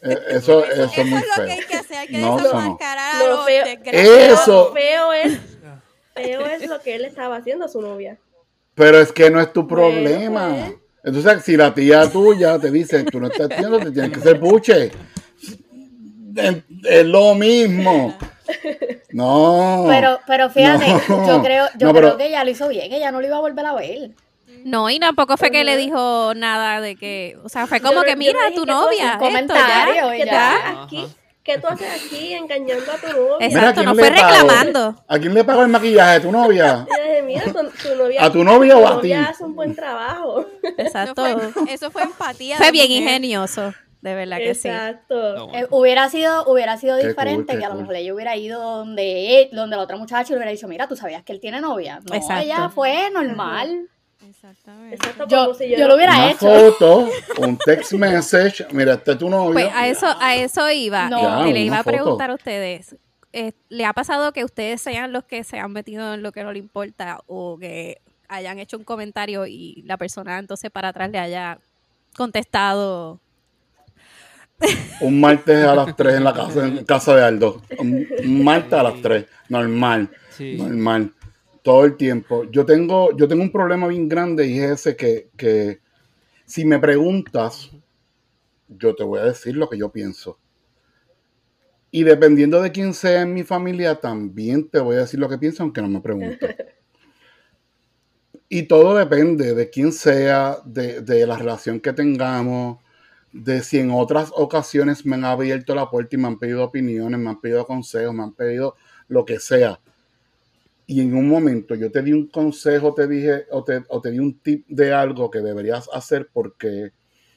Eh, 0.00 0.18
Eso, 0.30 0.64
eso 0.64 0.90
es 0.96 1.06
muy 1.06 1.18
Eso 1.18 1.26
es 1.32 1.38
lo 1.38 1.44
que 1.44 1.50
hay 1.52 1.58
feo. 1.58 1.68
que 1.68 1.76
hacer, 1.76 1.96
hay 1.96 2.06
que 2.08 2.18
No, 2.18 2.38
eso 2.38 2.44
no. 2.52 2.58
desenmascarar 2.58 3.24
No, 3.28 3.44
feo. 3.44 3.64
Eso. 3.92 4.72
feo 4.74 5.12
es, 5.12 5.38
feo 6.14 6.46
es 6.46 6.68
lo 6.68 6.80
que 6.80 6.94
él 6.94 7.04
estaba 7.04 7.36
haciendo 7.36 7.64
a 7.64 7.68
su 7.68 7.80
novia. 7.82 8.18
Pero 8.74 9.00
es 9.00 9.10
que 9.12 9.28
no 9.30 9.40
es 9.40 9.52
tu 9.52 9.62
Bueno, 9.64 9.88
problema. 9.88 10.48
pues. 10.50 10.74
Entonces, 11.04 11.42
si 11.42 11.56
la 11.56 11.74
tía 11.74 12.08
tuya 12.10 12.58
te 12.60 12.70
dice, 12.70 13.02
tú 13.04 13.18
no 13.18 13.26
estás 13.26 13.50
haciendo, 13.50 13.78
te 13.80 13.90
tienes 13.90 14.12
que 14.12 14.20
ser 14.20 14.38
buche. 14.38 14.92
Es, 16.36 16.56
es 16.84 17.06
lo 17.06 17.34
mismo. 17.34 18.16
No. 19.12 19.84
Pero, 19.88 20.20
pero 20.26 20.50
fíjate, 20.50 20.86
No. 21.08 21.26
yo 21.26 21.42
creo, 21.42 21.66
yo 21.78 21.86
No, 21.88 21.92
creo 21.92 22.10
pero- 22.10 22.16
que 22.16 22.26
ella 22.26 22.44
lo 22.44 22.50
hizo 22.50 22.68
bien, 22.68 22.92
ella 22.92 23.10
no 23.10 23.20
lo 23.20 23.26
iba 23.26 23.36
a 23.36 23.40
volver 23.40 23.66
a 23.66 23.74
ver. 23.74 24.10
No, 24.64 24.88
y 24.90 25.00
tampoco 25.00 25.36
fue 25.36 25.50
que 25.50 25.64
le 25.64 25.76
dijo 25.76 26.34
nada 26.36 26.80
de 26.80 26.94
que, 26.96 27.36
o 27.42 27.48
sea, 27.48 27.66
fue 27.66 27.80
como 27.80 28.02
que 28.02 28.14
mira, 28.16 28.38
dije 28.46 28.54
tu 28.54 28.64
novia, 28.66 29.12
esto, 29.12 29.18
comentario 29.18 29.94
ya. 30.12 30.16
y 30.16 30.18
¿Qué 30.20 30.24
tú 30.24 30.30
ya. 30.30 30.50
haces 30.56 30.78
aquí? 30.84 31.06
¿Qué 31.42 31.58
tú 31.58 31.66
haces 31.66 31.88
aquí 32.06 32.32
engañando 32.34 32.92
a 32.92 32.96
tu 32.96 33.06
novia? 33.08 33.48
Mira, 33.48 33.60
Exacto, 33.60 33.74
¿quién 33.74 33.86
no 33.86 33.94
le 33.94 34.00
fue 34.02 34.10
reclamando. 34.10 35.04
¿A 35.08 35.18
quién 35.18 35.34
le 35.34 35.42
pagó 35.44 35.62
el 35.62 35.68
maquillaje? 35.68 36.16
¿A 36.16 36.22
tu 36.22 36.30
novia? 36.30 36.86
Y 36.88 36.90
yo 36.96 37.02
dije, 37.02 37.22
mira, 37.22 37.44
tu, 37.46 37.52
tu 37.88 37.96
novia, 37.96 38.24
¿A 38.24 38.30
tu 38.30 38.44
novia 38.44 38.76
o 38.76 38.86
a 38.86 38.90
ti? 39.00 39.08
novia 39.08 39.28
hace 39.28 39.42
un 39.42 39.56
buen 39.56 39.74
trabajo. 39.74 40.46
No 40.62 40.68
Exacto. 40.78 41.22
fue- 41.24 41.74
eso 41.74 41.90
fue 41.90 42.02
empatía. 42.02 42.56
Fue 42.58 42.70
bien 42.70 42.86
mujer. 42.88 43.02
ingenioso, 43.02 43.74
de 44.02 44.14
verdad 44.14 44.36
que 44.38 44.54
sí. 44.54 44.68
Exacto. 44.68 45.14
No, 45.34 45.44
Eh, 45.46 45.48
bueno. 45.52 45.68
hubiera 45.70 46.08
sido, 46.10 46.44
hubiera 46.46 46.76
sido 46.76 46.98
Qué 46.98 47.08
diferente 47.08 47.52
cool, 47.54 47.58
que 47.60 47.64
a 47.64 47.68
lo 47.68 47.74
cool. 47.76 47.82
mejor 47.82 47.96
ella 47.96 48.14
hubiera 48.14 48.36
ido 48.36 48.60
donde 48.60 49.42
él, 49.42 49.48
donde 49.52 49.76
la 49.76 49.82
otra 49.82 49.96
muchacha 49.96 50.28
le 50.30 50.36
hubiera 50.36 50.50
dicho, 50.52 50.68
mira, 50.68 50.86
tú 50.88 50.96
sabías 50.96 51.22
que 51.22 51.32
él 51.32 51.40
tiene 51.40 51.60
novia. 51.60 52.00
No, 52.08 52.14
Exacto. 52.14 52.42
ella 52.44 52.68
fue 52.68 53.10
normal. 53.10 53.88
Exactamente. 54.28 54.94
Exacto, 54.96 55.26
Yo, 55.28 55.54
si 55.54 55.68
yo, 55.70 55.78
yo 55.78 55.88
lo 55.88 55.94
hubiera 55.96 56.14
Una 56.16 56.30
hecho. 56.30 56.46
foto, 56.48 57.08
un 57.38 57.56
text 57.58 57.92
message. 57.94 58.66
Mira, 58.72 58.94
este 58.94 59.12
es 59.12 59.18
tu 59.18 59.28
novio. 59.28 59.52
Pues 59.52 59.68
a 59.74 59.88
eso, 59.88 60.06
a 60.20 60.36
eso 60.36 60.70
iba. 60.70 61.08
No. 61.08 61.18
Este, 61.18 61.48
Ya, 61.48 61.52
le 61.54 61.60
iba 61.60 61.78
a 61.78 61.82
preguntar 61.84 62.26
foto. 62.28 62.32
a 62.32 62.34
ustedes. 62.36 62.96
eh, 63.32 63.52
¿Le 63.68 63.84
ha 63.84 63.92
pasado 63.92 64.32
que 64.32 64.44
ustedes 64.44 64.80
sean 64.82 65.12
los 65.12 65.24
que 65.24 65.42
se 65.44 65.58
han 65.58 65.72
metido 65.72 66.14
en 66.14 66.22
lo 66.22 66.32
que 66.32 66.42
no 66.44 66.52
le 66.52 66.58
importa 66.58 67.20
o 67.26 67.56
que 67.58 68.00
hayan 68.28 68.58
hecho 68.58 68.76
un 68.76 68.84
comentario 68.84 69.46
y 69.46 69.82
la 69.86 69.96
persona 69.96 70.38
entonces 70.38 70.70
para 70.70 70.88
atrás 70.88 71.10
le 71.10 71.18
haya 71.18 71.58
contestado? 72.16 73.20
Un 75.00 75.20
martes 75.20 75.64
a 75.64 75.74
las 75.74 75.96
3 75.96 76.14
en 76.16 76.24
la 76.24 76.32
casa, 76.32 76.66
en 76.66 76.84
casa 76.84 77.16
de 77.16 77.24
Aldo. 77.24 77.62
Un, 77.78 78.06
un 78.24 78.44
martes 78.44 78.72
a 78.72 78.82
las 78.82 79.00
3. 79.00 79.26
Normal. 79.48 80.10
Sí. 80.30 80.56
Normal. 80.56 81.12
Todo 81.62 81.84
el 81.84 81.96
tiempo. 81.96 82.44
Yo 82.50 82.64
tengo, 82.64 83.16
yo 83.16 83.28
tengo 83.28 83.42
un 83.42 83.52
problema 83.52 83.86
bien 83.88 84.08
grande 84.08 84.46
y 84.46 84.58
es 84.58 84.70
ese 84.72 84.96
que, 84.96 85.28
que 85.36 85.80
si 86.44 86.64
me 86.64 86.78
preguntas, 86.78 87.70
yo 88.68 88.94
te 88.94 89.04
voy 89.04 89.20
a 89.20 89.24
decir 89.24 89.56
lo 89.56 89.68
que 89.68 89.78
yo 89.78 89.90
pienso. 89.90 90.38
Y 91.90 92.04
dependiendo 92.04 92.62
de 92.62 92.72
quién 92.72 92.94
sea 92.94 93.22
en 93.22 93.34
mi 93.34 93.44
familia, 93.44 93.96
también 93.96 94.68
te 94.68 94.80
voy 94.80 94.96
a 94.96 95.00
decir 95.00 95.20
lo 95.20 95.28
que 95.28 95.38
pienso, 95.38 95.62
aunque 95.62 95.82
no 95.82 95.88
me 95.88 96.00
preguntes. 96.00 96.56
Y 98.54 98.64
todo 98.64 98.94
depende 98.94 99.54
de 99.54 99.70
quién 99.70 99.92
sea, 99.92 100.58
de, 100.66 101.00
de, 101.00 101.26
la 101.26 101.38
relación 101.38 101.80
que 101.80 101.94
tengamos, 101.94 102.81
de 103.32 103.62
si 103.62 103.78
en 103.78 103.90
otras 103.90 104.30
ocasiones 104.34 105.06
me 105.06 105.16
han 105.16 105.24
abierto 105.24 105.74
la 105.74 105.88
puerta 105.88 106.16
y 106.16 106.18
me 106.18 106.28
han 106.28 106.38
pedido 106.38 106.64
opiniones, 106.64 107.18
me 107.18 107.30
han 107.30 107.40
pedido 107.40 107.66
consejos, 107.66 108.14
me 108.14 108.22
han 108.22 108.34
pedido 108.34 108.76
lo 109.08 109.24
que 109.24 109.38
sea. 109.38 109.80
Y 110.86 111.00
en 111.00 111.14
un 111.14 111.28
momento 111.28 111.74
yo 111.74 111.90
te 111.90 112.02
di 112.02 112.12
un 112.12 112.28
consejo, 112.28 112.92
te 112.94 113.08
dije, 113.08 113.46
o 113.50 113.64
te, 113.64 113.82
o 113.88 114.00
te 114.00 114.10
di 114.10 114.18
un 114.18 114.38
tip 114.40 114.66
de 114.68 114.92
algo 114.92 115.30
que 115.30 115.38
deberías 115.38 115.88
hacer 115.92 116.28
porque, 116.32 116.92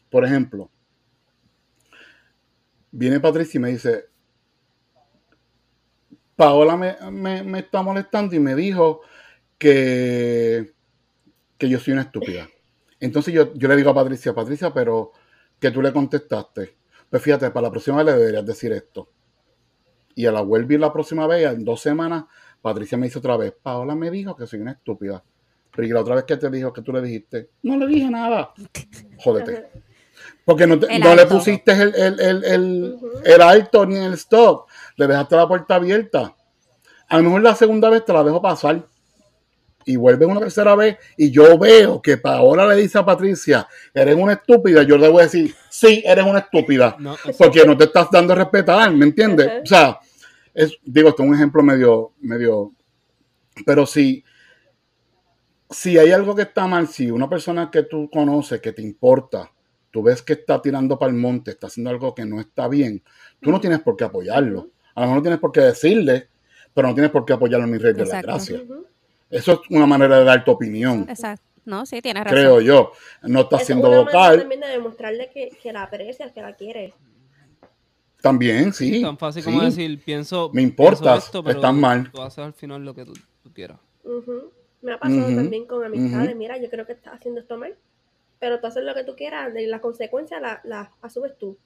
por 0.10 0.26
ejemplo, 0.26 0.70
viene 2.92 3.20
Patricia 3.20 3.58
y 3.58 3.62
me 3.62 3.72
dice, 3.72 4.06
Paola 6.36 6.76
me, 6.76 7.44
me, 7.44 7.60
está 7.60 7.82
molestando 7.82 8.36
y 8.36 8.40
me 8.40 8.56
dijo 8.56 9.02
que, 9.58 10.74
que 11.58 11.70
yo 11.70 11.80
soy 11.80 11.94
una 11.94 12.02
estúpida. 12.04 12.50
Entonces 13.00 13.34
yo, 13.34 13.54
yo, 13.54 13.68
le 13.68 13.78
digo 13.78 13.92
a 13.92 13.96
Patricia, 13.96 14.34
Patricia, 14.34 14.74
pero 14.74 15.12
que 15.66 15.72
tú 15.72 15.82
le 15.82 15.92
contestaste. 15.92 16.78
Pues 17.10 17.24
fíjate, 17.24 17.50
para 17.50 17.68
la 17.68 17.72
próxima 17.72 17.98
vez 17.98 18.06
le 18.06 18.14
deberías 18.14 18.46
decir 18.46 18.72
esto. 18.72 19.10
Y 20.14 20.28
a 20.28 20.32
la 20.32 20.42
vuelve 20.42 20.78
la 20.78 20.94
próxima 20.94 21.26
vez, 21.26 21.52
en 21.52 21.66
dos 21.66 21.82
semanas, 21.82 22.26
Patricia 22.62 23.00
me 23.00 23.08
dice 23.08 23.18
otra 23.18 23.36
vez, 23.36 23.52
Paola 23.64 23.96
me 23.96 24.12
dijo 24.12 24.36
que 24.36 24.46
soy 24.46 24.60
una 24.60 24.74
estúpida. 24.74 25.24
Pero 25.76 25.88
y 25.88 25.92
la 25.92 26.02
otra 26.02 26.16
vez 26.16 26.26
que 26.26 26.38
te 26.38 26.52
dijo 26.52 26.72
que 26.72 26.84
tú 26.84 26.94
le 26.94 27.02
dijiste, 27.02 27.50
no 27.64 27.78
le 27.78 27.88
dije 27.88 28.12
nada. 28.12 28.54
Jódete. 29.24 29.70
Porque 30.46 30.68
no, 30.68 30.76
no 30.76 31.16
le 31.16 31.26
pusiste 31.26 31.72
el, 31.72 31.96
el, 31.96 32.20
el, 32.44 33.00
el, 33.24 33.42
alto 33.42 33.88
ni 33.88 33.96
el 33.96 34.14
stop. 34.14 34.68
Le 34.98 35.08
dejaste 35.08 35.36
la 35.36 35.48
puerta 35.48 35.76
abierta. 35.76 36.36
A 37.10 37.18
lo 37.18 37.24
mejor 37.24 37.42
la 37.42 37.56
segunda 37.56 37.90
vez 37.90 38.06
te 38.06 38.14
la 38.14 38.24
dejo 38.24 38.40
pasar. 38.40 38.86
Y 39.86 39.98
vuelve 39.98 40.26
una 40.26 40.40
tercera 40.40 40.76
vez 40.76 40.98
y 41.16 41.30
yo 41.30 41.60
veo 41.60 42.02
que 42.02 42.18
Paola 42.18 42.68
le 42.68 42.82
dice 42.82 42.98
a 42.98 43.06
Patricia, 43.06 43.68
eres 43.94 44.16
una 44.16 44.34
estúpida. 44.34 44.82
Yo 44.82 44.98
le 44.98 45.08
voy 45.10 45.22
a 45.22 45.26
decir, 45.26 45.54
sí, 45.70 46.02
eres 46.04 46.26
una 46.26 46.40
estúpida. 46.40 46.98
porque 47.38 47.64
no 47.66 47.78
te 47.78 47.86
estás 47.86 48.10
dando 48.12 48.34
a 48.34 48.38
respetar, 48.38 48.92
¿me 48.92 49.06
entiendes? 49.06 49.62
O 49.64 49.66
sea, 49.66 50.00
es, 50.56 50.78
digo, 50.84 51.10
esto 51.10 51.22
es 51.22 51.30
un 51.30 51.36
ejemplo 51.36 51.62
medio, 51.62 52.14
medio, 52.22 52.74
pero 53.66 53.86
si, 53.86 54.24
si 55.70 55.98
hay 55.98 56.12
algo 56.12 56.34
que 56.34 56.44
está 56.44 56.66
mal, 56.66 56.88
si 56.88 57.12
una 57.12 57.30
persona 57.30 57.70
que 57.70 57.84
tú 57.84 58.10
conoces, 58.10 58.62
que 58.62 58.72
te 58.72 58.82
importa, 58.82 59.52
tú 59.92 60.02
ves 60.02 60.22
que 60.22 60.34
está 60.34 60.62
tirando 60.62 60.98
para 60.98 61.12
el 61.12 61.18
monte, 61.18 61.52
está 61.52 61.68
haciendo 61.68 61.90
algo 61.90 62.16
que 62.16 62.26
no 62.26 62.40
está 62.40 62.68
bien, 62.68 63.04
tú 63.40 63.52
no 63.52 63.60
tienes 63.60 63.82
por 63.82 63.96
qué 63.96 64.06
apoyarlo. 64.06 64.70
A 64.96 65.02
lo 65.02 65.08
mejor 65.08 65.18
no 65.18 65.22
tienes 65.22 65.40
por 65.40 65.52
qué 65.52 65.62
decirle, 65.62 66.30
pero 66.74 66.88
no 66.88 66.94
tienes 66.94 67.12
por 67.12 67.26
qué 67.26 67.34
apoyarlo 67.34 67.66
en 67.66 67.72
mi 67.72 67.78
rey 67.78 67.94
de 67.94 68.06
la 68.06 68.22
gracia. 68.22 68.64
Eso 69.36 69.54
es 69.54 69.60
una 69.70 69.86
manera 69.86 70.20
de 70.20 70.26
dar 70.26 70.44
tu 70.44 70.52
opinión. 70.52 71.06
Exacto. 71.10 71.46
No, 71.66 71.86
sí, 71.86 72.02
tienes 72.02 72.24
razón. 72.24 72.38
Creo 72.38 72.62
yo. 72.62 72.92
No 73.24 73.42
está 73.42 73.60
siendo 73.60 73.90
vocal. 73.90 74.40
también 74.40 74.62
de 74.62 74.68
demostrarle 74.68 75.32
que, 75.32 75.50
que 75.62 75.74
la 75.74 75.84
aprecias, 75.84 76.32
que 76.32 76.42
la 76.42 76.54
quieres. 76.56 76.94
También, 78.22 78.74
sí. 78.74 79.02
tan 79.02 79.18
fácil 79.18 79.44
como 79.44 79.62
decir, 79.62 80.00
pienso. 80.04 80.50
Me 80.54 80.62
importa, 80.62 81.18
están 81.18 81.80
mal. 81.80 82.12
Tú 82.12 82.22
haces 82.22 82.40
al 82.40 82.54
final 82.54 82.84
lo 82.84 82.94
que 82.94 83.06
tú, 83.06 83.14
quieras. 83.54 83.80
Me 84.82 84.94
ha 84.94 85.00
pasado 85.00 85.26
también 85.36 85.66
con 85.66 85.84
amistades. 85.84 86.36
Mira, 86.36 86.58
yo 86.58 86.70
creo 86.70 86.86
que 86.86 86.94
estás 86.94 87.16
haciendo 87.16 87.42
esto 87.42 87.58
mal 87.58 87.76
pero 88.40 88.60
tú 88.60 88.68
haces 88.68 88.84
lo 88.84 88.94
que 88.94 89.04
tú 89.04 89.16
quieras 89.16 89.52
y 89.56 89.66
las 89.66 89.82
consecuencias 89.82 90.42
las 90.42 90.64
la 90.66 90.92
asumes 91.02 91.38
tú. 91.38 91.58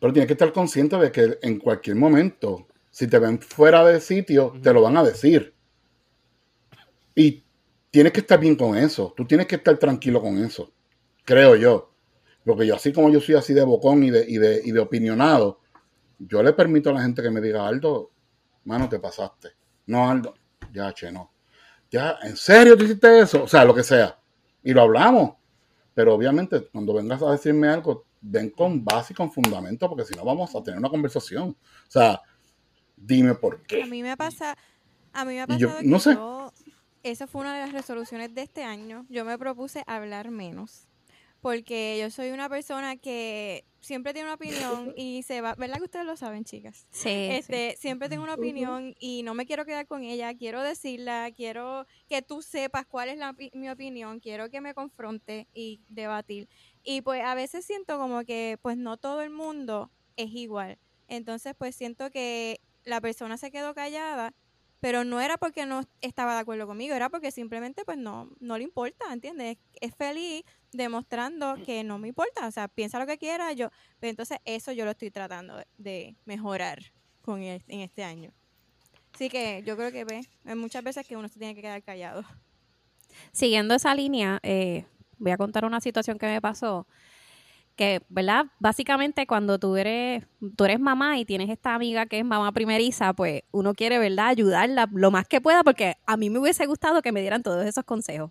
Pero 0.00 0.12
tienes 0.12 0.26
que 0.26 0.34
estar 0.34 0.52
consciente 0.52 0.96
de 0.96 1.10
que 1.12 1.38
en 1.42 1.58
cualquier 1.58 1.96
momento, 1.96 2.66
si 2.90 3.06
te 3.06 3.18
ven 3.18 3.38
fuera 3.40 3.84
de 3.84 4.00
sitio, 4.00 4.52
te 4.62 4.72
lo 4.72 4.82
van 4.82 4.96
a 4.96 5.02
decir. 5.02 5.54
Y 7.14 7.44
tienes 7.90 8.12
que 8.12 8.20
estar 8.20 8.38
bien 8.38 8.56
con 8.56 8.76
eso. 8.76 9.12
Tú 9.16 9.26
tienes 9.26 9.46
que 9.46 9.56
estar 9.56 9.76
tranquilo 9.78 10.20
con 10.20 10.38
eso. 10.44 10.72
Creo 11.24 11.56
yo. 11.56 11.92
Porque 12.44 12.66
yo, 12.66 12.74
así 12.74 12.92
como 12.92 13.10
yo 13.10 13.20
soy 13.20 13.36
así 13.36 13.54
de 13.54 13.62
bocón 13.62 14.02
y 14.02 14.10
de, 14.10 14.24
y 14.28 14.38
de, 14.38 14.60
y 14.64 14.72
de 14.72 14.80
opinionado, 14.80 15.60
yo 16.18 16.42
le 16.42 16.52
permito 16.52 16.90
a 16.90 16.94
la 16.94 17.02
gente 17.02 17.22
que 17.22 17.30
me 17.30 17.40
diga, 17.40 17.66
Aldo, 17.66 18.10
mano, 18.64 18.88
te 18.88 18.98
pasaste. 18.98 19.50
No, 19.86 20.10
Aldo, 20.10 20.34
ya, 20.72 20.92
che, 20.92 21.12
no. 21.12 21.32
Ya, 21.90 22.18
¿en 22.22 22.36
serio 22.36 22.76
tú 22.76 22.84
hiciste 22.84 23.20
eso? 23.20 23.44
O 23.44 23.48
sea, 23.48 23.64
lo 23.64 23.74
que 23.74 23.82
sea 23.82 24.18
y 24.62 24.72
lo 24.72 24.82
hablamos. 24.82 25.34
Pero 25.94 26.14
obviamente, 26.14 26.68
cuando 26.72 26.94
vengas 26.94 27.22
a 27.22 27.32
decirme 27.32 27.68
algo, 27.68 28.06
ven 28.20 28.50
con 28.50 28.84
base 28.84 29.12
y 29.12 29.16
con 29.16 29.30
fundamento, 29.30 29.88
porque 29.88 30.04
si 30.04 30.14
no 30.14 30.24
vamos 30.24 30.54
a 30.54 30.62
tener 30.62 30.78
una 30.78 30.88
conversación. 30.88 31.50
O 31.50 31.90
sea, 31.90 32.20
dime 32.96 33.34
por 33.34 33.62
qué. 33.62 33.82
A 33.82 33.86
mí 33.86 34.02
me 34.02 34.16
pasa, 34.16 34.56
a 35.12 35.24
mí 35.24 35.34
me 35.34 35.42
ha 35.42 35.46
pasado 35.46 35.82
no 35.82 35.98
sé. 35.98 36.16
Esa 37.02 37.26
fue 37.26 37.42
una 37.42 37.54
de 37.54 37.60
las 37.60 37.72
resoluciones 37.72 38.34
de 38.34 38.42
este 38.42 38.64
año. 38.64 39.06
Yo 39.08 39.24
me 39.24 39.38
propuse 39.38 39.82
hablar 39.86 40.30
menos 40.30 40.86
porque 41.42 41.98
yo 42.00 42.08
soy 42.08 42.30
una 42.30 42.48
persona 42.48 42.96
que 42.96 43.64
siempre 43.80 44.12
tiene 44.12 44.28
una 44.28 44.36
opinión 44.36 44.94
y 44.96 45.24
se 45.24 45.40
va, 45.40 45.56
¿verdad 45.56 45.78
que 45.78 45.84
ustedes 45.84 46.06
lo 46.06 46.16
saben, 46.16 46.44
chicas? 46.44 46.86
Sí. 46.90 47.10
Este, 47.10 47.76
siempre 47.76 48.08
tengo 48.08 48.22
una 48.22 48.34
opinión 48.34 48.94
y 49.00 49.24
no 49.24 49.34
me 49.34 49.44
quiero 49.44 49.66
quedar 49.66 49.88
con 49.88 50.04
ella, 50.04 50.32
quiero 50.34 50.62
decirla, 50.62 51.28
quiero 51.36 51.84
que 52.08 52.22
tú 52.22 52.42
sepas 52.42 52.86
cuál 52.86 53.08
es 53.08 53.18
la, 53.18 53.34
mi 53.52 53.68
opinión, 53.68 54.20
quiero 54.20 54.48
que 54.50 54.60
me 54.60 54.72
confronte 54.72 55.48
y 55.52 55.80
debatir. 55.88 56.48
Y 56.84 57.02
pues 57.02 57.22
a 57.24 57.34
veces 57.34 57.64
siento 57.64 57.98
como 57.98 58.24
que 58.24 58.56
pues 58.62 58.76
no 58.76 58.96
todo 58.96 59.20
el 59.22 59.30
mundo 59.30 59.90
es 60.16 60.30
igual. 60.30 60.78
Entonces 61.08 61.54
pues 61.58 61.74
siento 61.74 62.10
que 62.12 62.60
la 62.84 63.00
persona 63.00 63.36
se 63.36 63.50
quedó 63.50 63.74
callada 63.74 64.32
pero 64.82 65.04
no 65.04 65.20
era 65.20 65.38
porque 65.38 65.64
no 65.64 65.84
estaba 66.00 66.34
de 66.34 66.40
acuerdo 66.40 66.66
conmigo, 66.66 66.92
era 66.92 67.08
porque 67.08 67.30
simplemente 67.30 67.84
pues 67.84 67.96
no, 67.96 68.28
no 68.40 68.58
le 68.58 68.64
importa, 68.64 69.12
¿entiendes? 69.12 69.56
Es 69.80 69.94
feliz 69.94 70.42
demostrando 70.72 71.54
que 71.64 71.84
no 71.84 72.00
me 72.00 72.08
importa, 72.08 72.48
o 72.48 72.50
sea, 72.50 72.66
piensa 72.66 72.98
lo 72.98 73.06
que 73.06 73.16
quiera, 73.16 73.52
yo, 73.52 73.70
pero 74.00 74.10
entonces 74.10 74.38
eso 74.44 74.72
yo 74.72 74.84
lo 74.84 74.90
estoy 74.90 75.12
tratando 75.12 75.62
de 75.78 76.16
mejorar 76.24 76.80
con 77.20 77.40
en 77.40 77.62
este 77.68 78.02
año. 78.02 78.32
Así 79.14 79.28
que 79.28 79.62
yo 79.64 79.76
creo 79.76 79.92
que 79.92 80.04
ve, 80.04 80.28
hay 80.44 80.56
muchas 80.56 80.82
veces 80.82 81.06
que 81.06 81.16
uno 81.16 81.28
se 81.28 81.38
tiene 81.38 81.54
que 81.54 81.62
quedar 81.62 81.80
callado. 81.84 82.24
Siguiendo 83.30 83.76
esa 83.76 83.94
línea, 83.94 84.40
eh, 84.42 84.84
voy 85.16 85.30
a 85.30 85.36
contar 85.36 85.64
una 85.64 85.80
situación 85.80 86.18
que 86.18 86.26
me 86.26 86.40
pasó 86.40 86.88
que, 87.76 88.02
¿verdad? 88.08 88.46
Básicamente 88.58 89.26
cuando 89.26 89.58
tú 89.58 89.76
eres, 89.76 90.26
tú 90.56 90.64
eres 90.64 90.80
mamá 90.80 91.18
y 91.18 91.24
tienes 91.24 91.50
esta 91.50 91.74
amiga 91.74 92.06
que 92.06 92.18
es 92.18 92.24
mamá 92.24 92.52
primeriza, 92.52 93.12
pues 93.14 93.42
uno 93.52 93.74
quiere, 93.74 93.98
¿verdad? 93.98 94.28
Ayudarla 94.28 94.88
lo 94.92 95.10
más 95.10 95.26
que 95.26 95.40
pueda 95.40 95.62
porque 95.64 95.96
a 96.06 96.16
mí 96.16 96.30
me 96.30 96.38
hubiese 96.38 96.66
gustado 96.66 97.02
que 97.02 97.12
me 97.12 97.20
dieran 97.20 97.42
todos 97.42 97.66
esos 97.66 97.84
consejos. 97.84 98.30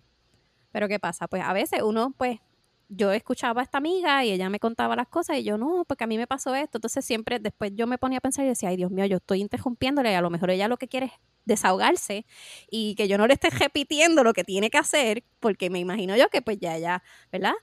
Pero 0.71 0.87
¿qué 0.87 0.99
pasa? 0.99 1.27
Pues 1.27 1.43
a 1.43 1.53
veces 1.53 1.81
uno, 1.81 2.13
pues, 2.17 2.39
yo 2.93 3.11
escuchaba 3.13 3.61
a 3.61 3.63
esta 3.63 3.77
amiga 3.77 4.25
y 4.25 4.31
ella 4.31 4.49
me 4.49 4.59
contaba 4.59 4.97
las 4.97 5.07
cosas 5.07 5.37
y 5.37 5.43
yo 5.43 5.57
no, 5.57 5.85
porque 5.87 6.03
a 6.03 6.07
mí 6.07 6.17
me 6.17 6.27
pasó 6.27 6.53
esto. 6.55 6.77
Entonces 6.77 7.05
siempre 7.05 7.39
después 7.39 7.71
yo 7.73 7.87
me 7.87 7.97
ponía 7.97 8.17
a 8.17 8.21
pensar 8.21 8.45
y 8.45 8.49
decía, 8.49 8.69
ay 8.69 8.75
Dios 8.75 8.91
mío, 8.91 9.05
yo 9.05 9.17
estoy 9.17 9.39
interrumpiéndole 9.39 10.11
y 10.11 10.15
a 10.15 10.21
lo 10.21 10.29
mejor 10.29 10.49
ella 10.51 10.67
lo 10.67 10.77
que 10.77 10.89
quiere 10.89 11.05
es 11.07 11.13
desahogarse 11.45 12.25
y 12.69 12.95
que 12.95 13.07
yo 13.07 13.17
no 13.17 13.27
le 13.27 13.33
esté 13.35 13.49
repitiendo 13.49 14.23
lo 14.23 14.33
que 14.33 14.43
tiene 14.43 14.69
que 14.69 14.77
hacer, 14.77 15.23
porque 15.39 15.69
me 15.69 15.79
imagino 15.79 16.17
yo 16.17 16.29
que 16.29 16.41
pues 16.41 16.59
ya, 16.59 16.77
ya, 16.77 17.01
¿verdad? 17.31 17.53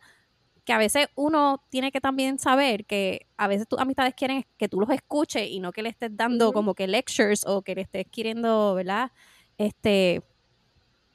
Que 0.68 0.74
a 0.74 0.78
veces 0.78 1.08
uno 1.14 1.64
tiene 1.70 1.90
que 1.90 1.98
también 1.98 2.38
saber 2.38 2.84
que 2.84 3.26
a 3.38 3.48
veces 3.48 3.66
tus 3.66 3.78
amistades 3.78 4.12
quieren 4.12 4.44
que 4.58 4.68
tú 4.68 4.78
los 4.78 4.90
escuches 4.90 5.48
y 5.48 5.60
no 5.60 5.72
que 5.72 5.82
le 5.82 5.88
estés 5.88 6.14
dando 6.14 6.52
como 6.52 6.74
que 6.74 6.86
lectures 6.86 7.46
o 7.46 7.62
que 7.62 7.74
le 7.74 7.80
estés 7.80 8.04
queriendo, 8.12 8.74
¿verdad? 8.74 9.10
Este, 9.56 10.20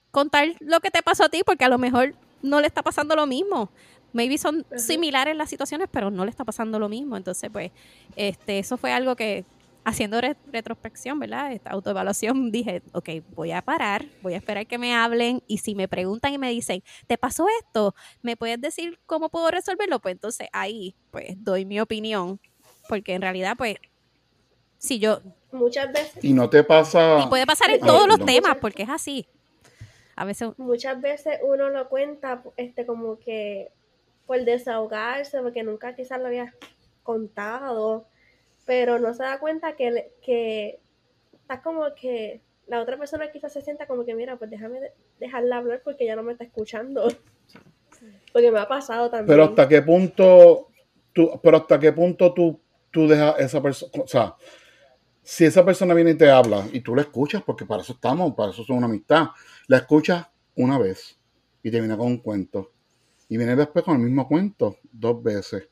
contar 0.10 0.48
lo 0.60 0.80
que 0.80 0.90
te 0.90 1.04
pasó 1.04 1.26
a 1.26 1.30
ti 1.30 1.44
porque 1.46 1.66
a 1.66 1.70
lo 1.70 1.78
mejor 1.78 2.16
no 2.42 2.62
le 2.62 2.66
está 2.66 2.82
pasando 2.82 3.16
lo 3.16 3.28
mismo. 3.28 3.70
Maybe 4.12 4.40
son 4.40 4.66
similares 4.76 5.38
las 5.38 5.52
situaciones, 5.52 5.88
pero 5.92 6.10
no 6.10 6.26
le 6.26 6.32
está 6.32 6.44
pasando 6.44 6.80
lo 6.80 6.90
mismo. 6.90 7.16
Entonces, 7.16 7.52
pues, 7.54 7.70
este, 8.16 8.58
eso 8.58 8.76
fue 8.78 8.92
algo 8.92 9.16
que 9.16 9.46
haciendo 9.86 10.22
retrospección, 10.22 11.20
¿verdad? 11.20 11.52
Esta 11.52 11.72
autoevaluación, 11.72 12.52
dije, 12.52 12.82
ok, 12.94 13.10
voy 13.30 13.52
a 13.52 13.62
parar, 13.62 14.06
voy 14.22 14.34
a 14.34 14.38
esperar 14.38 14.68
que 14.68 14.78
me 14.78 14.94
hablen 14.94 15.44
y 15.48 15.60
si 15.60 15.76
me 15.76 15.88
preguntan 15.88 16.34
y 16.34 16.38
me 16.38 16.50
dicen, 16.50 16.84
¿te 17.08 17.18
pasó 17.18 17.48
esto? 17.60 17.96
¿Me 18.22 18.38
puedes 18.38 18.60
decir 18.60 19.00
cómo 19.06 19.30
puedo 19.30 19.50
resolverlo? 19.52 20.00
Pues 20.00 20.14
entonces 20.14 20.48
ahí, 20.54 20.96
pues, 21.12 21.36
doy 21.44 21.66
mi 21.66 21.80
opinión, 21.80 22.40
porque 22.88 23.14
en 23.14 23.22
realidad, 23.22 23.56
pues, 23.58 23.76
si 24.78 25.00
yo... 25.00 25.22
Muchas 25.52 25.92
veces... 25.92 26.24
Y 26.24 26.34
no 26.34 26.50
te 26.50 26.64
pasa... 26.64 27.20
Y 27.24 27.28
puede 27.28 27.46
pasar 27.46 27.70
en 27.70 27.80
todos 27.80 28.08
los 28.08 28.26
temas, 28.26 28.58
porque 28.60 28.84
es 28.84 28.90
así. 28.90 29.28
A 30.16 30.26
veces... 30.26 30.50
Muchas 30.58 31.00
veces 31.00 31.40
uno 31.44 31.70
lo 31.70 31.90
cuenta, 31.90 32.44
este, 32.58 32.86
como 32.86 33.20
que 33.20 33.72
por 34.26 34.44
desahogarse, 34.44 35.42
porque 35.42 35.64
nunca 35.64 35.96
quizás 35.96 36.20
lo 36.20 36.28
había 36.28 36.54
contado 37.04 38.08
pero 38.66 39.00
no 39.00 39.14
se 39.14 39.24
da 39.24 39.40
cuenta 39.40 39.76
que, 39.76 40.12
que 40.22 40.80
está 41.34 41.62
como 41.62 41.84
que 41.96 42.42
la 42.68 42.82
otra 42.82 42.98
persona 42.98 43.32
quizás 43.32 43.54
se 43.54 43.62
sienta 43.62 43.88
como 43.88 44.06
que, 44.06 44.16
mira, 44.16 44.38
pues 44.38 44.50
déjame 44.50 44.80
dejarla 45.20 45.58
hablar 45.58 45.82
porque 45.84 46.06
ya 46.06 46.16
no 46.16 46.24
me 46.24 46.32
está 46.32 46.44
escuchando. 46.44 47.08
Porque 48.32 48.52
me 48.52 48.60
ha 48.60 48.68
pasado 48.68 49.10
también. 49.10 49.28
Pero 49.28 49.44
hasta 49.44 49.68
qué 49.68 49.82
punto 49.82 50.70
tú, 51.14 51.40
pero 51.42 51.58
hasta 51.58 51.80
qué 51.80 51.94
punto 51.94 52.34
tú 52.34 52.60
tú 52.94 53.08
dejas 53.08 53.40
esa 53.40 53.62
persona, 53.62 53.92
o 54.04 54.08
sea, 54.08 54.36
si 55.24 55.46
esa 55.46 55.66
persona 55.66 55.96
viene 55.96 56.12
y 56.12 56.16
te 56.18 56.30
habla 56.30 56.66
y 56.72 56.82
tú 56.82 56.96
la 56.96 57.02
escuchas, 57.02 57.42
porque 57.42 57.66
para 57.66 57.82
eso 57.82 57.94
estamos, 57.94 58.36
para 58.36 58.52
eso 58.52 58.62
es 58.62 58.70
una 58.70 58.86
amistad, 58.86 59.30
la 59.68 59.78
escuchas 59.78 60.28
una 60.56 60.78
vez 60.78 61.18
y 61.64 61.72
te 61.72 61.80
viene 61.80 61.98
con 61.98 62.08
un 62.08 62.18
cuento. 62.18 62.72
Y 63.30 63.38
viene 63.38 63.56
después 63.56 63.84
con 63.84 63.96
el 63.96 64.04
mismo 64.04 64.28
cuento 64.28 64.78
dos 64.92 65.24
veces. 65.24 65.68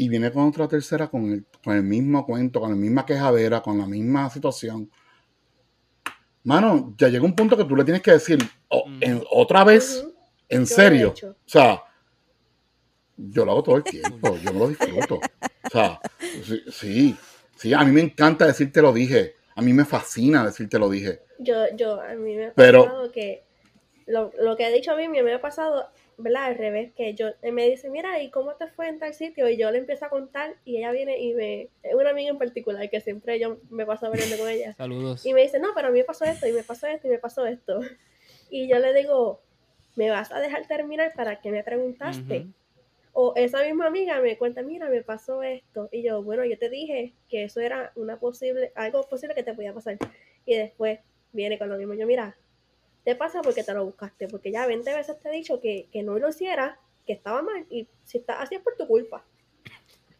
Y 0.00 0.08
viene 0.08 0.30
con 0.30 0.46
otra 0.46 0.68
tercera 0.68 1.08
con 1.08 1.30
el, 1.32 1.44
con 1.62 1.74
el 1.76 1.82
mismo 1.82 2.24
cuento, 2.24 2.60
con 2.60 2.70
la 2.70 2.76
misma 2.76 3.04
quejadera, 3.04 3.60
con 3.60 3.76
la 3.78 3.86
misma 3.86 4.30
situación. 4.30 4.88
Mano, 6.44 6.94
ya 6.96 7.08
llega 7.08 7.24
un 7.24 7.34
punto 7.34 7.56
que 7.56 7.64
tú 7.64 7.74
le 7.76 7.84
tienes 7.84 8.00
que 8.02 8.12
decir, 8.12 8.38
"Oh, 8.68 8.86
Mm. 8.88 8.98
en- 9.02 9.22
otra 9.30 9.64
vez, 9.64 10.04
en 10.48 10.50
Yo 10.50 10.56
lo 10.58 10.62
he 10.62 10.66
serio. 10.66 11.14
O 11.20 11.34
sea, 11.44 11.82
yo 13.16 13.44
lo 13.44 13.50
hago 13.52 13.62
todo 13.64 13.76
el 13.76 13.82
tiempo, 13.84 14.36
yo 14.36 14.52
me 14.52 14.58
lo 14.60 14.68
disfruto. 14.68 15.16
O 15.16 15.70
sea, 15.70 16.00
sí, 16.44 16.62
sí, 16.70 17.16
sí, 17.56 17.74
a 17.74 17.82
mí 17.84 17.90
me 17.90 18.00
encanta 18.00 18.46
decirte 18.46 18.80
lo 18.80 18.92
dije. 18.92 19.34
A 19.56 19.62
mí 19.62 19.72
me 19.72 19.84
fascina 19.84 20.44
decirte 20.46 20.78
lo 20.78 20.88
dije. 20.88 21.22
Yo, 21.40 21.54
yo, 21.76 22.00
a 22.00 22.14
mí 22.14 22.36
me 22.36 22.46
ha 22.46 22.54
Pero- 22.54 22.84
pasado 22.84 23.10
que 23.12 23.44
lo, 24.06 24.30
lo 24.40 24.56
que 24.56 24.64
ha 24.64 24.70
dicho 24.70 24.92
a 24.92 24.96
mí, 24.96 25.08
me 25.08 25.34
ha 25.34 25.40
pasado, 25.40 25.88
¿verdad? 26.18 26.46
Al 26.46 26.56
revés, 26.56 26.92
que 26.94 27.14
yo, 27.14 27.28
me 27.52 27.70
dice, 27.70 27.88
mira, 27.88 28.20
¿y 28.20 28.30
cómo 28.30 28.54
te 28.56 28.66
fue 28.66 28.88
en 28.88 28.98
tal 28.98 29.14
sitio? 29.14 29.48
Y 29.48 29.56
yo 29.56 29.70
le 29.70 29.78
empiezo 29.78 30.04
a 30.04 30.10
contar 30.10 30.56
y 30.64 30.78
ella 30.78 30.90
viene 30.90 31.18
y 31.18 31.32
me, 31.32 31.68
es 31.82 31.94
una 31.94 32.10
amiga 32.10 32.30
en 32.30 32.38
particular 32.38 32.90
que 32.90 33.00
siempre 33.00 33.38
yo 33.38 33.58
me 33.70 33.86
paso 33.86 34.06
hablando 34.06 34.36
con 34.36 34.48
ella. 34.48 34.74
Saludos. 34.74 35.24
Y 35.24 35.32
me 35.32 35.42
dice, 35.42 35.60
no, 35.60 35.68
pero 35.74 35.88
a 35.88 35.90
mí 35.90 35.98
me 36.00 36.04
pasó 36.04 36.24
esto, 36.24 36.46
y 36.46 36.52
me 36.52 36.64
pasó 36.64 36.88
esto, 36.88 37.06
y 37.06 37.10
me 37.10 37.18
pasó 37.18 37.46
esto. 37.46 37.80
Y 38.50 38.66
yo 38.66 38.78
le 38.78 38.94
digo, 38.94 39.42
¿me 39.94 40.08
vas 40.08 40.32
a 40.32 40.40
dejar 40.40 40.66
terminar 40.66 41.12
para 41.14 41.38
que 41.42 41.50
me 41.50 41.62
preguntaste? 41.62 42.46
O 43.12 43.34
esa 43.36 43.62
misma 43.62 43.88
amiga 43.88 44.20
me 44.22 44.38
cuenta, 44.38 44.62
mira, 44.62 44.88
me 44.88 45.02
pasó 45.02 45.42
esto. 45.42 45.90
Y 45.92 46.02
yo, 46.02 46.22
bueno, 46.22 46.46
yo 46.46 46.58
te 46.58 46.70
dije 46.70 47.12
que 47.28 47.44
eso 47.44 47.60
era 47.60 47.92
una 47.94 48.18
posible, 48.18 48.72
algo 48.74 49.02
posible 49.02 49.34
que 49.34 49.42
te 49.42 49.52
podía 49.52 49.74
pasar. 49.74 49.98
Y 50.46 50.54
después 50.54 51.00
viene 51.32 51.58
con 51.58 51.68
lo 51.68 51.76
mismo. 51.76 51.92
Yo, 51.92 52.06
mira, 52.06 52.38
te 53.08 53.14
pasa 53.16 53.40
porque 53.40 53.64
te 53.64 53.72
lo 53.72 53.86
buscaste. 53.86 54.28
Porque 54.28 54.52
ya 54.52 54.66
20 54.66 54.94
veces 54.94 55.18
te 55.18 55.30
he 55.30 55.32
dicho 55.32 55.62
que, 55.62 55.88
que 55.90 56.02
no 56.02 56.18
lo 56.18 56.28
hiciera, 56.28 56.78
que 57.06 57.14
estaba 57.14 57.40
mal. 57.40 57.64
Y 57.70 57.88
si 58.04 58.18
estás 58.18 58.36
así 58.42 58.56
es 58.56 58.60
por 58.60 58.76
tu 58.76 58.86
culpa. 58.86 59.24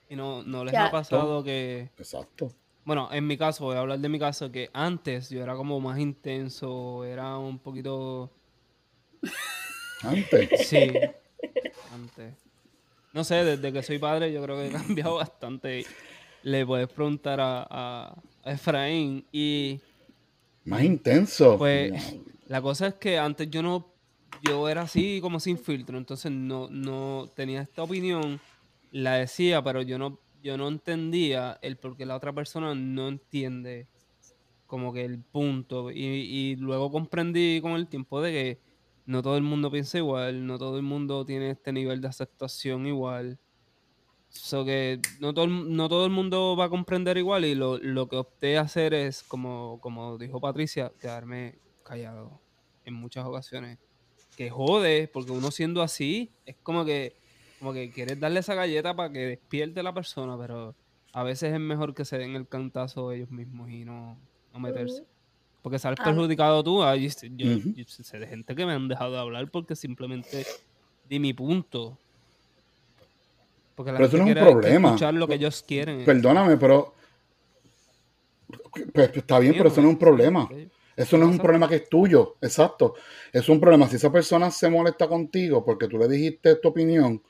Y 0.09 0.16
no, 0.16 0.43
no 0.43 0.64
les 0.64 0.72
Ya. 0.72 0.86
ha 0.86 0.91
pasado 0.91 1.45
que, 1.45 1.91
Exacto. 1.99 2.51
bueno, 2.86 3.11
en 3.12 3.26
mi 3.26 3.36
caso, 3.36 3.66
voy 3.66 3.76
a 3.76 3.80
hablar 3.80 3.99
de 3.99 4.09
mi 4.09 4.18
caso, 4.18 4.51
que 4.51 4.70
antes 4.72 5.28
yo 5.28 5.43
era 5.43 5.55
como 5.55 5.78
más 5.80 5.99
intenso, 5.99 7.05
era 7.05 7.36
un 7.36 7.59
poquito, 7.59 8.30
Antes. 10.03 10.66
sí, 10.66 10.91
antes. 11.93 12.36
No 13.12 13.22
sé, 13.22 13.45
desde 13.45 13.70
que 13.70 13.82
soy 13.82 13.99
padre 13.99 14.32
yo 14.32 14.43
creo 14.43 14.57
que 14.57 14.68
he 14.68 14.72
cambiado 14.72 15.16
bastante. 15.16 15.84
Le 16.43 16.64
puedes 16.64 16.89
preguntar 16.89 17.39
a, 17.43 18.14
Efraín 18.47 19.26
y 19.30 19.78
Más 20.64 20.82
intenso. 20.84 21.59
Pues. 21.59 22.16
La 22.49 22.62
cosa 22.62 22.88
es 22.88 22.94
que 22.94 23.18
antes 23.18 23.51
yo 23.51 23.62
no, 23.62 23.92
yo 24.42 24.68
era 24.68 24.82
así 24.82 25.20
como 25.20 25.38
sin 25.38 25.59
filtro, 25.59 25.99
entonces 25.99 26.32
no, 26.32 26.68
no 26.70 27.30
tenía 27.36 27.61
esta 27.61 27.82
opinión, 27.82 28.40
la 28.90 29.14
decía, 29.14 29.62
pero 29.62 29.82
yo 29.82 29.99
no, 29.99 30.18
yo 30.42 30.57
no 30.57 30.68
entendía 30.68 31.59
el 31.62 31.76
por 31.76 31.96
qué 31.96 32.07
la 32.07 32.16
otra 32.16 32.32
persona 32.32 32.74
no 32.74 33.09
entiende 33.09 33.86
como 34.66 34.92
que 34.92 35.05
el 35.05 35.22
punto. 35.22 35.90
Y, 35.90 36.57
luego 36.57 36.90
comprendí 36.90 37.61
con 37.61 37.72
el 37.72 37.88
tiempo 37.88 38.20
de 38.22 38.32
que 38.32 38.61
no 39.07 39.22
todo 39.22 39.36
el 39.36 39.42
mundo 39.42 39.70
piensa 39.70 39.99
igual, 39.99 40.46
no 40.46 40.59
todo 40.59 40.76
el 40.76 40.82
mundo 40.82 41.24
tiene 41.24 41.51
este 41.51 41.72
nivel 41.72 42.01
de 42.01 42.09
aceptación 42.09 42.86
igual. 42.86 43.38
So 44.30 44.64
que 44.64 45.01
no 45.20 45.32
todo, 45.34 45.46
no 45.46 45.88
todo 45.88 46.05
el 46.05 46.12
mundo 46.12 46.55
va 46.57 46.66
a 46.66 46.68
comprender 46.70 47.16
igual 47.16 47.44
y 47.46 47.55
lo, 47.55 47.78
lo 47.78 48.09
que 48.09 48.16
opté 48.16 48.59
a 48.59 48.62
hacer 48.62 48.94
es, 48.94 49.22
como, 49.22 49.80
como 49.80 50.18
dijo 50.18 50.40
Patricia, 50.40 50.92
quedarme 51.01 51.59
callado 51.89 52.41
en 52.84 52.95
muchas 52.95 53.24
ocasiones. 53.26 53.78
Que 54.36 54.51
jode, 54.51 55.09
porque 55.12 55.32
uno 55.32 55.51
siendo 55.51 55.82
así, 55.82 56.30
es 56.47 56.55
como 56.62 56.84
que, 56.84 57.16
como 57.59 57.72
que 57.72 57.91
quieres 57.91 58.20
darle 58.20 58.41
esa 58.41 58.55
galleta 58.55 58.95
para 58.95 59.12
que 59.12 59.20
despierte 59.26 59.82
la 59.82 59.93
persona, 59.93 60.36
pero 60.39 60.74
a 61.12 61.22
veces 61.24 61.53
es 61.53 61.59
mejor 61.61 61.95
que 61.95 62.05
se 62.05 62.18
den 62.18 62.36
el 62.36 62.47
cantazo 62.47 63.11
ellos 63.11 63.30
mismos 63.30 63.68
y 63.70 63.84
no, 63.84 64.16
no 64.53 64.61
meterse. 64.61 65.05
Porque 65.62 65.78
sales 65.80 65.99
Ah. 66.01 66.05
perjudicado 66.05 66.62
tú. 66.62 66.84
Ay, 66.84 67.09
yo, 67.09 67.86
sé 67.86 68.18
de 68.18 68.26
gente 68.28 68.55
que 68.55 68.64
me 68.64 68.72
han 68.72 68.86
dejado 68.86 69.12
de 69.14 69.18
hablar 69.18 69.51
porque 69.51 69.74
simplemente 69.74 70.47
di 71.09 71.18
mi 71.18 71.32
punto. 71.34 71.99
Porque 73.74 73.91
la 73.93 73.99
Pero 73.99 74.09
eso 74.09 74.16
gente 74.18 74.34
no 74.34 74.41
es 74.41 74.47
un 74.47 74.53
problema. 74.61 74.89
escuchar 74.89 75.14
lo 75.14 75.26
que 75.26 75.34
ellos 75.34 75.64
quieren. 75.66 76.05
Perdóname, 76.05 76.57
pero. 76.57 76.95
Pues, 78.93 79.11
está 79.16 79.39
bien, 79.41 79.55
pero 79.57 79.68
eso 79.68 79.80
no 79.82 79.89
es 79.89 79.95
un 79.95 79.99
problema. 79.99 80.49
Eso 80.99 81.16
no 81.16 81.26
es 81.26 81.30
un 81.32 81.38
problema 81.38 81.68
que 81.68 81.76
es 81.76 81.88
tuyo, 81.88 82.36
exacto. 82.40 82.94
Es 83.32 83.49
un 83.49 83.61
problema 83.61 83.86
si 83.88 83.96
esa 83.96 84.11
persona 84.11 84.51
se 84.51 84.68
molesta 84.68 85.07
contigo 85.07 85.64
porque 85.64 85.86
tú 85.86 85.96
le 85.96 86.09
dijiste 86.09 86.57
tu 86.57 86.68
opinión, 86.68 87.22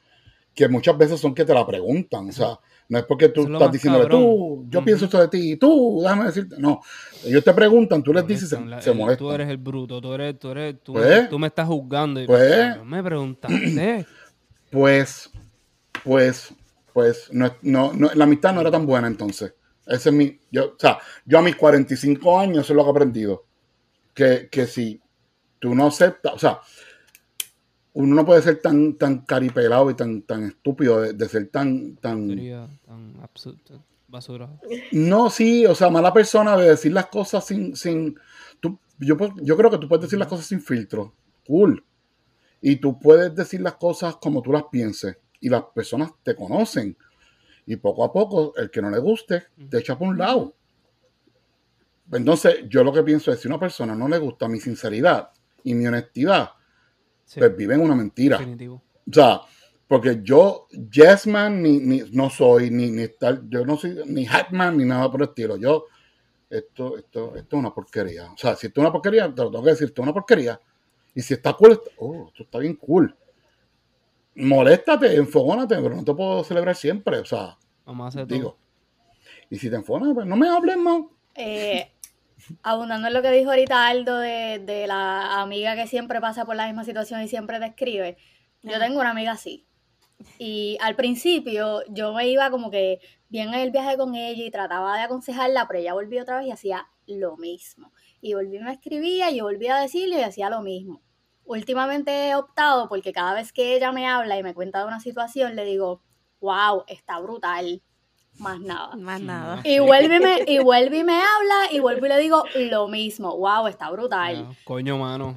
que 0.54 0.68
muchas 0.68 0.96
veces 0.96 1.20
son 1.20 1.34
que 1.34 1.44
te 1.44 1.52
la 1.52 1.66
preguntan. 1.66 2.30
O 2.30 2.32
sea, 2.32 2.58
no 2.88 2.98
es 2.98 3.04
porque 3.04 3.28
tú 3.28 3.42
es 3.42 3.50
estás 3.50 3.70
diciéndole, 3.70 4.04
cabrón. 4.04 4.22
tú, 4.22 4.66
yo 4.70 4.82
pienso 4.84 5.04
esto 5.04 5.20
de 5.20 5.28
ti, 5.28 5.56
tú, 5.56 6.00
déjame 6.02 6.24
decirte. 6.24 6.56
No, 6.58 6.80
ellos 7.24 7.44
te 7.44 7.52
preguntan, 7.52 8.02
tú 8.02 8.12
les 8.14 8.26
dices 8.26 8.48
se, 8.48 8.60
la- 8.64 8.80
se 8.80 8.90
el- 8.90 8.96
molestan. 8.96 9.26
Tú 9.28 9.32
eres 9.32 9.48
el 9.48 9.56
bruto, 9.58 10.00
tú 10.00 10.14
eres, 10.14 10.38
tú 10.38 10.50
eres, 10.50 10.82
tú, 10.82 10.94
Pues, 10.94 11.28
tú 11.28 11.38
me 11.38 11.48
estás 11.48 11.66
juzgando. 11.68 12.22
Y, 12.22 12.26
pues. 12.26 12.76
no 12.76 12.84
me 12.86 13.02
preguntaste. 13.02 14.06
Pues, 14.70 15.30
pues, 16.04 16.54
pues, 16.92 17.28
no, 17.32 17.54
no, 17.62 17.92
no, 17.92 18.10
la 18.14 18.24
amistad 18.24 18.52
no 18.54 18.60
era 18.60 18.70
tan 18.70 18.86
buena 18.86 19.06
entonces. 19.06 19.54
Ese 19.86 20.10
es 20.10 20.14
mi, 20.14 20.38
yo, 20.50 20.66
o 20.74 20.78
sea, 20.78 20.98
yo 21.24 21.38
a 21.38 21.42
mis 21.42 21.56
45 21.56 22.38
años 22.38 22.64
eso 22.64 22.72
es 22.72 22.76
lo 22.76 22.82
que 22.82 22.88
he 22.88 22.90
aprendido. 22.90 23.44
Que, 24.18 24.48
que 24.50 24.66
si 24.66 25.00
tú 25.60 25.76
no 25.76 25.86
aceptas, 25.86 26.34
o 26.34 26.38
sea, 26.40 26.58
uno 27.92 28.16
no 28.16 28.26
puede 28.26 28.42
ser 28.42 28.60
tan, 28.60 28.94
tan 28.94 29.20
caripelado 29.24 29.90
y 29.90 29.94
tan, 29.94 30.22
tan 30.22 30.42
estúpido 30.44 31.00
de, 31.02 31.12
de 31.12 31.28
ser 31.28 31.48
tan, 31.50 31.94
tan, 31.96 32.28
Sería 32.28 32.68
tan 32.84 33.14
absurdo, 33.22 33.84
basura. 34.08 34.48
no, 34.90 35.30
sí, 35.30 35.66
o 35.66 35.74
sea, 35.76 35.88
mala 35.88 36.12
persona 36.12 36.56
de 36.56 36.70
decir 36.70 36.92
las 36.92 37.06
cosas 37.06 37.46
sin, 37.46 37.76
sin, 37.76 38.18
tú, 38.58 38.76
yo, 38.98 39.16
pu- 39.16 39.40
yo 39.40 39.56
creo 39.56 39.70
que 39.70 39.78
tú 39.78 39.86
puedes 39.88 40.02
decir 40.06 40.18
las 40.18 40.26
cosas 40.28 40.46
sin 40.46 40.60
filtro, 40.60 41.14
cool, 41.46 41.84
y 42.60 42.74
tú 42.76 42.98
puedes 42.98 43.32
decir 43.36 43.60
las 43.60 43.76
cosas 43.76 44.16
como 44.16 44.42
tú 44.42 44.52
las 44.52 44.64
pienses, 44.64 45.16
y 45.40 45.48
las 45.48 45.62
personas 45.74 46.10
te 46.24 46.34
conocen, 46.34 46.96
y 47.66 47.76
poco 47.76 48.02
a 48.02 48.12
poco, 48.12 48.52
el 48.56 48.68
que 48.68 48.82
no 48.82 48.90
le 48.90 48.98
guste, 48.98 49.44
te 49.70 49.78
echa 49.78 49.96
por 49.96 50.08
un 50.08 50.18
lado. 50.18 50.54
Entonces, 52.12 52.64
yo 52.68 52.82
lo 52.84 52.92
que 52.92 53.02
pienso 53.02 53.30
es, 53.32 53.40
si 53.40 53.48
a 53.48 53.50
una 53.50 53.60
persona 53.60 53.94
no 53.94 54.08
le 54.08 54.18
gusta 54.18 54.48
mi 54.48 54.60
sinceridad 54.60 55.30
y 55.64 55.74
mi 55.74 55.86
honestidad, 55.86 56.50
Sí, 57.24 57.38
pues 57.40 57.54
vive 57.56 57.74
en 57.74 57.82
una 57.82 57.94
mentira. 57.94 58.38
definitivo. 58.38 58.82
O 59.08 59.12
sea, 59.12 59.40
porque 59.86 60.20
yo, 60.22 60.66
yes 60.90 61.26
man, 61.26 61.62
ni, 61.62 61.78
ni- 61.78 62.02
no 62.12 62.30
soy, 62.30 62.70
ni, 62.70 62.90
ni 62.90 63.08
tal, 63.08 63.48
yo 63.50 63.64
no 63.66 63.76
soy 63.76 64.00
ni 64.06 64.26
hatman, 64.26 64.76
ni 64.78 64.84
nada 64.86 65.10
por 65.10 65.20
el 65.22 65.28
estilo. 65.28 65.56
Yo, 65.58 65.84
esto, 66.48 66.96
esto, 66.96 67.36
esto 67.36 67.56
es 67.56 67.60
una 67.60 67.74
porquería. 67.74 68.32
O 68.32 68.36
sea, 68.38 68.56
si 68.56 68.68
esto 68.68 68.80
es 68.80 68.82
una 68.84 68.92
porquería, 68.92 69.34
te 69.34 69.42
lo 69.42 69.50
tengo 69.50 69.64
que 69.64 69.70
decir, 69.70 69.88
esto 69.88 70.00
es 70.00 70.04
una 70.04 70.14
porquería. 70.14 70.58
Y 71.14 71.20
si 71.20 71.34
está 71.34 71.52
cool, 71.52 71.72
está- 71.72 71.90
oh, 71.98 72.28
esto 72.28 72.44
está 72.44 72.58
bien 72.58 72.76
cool. 72.76 73.14
Moléstate, 74.34 75.16
enfogónate, 75.16 75.74
pero 75.76 75.96
no 75.96 76.04
te 76.04 76.14
puedo 76.14 76.44
celebrar 76.44 76.76
siempre. 76.76 77.18
O 77.18 77.24
sea, 77.24 77.58
Vamos 77.84 78.04
a 78.04 78.08
hacer 78.08 78.26
digo. 78.26 78.50
todo. 78.52 78.58
Y 79.50 79.58
si 79.58 79.68
te 79.68 79.76
enfogas, 79.76 80.10
pues 80.14 80.26
no 80.26 80.36
me 80.36 80.48
hables 80.48 80.76
más. 80.76 81.02
Eh, 81.34 81.90
abundando 82.62 83.08
en 83.08 83.14
lo 83.14 83.22
que 83.22 83.30
dijo 83.30 83.50
ahorita 83.50 83.86
Aldo 83.86 84.18
de, 84.18 84.58
de 84.58 84.86
la 84.86 85.40
amiga 85.40 85.76
que 85.76 85.86
siempre 85.86 86.20
pasa 86.20 86.44
por 86.44 86.56
la 86.56 86.66
misma 86.66 86.84
situación 86.84 87.22
y 87.22 87.28
siempre 87.28 87.58
te 87.58 87.66
escribe, 87.66 88.16
yo 88.62 88.76
Ajá. 88.76 88.86
tengo 88.86 89.00
una 89.00 89.10
amiga 89.10 89.32
así. 89.32 89.66
Y 90.38 90.76
al 90.80 90.96
principio 90.96 91.82
yo 91.88 92.12
me 92.12 92.28
iba 92.28 92.50
como 92.50 92.70
que 92.70 93.00
bien 93.28 93.48
en 93.48 93.60
el 93.60 93.70
viaje 93.70 93.96
con 93.96 94.14
ella 94.14 94.44
y 94.44 94.50
trataba 94.50 94.96
de 94.96 95.02
aconsejarla, 95.02 95.66
pero 95.68 95.80
ella 95.80 95.94
volvía 95.94 96.22
otra 96.22 96.38
vez 96.38 96.46
y 96.46 96.50
hacía 96.50 96.88
lo 97.06 97.36
mismo. 97.36 97.92
Y 98.20 98.34
volví, 98.34 98.58
me 98.58 98.72
escribía, 98.72 99.30
y 99.30 99.38
yo 99.38 99.44
volvía 99.44 99.76
a 99.76 99.80
decirle 99.80 100.18
y 100.18 100.22
hacía 100.22 100.50
lo 100.50 100.62
mismo. 100.62 101.02
Últimamente 101.44 102.28
he 102.28 102.34
optado 102.34 102.88
porque 102.88 103.12
cada 103.12 103.34
vez 103.34 103.52
que 103.52 103.74
ella 103.76 103.92
me 103.92 104.06
habla 104.06 104.38
y 104.38 104.42
me 104.42 104.54
cuenta 104.54 104.80
de 104.80 104.86
una 104.86 105.00
situación, 105.00 105.56
le 105.56 105.64
digo, 105.64 106.02
wow, 106.40 106.84
está 106.88 107.18
brutal. 107.20 107.82
Más 108.38 108.60
nada. 108.60 108.96
Más 108.96 109.20
Sí, 109.20 109.26
nada. 109.26 109.60
Y 109.64 109.78
vuelve, 109.80 110.16
y 110.16 110.20
me, 110.20 110.44
y 110.46 110.58
vuelve 110.58 110.98
y 110.98 111.04
me 111.04 111.14
habla 111.14 111.72
y 111.72 111.80
vuelvo 111.80 112.06
y 112.06 112.08
le 112.08 112.18
digo 112.18 112.44
lo 112.54 112.88
mismo. 112.88 113.36
Wow, 113.36 113.66
está 113.66 113.90
brutal. 113.90 114.48
Coño, 114.64 114.96
mano. 114.98 115.36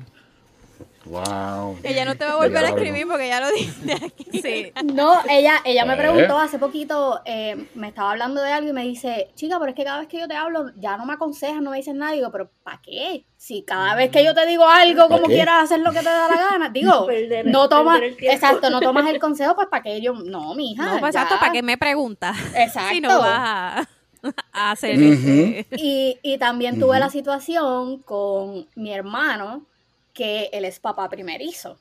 Wow. 1.05 1.77
Ella 1.83 2.05
no 2.05 2.15
te 2.15 2.25
va 2.25 2.33
a 2.33 2.35
volver 2.35 2.63
a 2.63 2.69
escribir 2.69 3.07
porque 3.07 3.27
ya 3.27 3.39
lo 3.41 3.49
dice 3.51 3.93
aquí. 3.93 4.41
Sí. 4.41 4.71
No, 4.83 5.19
ella, 5.29 5.55
ella 5.65 5.85
me 5.85 5.93
¿Eh? 5.93 5.97
preguntó 5.97 6.37
hace 6.37 6.59
poquito, 6.59 7.21
eh, 7.25 7.67
me 7.75 7.87
estaba 7.87 8.11
hablando 8.11 8.41
de 8.41 8.51
algo 8.51 8.69
y 8.69 8.73
me 8.73 8.83
dice, 8.83 9.31
chica, 9.35 9.57
pero 9.59 9.71
es 9.71 9.75
que 9.75 9.83
cada 9.83 9.99
vez 9.99 10.07
que 10.07 10.19
yo 10.19 10.27
te 10.27 10.35
hablo, 10.35 10.71
ya 10.77 10.97
no 10.97 11.05
me 11.05 11.13
aconsejas, 11.13 11.61
no 11.61 11.71
me 11.71 11.77
dices 11.77 11.95
nada. 11.95 12.13
Y 12.13 12.17
digo, 12.17 12.31
pero 12.31 12.51
¿para 12.63 12.79
qué? 12.81 13.25
Si 13.37 13.63
cada 13.63 13.95
vez 13.95 14.11
que 14.11 14.23
yo 14.23 14.33
te 14.35 14.45
digo 14.45 14.65
algo, 14.67 15.07
¿Pa 15.09 15.15
como 15.15 15.27
qué? 15.27 15.33
quieras 15.35 15.63
hacer 15.63 15.79
lo 15.79 15.91
que 15.91 15.99
te 15.99 16.05
da 16.05 16.27
la 16.27 16.35
gana, 16.51 16.69
digo, 16.73 17.07
Perder- 17.07 17.45
no 17.45 17.67
tomas, 17.67 17.99
exacto, 18.19 18.69
no 18.69 18.79
tomas 18.79 19.09
el 19.09 19.19
consejo, 19.19 19.55
pues 19.55 19.67
¿para 19.67 19.81
qué 19.83 19.99
yo? 20.01 20.13
No, 20.13 20.53
mija. 20.53 20.83
No, 20.85 20.99
pues 20.99 21.15
exacto, 21.15 21.35
¿para 21.39 21.51
qué 21.51 21.63
me 21.63 21.77
preguntas? 21.77 22.37
Exacto. 22.55 22.89
Si 22.93 23.01
no 23.01 23.19
vas 23.19 23.29
a, 23.33 23.87
hacer 24.71 25.01
este- 25.01 25.65
Y, 25.77 26.19
y 26.21 26.37
también 26.37 26.79
tuve 26.79 26.99
la 26.99 27.09
situación 27.09 28.03
con 28.03 28.67
mi 28.75 28.93
hermano, 28.93 29.65
que 30.13 30.49
él 30.53 30.65
es 30.65 30.79
papá 30.79 31.09
primerizo. 31.09 31.79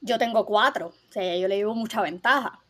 Yo 0.00 0.18
tengo 0.18 0.46
cuatro, 0.46 0.88
o 0.88 1.12
sea, 1.12 1.36
yo 1.36 1.46
le 1.48 1.56
llevo 1.56 1.74
mucha 1.74 2.00
ventaja. 2.02 2.60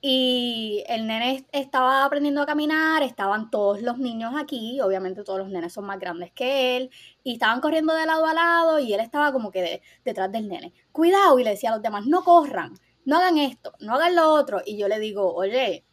Y 0.00 0.84
el 0.86 1.08
nene 1.08 1.44
estaba 1.50 2.04
aprendiendo 2.04 2.40
a 2.40 2.46
caminar, 2.46 3.02
estaban 3.02 3.50
todos 3.50 3.82
los 3.82 3.98
niños 3.98 4.32
aquí, 4.36 4.80
obviamente 4.80 5.24
todos 5.24 5.40
los 5.40 5.48
nenes 5.48 5.72
son 5.72 5.86
más 5.86 5.98
grandes 5.98 6.30
que 6.32 6.76
él, 6.76 6.90
y 7.24 7.32
estaban 7.32 7.60
corriendo 7.60 7.92
de 7.94 8.06
lado 8.06 8.24
a 8.26 8.32
lado 8.34 8.78
y 8.78 8.94
él 8.94 9.00
estaba 9.00 9.32
como 9.32 9.50
que 9.50 9.60
de- 9.62 9.82
detrás 10.04 10.30
del 10.30 10.48
nene. 10.48 10.72
Cuidado, 10.92 11.38
y 11.40 11.44
le 11.44 11.50
decía 11.50 11.70
a 11.70 11.74
los 11.74 11.82
demás, 11.82 12.06
no 12.06 12.22
corran, 12.22 12.74
no 13.04 13.16
hagan 13.16 13.38
esto, 13.38 13.72
no 13.80 13.94
hagan 13.94 14.14
lo 14.14 14.32
otro. 14.34 14.62
Y 14.64 14.76
yo 14.78 14.86
le 14.86 15.00
digo, 15.00 15.34
oye, 15.34 15.84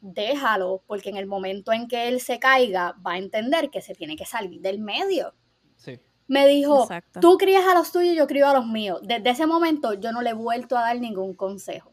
déjalo, 0.00 0.82
porque 0.86 1.10
en 1.10 1.16
el 1.16 1.26
momento 1.26 1.72
en 1.72 1.86
que 1.86 2.08
él 2.08 2.20
se 2.20 2.40
caiga, 2.40 2.96
va 3.06 3.12
a 3.12 3.18
entender 3.18 3.70
que 3.70 3.80
se 3.80 3.94
tiene 3.94 4.16
que 4.16 4.26
salir 4.26 4.60
del 4.60 4.80
medio. 4.80 5.34
Sí. 5.76 6.00
Me 6.28 6.46
dijo, 6.48 6.82
Exacto. 6.82 7.20
tú 7.20 7.38
crías 7.38 7.64
a 7.66 7.74
los 7.74 7.92
tuyos, 7.92 8.16
yo 8.16 8.26
crío 8.26 8.48
a 8.48 8.52
los 8.54 8.66
míos. 8.66 9.00
Desde 9.02 9.30
ese 9.30 9.46
momento 9.46 9.94
yo 9.94 10.10
no 10.12 10.22
le 10.22 10.30
he 10.30 10.34
vuelto 10.34 10.76
a 10.76 10.80
dar 10.82 10.98
ningún 10.98 11.34
consejo. 11.34 11.92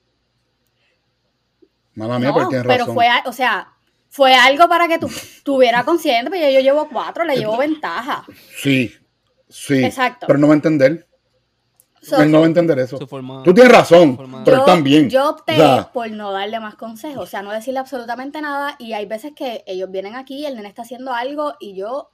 Mala 1.95 2.17
mía, 2.17 2.29
No, 2.29 2.33
pero 2.35 2.47
tienes 2.49 2.67
pero 2.67 2.79
razón. 2.85 2.95
fue, 2.95 3.07
o 3.25 3.33
sea, 3.33 3.67
fue 4.09 4.33
algo 4.33 4.67
para 4.67 4.87
que 4.87 4.97
tú 4.97 5.07
estuviera 5.07 5.83
consciente, 5.83 6.31
pero 6.31 6.49
yo 6.49 6.59
llevo 6.59 6.89
cuatro, 6.89 7.23
le 7.23 7.35
llevo 7.37 7.57
ventaja. 7.57 8.25
Sí, 8.57 8.91
sí. 9.47 9.83
Exacto. 9.83 10.25
Pero 10.27 10.39
no 10.39 10.47
va 10.47 10.53
a 10.53 10.55
entender. 10.55 11.07
So, 12.01 12.21
él 12.21 12.31
no 12.31 12.39
va 12.39 12.45
a 12.45 12.47
entender 12.47 12.77
eso. 12.79 12.97
Forma- 13.07 13.43
Tú 13.43 13.53
tienes 13.53 13.71
razón, 13.71 14.17
pero 14.17 14.57
él 14.57 14.59
yo, 14.61 14.65
también. 14.65 15.09
yo 15.09 15.29
opté 15.29 15.53
O 15.53 15.55
sea, 15.55 15.91
por 15.93 16.11
no 16.11 16.31
darle 16.33 16.59
más 16.59 16.75
consejos, 16.75 17.23
o 17.23 17.27
sea, 17.27 17.41
no 17.43 17.51
decirle 17.51 17.79
absolutamente 17.79 18.41
nada. 18.41 18.75
Y 18.77 18.91
hay 18.93 19.05
veces 19.05 19.31
que 19.33 19.63
ellos 19.67 19.89
vienen 19.89 20.15
aquí, 20.15 20.45
el 20.45 20.55
nene 20.55 20.67
está 20.67 20.81
haciendo 20.81 21.13
algo 21.13 21.53
y 21.61 21.75
yo 21.75 22.09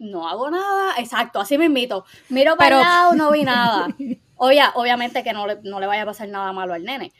no 0.00 0.28
hago 0.28 0.50
nada. 0.50 0.94
Exacto, 0.98 1.38
así 1.38 1.56
me 1.56 1.66
invito. 1.66 2.04
Miro 2.28 2.56
para 2.56 2.68
Pero- 2.70 2.78
el 2.80 2.82
lado, 2.84 3.14
no 3.14 3.30
vi 3.30 3.44
nada. 3.44 3.88
Obvia, 4.36 4.72
obviamente 4.74 5.22
que 5.22 5.32
no 5.32 5.46
le, 5.46 5.60
no 5.62 5.78
le 5.80 5.86
vaya 5.86 6.02
a 6.02 6.06
pasar 6.06 6.28
nada 6.28 6.52
malo 6.52 6.74
al 6.74 6.82
nene. 6.82 7.12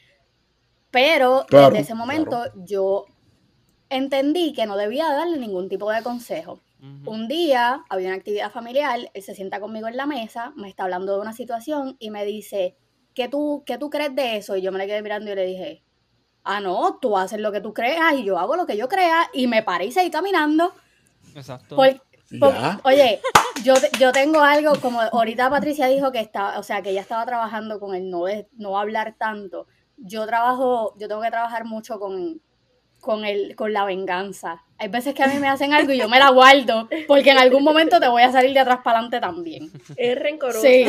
Pero 0.89 1.45
Claro, 1.47 1.69
desde 1.69 1.81
ese 1.83 1.93
momento 1.95 2.43
yo 2.55 3.05
entendí 3.89 4.53
que 4.53 4.65
no 4.65 4.75
debía 4.75 5.07
darle 5.11 5.37
ningún 5.37 5.69
tipo 5.69 5.89
de 5.91 6.01
consejo. 6.03 6.59
Un 7.05 7.27
día 7.27 7.83
había 7.89 8.07
una 8.07 8.17
actividad 8.17 8.51
familiar, 8.51 8.99
él 9.13 9.21
se 9.23 9.35
sienta 9.35 9.59
conmigo 9.59 9.87
en 9.87 9.95
la 9.97 10.07
mesa, 10.07 10.51
me 10.55 10.67
está 10.67 10.83
hablando 10.85 11.13
de 11.13 11.21
una 11.21 11.31
situación 11.31 11.95
y 11.99 12.09
me 12.09 12.25
dice, 12.25 12.75
¿qué 13.13 13.27
tú, 13.27 13.61
qué 13.67 13.77
tú 13.77 13.91
crees 13.91 14.15
de 14.15 14.37
eso? 14.37 14.55
Y 14.55 14.63
yo 14.63 14.71
me 14.71 14.79
le 14.79 14.87
quedé 14.87 15.03
mirando 15.03 15.31
y 15.31 15.35
le 15.35 15.45
dije, 15.45 15.83
ah, 16.43 16.59
no, 16.59 16.97
tú 16.99 17.15
haces 17.19 17.39
lo 17.39 17.51
que 17.51 17.61
tú 17.61 17.71
creas 17.71 18.13
y 18.15 18.23
yo 18.23 18.39
hago 18.39 18.55
lo 18.55 18.65
que 18.65 18.77
yo 18.77 18.89
crea 18.89 19.29
y 19.31 19.45
me 19.45 19.61
paré 19.61 19.85
y 19.85 19.91
seguí 19.91 20.09
caminando. 20.09 20.73
Exacto. 21.35 21.75
Por- 21.75 22.01
por- 22.01 22.05
Ya. 22.31 22.79
oye, 22.83 23.19
yo, 23.63 23.73
yo 23.99 24.11
tengo 24.11 24.41
algo, 24.41 24.73
como 24.81 25.01
ahorita 25.01 25.49
Patricia 25.49 25.87
dijo 25.87 26.11
que 26.11 26.19
estaba, 26.19 26.57
o 26.59 26.63
sea, 26.63 26.81
que 26.81 26.91
ella 26.91 27.01
estaba 27.01 27.25
trabajando 27.25 27.79
con 27.79 27.93
el 27.95 28.09
no, 28.09 28.25
de- 28.25 28.47
no 28.53 28.77
hablar 28.79 29.15
tanto. 29.17 29.67
Yo 29.97 30.25
trabajo, 30.25 30.95
yo 30.97 31.07
tengo 31.07 31.21
que 31.21 31.29
trabajar 31.29 31.65
mucho 31.65 31.99
con, 31.99 32.41
con, 32.99 33.25
el, 33.25 33.55
con 33.55 33.73
la 33.73 33.83
venganza. 33.85 34.63
Hay 34.77 34.87
veces 34.87 35.13
que 35.13 35.23
a 35.23 35.27
mí 35.27 35.37
me 35.39 35.47
hacen 35.49 35.73
algo 35.73 35.91
y 35.91 35.97
yo 35.99 36.07
me 36.09 36.17
la 36.19 36.31
guardo, 36.31 36.87
porque 37.07 37.31
en 37.31 37.37
algún 37.37 37.63
momento 37.63 37.99
te 37.99 38.07
voy 38.07 38.23
a 38.23 38.31
salir 38.31 38.53
de 38.53 38.59
atrás 38.61 38.79
para 38.83 38.99
adelante 38.99 39.19
también. 39.19 39.71
Es 39.95 40.17
rencoroso. 40.17 40.61
Sí, 40.61 40.85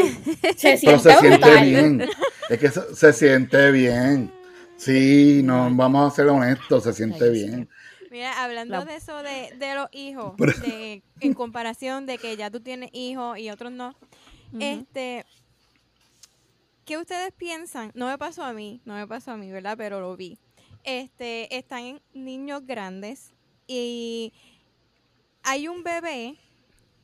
se 0.57 0.79
pero 0.85 0.99
siente 0.99 1.13
se 1.13 1.17
siente 1.19 1.61
bien. 1.63 2.09
Es 2.49 2.59
que 2.59 2.71
se, 2.71 2.95
se 2.95 3.13
siente 3.13 3.71
bien. 3.71 4.33
Sí, 4.77 5.43
no, 5.45 5.69
vamos 5.73 6.13
a 6.13 6.17
ser 6.17 6.29
honestos, 6.29 6.85
se 6.85 6.93
siente 6.93 7.29
bien. 7.31 7.69
Mira, 8.13 8.45
hablando 8.45 8.77
La- 8.77 8.85
de 8.85 8.95
eso 8.97 9.23
de, 9.23 9.55
de 9.57 9.75
los 9.75 9.89
hijos, 9.93 10.37
de, 10.37 11.03
en 11.21 11.33
comparación 11.33 12.05
de 12.05 12.19
que 12.19 12.37
ya 12.37 12.51
tú 12.51 12.61
tienes 12.61 12.91
hijos 12.93 13.39
y 13.39 13.49
otros 13.49 13.73
no, 13.73 13.97
este, 14.61 15.25
¿qué 16.85 16.99
ustedes 16.99 17.33
piensan? 17.33 17.91
No 17.95 18.07
me 18.09 18.19
pasó 18.19 18.45
a 18.45 18.53
mí, 18.53 18.83
no 18.85 18.97
me 18.97 19.07
pasó 19.07 19.31
a 19.33 19.39
mí, 19.39 19.51
¿verdad? 19.51 19.77
Pero 19.79 20.03
lo 20.03 20.15
vi. 20.15 20.37
Este, 20.85 21.57
están 21.57 22.03
niños 22.13 22.67
grandes 22.67 23.33
y 23.67 24.35
hay 25.43 25.69
un 25.69 25.83
bebé, 25.83 26.37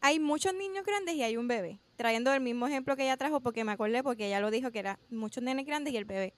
hay 0.02 0.20
muchos 0.20 0.52
niños 0.52 0.84
grandes 0.84 1.14
y 1.14 1.22
hay 1.22 1.38
un 1.38 1.48
bebé. 1.48 1.80
Trayendo 1.96 2.34
el 2.34 2.42
mismo 2.42 2.66
ejemplo 2.66 2.96
que 2.96 3.04
ella 3.04 3.16
trajo 3.16 3.40
porque 3.40 3.64
me 3.64 3.72
acordé 3.72 4.02
porque 4.02 4.26
ella 4.26 4.40
lo 4.40 4.50
dijo 4.50 4.70
que 4.70 4.80
era 4.80 4.98
muchos 5.09 5.42
nenes 5.42 5.64
grandes 5.64 5.94
y 5.94 5.96
el 5.96 6.04
bebé. 6.04 6.34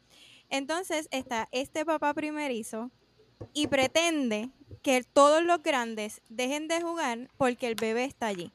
Entonces 0.49 1.09
está 1.11 1.49
este 1.51 1.85
papá 1.85 2.15
primerizo 2.15 2.93
y 3.53 3.67
pretende 3.67 4.51
que 4.83 5.03
todos 5.03 5.43
los 5.45 5.63
grandes 5.63 6.21
dejen 6.29 6.69
de 6.69 6.81
jugar 6.81 7.29
porque 7.37 7.67
el 7.69 7.75
bebé 7.75 8.05
está 8.05 8.27
allí. 8.29 8.53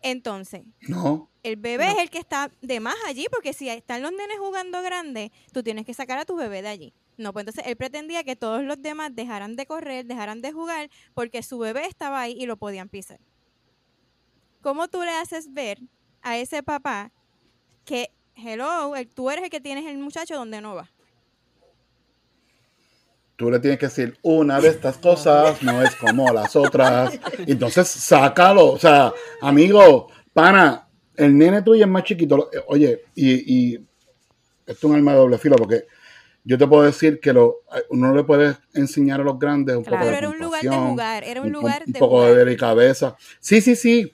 Entonces, 0.00 0.62
No, 0.88 1.28
el 1.44 1.56
bebé 1.56 1.92
es 1.92 1.98
el 1.98 2.10
que 2.10 2.18
está 2.18 2.50
de 2.60 2.80
más 2.80 2.96
allí, 3.06 3.26
porque 3.30 3.52
si 3.52 3.68
están 3.68 4.02
los 4.02 4.10
nenes 4.12 4.38
jugando 4.38 4.82
grandes, 4.82 5.30
tú 5.52 5.62
tienes 5.62 5.86
que 5.86 5.94
sacar 5.94 6.18
a 6.18 6.24
tu 6.24 6.34
bebé 6.36 6.60
de 6.62 6.68
allí. 6.68 6.92
No, 7.18 7.32
pues 7.32 7.42
entonces 7.46 7.64
él 7.66 7.76
pretendía 7.76 8.24
que 8.24 8.34
todos 8.34 8.64
los 8.64 8.80
demás 8.82 9.14
dejaran 9.14 9.54
de 9.54 9.66
correr, 9.66 10.04
dejaran 10.06 10.40
de 10.40 10.50
jugar, 10.50 10.90
porque 11.14 11.42
su 11.42 11.58
bebé 11.58 11.86
estaba 11.86 12.20
ahí 12.20 12.32
y 12.36 12.46
lo 12.46 12.56
podían 12.56 12.88
pisar. 12.88 13.20
¿Cómo 14.60 14.88
tú 14.88 15.02
le 15.02 15.10
haces 15.10 15.52
ver 15.52 15.78
a 16.22 16.38
ese 16.38 16.62
papá 16.62 17.12
que, 17.84 18.10
hello, 18.34 18.96
el- 18.96 19.08
tú 19.08 19.30
eres 19.30 19.44
el 19.44 19.50
que 19.50 19.60
tienes 19.60 19.86
el 19.86 19.98
muchacho 19.98 20.34
donde 20.36 20.60
no 20.60 20.74
va? 20.74 20.90
Tú 23.42 23.50
le 23.50 23.58
tienes 23.58 23.78
que 23.78 23.86
decir, 23.86 24.16
una 24.22 24.60
de 24.60 24.68
estas 24.68 24.96
cosas 24.98 25.62
no 25.62 25.82
es 25.82 25.94
como 25.96 26.32
las 26.32 26.54
otras. 26.56 27.18
Entonces, 27.46 27.88
sácalo. 27.88 28.66
O 28.72 28.78
sea, 28.78 29.12
amigo, 29.40 30.08
pana, 30.32 30.88
el 31.16 31.36
nene 31.36 31.60
tuyo 31.62 31.84
es 31.84 31.90
más 31.90 32.04
chiquito. 32.04 32.48
Oye, 32.68 33.02
y, 33.14 33.72
y 33.72 33.74
esto 33.74 34.72
es 34.72 34.84
un 34.84 34.94
arma 34.94 35.12
de 35.12 35.18
doble 35.18 35.38
filo 35.38 35.56
porque 35.56 35.86
yo 36.44 36.56
te 36.56 36.66
puedo 36.66 36.82
decir 36.84 37.20
que 37.20 37.32
lo, 37.32 37.58
uno 37.90 38.08
no 38.08 38.14
le 38.14 38.24
puede 38.24 38.56
enseñar 38.74 39.20
a 39.20 39.24
los 39.24 39.38
grandes 39.38 39.76
un 39.76 39.84
Claro. 39.84 39.98
poco 40.04 40.10
de 40.10 40.16
Pero 40.16 40.28
era 40.28 40.36
un 40.36 40.42
lugar 40.42 40.62
de 40.62 40.68
jugar, 40.70 41.24
era 41.24 41.40
un 41.40 41.46
un, 41.48 41.52
lugar 41.52 41.82
un 41.86 41.92
de 41.92 41.98
poco 41.98 42.16
jugar. 42.18 42.30
de 42.32 42.38
delicadeza. 42.44 43.16
Sí, 43.40 43.60
sí, 43.60 43.76
sí. 43.76 44.12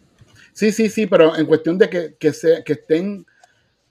Sí, 0.52 0.72
sí, 0.72 0.88
sí, 0.88 1.06
pero 1.06 1.36
en 1.36 1.46
cuestión 1.46 1.78
de 1.78 1.88
que, 1.88 2.16
que, 2.18 2.32
se, 2.32 2.64
que 2.64 2.72
estén 2.72 3.24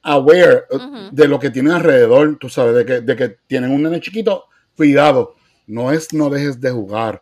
aware 0.03 0.63
eh, 0.69 1.09
de 1.11 1.27
lo 1.27 1.39
que 1.39 1.49
tienen 1.49 1.71
alrededor, 1.73 2.37
tú 2.39 2.49
sabes, 2.49 2.75
de 2.75 2.85
que, 2.85 3.01
de 3.01 3.15
que 3.15 3.37
tienen 3.47 3.71
un 3.71 3.83
nene 3.83 3.99
chiquito, 4.01 4.45
cuidado, 4.77 5.35
no 5.65 5.91
es 5.91 6.13
no 6.13 6.29
dejes 6.29 6.61
de 6.61 6.71
jugar, 6.71 7.21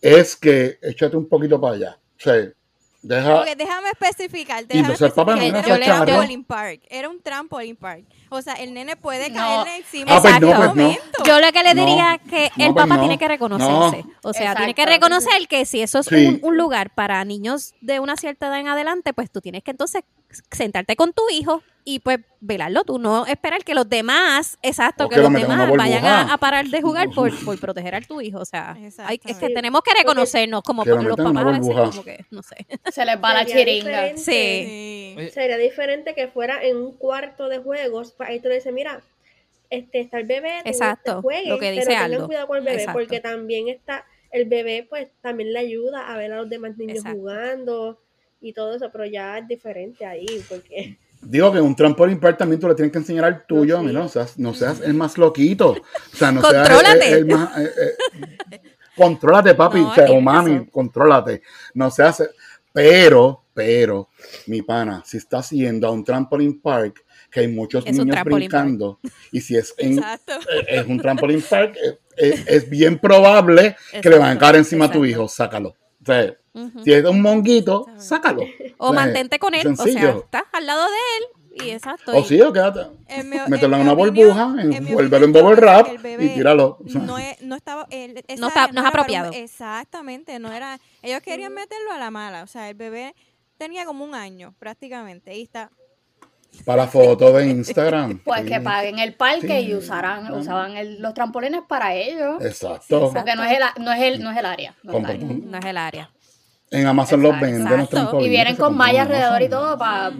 es 0.00 0.34
que 0.36 0.78
échate 0.80 1.16
un 1.16 1.28
poquito 1.28 1.60
para 1.60 1.74
allá. 1.74 1.98
O 2.18 2.20
sea, 2.22 2.34
deja, 3.02 3.44
déjame 3.56 3.88
especificar. 3.90 4.64
Y 4.70 4.78
entonces 4.78 5.02
el 5.02 5.12
papá 5.12 5.36
no 5.36 5.42
era 5.42 5.58
un 5.58 5.80
trampoline 5.82 6.44
park. 6.44 6.80
Era 6.88 7.08
un 7.08 7.20
trampoline 7.20 7.76
park. 7.76 8.04
O 8.30 8.40
sea, 8.40 8.54
el 8.54 8.72
nene 8.72 8.96
puede 8.96 9.28
No. 9.30 9.36
caerle 9.36 9.76
encima 9.76 10.16
Ah, 10.16 10.22
pues 10.22 10.34
en 10.34 10.40
no, 10.40 10.46
cualquier 10.48 10.74
pues 10.86 10.98
no. 11.18 11.24
Yo 11.24 11.40
lo 11.40 11.52
que 11.52 11.62
le 11.62 11.74
No, 11.74 11.86
diría 11.86 12.14
es 12.14 12.30
que 12.30 12.50
no, 12.56 12.64
el 12.66 12.72
pues 12.72 12.84
papá 12.84 12.94
no. 12.96 13.00
tiene 13.00 13.18
que 13.18 13.28
reconocerse. 13.28 14.04
O 14.22 14.32
sea, 14.32 14.54
tiene 14.54 14.74
que 14.74 14.86
reconocer 14.86 15.46
que 15.48 15.64
si 15.66 15.82
eso 15.82 15.98
es 16.00 16.06
Sí. 16.06 16.26
un, 16.26 16.38
un 16.42 16.56
lugar 16.56 16.90
para 16.94 17.24
niños 17.24 17.74
de 17.80 18.00
una 18.00 18.16
cierta 18.16 18.46
edad 18.48 18.60
en 18.60 18.68
adelante, 18.68 19.12
pues 19.12 19.30
tú 19.30 19.40
tienes 19.40 19.62
que 19.62 19.72
entonces 19.72 20.02
sentarte 20.50 20.96
con 20.96 21.12
tu 21.12 21.22
hijo 21.30 21.62
y 21.88 22.00
pues 22.00 22.18
velarlo 22.40 22.82
tú, 22.82 22.98
no 22.98 23.26
esperar 23.26 23.62
que 23.62 23.72
los 23.72 23.88
demás, 23.88 24.58
exacto, 24.60 25.08
que, 25.08 25.14
que 25.14 25.22
lo 25.22 25.30
los 25.30 25.40
demás 25.40 25.70
vayan 25.70 26.04
a, 26.04 26.36
parar 26.36 26.66
de 26.66 26.82
jugar 26.82 27.08
por, 27.14 27.30
por 27.44 27.60
proteger 27.60 27.94
a 27.94 28.00
tu 28.00 28.20
hijo. 28.20 28.40
O 28.40 28.44
sea, 28.44 28.76
hay- 29.04 29.20
es 29.24 29.38
que 29.38 29.50
tenemos 29.50 29.82
que 29.82 29.92
reconocernos 29.94 30.62
como 30.62 30.82
Que 30.82 30.90
los 30.90 31.16
papás 31.16 31.36
a 31.36 31.44
veces 31.44 31.60
burbuja. 31.60 31.90
como 31.90 32.04
que, 32.04 32.24
no 32.32 32.42
sé. 32.42 32.56
Se 32.92 33.04
les 33.04 33.22
va 33.22 33.34
la 33.34 33.46
chiringa. 33.46 34.16
Sí. 34.16 35.16
Sería 35.32 35.56
diferente 35.58 36.16
que 36.16 36.26
fuera 36.26 36.60
en 36.64 36.76
un 36.76 36.92
cuarto 36.96 37.48
de 37.48 37.58
juegos. 37.58 38.12
pues 38.16 38.30
Ahí 38.30 38.40
tú 38.40 38.48
le 38.48 38.56
dices, 38.56 38.72
mira, 38.72 39.00
este 39.70 40.00
está 40.00 40.18
el 40.18 40.26
bebé, 40.26 40.62
Exacto, 40.64 41.22
jueguen, 41.22 41.50
lo 41.50 41.58
que 41.60 41.70
dice 41.70 41.86
pero 41.86 42.00
Aldo. 42.00 42.26
cuidado 42.26 42.48
con 42.48 42.58
el 42.58 42.64
bebé, 42.64 42.78
Exacto. 42.78 42.98
porque 42.98 43.20
también 43.20 43.68
está, 43.68 44.04
el 44.32 44.46
bebé 44.48 44.86
pues 44.88 45.08
también 45.22 45.52
le 45.52 45.60
ayuda 45.60 46.12
a 46.12 46.16
ver 46.16 46.32
a 46.32 46.36
los 46.38 46.50
demás 46.50 46.76
niños 46.76 46.98
Exacto. 46.98 47.18
jugando 47.20 48.00
y 48.40 48.52
todo 48.52 48.74
eso, 48.74 48.90
pero 48.90 49.04
ya 49.06 49.38
es 49.38 49.46
diferente 49.48 50.04
ahí, 50.04 50.26
porque 50.48 50.98
digo 51.22 51.52
que 51.52 51.60
un 51.60 51.74
trampolín 51.76 52.18
park 52.20 52.38
también 52.38 52.60
tú 52.60 52.68
le 52.68 52.74
tienes 52.74 52.92
que 52.92 52.98
enseñar 52.98 53.24
al 53.24 53.46
tuyo, 53.46 53.78
sí. 53.80 53.86
mira, 53.86 54.00
no 54.00 54.08
seas, 54.08 54.38
no 54.38 54.54
seas 54.54 54.80
el 54.80 54.94
más 54.94 55.18
loquito. 55.18 55.70
O 55.70 56.16
sea, 56.16 56.32
no 56.32 56.40
seas 56.42 56.68
el- 57.02 57.26
más... 57.26 57.58
eh, 57.58 57.70
eh, 58.50 58.60
contrólate, 58.96 59.54
papi, 59.54 59.80
No, 59.80 59.92
o 60.10 60.20
mami, 60.20 60.50
razón. 60.52 60.66
contrólate. 60.66 61.42
No 61.74 61.90
seas... 61.90 62.22
Pero 62.72 63.42
Pero, 63.54 64.10
mi 64.48 64.60
pana, 64.60 65.02
si 65.06 65.16
estás 65.16 65.48
yendo 65.48 65.88
a 65.88 65.90
un 65.90 66.04
trampoline 66.04 66.60
park, 66.62 67.02
que 67.30 67.40
hay 67.40 67.48
muchos 67.48 67.86
Es 67.86 67.92
niños 67.96 68.14
trampoline 68.14 68.50
park. 68.50 68.64
brincando, 68.64 68.98
y 69.32 69.40
si 69.40 69.56
es 69.56 69.74
en, 69.78 69.98
eh, 69.98 70.04
es 70.68 70.86
un 70.86 70.98
trampoline 71.00 71.40
park, 71.40 71.74
eh, 72.18 72.44
es 72.46 72.68
bien 72.68 72.98
probable 72.98 73.76
que 74.02 74.10
le 74.10 74.18
van 74.18 74.36
a 74.36 74.38
caer 74.38 74.56
encima 74.56 74.84
a 74.84 74.90
tu 74.92 75.06
hijo, 75.06 75.26
sácalo. 75.26 75.74
O 76.06 76.12
sea, 76.12 76.36
si 76.84 76.92
es 76.92 77.04
un 77.04 77.20
monguito, 77.20 77.86
sácalo. 77.98 78.42
O 78.78 78.92
sea, 78.92 79.04
mantente 79.04 79.38
con 79.38 79.54
él, 79.54 79.66
o 79.66 79.76
sea, 79.76 80.10
estás 80.10 80.42
al 80.52 80.66
lado 80.66 80.84
de 80.84 80.96
él 81.18 81.66
y 81.66 81.70
exacto. 81.70 82.16
O 82.16 82.22
sí, 82.24 82.40
o 82.40 82.52
quédate. 82.52 82.80
En 83.08 83.28
mi- 83.28 83.36
Mételo 83.48 83.76
en 83.76 83.82
una 83.82 83.92
opinión- 83.92 84.14
burbuja, 84.28 84.62
en 84.62 84.72
en- 84.72 84.84
bubble 85.32 85.54
wrap 85.56 85.88
y 86.20 86.28
tíralo. 86.28 86.78
O 86.84 86.88
sea, 86.88 87.00
No, 87.00 87.18
es- 87.18 87.40
no 87.42 87.56
estaba. 87.56 87.86
esa 87.90 88.40
No 88.40 88.48
está- 88.48 88.68
no 88.68 88.72
es 88.72 88.80
un- 88.80 88.86
apropiado. 88.86 89.32
exactamente, 89.32 90.38
no 90.38 90.52
era. 90.52 90.78
Ellos 91.02 91.20
querían 91.22 91.52
meterlo 91.54 91.92
a 91.92 91.98
la 91.98 92.10
mala. 92.10 92.42
O 92.42 92.46
sea, 92.46 92.68
el 92.68 92.74
bebé 92.76 93.14
tenía 93.58 93.84
como 93.84 94.04
un 94.04 94.14
año 94.14 94.54
prácticamente. 94.58 95.34
Y 95.36 95.42
está. 95.42 95.70
Para 96.64 96.82
la 96.82 96.88
foto 96.88 97.32
de 97.32 97.46
Instagram. 97.48 98.18
Pues 98.24 98.42
Sí. 98.42 98.48
que 98.48 98.60
paguen 98.60 98.98
el 98.98 99.14
parque 99.14 99.60
Sí. 99.60 99.66
y 99.68 99.74
usaran, 99.74 100.26
Ah. 100.26 100.32
usaban 100.34 100.76
el- 100.76 101.00
los 101.00 101.14
trampolines 101.14 101.62
para 101.68 101.94
ellos. 101.94 102.42
Exacto. 102.44 103.10
Porque 103.12 103.34
no 103.34 103.44
es 103.44 103.52
el, 103.58 103.82
no 103.84 103.92
es 103.92 104.02
el, 104.02 104.22
no 104.22 104.30
es 104.30 104.36
el 104.38 104.46
área. 104.46 104.74
no 104.82 104.92
es 104.92 104.98
el 104.98 105.04
área. 105.06 105.18
Completo. 105.20 105.46
No 105.50 105.58
es 105.58 105.64
el 105.64 105.76
área. 105.76 106.10
En 106.70 106.86
Amazon 106.86 107.22
los 107.22 107.34
Exacto. 107.34 107.52
venden 107.54 107.78
los 107.78 107.88
trampolines. 107.90 108.26
Y 108.26 108.30
vienen 108.30 108.56
con 108.56 108.76
malla 108.76 109.02
alrededor 109.02 109.42
y 109.42 109.48
todo 109.48 109.78
para... 109.78 110.10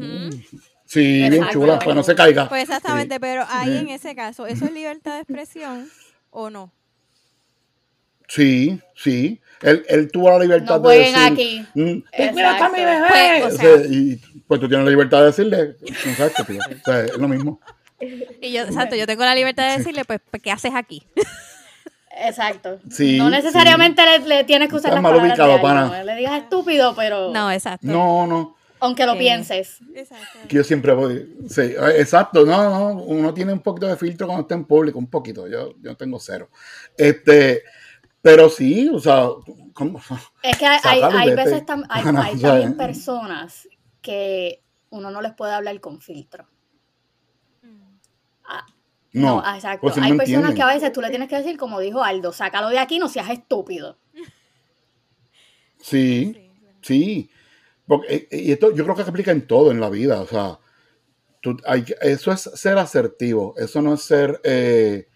Sí, 0.84 1.00
bien 1.00 1.32
Exacto. 1.34 1.52
chula, 1.54 1.78
para 1.80 1.86
que 1.90 1.94
no 1.96 2.02
se 2.04 2.14
caiga. 2.14 2.48
Pues 2.48 2.62
exactamente, 2.62 3.18
pero 3.18 3.44
ahí 3.50 3.70
Sí. 3.72 3.78
en 3.78 3.88
ese 3.88 4.14
caso, 4.14 4.46
¿eso 4.46 4.64
es 4.66 4.72
libertad 4.72 5.14
de 5.14 5.18
expresión 5.22 5.88
o 6.30 6.48
no? 6.48 6.70
Sí, 8.28 8.80
sí. 8.94 9.40
Él, 9.62 9.84
él 9.88 10.10
tuvo 10.10 10.30
la 10.30 10.38
libertad 10.40 10.80
No 10.80 10.88
de 10.88 10.98
decir. 10.98 11.16
aquí. 11.18 11.66
"Mm. 11.74 12.02
¡Mira, 12.34 12.52
está 12.52 12.68
mi 12.68 12.78
bebé! 12.84 13.06
Pues, 13.08 13.42
o 13.42 13.46
O 13.46 13.50
sea- 13.58 13.76
sea, 13.78 13.86
y 13.88 14.20
pues 14.46 14.60
tú 14.60 14.68
tienes 14.68 14.84
la 14.84 14.90
libertad 14.90 15.20
de 15.20 15.26
decirle. 15.26 15.76
Exacto, 15.82 16.44
tío. 16.44 16.58
O 16.60 16.84
sea, 16.84 17.00
es 17.04 17.16
lo 17.16 17.28
mismo. 17.28 17.60
Y 17.98 18.52
yo, 18.52 18.62
exacto, 18.62 18.94
yo 18.96 19.06
tengo 19.06 19.24
la 19.24 19.34
libertad 19.34 19.70
de 19.70 19.78
decirle, 19.78 20.04
pues, 20.04 20.20
¿qué 20.42 20.50
haces 20.50 20.72
aquí? 20.74 21.02
Exacto. 22.18 22.78
Sí, 22.90 23.18
no 23.18 23.28
necesariamente 23.30 24.02
le, 24.04 24.18
le 24.26 24.44
tienes 24.44 24.68
que 24.68 24.76
usar 24.76 24.90
Estás 24.90 24.94
las 24.94 25.02
mal 25.02 25.12
palabras 25.12 25.38
ubicado, 25.58 25.88
no 25.98 26.04
le 26.04 26.16
digas 26.16 26.42
estúpido, 26.42 26.94
pero... 26.96 27.30
No, 27.32 27.50
exacto. 27.50 27.86
No, 27.86 28.26
no. 28.26 28.56
Aunque 28.78 29.06
lo 29.06 29.16
pienses. 29.18 29.78
Exacto. 29.94 30.38
Que 30.48 30.56
yo 30.56 30.64
siempre 30.64 30.92
voy. 30.92 31.34
Sí, 31.48 31.74
exacto. 31.96 32.44
No, 32.44 32.68
no. 32.70 33.02
Uno 33.02 33.32
tiene 33.32 33.52
un 33.54 33.60
poquito 33.60 33.86
de 33.86 33.96
filtro 33.96 34.26
cuando 34.26 34.42
está 34.42 34.54
en 34.54 34.64
público, 34.66 34.98
un 34.98 35.08
poquito. 35.08 35.48
Yo, 35.48 35.74
yo 35.80 35.96
tengo 35.96 36.20
cero. 36.20 36.50
Este. 36.96 37.62
Pero 38.26 38.48
sí, 38.50 38.88
o 38.88 38.98
sea, 38.98 39.28
¿cómo? 39.72 40.00
Es 40.42 40.58
que 40.58 40.66
hay, 40.66 41.00
hay, 41.00 41.32
veces 41.36 41.62
tam- 41.64 41.86
hay, 41.88 42.04
No, 42.04 42.20
hay 42.22 42.36
también 42.40 42.76
personas 42.76 43.68
que 44.02 44.64
uno 44.90 45.12
no 45.12 45.22
les 45.22 45.32
puede 45.34 45.52
hablar 45.52 45.78
con 45.80 46.00
filtro. 46.00 46.48
No, 47.62 49.42
No, 49.42 49.54
exacto. 49.54 49.82
pues 49.82 49.94
si 49.94 50.00
hay 50.00 50.10
no 50.10 50.16
personas 50.16 50.38
entienden. 50.50 50.54
que 50.56 50.62
a 50.62 50.74
veces 50.74 50.92
tú 50.92 51.00
le 51.00 51.08
tienes 51.10 51.28
que 51.28 51.36
decir, 51.36 51.56
como 51.56 51.78
dijo 51.78 52.02
Aldo, 52.02 52.32
sácalo 52.32 52.68
de 52.68 52.80
aquí, 52.80 52.98
no 52.98 53.08
seas 53.08 53.30
estúpido. 53.30 53.96
Sí, 55.78 56.50
sí. 56.82 57.30
Porque, 57.86 58.26
eh, 58.30 58.38
y 58.42 58.50
esto 58.52 58.74
yo 58.74 58.82
creo 58.82 58.96
que 58.96 59.04
se 59.04 59.10
aplica 59.10 59.30
en 59.30 59.46
todo 59.46 59.70
en 59.70 59.80
la 59.80 59.88
vida. 59.88 60.20
O 60.20 60.26
sea, 60.26 60.58
tú- 61.40 61.56
hay 61.64 61.84
que- 61.84 61.94
eso 62.02 62.32
es 62.32 62.40
ser 62.40 62.76
asertivo. 62.76 63.54
Eso 63.56 63.80
no 63.80 63.94
es 63.94 64.02
ser 64.02 64.40
eh, 64.42 65.06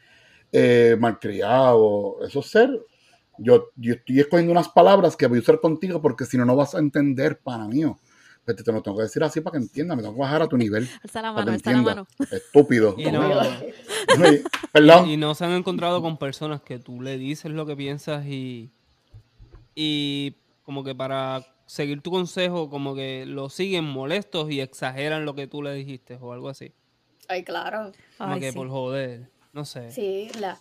eh, 0.53 0.97
malcriado. 0.99 2.19
Eso 2.25 2.39
es 2.39 2.47
ser. 2.47 2.71
Yo, 3.43 3.71
yo 3.77 3.95
estoy 3.95 4.21
escogiendo 4.21 4.53
unas 4.53 4.69
palabras 4.69 5.17
que 5.17 5.27
voy 5.27 5.39
a 5.39 5.41
usar 5.41 5.61
contigo 5.61 6.01
porque 6.03 6.25
si 6.27 6.37
no, 6.37 6.45
no 6.45 6.55
vas 6.57 6.75
a 6.75 6.79
entender, 6.79 7.39
para 7.41 7.67
mío. 7.67 7.99
Pues 8.45 8.57
te, 8.57 8.63
te 8.65 8.73
lo 8.73 8.83
tengo 8.83 8.97
que 8.99 9.05
decir 9.05 9.23
así 9.23 9.41
para 9.41 9.53
que 9.59 9.65
entiendas. 9.65 9.97
Me 9.97 10.03
tengo 10.03 10.15
que 10.15 10.21
bajar 10.21 10.43
a 10.43 10.47
tu 10.49 10.57
nivel. 10.57 10.89
Alza 11.03 11.23
la 11.23 11.33
mano, 11.33 11.53
alza 11.53 11.73
la 11.73 11.83
mano. 11.83 12.07
Estúpido. 12.31 12.95
Y 12.99 13.11
no, 13.11 13.23
Sí, 13.43 14.43
Perdón. 14.73 15.09
y 15.09 15.17
no 15.17 15.35
se 15.35 15.45
han 15.45 15.53
encontrado 15.53 16.03
con 16.03 16.17
personas 16.19 16.61
que 16.63 16.79
tú 16.79 17.01
le 17.01 17.17
dices 17.19 17.51
lo 17.51 17.65
que 17.67 17.77
piensas 17.77 18.27
y, 18.27 18.71
y 19.75 20.35
como 20.65 20.85
que 20.85 20.95
para 20.95 21.45
seguir 21.67 22.01
tu 22.03 22.11
consejo, 22.11 22.69
como 22.71 22.95
que 22.95 23.25
lo 23.27 23.49
siguen 23.49 23.85
molestos 23.85 24.51
y 24.51 24.61
exageran 24.61 25.25
lo 25.25 25.35
que 25.35 25.47
tú 25.47 25.63
le 25.63 25.73
dijiste 25.75 26.19
o 26.21 26.33
algo 26.33 26.49
así. 26.49 26.73
Ay, 27.29 27.45
claro. 27.45 27.93
Como 28.19 28.35
Ay, 28.35 28.41
que 28.41 28.51
sí. 28.53 28.57
por 28.57 28.69
joder. 28.69 29.31
No 29.53 29.65
sé. 29.65 29.91
Sí, 29.93 30.29
la- 30.41 30.59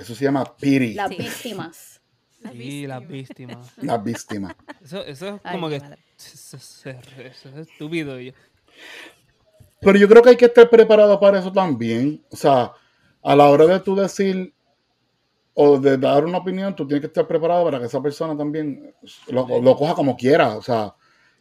Eso 0.00 0.14
se 0.14 0.24
llama 0.24 0.44
piri. 0.56 0.94
las 0.94 1.08
Sí. 1.10 1.16
víctimas. 1.16 2.00
las 2.42 3.06
víctimas. 3.06 3.72
La 3.78 3.98
víctima. 3.98 4.56
Eso, 4.82 5.04
eso 5.04 5.28
es 5.44 5.52
como 5.52 5.68
que 5.68 5.76
eso, 5.76 6.56
es 6.56 7.44
estúpido. 7.56 8.18
yo- 8.20 8.32
Pero 9.80 9.98
yo 9.98 10.08
creo 10.08 10.22
que 10.22 10.30
hay 10.30 10.36
que 10.36 10.46
estar 10.46 10.68
preparado 10.70 11.18
para 11.20 11.38
eso 11.38 11.52
también. 11.52 12.22
O 12.30 12.36
sea, 12.36 12.72
a 13.22 13.36
la 13.36 13.48
hora 13.48 13.66
de 13.66 13.80
tú 13.80 13.94
decir 13.94 14.52
o 15.54 15.78
de 15.78 15.98
dar 15.98 16.24
una 16.24 16.38
opinión, 16.38 16.74
tú 16.74 16.86
tienes 16.86 17.00
que 17.02 17.06
estar 17.08 17.26
preparado 17.26 17.64
para 17.64 17.78
que 17.78 17.86
esa 17.86 18.00
persona 18.00 18.36
también 18.36 18.94
lo, 19.28 19.46
lo 19.60 19.76
coja 19.76 19.94
como 19.94 20.16
quiera. 20.16 20.56
O 20.56 20.62
sea, 20.62 20.94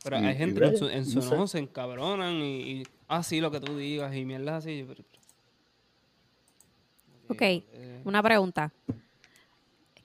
Pero 0.03 0.19
y- 0.19 0.25
hay 0.25 0.35
gente 0.35 0.59
que 0.59 0.67
en 0.67 0.77
su, 0.77 0.87
en 0.89 1.05
su 1.05 1.19
no 1.35 1.47
se 1.47 1.59
encabronan 1.59 2.35
y, 2.35 2.59
y 2.81 2.83
ah, 3.07 3.23
sí, 3.23 3.39
lo 3.39 3.51
que 3.51 3.59
tú 3.61 3.77
digas 3.77 4.13
y 4.15 4.25
mierdas 4.25 4.65
así. 4.65 4.85
pero- 4.87 5.03
Ok, 7.29 7.41
Eh, 7.41 8.01
una 8.03 8.21
pregunta. 8.23 8.71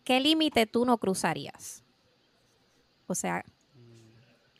¿Qué 0.05 0.21
límite 0.21 0.67
tú 0.67 0.85
no 0.85 0.99
cruzarías? 0.99 1.83
O 3.07 3.15
sea, 3.15 3.45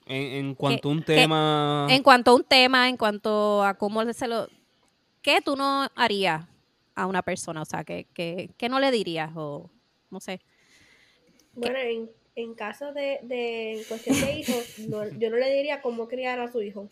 en, 0.07 0.23
en 0.47 0.55
cuanto 0.55 0.89
a 0.89 0.93
un 0.93 1.03
tema. 1.03 1.87
en 1.91 2.03
cuanto 2.03 2.31
a 2.31 2.35
un 2.35 2.45
tema, 2.45 2.89
en 2.89 2.97
cuanto 2.97 3.63
a 3.65 3.75
cómo 3.75 4.11
se 4.13 4.27
lo... 4.29 4.49
¿Qué 5.23 5.41
tú 5.43 5.57
no 5.57 5.87
harías 5.95 6.47
a 6.95 7.07
una 7.07 7.23
persona? 7.23 7.63
O 7.63 7.65
sea, 7.65 7.85
¿qué, 7.85 8.07
qué, 8.15 8.51
qué 8.57 8.69
no 8.69 8.79
le 8.81 8.91
dirías? 8.91 9.31
O 9.37 9.71
no 10.11 10.21
sé. 10.21 10.41
Bueno, 11.55 11.79
en, 11.79 12.11
en 12.37 12.55
caso 12.55 12.93
de, 12.93 13.21
de 13.23 13.79
en 13.79 13.85
cuestión 13.85 14.19
de 14.21 14.33
hijos, 14.39 14.79
no- 14.79 15.09
yo 15.19 15.31
no 15.31 15.37
le 15.37 15.53
diría 15.55 15.81
cómo 15.83 16.09
criar 16.09 16.41
a 16.41 16.51
su 16.51 16.61
hijo. 16.63 16.89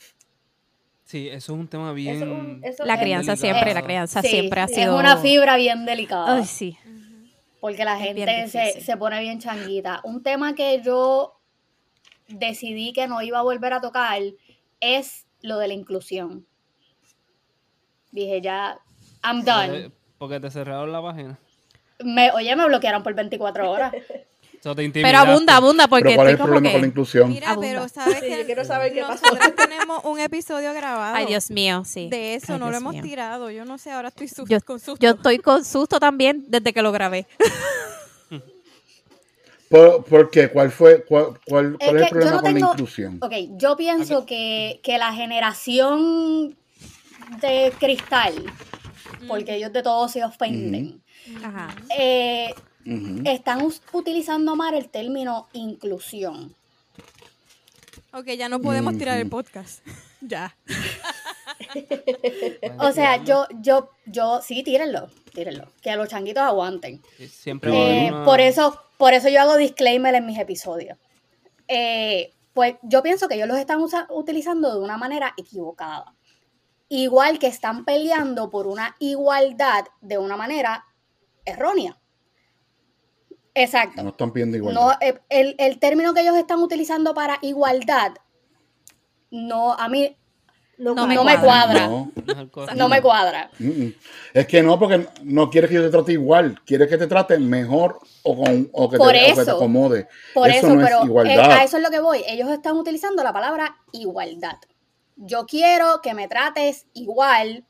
Sí, 1.04 1.28
eso 1.28 1.52
es 1.54 1.58
un 1.58 1.68
tema 1.68 1.92
bien. 1.92 2.16
Eso 2.16 2.24
es 2.24 2.30
un- 2.30 2.60
eso 2.64 2.84
La 2.84 2.94
es 2.94 3.00
crianza 3.00 3.36
siempre, 3.36 3.74
la 3.74 3.82
crianza 3.82 4.22
Sí, 4.22 4.28
siempre 4.28 4.60
ha 4.60 4.64
es 4.64 4.74
sido... 4.74 4.96
una 4.98 5.16
fibra 5.18 5.56
bien 5.56 5.84
delicada. 5.84 6.36
Ay, 6.36 6.44
sí. 6.44 6.78
porque 7.60 7.84
la 7.84 7.96
Es 7.98 8.04
gente 8.04 8.48
se, 8.48 8.80
se 8.80 8.96
pone 8.96 9.20
bien 9.20 9.38
changuita. 9.38 10.00
Un 10.04 10.22
tema 10.22 10.54
que 10.54 10.80
yo 10.82 11.38
decidí 12.28 12.92
que 12.92 13.06
no 13.08 13.20
iba 13.22 13.38
a 13.40 13.42
volver 13.42 13.72
a 13.74 13.80
tocar 13.80 14.20
es 14.80 15.26
lo 15.42 15.58
de 15.58 15.68
la 15.68 15.74
inclusión. 15.74 16.46
Dije, 18.10 18.40
ya, 18.40 18.78
I'm 19.24 19.44
done. 19.44 19.76
Eh, 19.86 19.90
Porque 20.18 20.38
te 20.40 20.50
cerraron 20.50 20.92
la 20.92 21.02
página. 21.02 21.38
Me, 22.02 22.30
oye, 22.32 22.54
me 22.56 22.66
bloquearon 22.66 23.02
por 23.02 23.14
24 23.14 23.70
horas. 23.70 23.92
Eso 24.62 24.76
te 24.76 24.88
Pero 24.90 25.18
abunda, 25.18 25.56
abunda, 25.56 25.88
porque 25.88 26.04
pero 26.04 26.14
¿cuál 26.14 26.28
es 26.28 26.34
el 26.34 26.38
problema 26.40 26.70
con 26.70 26.80
la 26.82 26.86
inclusión? 26.86 27.28
Mira, 27.30 27.50
Abunda. 27.50 27.68
pero 27.68 27.88
sabes 27.88 28.20
Sí, 28.20 28.26
que 28.28 28.38
yo 28.38 28.46
quiero 28.46 28.64
saber 28.64 28.92
qué 28.92 29.00
pasó. 29.00 29.26
nosotros 29.26 29.54
tenemos 29.56 30.04
un 30.04 30.20
episodio 30.20 30.72
grabado. 30.72 31.16
Ay, 31.16 31.26
Dios 31.26 31.50
mío, 31.50 31.82
sí. 31.84 32.08
De 32.08 32.36
eso 32.36 32.52
Ay, 32.52 32.58
no 32.60 32.70
lo 32.70 32.76
hemos 32.76 32.92
mío. 32.92 33.02
tirado. 33.02 33.50
Yo 33.50 33.64
no 33.64 33.76
sé, 33.76 33.90
ahora 33.90 34.10
estoy 34.10 34.28
su- 34.28 34.46
Yo, 34.46 34.60
con 34.60 34.78
susto. 34.78 35.04
yo 35.04 35.14
estoy 35.16 35.40
con 35.40 35.64
susto 35.64 35.98
también 35.98 36.44
desde 36.46 36.72
que 36.72 36.80
lo 36.80 36.92
grabé. 36.92 37.26
¿Por, 39.68 40.04
por 40.04 40.30
qué? 40.30 40.48
¿Cuál 40.48 40.70
fue? 40.70 41.04
¿Cuál, 41.06 41.40
cuál, 41.44 41.76
Es 41.80 41.88
cuál 41.88 41.96
es 41.96 42.02
el 42.04 42.08
problema 42.10 42.36
no 42.36 42.42
con 42.42 42.54
la 42.54 42.60
inclusión? 42.60 43.18
Ok, 43.20 43.32
yo 43.56 43.76
pienso 43.76 44.24
que, 44.26 44.78
que 44.84 44.96
la 44.96 45.12
generación 45.12 46.56
de 47.40 47.72
cristal, 47.80 48.32
porque 49.26 49.56
ellos 49.56 49.72
de 49.72 49.82
todos 49.82 50.12
se 50.12 50.22
ofenden, 50.22 51.02
Ajá. 51.42 51.74
eh, 51.98 52.54
Están 53.24 53.68
utilizando 53.92 54.56
mal 54.56 54.74
el 54.74 54.88
término 54.88 55.48
inclusión. 55.52 56.54
Ok, 58.12 58.26
ya 58.36 58.48
no 58.48 58.60
podemos 58.60 58.96
tirar 58.98 59.18
el 59.18 59.28
podcast. 59.28 59.84
ya. 60.20 60.54
O 62.78 62.92
sea, 62.92 63.22
yo, 63.24 63.46
yo, 63.60 63.90
yo, 64.06 64.40
sí, 64.42 64.62
tírenlo, 64.62 65.08
tírenlo, 65.32 65.68
que 65.80 65.94
los 65.96 66.08
changuitos 66.08 66.42
aguanten. 66.42 67.00
Siempre 67.30 67.70
Eh, 67.72 68.08
a 68.08 68.12
una- 68.16 68.24
por 68.24 68.40
eso, 68.40 68.80
por 68.98 69.14
eso 69.14 69.28
yo 69.28 69.40
hago 69.40 69.56
disclaimer 69.56 70.14
en 70.14 70.26
mis 70.26 70.38
episodios. 70.38 70.98
Eh, 71.68 72.32
pues 72.52 72.74
yo 72.82 73.02
pienso 73.02 73.28
que 73.28 73.36
ellos 73.36 73.48
los 73.48 73.58
están 73.58 73.80
utilizando 74.10 74.74
de 74.74 74.80
una 74.84 74.98
manera 74.98 75.32
equivocada. 75.38 76.14
Igual 76.88 77.38
que 77.38 77.46
están 77.46 77.84
peleando 77.86 78.50
por 78.50 78.66
una 78.66 78.94
igualdad 78.98 79.86
de 80.02 80.18
una 80.18 80.36
manera 80.36 80.84
errónea. 81.46 81.96
Exacto. 83.54 84.02
No 84.02 84.10
están 84.10 84.32
pidiendo 84.32 84.56
igual. 84.56 84.74
No, 84.74 84.92
eh, 85.00 85.20
el, 85.28 85.54
el 85.58 85.78
término 85.78 86.14
que 86.14 86.20
ellos 86.20 86.36
están 86.36 86.60
utilizando 86.60 87.14
para 87.14 87.38
igualdad, 87.42 88.12
no, 89.30 89.72
a 89.74 89.88
mí, 89.88 90.16
No, 90.78 90.94
No 90.94 91.06
me 91.06 91.14
No 91.14 91.24
me 91.24 91.38
cuadra. 91.38 91.86
No. 91.86 92.88
Me 92.88 93.00
cuadra. 93.02 93.50
Es 94.34 94.46
que 94.46 94.62
no, 94.62 94.78
porque 94.78 95.06
no 95.22 95.48
quieres 95.50 95.68
que 95.70 95.76
yo 95.76 95.82
te 95.82 95.90
trate 95.90 96.12
igual, 96.12 96.60
quieres 96.64 96.88
que 96.88 96.98
te 96.98 97.06
trate 97.06 97.38
mejor 97.38 97.98
o, 98.22 98.36
con, 98.36 98.68
o, 98.72 98.90
que, 98.90 98.96
Por 98.96 99.12
te, 99.12 99.18
o 99.18 99.26
que 99.28 99.34
te 99.34 99.40
eso. 99.42 99.56
acomode. 99.56 100.08
Por 100.34 100.48
Eso 100.50 100.66
eso, 100.68 100.80
es 100.80 100.84
pero 100.84 101.02
eh, 101.02 101.04
igualdad. 101.06 101.52
a 101.52 101.64
eso 101.64 101.76
es 101.76 101.82
lo 101.82 101.90
que 101.90 102.00
voy. 102.00 102.24
Ellos 102.26 102.48
están 102.50 102.76
utilizando 102.76 103.22
la 103.22 103.32
palabra 103.32 103.76
igualdad. 103.92 104.56
Yo 105.16 105.46
quiero 105.46 106.00
que 106.02 106.14
me 106.14 106.26
trates 106.26 106.86
igual, 106.94 107.64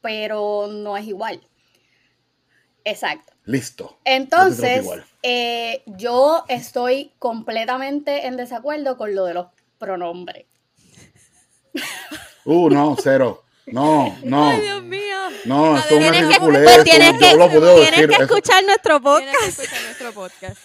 pero 0.00 0.68
no 0.68 0.96
es 0.96 1.06
igual. 1.06 1.40
Exacto. 2.84 3.32
Listo. 3.44 3.98
Entonces, 4.04 4.86
eh, 5.22 5.82
yo 5.86 6.44
estoy 6.48 7.12
completamente 7.18 8.26
en 8.26 8.36
desacuerdo 8.36 8.96
con 8.96 9.14
lo 9.14 9.24
de 9.24 9.34
los 9.34 9.46
pronombres. 9.78 10.46
Uh, 12.44 12.68
no, 12.70 12.96
cero. 13.00 13.44
No, 13.66 14.16
no. 14.24 14.50
Ay, 14.50 14.60
Dios 14.60 14.82
mío. 14.82 15.00
No, 15.44 15.76
eso 15.76 15.86
es 15.86 15.92
una 15.92 16.00
Tienes 16.10 16.20
que, 16.20 16.26
ridiculez. 16.26 16.62
pues 16.64 16.84
tienes 16.84 17.12
que, 17.18 17.34
lo 17.36 17.48
puedo 17.48 17.74
tienes 17.76 17.90
decir. 17.92 18.08
que 18.08 18.14
Eso, 18.14 18.22
escuchar 18.24 18.64
nuestro 18.64 19.00
Tienes 19.00 19.26
que 19.26 19.32
podcast. 19.32 19.58
escuchar 19.60 19.82
nuestro 19.84 20.12
podcast. 20.12 20.56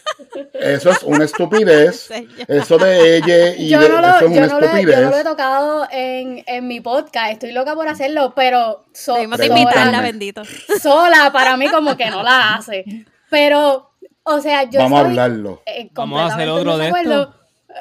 eso 0.53 0.89
es 0.91 1.03
una 1.03 1.25
estupidez. 1.25 2.09
Eso 2.47 2.77
de 2.77 3.17
ella 3.17 3.55
y 3.55 3.69
Yo 3.69 3.79
de- 3.79 3.89
no, 3.89 4.01
lo, 4.01 4.07
eso 4.07 4.17
es 4.17 4.21
yo, 4.21 4.27
una 4.37 4.47
no 4.47 4.59
lo, 4.59 4.65
he- 4.65 4.69
yo 4.69 4.75
estupidez. 4.77 5.01
no 5.01 5.09
lo 5.11 5.17
he 5.17 5.23
tocado 5.23 5.87
en, 5.91 6.43
en 6.47 6.67
mi 6.67 6.81
podcast. 6.81 7.33
Estoy 7.33 7.51
loca 7.51 7.75
por 7.75 7.87
hacerlo, 7.87 8.33
pero 8.35 8.85
so- 8.93 9.13
Debimos 9.13 9.37
de 9.37 9.45
Pregúntame. 9.45 9.61
invitarla, 9.61 9.91
sola, 9.97 10.01
bendito. 10.01 10.41
sola 10.81 11.29
para 11.31 11.55
mí 11.57 11.69
como 11.69 11.95
que 11.95 12.09
no 12.09 12.23
la 12.23 12.55
hace. 12.55 12.83
Pero, 13.29 13.91
o 14.23 14.41
sea, 14.41 14.63
yo 14.63 14.79
Vamos 14.79 14.99
a 14.99 15.01
estoy, 15.03 15.19
hablarlo. 15.19 15.61
eh, 15.65 15.89
Vamos 15.93 16.19
a 16.19 16.33
hacer 16.33 16.49
otro 16.49 16.77
de 16.77 16.87
esto. 16.87 16.99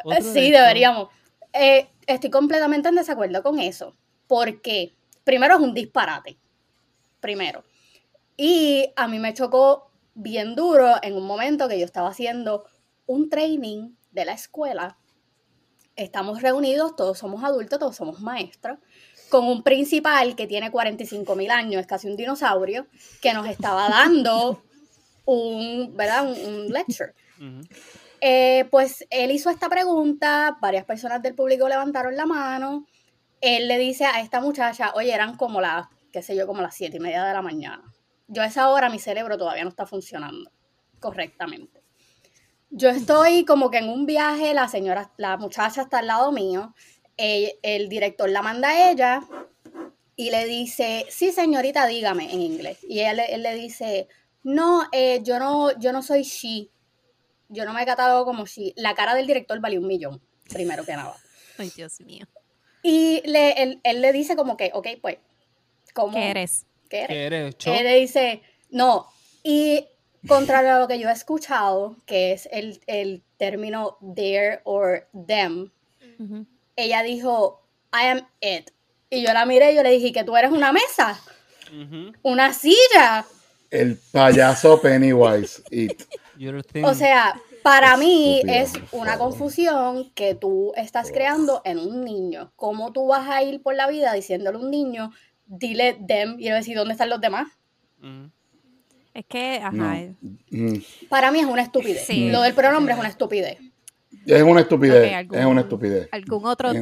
Otro 0.05 0.13
Eh, 0.13 0.15
de 0.17 0.23
Sí, 0.23 0.47
esto. 0.49 0.59
deberíamos. 0.61 1.09
Eh, 1.55 1.89
estoy 2.07 2.31
completamente 2.31 2.89
en 2.91 2.97
desacuerdo 2.97 3.43
con 3.43 3.59
eso. 3.61 3.97
Porque, 4.29 4.93
primero, 5.27 5.57
es 5.57 5.61
un 5.61 5.75
disparate. 5.75 6.39
Primero. 7.21 7.65
Y 8.37 8.93
a 8.95 9.09
mí 9.09 9.19
me 9.19 9.35
chocó 9.35 9.91
bien 10.15 10.55
duro 10.55 10.95
en 11.03 11.17
un 11.17 11.27
momento 11.27 11.69
que 11.69 11.79
yo 11.79 11.85
estaba 11.85 12.09
haciendo 12.09 12.65
un 13.07 13.29
training 13.29 13.91
de 14.13 14.25
la 14.25 14.33
escuela. 14.33 14.97
Estamos 15.97 16.43
reunidos, 16.43 16.95
todos 16.95 17.19
somos 17.19 17.43
adultos, 17.43 17.81
todos 17.81 17.97
somos 17.97 18.21
maestros, 18.21 18.79
con 19.29 19.47
un 19.47 19.65
principal 19.65 20.37
que 20.37 20.47
tiene 20.47 20.71
45 20.71 21.35
mil 21.35 21.51
años, 21.51 21.81
es 21.81 21.87
casi 21.89 22.07
un 22.07 22.17
dinosaurio, 22.17 22.87
que 23.21 23.35
nos 23.35 23.49
estaba 23.49 23.89
dando 23.89 24.63
un, 25.25 25.97
¿verdad? 25.97 26.31
un, 26.31 26.55
un 26.55 26.69
lecture. 26.69 27.15
Eh, 28.21 28.67
pues 28.71 29.05
él 29.11 29.33
hizo 29.33 29.51
esta 29.51 29.69
pregunta, 29.69 30.57
varias 30.61 30.85
personas 30.85 31.21
del 31.21 31.35
público 31.35 31.69
levantaron 31.69 32.15
la 32.15 32.27
mano. 32.27 32.87
Él 33.41 33.69
le 33.69 33.79
dice 33.79 34.05
a 34.07 34.21
esta 34.21 34.41
muchacha, 34.41 34.93
oye, 34.95 35.13
eran 35.13 35.37
como 35.37 35.61
las, 35.61 35.87
qué 36.13 36.23
sé 36.23 36.37
yo, 36.37 36.47
como 36.47 36.63
las 36.63 36.75
siete 36.75 36.97
y 36.97 37.01
media 37.01 37.25
de 37.25 37.33
la 37.33 37.43
mañana. 37.43 37.83
Yo 38.29 38.43
a 38.43 38.47
esa 38.47 38.69
hora 38.71 38.89
mi 38.89 38.99
cerebro 38.99 39.39
todavía 39.39 39.63
no 39.63 39.71
está 39.71 39.87
funcionando 39.87 40.51
correctamente. 41.01 41.83
Yo 42.71 42.89
estoy 42.89 43.45
como 43.45 43.71
que 43.71 43.79
en 43.79 43.89
un 43.89 44.07
viaje, 44.07 44.53
la 44.53 44.69
señora, 44.69 45.13
la 45.17 45.37
muchacha 45.37 45.83
está 45.83 45.99
al 45.99 46.09
lado 46.09 46.33
mío, 46.33 46.75
eh, 47.17 47.59
el 47.63 47.89
director 47.89 48.29
la 48.29 48.43
manda 48.43 48.69
a 48.69 48.91
ella 48.91 49.21
y 50.17 50.31
le 50.31 50.45
dice, 50.47 51.07
sí 51.09 51.31
señorita, 51.31 51.87
dígame 51.87 52.33
en 52.33 52.43
inglés. 52.43 52.79
Y 52.83 53.01
él, 53.01 53.21
él 53.21 53.43
le 53.43 53.55
dice, 53.55 54.09
no, 54.43 54.89
eh, 54.93 55.21
yo 55.23 55.39
no, 55.39 55.79
yo 55.79 55.93
no 55.93 56.03
soy 56.03 56.23
she, 56.23 56.71
yo 57.49 57.65
no 57.65 57.73
me 57.73 57.83
he 57.83 57.87
catalogo 57.87 58.25
como 58.25 58.47
she. 58.47 58.73
La 58.77 58.95
cara 58.95 59.15
del 59.15 59.27
director 59.27 59.61
valió 59.61 59.81
un 59.81 59.87
millón, 59.87 60.21
primero 60.49 60.85
que 60.85 60.93
nada. 60.93 61.15
Ay, 61.59 61.71
Dios 61.75 62.01
mío. 62.01 62.27
Y 62.89 63.21
le, 63.25 63.61
él, 63.61 63.81
él 63.83 64.01
le 64.01 64.13
dice 64.13 64.37
como 64.37 64.57
que, 64.57 64.71
ok, 64.73 64.87
pues, 65.03 65.19
¿cómo? 65.93 66.13
¿Qué 66.13 66.31
eres? 66.31 66.67
¿Qué 66.89 66.99
eres? 67.03 67.09
¿Qué 67.09 67.27
eres? 67.27 67.59
¿Cho? 67.59 67.75
Él 67.75 67.83
le 67.83 67.97
dice, 67.97 68.43
no. 68.71 69.09
Y 69.43 69.85
contrario 70.29 70.77
a 70.77 70.79
lo 70.79 70.87
que 70.87 71.01
yo 71.01 71.09
he 71.09 71.13
escuchado, 71.13 71.97
que 72.07 72.31
es 72.31 72.49
el, 72.53 72.81
el 72.87 73.25
término 73.39 73.99
there 74.15 74.61
or 74.63 75.09
them, 75.27 75.73
Ujú. 76.21 76.47
ella 76.77 77.03
dijo, 77.03 77.61
I 77.93 78.07
am 78.07 78.29
it. 78.41 78.71
Y 79.11 79.27
yo 79.27 79.33
la 79.33 79.47
miré 79.47 79.73
y 79.73 79.75
yo 79.75 79.83
le 79.83 79.91
dije, 79.91 80.13
que 80.13 80.23
tú 80.23 80.37
eres 80.37 80.53
una 80.53 80.71
mesa, 80.71 81.21
Ujú. 81.73 82.13
una 82.23 82.53
silla. 82.53 83.27
El 83.69 83.99
payaso 84.13 84.81
Pennywise. 84.81 85.61
It. 85.73 86.05
O 86.85 86.95
sea, 86.95 87.35
para 87.67 87.97
mí 87.97 88.43
es 88.47 88.75
una 88.93 89.19
confusión 89.19 90.13
que 90.15 90.37
tú 90.37 90.73
estás 90.77 91.11
creando 91.11 91.63
en 91.65 91.79
un 91.81 92.05
niño. 92.05 92.53
¿Cómo 92.55 92.93
tú 92.93 93.09
vas 93.09 93.29
a 93.29 93.43
ir 93.43 93.61
por 93.61 93.75
la 93.75 93.89
vida 93.89 94.13
diciéndole 94.13 94.57
a 94.57 94.61
un 94.61 94.71
niño, 94.71 95.11
dile 95.47 95.95
them, 96.07 96.37
y 96.39 96.45
le 96.45 96.55
decir, 96.55 96.77
¿dónde 96.77 96.93
están 96.93 97.09
los 97.09 97.21
demás? 97.21 97.49
Ujú. 98.01 98.31
Es 99.15 99.25
que, 99.27 99.57
ajá. 99.57 99.73
No. 99.73 100.17
Mm. 100.51 100.79
Para 101.09 101.33
mí 101.33 101.41
es 101.41 101.47
una 101.47 101.63
estupidez. 101.63 102.07
Sí. 102.07 102.31
Lo 102.31 102.43
del 102.43 102.55
pronombre 102.55 102.95
es 102.95 103.01
una 103.01 103.09
estupidez. 103.09 103.59
Es 104.25 104.43
una 104.43 104.61
estupidez. 104.63 105.15
Algún- 105.15 105.39
Es 105.39 105.45
una 105.47 105.61
estupidez. 105.63 106.09
algún 106.13 106.47
otro, 106.47 106.73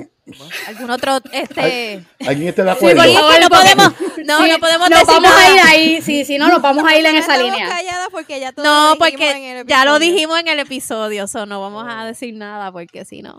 algún 0.68 0.90
otro, 0.90 1.18
este... 1.32 2.04
¿Alguien 2.26 2.48
está 2.48 2.64
de 2.64 2.70
Sí, 2.72 2.76
acuerdo? 2.76 3.02
es 3.02 3.34
que 3.34 3.40
no 3.40 3.48
podemos, 3.48 3.92
no, 4.24 4.44
Sí, 4.44 4.50
no 4.50 4.58
podemos 4.58 4.90
nos 4.90 4.98
decir 5.00 5.14
vamos 5.14 5.30
nada. 5.30 5.46
a 5.46 5.50
ir 5.54 5.60
ahí, 5.66 6.02
sí, 6.02 6.24
sí, 6.24 6.38
no, 6.38 6.48
nos 6.48 6.62
vamos 6.62 6.84
a 6.86 6.96
ir 6.96 7.04
en 7.04 7.16
esa 7.16 7.36
línea. 7.36 7.68
porque 8.10 8.40
ya 8.40 8.52
No, 8.56 8.62
lo 8.62 8.70
dijimos 8.70 8.92
en 8.94 8.98
porque 8.98 9.60
el 9.60 9.66
ya 9.66 9.84
lo 9.84 9.96
episodio. 9.96 10.12
dijimos 10.12 10.40
en 10.40 10.48
el 10.48 10.58
episodio, 10.60 11.26
so 11.26 11.44
no 11.46 11.60
vamos 11.60 11.84
a 11.88 12.04
decir 12.04 12.34
nada 12.34 12.70
porque 12.72 13.04
si 13.04 13.20
no. 13.22 13.38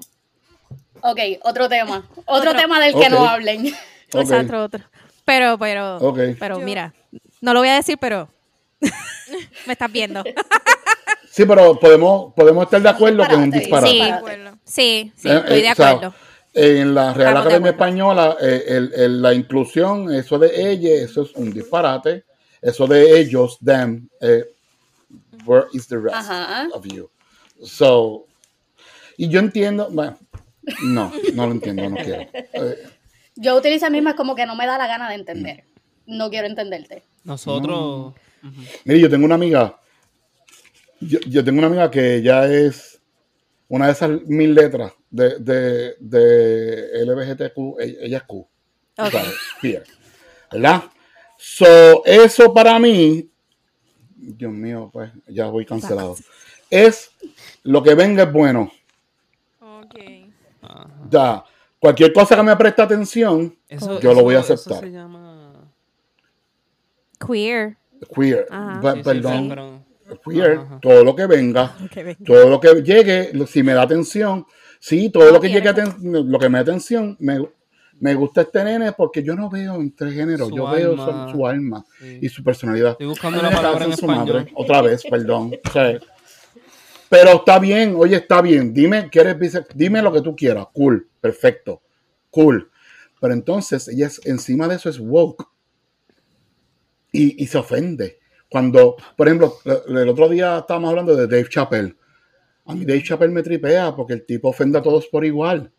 Ok, 1.02 1.20
otro 1.44 1.68
tema. 1.70 2.08
Otro, 2.26 2.52
Otro. 2.52 2.56
tema 2.62 2.80
del 2.80 2.94
que 2.96 3.10
no 3.10 3.28
hablen. 3.28 3.68
Ok. 3.68 3.74
Exacto, 4.22 4.64
otro. 4.64 4.82
Pero, 5.26 5.58
pero, 5.58 6.14
pero 6.40 6.60
Yo- 6.60 6.66
mira, 6.66 6.94
no 7.42 7.54
lo 7.54 7.60
voy 7.62 7.70
a 7.70 7.76
decir, 7.76 7.98
pero 8.00 8.30
me 9.66 9.74
estás 9.74 9.92
viendo. 9.92 10.24
Sí, 11.36 11.46
pero 11.46 11.78
podemos, 11.78 12.34
podemos 12.34 12.64
estar 12.64 12.82
de 12.82 12.88
acuerdo 12.88 13.26
que 13.28 13.34
es 13.34 13.38
un 13.40 13.52
Disparate. 13.52 13.90
Sí. 14.64 15.12
Sí, 15.12 15.12
sí, 15.18 15.28
Eh, 15.28 15.36
estoy 15.36 15.62
de 15.64 15.72
o 15.72 15.76
sea, 15.76 15.90
acuerdo. 15.90 16.16
en 16.54 16.96
la 16.96 17.14
Real 17.14 17.28
Estamos 17.32 17.46
Academia. 17.48 17.72
Española, 17.72 18.38
eh, 18.42 18.64
el- 18.70 18.94
el- 18.96 19.22
la 19.22 19.34
inclusión, 19.34 20.14
eso 20.14 20.40
de 20.40 20.72
ella, 20.72 20.92
eso 21.04 21.24
es 21.24 21.34
un 21.36 21.52
disparate. 21.52 22.24
Eso 22.62 22.88
de 22.88 23.20
ellos, 23.20 23.58
them, 23.64 24.08
eh, 24.22 24.46
where 25.46 25.66
is 25.74 25.86
the 25.90 25.98
rest 25.98 26.16
Ajá. 26.16 26.70
of 26.72 26.86
you? 26.88 27.10
So, 27.66 28.26
y 29.18 29.28
yo 29.28 29.40
entiendo, 29.42 29.90
bueno, 29.92 30.18
no, 30.84 31.12
no 31.34 31.48
lo 31.48 31.52
entiendo, 31.52 31.90
no 31.90 31.98
quiero. 31.98 32.22
Eh, 32.32 32.78
Yo 33.36 33.58
utilizo 33.58 33.86
el 33.88 33.92
mismo, 33.92 34.08
es 34.08 34.16
como 34.16 34.36
que 34.36 34.46
no 34.46 34.56
me 34.56 34.66
da 34.66 34.78
la 34.78 34.88
gana 34.88 35.10
de 35.10 35.16
entender. 35.16 35.66
No 36.06 36.30
quiero 36.30 36.48
entenderte. 36.48 37.04
Nosotros. 37.26 38.14
Ujú. 38.42 38.62
Mire, 38.86 39.02
yo 39.02 39.10
tengo 39.10 39.26
una 39.26 39.36
amiga, 39.36 39.78
yo, 41.00 41.20
yo 41.28 41.44
tengo 41.44 41.60
una 41.60 41.68
amiga 41.68 41.92
que 41.92 42.22
ya 42.22 42.46
es 42.48 43.02
una 43.68 43.88
de 43.88 43.92
esas 43.94 44.10
mil 44.26 44.54
letras 44.54 44.94
de, 45.10 45.40
de, 45.40 45.96
de 46.00 47.06
LBGTQ, 47.06 47.80
ella, 47.80 47.98
ella 48.02 48.18
es 48.18 48.24
Q. 48.24 48.48
tú 48.96 49.04
Ok. 49.04 49.12
sabes, 49.12 49.34
queer, 49.62 49.84
¿verdad? 50.52 50.84
So, 51.38 52.04
eso 52.06 52.54
para 52.54 52.78
mí, 52.80 53.30
Dios 54.16 54.52
mío, 54.52 54.90
pues 54.92 55.12
ya 55.28 55.48
voy 55.48 55.66
cancelado. 55.66 56.16
Es 56.70 57.12
lo 57.64 57.84
que 57.84 57.94
venga 57.94 58.24
es 58.24 58.32
bueno. 58.32 58.72
Ok. 59.62 59.96
Ya, 61.12 61.44
cualquier 61.80 62.12
cosa 62.14 62.36
que 62.36 62.44
me 62.44 62.56
preste 62.56 62.82
atención, 62.82 63.56
Eso- 63.68 64.00
Yo 64.00 64.14
lo 64.14 64.24
voy 64.24 64.36
a 64.36 64.40
aceptar. 64.40 64.74
Eso 64.78 64.82
se 64.86 64.92
llama. 64.92 65.70
Queer. 67.26 67.78
queer, 68.14 68.48
Ajá. 68.50 68.82
pe- 68.82 68.92
Sí, 68.92 68.98
sí, 68.98 69.04
perdón, 69.04 69.44
sí, 69.44 69.50
pero- 69.50 69.75
queer, 70.24 70.58
Ajá. 70.60 70.80
todo 70.82 71.04
lo 71.04 71.16
que 71.16 71.26
venga. 71.26 71.76
Todo 72.26 72.50
lo 72.50 72.60
que 72.60 72.82
llegue, 72.84 73.32
si 73.48 73.64
me 73.64 73.74
da 73.74 73.84
atención, 73.84 74.46
sí, 74.80 75.10
todo 75.10 75.26
No 75.26 75.32
lo 75.32 75.40
que 75.42 75.50
quiere. 75.50 75.74
llegue, 75.74 75.84
lo 76.02 76.40
que 76.40 76.50
me 76.50 76.58
da 76.60 76.62
atención, 76.64 77.16
me, 77.20 77.40
me 78.00 78.14
gusta 78.16 78.42
este 78.42 78.64
nene 78.64 78.92
porque 78.94 79.24
yo 79.24 79.36
no 79.36 79.50
veo 79.50 79.76
entre 79.76 80.12
géneros, 80.12 80.50
yo 80.54 80.70
veo 80.70 80.96
su, 80.98 81.32
su 81.38 81.48
alma 81.48 81.86
Sí. 82.00 82.20
y 82.22 82.30
su 82.30 82.44
personalidad. 82.44 82.92
Estoy 82.92 83.08
buscando 83.08 83.42
la 83.42 83.50
palabra 83.52 83.86
en 83.86 83.98
su 83.98 84.06
madre. 84.08 84.48
Otra 84.56 84.82
vez, 84.82 85.04
perdón. 85.10 85.52
O 85.68 85.72
sea, 85.72 86.00
pero 87.10 87.32
está 87.36 87.60
bien, 87.60 87.96
oye, 87.98 88.16
está 88.18 88.42
bien. 88.42 88.74
Dime, 88.74 89.10
¿quieres 89.10 89.38
bise- 89.38 89.66
Dime 89.74 90.02
lo 90.02 90.12
que 90.12 90.22
tú 90.22 90.36
quieras. 90.36 90.68
Cool, 90.74 91.08
perfecto. 91.22 91.82
Cool. 92.30 92.70
Pero 93.22 93.34
entonces, 93.34 93.88
ella 93.88 94.08
es, 94.08 94.20
encima 94.26 94.68
de 94.68 94.76
eso 94.76 94.90
es 94.90 95.00
woke. 95.00 95.48
Y, 97.12 97.42
y 97.42 97.48
se 97.48 97.58
ofende. 97.58 98.20
Cuando, 98.50 98.96
por 99.18 99.28
ejemplo, 99.28 99.56
el 99.88 100.10
otro 100.10 100.30
día 100.30 100.60
estábamos 100.60 100.90
hablando 100.90 101.16
de 101.16 101.28
Dave 101.28 101.50
Chappelle. 101.50 101.96
A 102.66 102.74
mí 102.74 102.86
Dave 102.86 103.04
Chappelle 103.04 103.34
me 103.34 103.44
tripea 103.44 103.96
porque 103.96 104.14
el 104.14 104.26
tipo 104.26 104.50
ofende 104.50 104.78
a 104.78 104.82
todos 104.82 105.08
por 105.08 105.26
igual. 105.26 105.72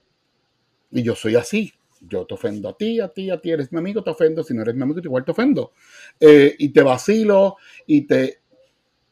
Y 0.91 1.03
yo 1.03 1.15
soy 1.15 1.37
así. 1.37 1.73
Yo 2.01 2.27
te 2.27 2.35
ofendo 2.35 2.69
a 2.69 2.77
ti, 2.77 3.01
a 3.01 3.09
ti, 3.09 3.31
a 3.31 3.41
ti. 3.41 3.51
Eres 3.51 3.73
mi 3.73 3.79
amigo, 3.79 4.03
te 4.03 4.11
ofendo. 4.11 4.45
Si 4.45 4.55
no 4.55 4.63
eres 4.63 4.75
mi 4.75 4.83
amigo, 4.83 5.01
igual 5.03 5.25
te 5.25 5.31
ofendo. 5.31 5.73
Eh, 6.21 6.55
y 6.59 6.69
te 6.69 6.83
vacilo 6.83 7.57
y 7.87 8.03
te... 8.03 8.41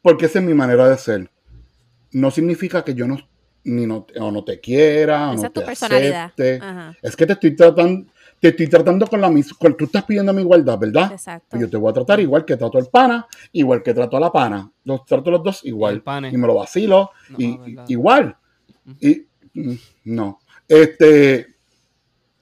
Porque 0.01 0.27
esa 0.27 0.39
es 0.39 0.45
mi 0.45 0.53
manera 0.53 0.87
de 0.87 0.97
ser. 0.97 1.29
No 2.11 2.31
significa 2.31 2.83
que 2.85 2.93
yo 2.93 3.07
no, 3.07 3.17
ni 3.63 3.85
no, 3.87 4.05
o 4.19 4.31
no 4.31 4.43
te 4.43 4.59
quiera, 4.59 5.33
Esa 5.33 5.41
no 5.41 5.47
es 5.47 5.53
tu 5.53 5.59
te 5.59 5.65
personalidad. 5.65 6.25
acepte. 6.25 6.59
Ajá. 6.61 6.95
Es 7.01 7.15
que 7.15 7.25
te 7.25 7.33
estoy 7.33 7.55
tratando, 7.55 8.05
te 8.39 8.49
estoy 8.49 8.67
tratando 8.67 9.07
con 9.07 9.21
la 9.21 9.29
misma, 9.29 9.57
tú 9.77 9.85
estás 9.85 10.03
pidiendo 10.03 10.33
mi 10.33 10.41
igualdad, 10.41 10.77
¿verdad? 10.77 11.11
Exacto. 11.11 11.47
Pues 11.49 11.61
yo 11.61 11.69
te 11.69 11.77
voy 11.77 11.89
a 11.89 11.93
tratar 11.93 12.19
igual 12.19 12.45
que 12.45 12.57
trato 12.57 12.77
al 12.77 12.87
pana, 12.87 13.27
igual 13.51 13.81
que 13.81 13.93
trato 13.93 14.17
a 14.17 14.19
la 14.19 14.31
pana. 14.31 14.71
Los 14.83 15.05
trato 15.05 15.31
los 15.31 15.43
dos 15.43 15.65
igual. 15.65 16.03
Y 16.31 16.37
me 16.37 16.47
lo 16.47 16.55
vacilo, 16.55 17.11
No, 17.29 17.37
y, 17.39 17.59
igual. 17.87 18.37
Y 18.99 19.25
mm, 19.53 19.75
no. 20.05 20.39
Este. 20.67 21.55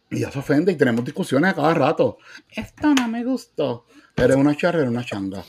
Y 0.09 0.19
ya 0.19 0.31
se 0.31 0.39
ofende 0.39 0.71
y 0.71 0.75
tenemos 0.75 1.03
discusiones 1.03 1.51
a 1.51 1.55
cada 1.55 1.73
rato. 1.73 2.17
Esta 2.49 2.93
no 2.93 3.07
me 3.07 3.23
gustó. 3.23 3.85
Eres 4.15 4.37
una 4.37 4.55
charra, 4.55 4.79
eres 4.79 4.91
una 4.91 5.03
changa. 5.03 5.43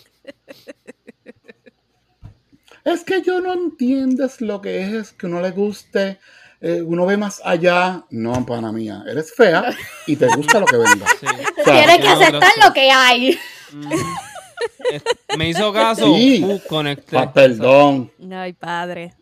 Es 2.84 3.03
que 3.03 3.22
yo 3.22 3.40
no 3.40 3.55
entiendes 3.55 4.42
lo 4.42 4.61
que 4.61 4.99
es 4.99 5.12
que 5.12 5.26
uno 5.26 5.40
le 5.40 5.51
guste. 5.51 6.18
Eh, 6.67 6.83
uno 6.83 7.05
ve 7.07 7.17
más 7.17 7.41
allá. 7.45 8.05
No, 8.11 8.45
pana 8.47 8.73
mía. 8.73 9.05
Eres 9.07 9.35
fea 9.35 9.75
y 10.07 10.17
te 10.17 10.27
gusta 10.35 10.61
lo 10.61 10.67
que 10.67 10.77
venga. 10.77 11.07
Sí. 11.21 11.27
O 11.61 11.65
sea, 11.65 11.75
Tienes 11.85 11.99
que 11.99 12.05
no, 12.09 12.12
aceptar 12.12 12.53
lo 12.67 12.73
que 12.75 12.91
hay. 12.91 13.39
Mm. 13.73 15.37
Me 15.39 15.49
hizo 15.49 15.73
caso. 15.73 16.15
Sí. 16.15 16.43
uh, 16.45 16.61
conecté. 16.69 17.17
Ah, 17.19 17.33
perdón. 17.33 18.11
Ay, 18.33 18.53
padre. 18.53 19.15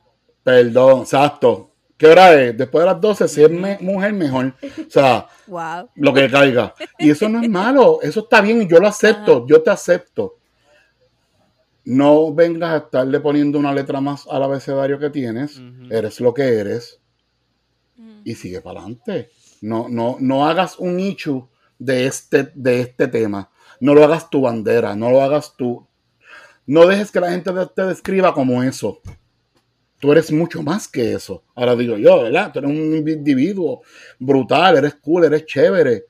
Perdón, 0.43 1.01
exacto. 1.03 1.71
¿Qué 1.97 2.07
hora 2.09 2.35
es? 2.35 2.57
Después 2.59 2.83
de 2.83 2.91
las 2.91 3.01
12, 3.01 3.29
si 3.29 3.43
es 3.45 3.51
me- 3.51 3.79
mujer, 3.81 4.13
mejor. 4.13 4.55
O 4.65 4.91
sea, 4.91 5.29
Wow. 5.47 5.89
lo 5.95 6.13
que 6.13 6.29
caiga. 6.31 6.75
Y 6.99 7.11
eso 7.11 7.29
no 7.29 7.41
es 7.41 7.49
malo, 7.49 8.01
eso 8.03 8.21
está 8.21 8.41
bien 8.41 8.63
y 8.63 8.67
yo 8.69 8.79
lo 8.81 8.89
acepto, 8.89 9.47
yo 9.47 9.63
te 9.63 9.71
acepto. 9.71 10.37
No 11.85 12.33
vengas 12.33 12.71
a 12.71 12.77
estarle 12.79 13.21
poniendo 13.21 13.59
una 13.59 13.73
letra 13.73 14.01
más 14.01 14.27
al 14.31 14.43
abecedario 14.43 14.99
que 14.99 15.11
tienes, 15.11 15.61
eres 15.91 16.21
lo 16.21 16.33
que 16.35 16.43
eres. 16.59 16.99
Y 18.25 18.35
sigue 18.35 18.61
para 18.61 18.81
adelante. 18.81 19.31
No, 19.61 19.89
no, 19.89 20.17
no 20.21 20.47
hagas 20.47 20.79
un 20.79 20.97
nicho 20.97 21.49
de 21.79 22.07
este, 22.07 22.51
de 22.55 22.81
este 22.81 23.09
tema. 23.09 23.51
No 23.81 23.95
lo 23.95 24.05
hagas 24.05 24.31
tu 24.31 24.43
bandera, 24.43 24.95
no 24.97 25.11
lo 25.11 25.23
hagas 25.23 25.55
tú. 25.57 25.87
No 26.67 26.87
dejes 26.87 27.11
que 27.11 27.21
la 27.21 27.31
gente 27.31 27.51
te- 27.75 27.83
describa 27.87 28.33
como 28.35 28.63
eso. 28.63 29.01
Tú 29.99 30.11
eres 30.13 30.33
mucho 30.33 30.63
más 30.63 30.89
que 30.89 31.13
eso. 31.15 31.45
Ahora 31.55 31.77
digo 31.77 31.97
yo, 31.97 32.23
¿verdad? 32.25 32.53
Tú 32.53 32.59
eres 32.61 32.71
un 32.71 33.09
individuo 33.09 33.83
brutal, 34.19 34.77
eres 34.79 34.95
cool, 34.97 35.25
eres 35.25 35.47
chévere. 35.47 36.05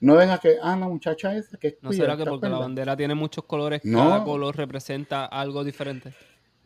No 0.00 0.16
vengas 0.16 0.40
que, 0.40 0.56
ah, 0.62 0.76
la 0.76 0.88
muchacha 0.88 1.34
esa 1.36 1.56
que 1.56 1.68
es 1.68 1.76
¿No 1.80 1.92
será 1.92 2.16
que 2.16 2.24
¿te 2.24 2.30
porque 2.30 2.48
la 2.48 2.58
bandera 2.58 2.96
tiene 2.96 3.14
muchos 3.14 3.44
colores, 3.44 3.80
No. 3.84 3.98
cada 4.10 4.24
color 4.24 4.56
representa 4.56 5.24
algo 5.26 5.64
diferente? 5.64 6.12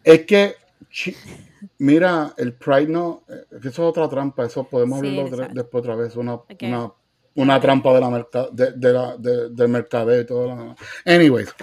Es 0.03 0.25
que, 0.27 0.55
mira, 1.79 2.33
el 2.37 2.53
Pride 2.55 2.87
no, 2.89 3.23
eh, 3.29 3.45
que 3.63 3.69
eso 3.69 3.83
es 3.83 3.89
otra 3.91 4.09
trampa, 4.09 4.45
eso 4.47 4.65
podemos 4.65 5.01
Sí, 5.01 5.09
hablarlo 5.09 5.35
otra- 5.35 5.49
después 5.55 5.81
otra 5.83 5.95
vez, 5.97 6.17
una, 6.17 6.41
una, 6.63 6.93
una 7.37 7.61
trampa 7.61 7.93
de 7.95 8.01
la 8.01 8.09
merca- 8.11 8.49
de, 8.51 8.73
de 8.73 8.93
la, 8.93 9.17
de- 9.17 9.51
del 9.51 9.69
mercadeo 9.69 10.21
y 10.21 10.27
todo 10.27 10.47
lo 10.49 10.57
demás. 10.57 10.77
Anyways, 11.05 11.55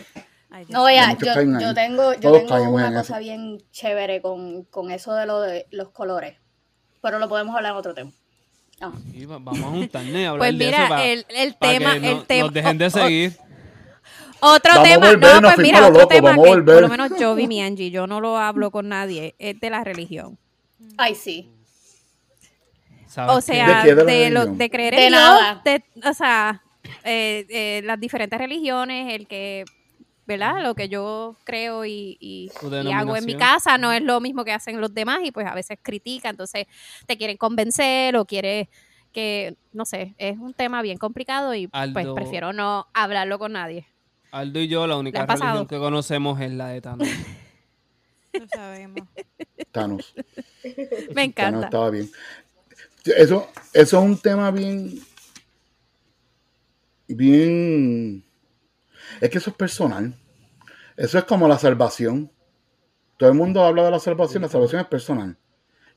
No, 0.70 0.86
vea, 0.86 1.16
yo, 1.18 1.34
yo 1.60 1.74
tengo, 1.74 2.14
yo 2.14 2.20
Todos 2.20 2.46
tengo 2.48 2.72
una 2.72 2.88
cosa 2.94 3.14
eso. 3.14 3.20
bien 3.20 3.62
chévere 3.72 4.22
con, 4.22 4.64
con 4.64 4.90
eso 4.92 5.14
de, 5.14 5.26
lo 5.28 5.42
de 5.42 5.68
los 5.72 5.90
colores. 5.90 6.38
Pero 7.02 7.20
lo 7.20 7.30
podemos 7.30 7.56
hablar 7.56 7.74
en 7.74 7.78
otro 7.78 7.94
tema. 7.94 8.12
Ah. 8.82 8.92
Vamos 9.28 9.60
a 9.60 9.70
juntarnos 9.70 10.16
y 10.16 10.26
hablar 10.26 10.40
Pues 10.50 10.58
de 10.58 10.66
mira, 10.66 10.78
eso 10.80 10.90
para, 10.90 11.06
el, 11.06 11.26
el 11.30 11.54
para 11.56 11.72
tema, 11.74 11.94
que 11.94 12.00
no- 12.00 12.08
el 12.22 12.26
tema. 12.26 12.44
nos 12.46 12.54
dejen 12.54 12.78
de 12.80 12.86
o- 12.86 12.88
o- 12.88 12.92
seguir. 12.92 13.38
Otro 14.40 14.74
Vamos 14.76 14.90
tema, 14.90 15.08
volver, 15.08 15.42
no, 15.42 15.48
pues 15.54 15.58
mira, 15.60 15.80
otro 15.88 15.94
loco, 15.94 16.08
tema 16.08 16.32
que 16.34 16.38
volver. 16.38 16.76
por 16.76 16.82
lo 16.82 16.90
menos 16.90 17.12
yo 17.20 17.36
vi 17.36 17.48
mi 17.48 17.62
Angie, 17.62 17.90
yo 17.90 18.06
no 18.08 18.22
lo 18.22 18.38
hablo 18.38 18.72
con 18.72 18.88
nadie, 18.90 19.36
es 19.40 19.60
de 19.60 19.70
la 19.70 19.84
religión. 19.84 20.38
Ay, 20.98 21.16
sí. 21.16 21.50
¿Sabes 23.08 23.36
O 23.36 23.42
sea, 23.42 23.84
¿De 23.84 23.96
de, 23.96 24.30
lo, 24.30 24.46
de 24.46 24.70
creer 24.70 24.94
De 24.96 25.08
en 25.08 25.14
Dios, 25.14 25.82
o 26.06 26.14
sea, 26.14 26.62
eh, 27.04 27.46
eh, 27.50 27.82
las 27.84 28.00
diferentes 28.00 28.38
religiones, 28.38 29.14
el 29.14 29.28
que, 29.28 29.66
¿verdad? 30.26 30.62
Lo 30.62 30.76
que 30.76 30.90
yo 30.90 31.36
creo 31.44 31.86
y, 31.86 32.18
y- 32.20 32.52
Tu 32.60 32.74
y 32.76 32.92
hago 32.92 33.16
en 33.16 33.26
mi 33.26 33.36
casa 33.36 33.78
no 33.78 33.92
es 33.92 34.02
lo 34.04 34.20
mismo 34.20 34.44
que 34.44 34.52
hacen 34.52 34.80
los 34.82 34.94
demás 34.94 35.20
y 35.24 35.32
pues 35.32 35.48
a 35.48 35.56
veces 35.56 35.80
critican, 35.82 36.32
entonces 36.32 36.68
te 37.06 37.18
quieren 37.18 37.38
convencer 37.38 38.16
o 38.18 38.26
quieres 38.26 38.68
que, 39.14 39.56
no 39.72 39.86
sé, 39.86 40.14
es 40.18 40.38
un 40.38 40.54
tema 40.54 40.82
bien 40.82 40.98
complicado 40.98 41.56
y 41.56 41.68
pues 41.68 42.06
prefiero 42.14 42.54
no 42.54 42.86
hablarlo 42.94 43.40
con 43.40 43.54
nadie. 43.54 43.88
Aldo 44.32 44.60
y 44.60 44.68
yo, 44.68 44.86
la 44.88 44.98
única 44.98 45.26
religión 45.26 45.68
que 45.68 45.78
conocemos 45.78 46.40
es 46.42 46.52
la 46.52 46.68
de 46.70 46.82
Thanos. 46.82 47.08
Lo 48.34 48.48
sabemos. 48.54 49.08
Thanos. 49.72 50.14
Me 50.64 50.74
Thanos 50.76 51.18
encanta. 51.18 51.66
estaba 51.66 51.90
bien. 51.90 52.10
Eso, 53.06 53.48
eso 53.74 53.98
es 53.98 54.04
un 54.04 54.18
tema 54.20 54.52
bien. 54.52 55.00
Bien. 57.08 58.24
Es 59.22 59.30
que 59.30 59.38
eso 59.38 59.50
es 59.50 59.56
personal. 59.56 60.14
Eso 60.98 61.18
es 61.18 61.24
como 61.24 61.48
la 61.48 61.58
salvación. 61.58 62.32
Todo 63.18 63.30
el 63.30 63.36
mundo 63.36 63.64
habla 63.64 63.86
de 63.86 63.92
la 63.92 64.00
salvación, 64.00 64.44
la 64.44 64.50
salvación 64.50 64.82
es 64.82 64.88
personal. 64.88 65.38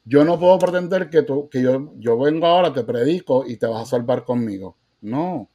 Yo 0.05 0.25
no 0.25 0.39
puedo 0.39 0.59
pretender 0.59 1.11
que, 1.11 1.23
tú, 1.23 1.49
que 1.51 1.63
yo, 1.63 1.93
yo 1.99 2.19
vengo 2.19 2.47
ahora, 2.47 2.73
te 2.73 2.85
predico 2.85 3.45
y 3.47 3.59
te 3.59 3.67
vas 3.67 3.83
a 3.83 3.87
salvar 3.87 4.25
conmigo. 4.25 4.77
No. 5.03 5.51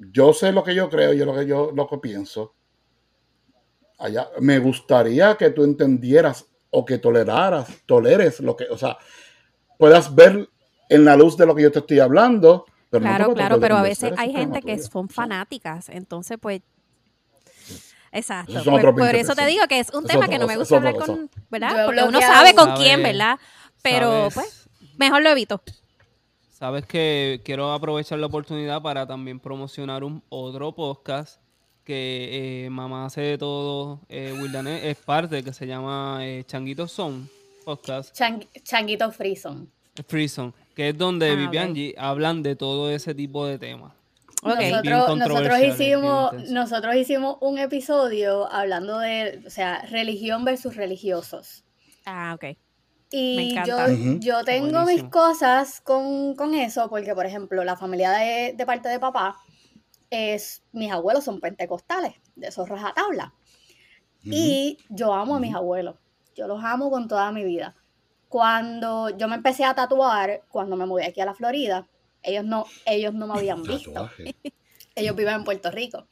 Yo 0.00 0.32
sé 0.32 0.52
lo 0.52 0.64
que 0.64 0.74
yo 0.74 0.88
creo, 0.88 1.12
yo 1.12 1.26
lo 1.26 1.34
que 1.34 1.46
yo 1.46 1.72
lo 1.74 1.86
que 1.86 1.98
pienso. 1.98 2.54
Allá, 3.98 4.28
me 4.40 4.58
gustaría 4.58 5.36
que 5.36 5.50
tú 5.50 5.62
entendieras 5.62 6.46
o 6.70 6.84
que 6.86 6.98
toleraras, 6.98 7.68
toleres 7.84 8.40
lo 8.40 8.56
que, 8.56 8.64
o 8.70 8.78
sea, 8.78 8.96
puedas 9.78 10.14
ver 10.14 10.48
en 10.88 11.04
la 11.04 11.16
luz 11.16 11.36
de 11.36 11.44
lo 11.44 11.54
que 11.54 11.62
yo 11.62 11.72
te 11.72 11.80
estoy 11.80 12.00
hablando. 12.00 12.64
Pero 12.88 13.02
Claro, 13.02 13.34
claro, 13.34 13.60
pero 13.60 13.76
a 13.76 13.82
veces 13.82 14.12
hay 14.16 14.32
gente 14.32 14.62
que 14.62 14.78
son 14.78 15.08
fanáticas, 15.08 15.88
entonces 15.90 16.38
pues... 16.40 16.62
Exacto. 18.12 18.54
Pues, 18.64 18.84
por 18.84 18.94
20 18.94 19.20
eso 19.20 19.34
te 19.36 19.46
digo 19.46 19.64
que 19.68 19.78
es 19.78 19.90
un 19.90 20.04
es 20.04 20.10
tema 20.10 20.26
que 20.26 20.38
no 20.38 20.48
me 20.48 20.56
gusta 20.56 20.76
hablar 20.76 20.96
con, 20.96 21.30
¿verdad? 21.48 21.76
Yo 21.76 21.86
Porque 21.86 22.02
uno 22.02 22.20
sabe 22.20 22.54
con 22.54 22.74
quién, 22.74 23.02
¿verdad? 23.02 23.38
Pero 23.82 24.30
¿Sabes? 24.30 24.34
pues 24.34 24.68
mejor 24.98 25.22
lo 25.22 25.30
evito. 25.30 25.62
Sabes 26.60 26.84
que 26.84 27.40
quiero 27.42 27.72
aprovechar 27.72 28.18
la 28.18 28.26
oportunidad 28.26 28.82
para 28.82 29.06
también 29.06 29.40
promocionar 29.40 30.04
un 30.04 30.22
otro 30.28 30.72
podcast 30.72 31.40
que 31.84 32.66
eh, 32.66 32.70
Mamá 32.70 33.06
hace 33.06 33.22
de 33.22 33.38
todo, 33.38 34.00
eh, 34.10 34.36
Wildanet 34.38 34.84
es 34.84 34.98
parte, 34.98 35.42
que 35.42 35.54
se 35.54 35.66
llama 35.66 36.18
eh, 36.20 36.44
Changuito 36.46 36.86
Son 36.86 37.28
Podcast, 37.64 38.14
Chang- 38.14 38.46
Changuito 38.62 39.10
Frison. 39.10 39.70
Free 40.06 40.28
Zone, 40.28 40.52
que 40.76 40.90
es 40.90 40.98
donde 40.98 41.30
Ah, 41.30 41.34
Vivian 41.34 41.74
hablan 41.96 42.42
de 42.42 42.56
todo 42.56 42.90
ese 42.90 43.14
tipo 43.14 43.46
de 43.46 43.58
temas. 43.58 43.92
Ok. 44.42 44.58
Bien 44.58 44.84
Nosotros, 44.84 45.58
hicimos, 45.62 46.32
nosotros 46.50 46.94
hicimos 46.94 47.36
un 47.40 47.58
episodio 47.58 48.50
hablando 48.52 48.98
de, 48.98 49.42
o 49.46 49.50
sea, 49.50 49.82
religión 49.90 50.44
versus 50.44 50.76
religiosos. 50.76 51.64
Ah, 52.06 52.34
ok. 52.34 52.56
Me 53.12 53.42
Y 53.42 53.54
yo, 53.66 53.76
yo 54.20 54.44
tengo 54.44 54.84
mis 54.84 55.04
cosas 55.04 55.80
con, 55.80 56.34
con 56.36 56.54
eso, 56.54 56.88
porque 56.88 57.14
por 57.14 57.26
ejemplo, 57.26 57.64
la 57.64 57.76
familia 57.76 58.12
de, 58.12 58.54
de 58.56 58.66
parte 58.66 58.88
de 58.88 59.00
papá, 59.00 59.36
es, 60.10 60.62
mis 60.72 60.90
abuelos 60.90 61.24
son 61.24 61.40
pentecostales, 61.40 62.14
de 62.34 62.48
esos 62.48 62.68
rajatabla. 62.68 63.32
Y 64.22 64.76
yo 64.90 65.14
amo 65.14 65.36
a 65.36 65.40
mis 65.40 65.54
abuelos, 65.54 65.96
yo 66.34 66.46
los 66.46 66.62
amo 66.62 66.90
con 66.90 67.08
toda 67.08 67.32
mi 67.32 67.44
vida. 67.44 67.74
Cuando 68.28 69.10
yo 69.16 69.28
me 69.28 69.36
empecé 69.36 69.64
a 69.64 69.74
tatuar, 69.74 70.42
cuando 70.50 70.76
me 70.76 70.86
mudé 70.86 71.06
aquí 71.06 71.20
a 71.20 71.24
la 71.24 71.34
Florida, 71.34 71.88
ellos 72.22 72.44
no, 72.44 72.66
ellos 72.86 73.14
no 73.14 73.26
me 73.26 73.34
habían 73.34 73.62
visto. 73.62 74.10
Ellos 74.96 75.14
viven 75.16 75.36
en 75.36 75.44
Puerto 75.44 75.70
Rico. 75.70 76.08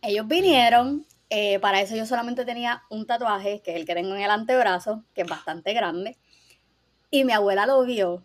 Ellos 0.00 0.26
vinieron, 0.26 1.06
eh, 1.28 1.60
para 1.60 1.80
eso 1.80 1.94
yo 1.94 2.06
solamente 2.06 2.44
tenía 2.44 2.82
un 2.90 3.06
tatuaje, 3.06 3.60
que 3.62 3.72
es 3.72 3.76
el 3.76 3.86
que 3.86 3.94
tengo 3.94 4.14
en 4.16 4.22
el 4.22 4.30
antebrazo, 4.30 5.04
que 5.14 5.20
es 5.20 5.28
bastante 5.28 5.72
grande. 5.74 6.18
Y 7.12 7.24
mi 7.24 7.32
abuela 7.32 7.66
lo 7.66 7.84
vio. 7.84 8.24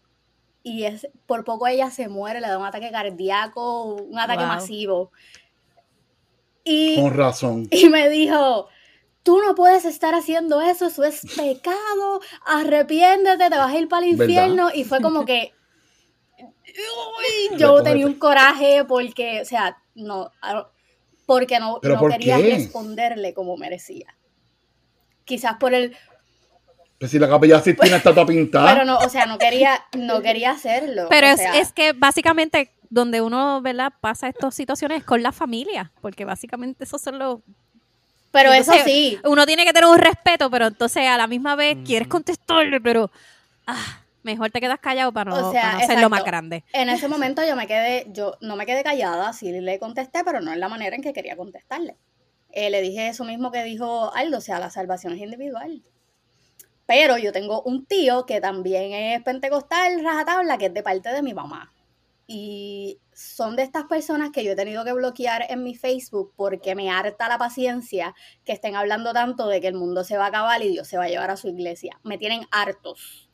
Y 0.64 0.86
es, 0.86 1.08
por 1.28 1.44
poco 1.44 1.68
ella 1.68 1.92
se 1.92 2.08
muere, 2.08 2.42
le 2.42 2.48
da 2.48 2.58
un 2.58 2.66
ataque 2.66 2.90
cardíaco, 2.90 3.94
un 3.96 4.18
ataque 4.18 4.40
Wow. 4.40 4.48
masivo. 4.48 5.12
Y, 6.64 6.96
Con 6.96 7.14
razón. 7.14 7.68
y 7.72 7.90
me 7.90 8.10
dijo, 8.10 8.68
tú 9.24 9.40
no 9.42 9.56
puedes 9.56 9.86
estar 9.86 10.16
haciendo 10.16 10.62
eso, 10.62 10.88
eso 10.88 11.04
es 11.04 11.26
pecado, 11.36 12.22
arrepiéntete, 12.46 13.50
te 13.50 13.58
vas 13.58 13.74
a 13.74 13.78
ir 13.78 13.88
para 13.90 14.06
el 14.06 14.16
¿Verdad? 14.18 14.34
infierno. 14.34 14.70
Y 14.74 14.84
fue 14.86 15.02
como 15.02 15.26
que, 15.26 15.54
uy, 16.40 17.58
yo 17.60 17.68
Recógete. 17.74 17.90
tenía 17.90 18.08
un 18.08 18.16
coraje 18.20 18.86
porque, 18.86 19.42
o 19.42 19.46
sea, 19.46 19.78
no, 19.96 20.32
a- 20.42 20.70
porque 21.26 21.60
no, 21.60 21.80
¿Pero 21.82 21.96
no 21.96 22.00
por 22.02 22.12
quería 22.12 22.38
qué? 22.38 22.56
responderle 22.56 23.34
como 23.34 23.58
merecía. 23.58 24.18
Quizás 25.26 25.58
por 25.58 25.74
el, 25.74 25.96
Pues 27.00 27.12
si 27.12 27.20
la 27.20 27.30
capilla 27.30 27.62
Sistina 27.62 27.98
está 27.98 28.14
toda 28.14 28.26
pintada. 28.26 28.74
pero 28.74 28.86
no, 28.86 28.98
o 28.98 29.10
sea, 29.10 29.26
no 29.26 29.38
quería, 29.38 29.86
no 29.98 30.22
quería 30.22 30.52
hacerlo. 30.52 31.08
Pero 31.10 31.28
o 31.28 31.32
es, 31.32 31.38
sea, 31.38 31.60
es 31.60 31.72
que 31.72 31.94
básicamente 31.94 32.72
donde 32.90 33.22
uno, 33.22 33.62
¿verdad? 33.62 33.94
Pasa 34.02 34.28
estas 34.28 34.56
situaciones 34.56 35.00
es 35.00 35.04
con 35.04 35.22
la 35.22 35.32
familia, 35.32 35.92
porque 36.02 36.26
básicamente 36.26 36.86
esos 36.86 37.02
son 37.02 37.20
los... 37.20 37.40
pero 38.32 38.52
eso 38.54 38.74
sí, 38.86 39.20
Uno 39.26 39.46
tiene 39.46 39.66
que 39.66 39.74
tener 39.74 39.90
un 39.90 39.98
respeto, 39.98 40.50
pero 40.50 40.68
entonces 40.68 41.08
a 41.08 41.18
la 41.18 41.28
misma 41.28 41.56
vez 41.56 41.78
quieres 41.86 42.08
contestarle, 42.08 42.82
pero... 42.82 43.12
Ah, 43.68 44.02
Mejor 44.28 44.52
te 44.52 44.60
quedas 44.60 44.80
callado 44.80 45.14
para 45.14 45.32
no, 45.32 45.48
O 45.48 45.52
sea, 45.54 45.62
para 45.62 45.78
no 45.78 45.84
hacerlo 45.86 46.10
más 46.10 46.24
grande. 46.26 46.66
En 46.74 46.90
ese 46.90 47.08
momento 47.08 47.48
yo 47.48 47.56
me 47.56 47.66
quedé, 47.66 48.08
yo 48.10 48.36
no 48.42 48.58
me 48.58 48.66
quedé 48.66 48.84
callada, 48.84 49.32
sí 49.32 49.54
le 49.54 49.80
contesté, 49.80 50.22
pero 50.26 50.42
no 50.42 50.52
en 50.52 50.60
la 50.60 50.68
manera 50.68 50.98
en 50.98 51.02
que 51.02 51.14
quería 51.14 51.38
contestarle. 51.38 51.96
Eh, 52.52 52.70
le 52.70 52.82
dije 52.82 53.08
eso 53.08 53.24
mismo 53.24 53.52
que 53.52 53.64
dijo 53.64 54.14
Aldo, 54.14 54.40
o 54.40 54.42
sea, 54.42 54.60
la 54.60 54.70
salvación 54.70 55.14
es 55.14 55.22
individual. 55.22 55.82
Pero 56.88 57.18
yo 57.18 57.32
tengo 57.32 57.62
un 57.64 57.86
tío 57.86 58.26
que 58.26 58.42
también 58.42 58.94
es 58.94 59.22
pentecostal, 59.22 60.04
rajatabla, 60.04 60.58
que 60.58 60.68
es 60.68 60.74
de 60.74 60.82
parte 60.82 61.10
de 61.10 61.22
mi 61.22 61.34
mamá. 61.34 61.74
Y 62.26 63.00
son 63.14 63.56
de 63.56 63.64
estas 63.64 63.86
personas 63.86 64.32
que 64.32 64.44
yo 64.44 64.54
he 64.54 64.56
tenido 64.56 64.84
que 64.84 64.94
bloquear 64.94 65.46
en 65.50 65.64
mi 65.64 65.76
Facebook 65.76 66.34
porque 66.36 66.76
me 66.76 66.90
harta 66.90 67.30
la 67.30 67.38
paciencia 67.38 68.16
que 68.44 68.54
estén 68.54 68.76
hablando 68.76 69.14
tanto 69.14 69.48
de 69.48 69.62
que 69.62 69.68
el 69.68 69.76
mundo 69.76 70.04
se 70.04 70.18
va 70.18 70.26
a 70.26 70.28
acabar 70.28 70.62
y 70.64 70.70
Dios 70.70 70.88
se 70.88 70.98
va 70.98 71.06
a 71.06 71.10
llevar 71.10 71.30
a 71.30 71.38
su 71.38 71.50
iglesia. 71.50 72.00
Me 72.04 72.18
tienen 72.18 72.48
hartos. 72.52 73.30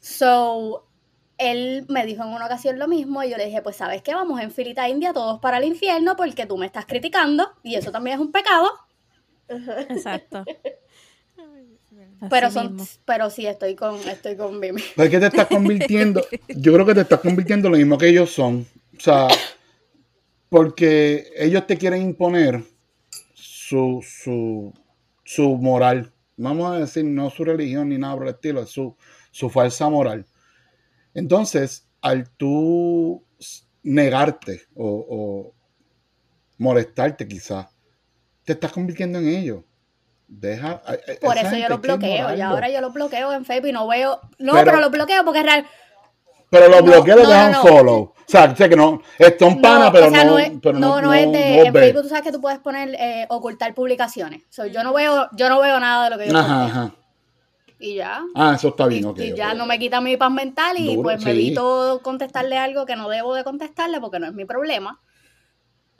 So, 0.00 0.86
él 1.38 1.86
me 1.88 2.06
dijo 2.06 2.22
en 2.22 2.30
una 2.30 2.46
ocasión 2.46 2.78
lo 2.78 2.88
mismo 2.88 3.22
y 3.22 3.30
yo 3.30 3.36
le 3.36 3.46
dije, 3.46 3.62
pues 3.62 3.76
sabes 3.76 4.02
qué, 4.02 4.14
vamos 4.14 4.40
en 4.40 4.50
filita 4.50 4.88
india 4.88 5.12
todos 5.12 5.38
para 5.40 5.58
el 5.58 5.64
infierno 5.64 6.16
porque 6.16 6.46
tú 6.46 6.56
me 6.56 6.66
estás 6.66 6.86
criticando 6.86 7.52
y 7.62 7.76
eso 7.76 7.92
también 7.92 8.16
es 8.16 8.20
un 8.20 8.32
pecado, 8.32 8.70
Exacto. 9.88 10.44
pero 12.28 12.50
son, 12.50 12.74
mismo. 12.74 12.86
pero 13.04 13.30
sí 13.30 13.46
estoy 13.46 13.74
con, 13.74 13.96
estoy 14.08 14.36
con 14.36 14.58
Mimi. 14.58 14.82
¿Por 14.94 15.10
qué 15.10 15.18
te 15.18 15.26
estás 15.26 15.46
convirtiendo? 15.46 16.24
Yo 16.48 16.72
creo 16.72 16.86
que 16.86 16.94
te 16.94 17.00
estás 17.02 17.20
convirtiendo 17.20 17.68
en 17.68 17.72
lo 17.72 17.78
mismo 17.78 17.98
que 17.98 18.08
ellos 18.08 18.30
son. 18.30 18.66
O 18.96 19.00
sea, 19.00 19.28
porque 20.48 21.32
ellos 21.36 21.66
te 21.66 21.76
quieren 21.76 22.02
imponer 22.02 22.62
su, 23.34 24.04
su, 24.06 24.72
su 25.24 25.56
moral. 25.56 26.12
Vamos 26.36 26.72
a 26.72 26.78
decir, 26.78 27.04
no 27.04 27.30
su 27.30 27.44
religión 27.44 27.88
ni 27.88 27.98
nada 27.98 28.14
por 28.14 28.24
el 28.24 28.34
estilo, 28.34 28.62
es 28.62 28.70
su, 28.70 28.96
su 29.30 29.48
falsa 29.48 29.88
moral. 29.88 30.26
Entonces, 31.14 31.88
al 32.00 32.28
tú 32.30 33.24
negarte 33.82 34.62
o, 34.74 35.06
o 35.08 35.54
molestarte 36.58 37.26
quizás, 37.26 37.66
te 38.44 38.52
estás 38.52 38.72
convirtiendo 38.72 39.18
en 39.18 39.28
ellos. 39.28 39.64
Deja, 40.34 40.80
Por 41.20 41.36
eso 41.36 41.56
yo 41.56 41.68
los 41.68 41.80
bloqueo 41.80 42.34
y 42.34 42.40
ahora 42.40 42.70
yo 42.70 42.80
los 42.80 42.92
bloqueo 42.92 43.32
en 43.32 43.44
Facebook 43.44 43.68
y 43.68 43.72
no 43.72 43.86
veo, 43.86 44.18
no, 44.38 44.52
Pero- 44.54 44.64
pero, 44.64 44.80
los 44.80 44.90
bloqueo 44.90 45.24
porque 45.24 45.40
es 45.40 45.44
real. 45.44 45.66
Pero 46.48 46.68
los 46.68 46.80
No, 46.80 46.86
bloqueos 46.86 47.18
los 47.18 47.28
no, 47.28 47.32
dejan 47.34 47.52
no, 47.52 47.62
no. 47.62 47.68
follow. 47.68 47.98
O 48.00 48.14
sea, 48.26 48.56
sé 48.56 48.68
que 48.68 48.76
no. 48.76 49.02
Está 49.18 49.44
un 49.46 49.60
pana, 49.60 49.86
No, 49.86 49.92
pero, 49.92 50.06
o 50.06 50.10
sea, 50.10 50.24
no, 50.24 50.30
no, 50.32 50.38
es, 50.38 50.52
pero 50.62 50.78
no, 50.78 51.00
no, 51.00 51.02
no 51.02 51.14
es 51.14 51.30
de, 51.32 51.56
no 51.58 51.64
en 51.64 51.72
ve. 51.72 51.80
Facebook 51.80 52.02
tú 52.02 52.08
sabes 52.08 52.24
que 52.24 52.32
tú 52.32 52.40
puedes 52.40 52.58
poner, 52.60 52.94
eh, 52.98 53.26
ocultar 53.28 53.74
publicaciones. 53.74 54.42
So, 54.48 54.66
yo 54.66 54.82
no 54.82 54.92
veo, 54.94 55.28
yo 55.32 55.48
no 55.50 55.60
veo 55.60 55.78
nada 55.80 56.04
de 56.04 56.10
lo 56.10 56.18
que 56.18 56.28
yo 56.30 56.36
Ajá, 56.38 56.64
ajá. 56.64 56.94
Y 57.78 57.96
ya. 57.96 58.22
Ah, 58.34 58.54
eso 58.56 58.68
está 58.68 58.86
Y, 58.86 58.88
bien, 58.90 59.04
ok. 59.06 59.18
y 59.18 59.32
ok, 59.32 59.36
ya 59.36 59.48
ok. 59.52 59.54
no 59.58 59.66
me 59.66 59.78
quita 59.78 60.00
mi 60.00 60.16
paz 60.16 60.30
mental 60.30 60.76
y 60.78 60.86
Duro, 60.96 61.02
pues 61.02 61.24
me 61.24 61.32
sí. 61.32 61.38
evito 61.38 62.00
contestarle 62.02 62.56
algo 62.56 62.86
que 62.86 62.96
no 62.96 63.08
debo 63.08 63.34
de 63.34 63.44
contestarle 63.44 64.00
porque 64.00 64.18
no 64.18 64.26
es 64.26 64.32
mi 64.34 64.44
problema. 64.46 64.98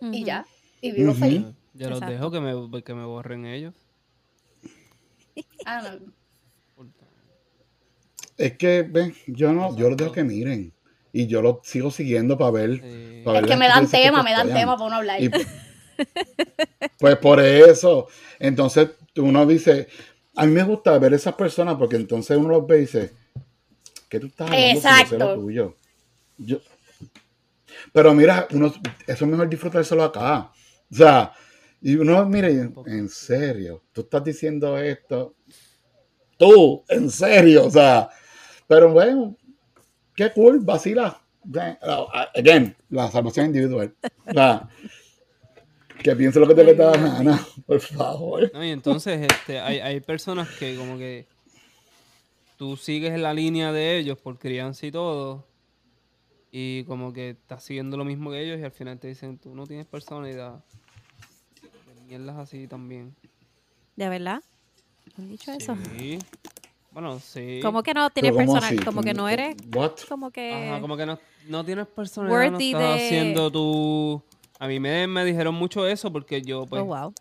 Y 0.01 0.07
Ujú. 0.07 0.24
ya. 0.26 0.47
Y 0.80 0.93
vivo 0.93 1.11
Ujú. 1.12 1.20
feliz. 1.20 1.43
Yo 1.74 1.89
los 1.89 1.99
Exacto. 1.99 2.12
dejo 2.12 2.30
que 2.30 2.41
me, 2.41 2.83
que 2.83 2.95
me 2.95 3.05
borren 3.05 3.47
ellos. 3.47 3.74
Ah, 5.64 5.83
no. 5.83 6.12
Es 8.37 8.57
que, 8.57 8.83
ven, 8.83 9.14
yo 9.26 9.53
no, 9.53 9.76
yo 9.76 9.89
los 9.89 9.97
dejo 9.97 10.12
que 10.12 10.24
miren. 10.24 10.72
Y 11.12 11.26
yo 11.26 11.43
los 11.43 11.59
sigo 11.62 11.91
siguiendo 11.91 12.39
para 12.39 12.51
ver. 12.51 12.80
Sí. 12.80 13.22
para 13.24 13.39
Es 13.39 13.43
ver 13.43 13.51
que 13.51 13.57
me 13.57 13.68
dan 13.68 13.89
tema, 13.89 14.22
me 14.22 14.33
dan 14.33 14.49
tema 14.53 14.74
para 14.76 14.87
uno 14.87 14.97
hablar. 14.97 15.22
Y, 15.22 15.30
pues 16.99 17.16
por 17.18 17.41
eso. 17.41 18.09
Entonces 18.39 18.91
uno 19.16 19.45
dice, 19.47 19.89
a 20.37 20.47
mí 20.47 20.53
me 20.53 20.64
gusta 20.64 20.99
ver 20.99 21.12
esas 21.14 21.35
personas 21.35 21.76
porque 21.76 21.97
entonces 21.97 22.37
uno 22.37 22.49
los 22.49 22.66
ve 22.66 22.78
y 22.78 22.80
dice, 22.80 23.12
¿qué 24.09 24.18
tú 24.18 24.26
estás 24.28 24.51
hablando? 24.51 24.66
lo 24.72 24.78
Exacto. 24.78 25.35
tuyo? 25.35 25.76
Yo- 26.39 26.61
Pero 27.93 28.14
mira, 28.14 28.49
uno, 28.53 28.68
eso 29.07 29.24
es 29.24 29.30
mejor 29.30 29.49
disfrutárselo 29.49 30.03
acá. 30.03 30.51
O 30.91 30.95
sea, 30.95 31.33
y 31.83 31.97
uno, 31.97 32.24
mire, 32.26 32.70
en 32.87 33.09
serio, 33.09 33.83
tú 33.93 34.03
estás 34.03 34.22
diciendo 34.22 34.78
esto. 34.78 35.35
Tú, 36.39 36.85
en 36.89 37.11
serio, 37.11 37.66
o 37.66 37.70
sea, 37.70 38.09
pero 38.68 38.93
bueno, 38.93 39.37
qué 40.14 40.33
cool, 40.33 40.61
vacila. 40.61 41.20
Again, 42.35 42.76
la 42.89 43.11
salvación 43.11 43.47
individual. 43.47 43.95
O 44.26 44.33
sea, 44.33 44.68
que 46.03 46.14
piense 46.14 46.39
lo 46.39 46.47
que 46.47 46.55
te 46.55 46.64
le 46.64 46.74
da 46.74 46.93
gana, 46.93 47.45
por 47.66 47.80
favor. 47.80 48.51
No, 48.55 48.64
y 48.64 48.70
entonces 48.70 49.26
este, 49.28 49.59
hay, 49.59 49.80
hay 49.80 50.01
personas 50.01 50.49
que 50.51 50.76
como 50.76 50.97
que 50.99 51.26
tú 52.57 52.76
sigues 52.76 53.18
la 53.18 53.35
línea 53.35 53.72
de 53.72 53.99
ellos 53.99 54.18
por 54.18 54.39
crianza 54.39 54.87
y 54.87 54.93
todo, 54.93 55.49
y 56.53 56.85
como 56.85 57.12
que 57.12 57.30
estás 57.30 57.64
siguiendo 57.64 57.97
lo 57.97 58.05
mismo 58.05 58.30
que 58.30 58.41
ellos 58.41 58.61
y 58.61 58.62
al 58.62 58.70
final 58.70 59.01
te 59.01 59.09
dicen, 59.09 59.39
tú 59.39 59.55
no 59.55 59.66
tienes 59.66 59.87
personalidad. 59.87 60.62
Mierdas 62.13 62.37
así 62.37 62.69
también. 62.69 63.17
¿De 63.97 64.07
verdad? 64.07 64.43
¿Han 65.17 65.31
dicho 65.31 65.51
eso? 65.51 65.75
Sí. 65.97 66.19
Bueno, 66.91 67.19
sí. 67.19 67.61
Como 67.63 67.83
que 67.83 67.95
no 67.95 68.11
tienes 68.11 68.33
Pero 68.33 68.45
¿cómo 68.45 68.61
personal, 68.61 68.85
como 68.85 69.01
que 69.03 69.15
no 69.15 69.31
eres, 69.31 69.57
What? 69.75 69.93
como 70.07 70.31
que... 70.31 70.53
Ajá, 70.53 70.81
como 70.83 70.95
que 70.99 71.07
no, 71.07 71.19
no 71.49 71.65
tienes 71.65 71.87
personalidad, 71.87 72.51
no 72.51 72.59
estás 72.59 72.81
de- 72.83 73.07
haciendo 73.07 73.51
tu... 73.51 74.23
A 74.59 74.67
mí 74.67 74.79
me, 74.79 75.07
me 75.07 75.25
dijeron 75.25 75.55
mucho 75.55 75.87
eso 75.87 76.13
porque 76.13 76.43
yo 76.43 76.67
pues 76.67 76.83
oh, 76.83 76.85
wow. 76.85 77.15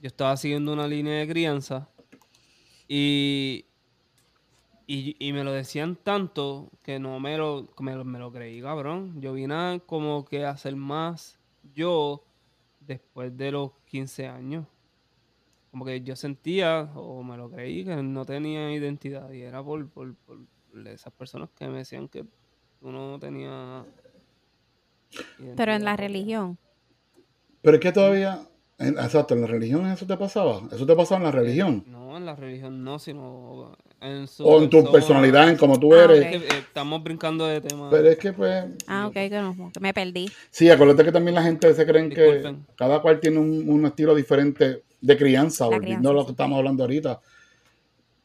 yo 0.00 0.06
estaba 0.06 0.34
siguiendo 0.38 0.72
una 0.72 0.88
línea 0.88 1.18
de 1.18 1.28
crianza 1.28 1.90
y, 2.88 3.66
y, 4.86 5.16
y 5.18 5.34
me 5.34 5.44
lo 5.44 5.52
decían 5.52 5.96
tanto 5.96 6.70
que 6.82 6.98
no 6.98 7.20
me 7.20 7.36
lo, 7.36 7.68
me 7.78 7.94
lo, 7.94 8.06
me 8.06 8.18
lo 8.18 8.32
creí, 8.32 8.62
cabrón. 8.62 9.20
Yo 9.20 9.34
vine 9.34 9.54
a 9.54 9.80
como 9.84 10.24
que 10.24 10.46
a 10.46 10.50
hacer 10.50 10.76
más 10.76 11.38
yo 11.74 12.24
después 12.80 13.36
de 13.36 13.52
los 13.52 13.72
15 13.86 14.26
años. 14.26 14.66
Como 15.70 15.84
que 15.84 16.00
yo 16.00 16.16
sentía, 16.16 16.90
o 16.96 17.22
me 17.22 17.36
lo 17.36 17.48
creí, 17.50 17.84
que 17.84 17.94
no 18.02 18.24
tenía 18.24 18.72
identidad. 18.72 19.30
Y 19.30 19.42
era 19.42 19.62
por, 19.62 19.88
por, 19.88 20.14
por 20.16 20.38
esas 20.88 21.12
personas 21.12 21.48
que 21.56 21.68
me 21.68 21.78
decían 21.78 22.08
que 22.08 22.24
uno 22.80 23.12
no 23.12 23.18
tenía... 23.20 23.84
Pero 25.56 25.72
en 25.72 25.84
la 25.84 25.96
religión. 25.96 26.58
Pero 27.62 27.76
es 27.76 27.80
que 27.82 27.92
todavía, 27.92 28.40
en- 28.78 28.98
exacto, 28.98 29.34
en 29.34 29.42
la 29.42 29.46
religión 29.46 29.86
eso 29.86 30.06
te 30.06 30.16
pasaba. 30.16 30.62
Eso 30.72 30.86
te 30.86 30.96
pasaba 30.96 31.18
en 31.18 31.24
la 31.24 31.30
religión. 31.32 31.84
No, 31.86 32.16
en 32.16 32.26
la 32.26 32.34
religión 32.34 32.82
no, 32.82 32.98
sino 32.98 33.76
en 34.00 34.26
su 34.28 34.44
O 34.46 34.58
en 34.62 34.70
tu 34.70 34.78
persona. 34.78 34.92
personalidad, 34.92 35.48
en 35.50 35.56
cómo 35.56 35.78
tú 35.78 35.94
Ah, 35.94 36.04
eres. 36.04 36.42
Eh, 36.42 36.46
estamos 36.58 37.02
brincando 37.02 37.46
de 37.46 37.60
tema. 37.60 37.90
Pero 37.90 38.08
es 38.08 38.18
que 38.18 38.32
pues, 38.32 38.64
Ah, 38.86 39.06
ok, 39.06 39.12
que, 39.14 39.30
no, 39.30 39.72
me 39.80 39.92
perdí. 39.94 40.30
sí, 40.50 40.70
acuérdate 40.70 41.04
que 41.04 41.12
también 41.12 41.34
la 41.34 41.42
gente 41.42 41.72
se 41.74 41.86
creen 41.86 42.10
que 42.10 42.54
cada 42.76 43.00
cual 43.00 43.20
tiene 43.20 43.38
un, 43.38 43.68
un 43.68 43.86
estilo 43.86 44.14
diferente 44.14 44.84
de 45.00 45.16
crianza, 45.16 45.64
La 45.64 45.76
volviendo 45.76 46.00
crianza, 46.00 46.10
a 46.10 46.14
lo 46.14 46.24
que 46.26 46.30
estamos 46.32 46.58
hablando 46.58 46.82
ahorita. 46.84 47.20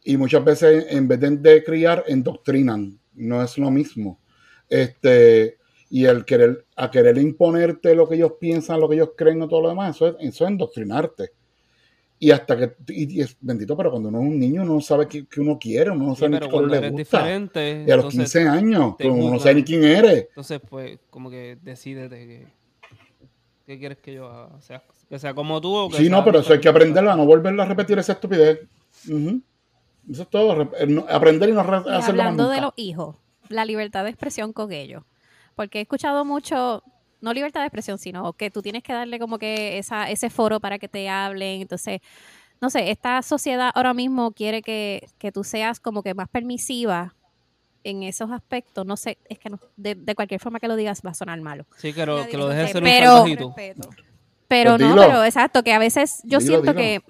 Y 0.04 0.18
muchas 0.18 0.44
veces 0.46 0.86
en 0.90 1.08
vez 1.08 1.20
de, 1.20 1.32
de 1.38 1.64
criar, 1.64 2.04
endoctrinan. 2.08 3.00
No 3.14 3.42
es 3.42 3.58
lo 3.58 3.72
mismo. 3.72 4.20
Este, 4.70 5.58
y 5.90 6.06
el 6.06 6.26
querer, 6.26 6.66
a 6.76 6.92
querer 6.92 7.18
imponerte 7.18 7.96
lo 7.96 8.08
que 8.08 8.16
ellos 8.16 8.34
piensan, 8.40 8.80
lo 8.80 8.90
que 8.90 8.96
ellos 8.96 9.12
creen 9.18 9.42
o 9.42 9.48
todo 9.48 9.62
lo 9.62 9.70
demás, 9.70 9.96
eso 9.96 10.08
es, 10.10 10.16
eso 10.20 10.44
es 10.46 10.52
endoctrinarte. 10.52 11.32
Y 12.20 12.32
hasta 12.32 12.58
que, 12.58 12.76
y, 12.88 13.18
y 13.20 13.22
es 13.22 13.38
bendito, 13.42 13.76
pero 13.76 13.92
cuando 13.92 14.10
uno 14.10 14.20
es 14.22 14.26
un 14.26 14.40
niño, 14.40 14.62
uno 14.64 14.76
no 14.76 14.82
sabe 14.82 15.08
qué, 15.08 15.28
qué 15.28 15.42
uno 15.42 15.60
quiere, 15.60 15.92
uno 15.92 16.06
no 16.08 16.16
Sí, 16.16 16.20
sabe 16.22 16.32
ni 16.32 16.40
qué 16.40 16.62
le 16.62 16.80
gusta. 16.82 17.20
diferente, 17.20 17.84
Y 17.86 17.92
a 17.92 17.98
los 17.98 18.06
entonces, 18.06 18.32
15 18.34 18.48
años, 18.48 18.96
uno 19.00 19.32
no 19.32 19.40
sabe 19.40 19.56
ni 19.56 19.64
quién 19.64 19.84
eres. 19.84 20.28
entonces, 20.30 20.62
pues, 20.70 21.00
como 21.10 21.30
que 21.30 21.58
decídete 21.62 22.16
que 22.28 22.48
qué 23.66 23.80
quieres 23.80 23.98
que 24.00 24.14
yo 24.14 24.28
haga, 24.28 24.56
O 24.56 24.62
sea, 24.62 24.84
que 25.10 25.20
sea 25.20 25.34
como 25.34 25.60
tú 25.62 25.74
o 25.76 25.90
que 25.90 25.98
Sí, 25.98 26.04
sea 26.06 26.12
no, 26.12 26.24
pero 26.24 26.40
eso 26.40 26.54
hay 26.54 26.60
que 26.60 26.70
diferente. 26.70 26.70
aprenderlo, 26.70 27.12
a 27.12 27.16
no 27.16 27.26
volverlo 27.26 27.62
a 27.64 27.66
repetir 27.66 27.98
esa 28.00 28.14
estupidez. 28.14 28.62
Eso 30.10 30.22
es 30.24 30.30
todo, 30.30 30.62
eh, 30.78 31.06
aprender 31.10 31.50
y 31.50 31.54
no 31.54 31.62
hacerlo 31.62 31.84
más 31.90 32.10
hablando 32.10 32.50
de 32.50 32.62
los 32.62 32.74
hijos, 32.76 33.16
la 33.50 33.66
libertad 33.66 34.04
de 34.04 34.12
expresión 34.12 34.54
con 34.54 34.72
ellos. 34.72 35.04
Porque 35.56 35.80
he 35.80 35.82
escuchado 35.82 36.26
mucho, 36.26 36.84
no 37.26 37.34
libertad 37.34 37.60
de 37.62 37.68
expresión, 37.68 37.98
sino 37.98 38.32
que 38.34 38.50
tú 38.50 38.62
tienes 38.62 38.82
que 38.84 38.94
darle 38.94 39.20
como 39.20 39.38
que 39.38 39.78
esa, 39.78 40.10
ese 40.10 40.30
foro 40.30 40.62
para 40.62 40.80
que 40.80 40.88
te 40.88 41.10
hablen. 41.10 41.62
Entonces, 41.62 42.00
no 42.62 42.70
sé, 42.70 42.90
esta 42.92 43.22
sociedad 43.22 43.72
ahora 43.76 43.94
mismo 43.94 44.32
quiere 44.32 44.62
que, 44.62 45.06
que 45.18 45.34
tú 45.34 45.44
seas 45.44 45.80
como 45.82 46.02
que 46.04 46.14
más 46.14 46.30
permisiva 46.30 47.14
en 47.84 48.04
esos 48.04 48.32
aspectos. 48.32 48.86
No 48.86 48.96
sé, 48.96 49.18
es 49.28 49.38
que 49.40 49.50
no, 49.50 49.60
de, 49.76 49.96
de 49.96 50.16
cualquier 50.16 50.40
forma 50.40 50.60
que 50.62 50.68
lo 50.70 50.76
digas 50.78 51.02
va 51.06 51.12
a 51.12 51.14
sonar 51.14 51.40
malo. 51.42 51.66
Sí, 51.78 51.92
que 51.92 52.06
lo, 52.06 52.26
que 52.28 52.38
lo 52.38 52.48
dejes 52.48 52.72
ser 52.72 52.82
Pero- 52.84 53.12
un 53.24 53.30
salvajito. 53.30 53.48
Respeto. 53.58 53.90
Pero 54.48 54.72
Pues 54.78 54.82
no, 54.82 54.88
dilo. 54.90 55.02
pero 55.02 55.24
exacto, 55.26 55.64
que 55.64 55.74
a 55.74 55.80
veces 55.80 56.22
yo 56.24 56.38
Dilo, 56.40 56.42
siento 56.62 56.72
dilo. 56.74 56.76
que 56.76 57.02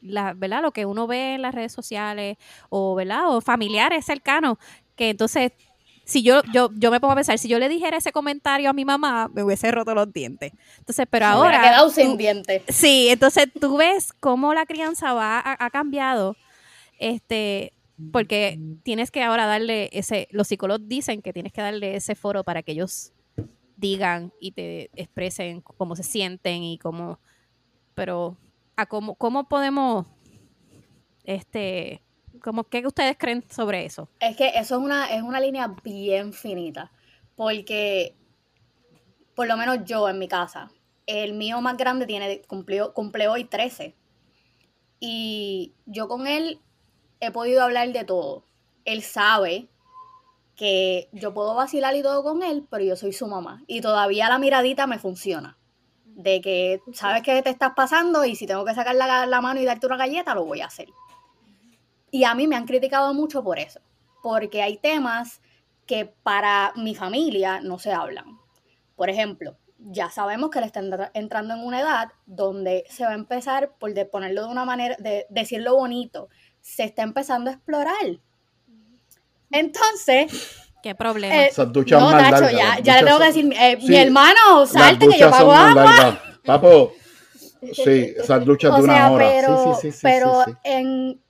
la, 0.00 0.34
¿verdad? 0.34 0.62
Lo 0.62 0.72
que 0.72 0.86
uno 0.86 1.06
ve 1.06 1.34
en 1.34 1.42
las 1.42 1.54
redes 1.54 1.72
sociales 1.72 2.36
o, 2.68 2.94
¿verdad? 2.94 3.24
O 3.34 3.40
familiares 3.40 4.04
cercanos, 4.04 4.56
que 4.94 5.10
entonces 5.10 5.52
si 6.06 6.22
yo, 6.22 6.40
yo, 6.52 6.70
yo 6.76 6.90
me 6.92 7.00
pongo 7.00 7.12
a 7.12 7.16
pensar, 7.16 7.36
si 7.38 7.48
yo 7.48 7.58
le 7.58 7.68
dijera 7.68 7.96
ese 7.98 8.12
comentario 8.12 8.70
a 8.70 8.72
mi 8.72 8.84
mamá, 8.84 9.28
me 9.34 9.42
hubiese 9.42 9.70
roto 9.72 9.92
los 9.94 10.12
dientes. 10.12 10.52
Entonces, 10.78 11.04
pero 11.10 11.26
Me 11.26 11.32
ahora. 11.32 11.60
quedado 11.60 11.88
tú- 11.88 11.94
sin 11.94 12.16
dientes. 12.16 12.62
Sí, 12.68 13.08
entonces 13.10 13.48
tú 13.60 13.76
ves 13.76 14.12
cómo 14.20 14.54
la 14.54 14.66
crianza 14.66 15.12
va, 15.12 15.38
ha, 15.40 15.56
ha 15.66 15.70
cambiado. 15.70 16.36
Este, 16.98 17.72
porque 18.12 18.58
tienes 18.84 19.10
que 19.10 19.22
ahora 19.22 19.46
darle 19.46 19.90
ese, 19.92 20.28
los 20.30 20.46
psicólogos 20.48 20.86
dicen 20.88 21.22
que 21.22 21.32
tienes 21.32 21.52
que 21.52 21.60
darle 21.60 21.96
ese 21.96 22.14
foro 22.14 22.44
para 22.44 22.62
que 22.62 22.72
ellos 22.72 23.12
digan 23.76 24.32
y 24.40 24.52
te 24.52 24.90
expresen 24.94 25.60
cómo 25.60 25.96
se 25.96 26.02
sienten 26.04 26.62
y 26.62 26.78
cómo, 26.78 27.18
pero 27.94 28.36
a 28.76 28.86
cómo, 28.86 29.16
cómo 29.16 29.48
podemos, 29.48 30.06
este, 31.24 32.00
como, 32.46 32.62
¿qué 32.64 32.86
ustedes 32.86 33.16
creen 33.18 33.44
sobre 33.50 33.84
eso? 33.84 34.08
Es 34.20 34.36
que 34.36 34.52
eso 34.54 34.76
es 34.76 34.80
una, 34.80 35.06
es 35.06 35.20
una 35.20 35.40
línea 35.40 35.74
bien 35.82 36.32
finita, 36.32 36.92
porque 37.34 38.14
por 39.34 39.48
lo 39.48 39.56
menos 39.56 39.80
yo 39.84 40.08
en 40.08 40.20
mi 40.20 40.28
casa, 40.28 40.70
el 41.06 41.34
mío 41.34 41.60
más 41.60 41.76
grande 41.76 42.06
tiene, 42.06 42.42
cumplió, 42.42 42.94
cumple 42.94 43.26
hoy 43.26 43.44
13. 43.44 43.96
Y 45.00 45.74
yo 45.86 46.06
con 46.06 46.28
él 46.28 46.60
he 47.18 47.32
podido 47.32 47.64
hablar 47.64 47.92
de 47.92 48.04
todo. 48.04 48.44
Él 48.84 49.02
sabe 49.02 49.68
que 50.54 51.08
yo 51.12 51.34
puedo 51.34 51.54
vacilar 51.56 51.96
y 51.96 52.02
todo 52.02 52.22
con 52.22 52.44
él, 52.44 52.64
pero 52.70 52.84
yo 52.84 52.94
soy 52.94 53.12
su 53.12 53.26
mamá. 53.26 53.64
Y 53.66 53.80
todavía 53.80 54.28
la 54.28 54.38
miradita 54.38 54.86
me 54.86 55.00
funciona. 55.00 55.58
De 56.04 56.40
que 56.40 56.80
sabes 56.92 57.22
que 57.22 57.42
te 57.42 57.50
estás 57.50 57.72
pasando 57.74 58.24
y 58.24 58.36
si 58.36 58.46
tengo 58.46 58.64
que 58.64 58.74
sacar 58.74 58.94
la 58.94 59.40
mano 59.40 59.60
y 59.60 59.64
darte 59.64 59.86
una 59.86 59.96
galleta, 59.96 60.34
lo 60.34 60.44
voy 60.44 60.60
a 60.60 60.66
hacer. 60.66 60.88
Y 62.16 62.24
a 62.24 62.34
mí 62.34 62.46
me 62.46 62.56
han 62.56 62.64
criticado 62.64 63.12
mucho 63.12 63.44
por 63.44 63.58
eso. 63.58 63.80
Porque 64.22 64.62
hay 64.62 64.78
temas 64.78 65.42
que 65.84 66.06
para 66.22 66.72
mi 66.74 66.94
familia 66.94 67.60
no 67.60 67.78
se 67.78 67.92
hablan. 67.92 68.38
Por 68.96 69.10
ejemplo, 69.10 69.58
ya 69.78 70.08
sabemos 70.08 70.48
que 70.48 70.60
él 70.60 70.64
está 70.64 70.80
entrando 71.12 71.52
en 71.52 71.60
una 71.60 71.80
edad 71.82 72.08
donde 72.24 72.84
se 72.88 73.04
va 73.04 73.10
a 73.10 73.14
empezar, 73.14 73.72
por 73.78 73.92
de 73.92 74.06
ponerlo 74.06 74.46
de 74.46 74.48
una 74.48 74.64
manera, 74.64 74.96
de 74.98 75.26
decirlo 75.28 75.76
bonito, 75.76 76.30
se 76.62 76.84
está 76.84 77.02
empezando 77.02 77.50
a 77.50 77.52
explorar. 77.52 78.18
Entonces. 79.50 80.62
¿Qué 80.82 80.94
problema? 80.94 81.34
Eh, 81.36 81.52
no, 81.90 82.12
Nacho, 82.12 82.50
ya, 82.50 82.78
ya 82.80 82.96
le 82.96 83.06
tengo 83.06 83.18
que 83.18 83.26
decir, 83.26 83.52
eh, 83.60 83.76
mi 83.86 83.96
hermano, 83.96 84.64
salte 84.64 85.06
que 85.06 85.18
yo 85.18 85.30
pago 85.30 85.52
agua. 85.52 86.18
Papo, 86.42 86.94
sí, 87.74 88.14
esas 88.16 88.42
duchas 88.42 88.74
de 88.74 88.82
una 88.84 89.10
hora. 89.10 89.28
Pero, 89.28 89.74
sí, 89.74 89.90
sí, 89.90 89.92
sí, 89.92 89.98
pero 90.02 90.44
en, 90.64 91.20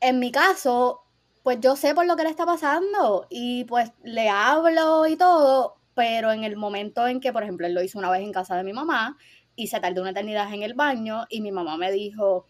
en 0.00 0.18
mi 0.18 0.30
caso, 0.30 1.02
pues 1.42 1.58
yo 1.60 1.76
sé 1.76 1.94
por 1.94 2.06
lo 2.06 2.16
que 2.16 2.24
le 2.24 2.30
está 2.30 2.46
pasando 2.46 3.26
y 3.30 3.64
pues 3.64 3.92
le 4.02 4.28
hablo 4.28 5.06
y 5.06 5.16
todo, 5.16 5.76
pero 5.94 6.32
en 6.32 6.44
el 6.44 6.56
momento 6.56 7.06
en 7.06 7.20
que, 7.20 7.32
por 7.32 7.42
ejemplo, 7.42 7.66
él 7.66 7.74
lo 7.74 7.82
hizo 7.82 7.98
una 7.98 8.10
vez 8.10 8.22
en 8.22 8.32
casa 8.32 8.56
de 8.56 8.64
mi 8.64 8.72
mamá 8.72 9.16
y 9.56 9.66
se 9.66 9.80
tardó 9.80 10.02
una 10.02 10.10
eternidad 10.10 10.52
en 10.52 10.62
el 10.62 10.74
baño 10.74 11.26
y 11.28 11.40
mi 11.40 11.52
mamá 11.52 11.76
me 11.76 11.92
dijo, 11.92 12.46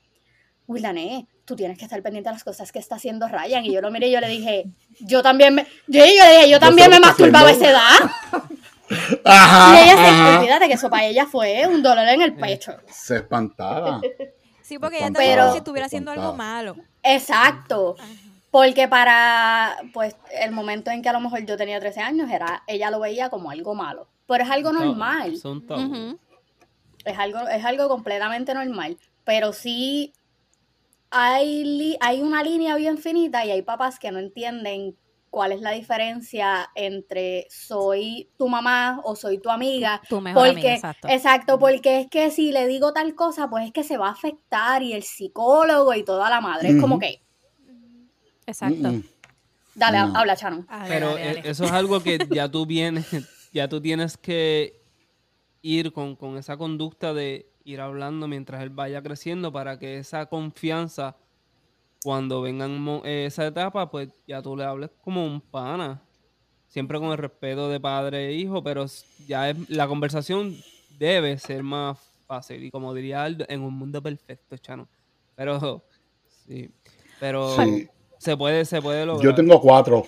Willané, 0.66 1.26
tú 1.44 1.56
tienes 1.56 1.76
que 1.76 1.84
estar 1.84 2.00
pendiente 2.00 2.28
de 2.30 2.34
las 2.34 2.44
cosas 2.44 2.70
que 2.70 2.78
está 2.78 2.94
haciendo 2.94 3.26
Ryan. 3.26 3.64
Y 3.64 3.72
yo 3.72 3.80
lo 3.80 3.90
miré 3.90 4.08
y 4.08 4.12
yo 4.12 4.20
le 4.20 4.28
dije, 4.28 4.66
yo 5.00 5.22
también 5.22 5.54
me, 5.54 5.66
yo, 5.88 6.04
yo 6.04 6.24
le 6.24 6.36
dije, 6.36 6.50
yo 6.50 6.60
también 6.60 6.90
me 6.90 7.00
masturbaba 7.00 7.48
a 7.48 7.52
esa 7.52 7.70
edad. 7.70 8.10
Ajá, 9.24 9.74
y 9.74 9.82
ella 9.84 9.96
se, 9.96 10.38
olvídate 10.38 10.68
que 10.68 10.74
eso 10.74 10.90
para 10.90 11.06
ella 11.06 11.26
fue 11.26 11.66
un 11.66 11.82
dolor 11.82 12.08
en 12.08 12.22
el 12.22 12.34
pecho. 12.34 12.76
Se 12.88 13.16
espantaba. 13.16 14.00
Sí, 14.70 14.78
porque 14.78 14.98
ella 14.98 15.06
también 15.06 15.32
Pero- 15.36 15.50
si 15.50 15.58
estuviera 15.58 15.86
haciendo 15.86 16.12
algo 16.12 16.32
malo. 16.34 16.76
Exacto. 17.02 17.96
Porque 18.52 18.86
para, 18.86 19.76
pues, 19.92 20.14
el 20.40 20.52
momento 20.52 20.92
en 20.92 21.02
que 21.02 21.08
a 21.08 21.12
lo 21.12 21.18
mejor 21.18 21.44
yo 21.44 21.56
tenía 21.56 21.80
13 21.80 22.00
años, 22.00 22.30
era, 22.30 22.62
ella 22.68 22.88
lo 22.92 23.00
veía 23.00 23.30
como 23.30 23.50
algo 23.50 23.74
malo. 23.74 24.06
Pero 24.28 24.44
es 24.44 24.50
algo 24.50 24.72
normal. 24.72 25.34
Ujú. 25.44 26.18
Es 27.04 27.18
algo, 27.18 27.48
es 27.48 27.64
algo 27.64 27.88
completamente 27.88 28.54
normal. 28.54 28.96
Pero 29.24 29.52
sí 29.52 30.12
hay, 31.10 31.64
li- 31.64 31.96
hay 32.00 32.22
una 32.22 32.44
línea 32.44 32.76
bien 32.76 32.96
finita 32.98 33.44
y 33.44 33.50
hay 33.50 33.62
papás 33.62 33.98
que 33.98 34.12
no 34.12 34.20
entienden 34.20 34.96
cuál 35.30 35.52
es 35.52 35.60
la 35.60 35.70
diferencia 35.70 36.70
entre 36.74 37.46
soy 37.50 38.28
tu 38.36 38.48
mamá 38.48 39.00
o 39.04 39.14
soy 39.16 39.38
tu 39.38 39.48
amiga. 39.50 40.00
Tu 40.08 40.20
mejor 40.20 40.42
Porque, 40.44 40.50
amiga, 40.52 40.74
exacto. 40.74 41.08
exacto, 41.08 41.58
porque 41.58 42.00
es 42.00 42.06
que 42.10 42.30
si 42.30 42.52
le 42.52 42.66
digo 42.66 42.92
tal 42.92 43.14
cosa, 43.14 43.48
pues 43.48 43.66
es 43.66 43.72
que 43.72 43.84
se 43.84 43.96
va 43.96 44.08
a 44.08 44.12
afectar 44.12 44.82
y 44.82 44.92
el 44.92 45.02
psicólogo 45.02 45.94
y 45.94 46.02
toda 46.04 46.28
la 46.30 46.40
madre. 46.40 46.70
Es 46.70 46.80
como 46.80 46.98
que, 46.98 47.22
Exacto. 48.46 48.92
Mm, 48.92 49.02
dale, 49.76 49.98
No. 49.98 50.16
habla, 50.16 50.36
Chano. 50.36 50.66
Pero 50.88 51.10
dale, 51.14 51.24
dale. 51.26 51.38
eh, 51.40 51.42
eso 51.44 51.64
es 51.64 51.70
algo 51.72 52.02
que 52.02 52.18
ya 52.30 52.48
tú 52.50 52.66
vienes, 52.66 53.06
ya 53.52 53.68
tú 53.68 53.80
tienes 53.80 54.16
que 54.16 54.80
ir 55.62 55.92
con, 55.92 56.16
con 56.16 56.36
esa 56.38 56.56
conducta 56.56 57.12
de 57.14 57.46
ir 57.64 57.80
hablando 57.80 58.26
mientras 58.26 58.62
él 58.62 58.70
vaya 58.70 59.02
creciendo 59.02 59.52
para 59.52 59.78
que 59.78 59.98
esa 59.98 60.26
confianza, 60.26 61.16
cuando 62.02 62.40
vengan 62.42 63.02
eh, 63.04 63.26
esa 63.26 63.46
etapa, 63.46 63.90
pues 63.90 64.08
ya 64.26 64.40
tú 64.42 64.56
le 64.56 64.64
hables 64.64 64.90
como 65.02 65.24
un 65.24 65.40
pana. 65.40 66.02
Siempre 66.68 66.98
con 66.98 67.10
el 67.10 67.18
respeto 67.18 67.68
de 67.68 67.80
padre 67.80 68.28
e 68.28 68.32
hijo, 68.34 68.62
pero 68.62 68.86
ya 69.26 69.50
es- 69.50 69.68
la 69.70 69.88
conversación 69.88 70.56
debe 70.98 71.36
ser 71.38 71.62
más 71.62 71.98
fácil. 72.26 72.62
Y 72.64 72.70
como 72.70 72.94
diría 72.94 73.24
Aldo, 73.24 73.44
en 73.48 73.60
un 73.62 73.74
mundo 73.74 74.00
perfecto, 74.02 74.56
Chano. 74.56 74.88
Pero, 75.34 75.82
sí. 76.46 76.70
Pero 77.18 77.56
Sí. 77.56 77.88
se 78.18 78.36
puede, 78.36 78.64
se 78.64 78.80
puede 78.80 79.04
lograr. 79.04 79.24
Yo 79.24 79.34
tengo 79.34 79.60
cuatro 79.60 80.06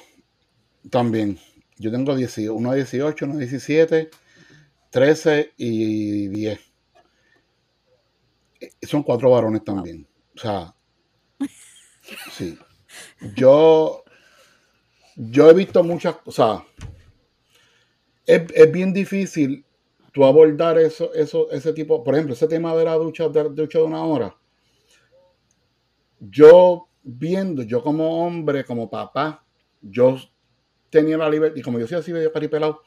también. 0.89 1.39
Yo 1.79 1.91
tengo 1.91 2.15
18, 2.15 2.55
uno 2.55 2.73
18, 2.75 3.25
uno 3.27 3.37
17, 3.39 4.09
13 4.91 5.53
y 5.57 6.29
10. 6.29 6.61
Eh, 8.61 8.71
Son 8.83 9.03
cuatro 9.03 9.31
varones 9.31 9.65
también. 9.65 10.07
O 10.37 10.39
sea, 10.39 10.75
sí. 12.33 12.59
Yo, 13.37 14.05
yo 15.17 15.49
he 15.51 15.55
visto 15.55 15.83
muchas 15.83 16.17
cosas. 16.17 16.63
Es, 18.27 18.43
es 18.53 18.73
bien 18.73 18.93
difícil 18.93 19.65
tú 20.13 20.25
abordar 20.25 20.77
eso, 20.79 21.15
eso, 21.15 21.49
ese 21.53 21.73
tipo, 21.73 22.03
por 22.03 22.15
ejemplo, 22.15 22.35
ese 22.35 22.49
tema 22.49 22.75
de 22.75 22.85
la 22.85 22.95
ducha, 22.97 23.29
de, 23.29 23.45
ducha 23.51 23.79
de 23.79 23.85
una 23.85 24.03
hora. 24.05 24.37
Yo 26.21 26.89
viendo, 27.03 27.63
yo 27.63 27.83
como 27.83 28.25
hombre, 28.25 28.65
como 28.65 28.89
papá, 28.89 29.45
yo 29.81 30.17
tenía 30.91 31.17
la 31.19 31.29
libertad, 31.31 31.57
y 31.57 31.63
como 31.63 31.79
yo 31.79 31.87
soy 31.87 31.99
así 31.99 32.13
medio 32.13 32.33
caripelado, 32.33 32.83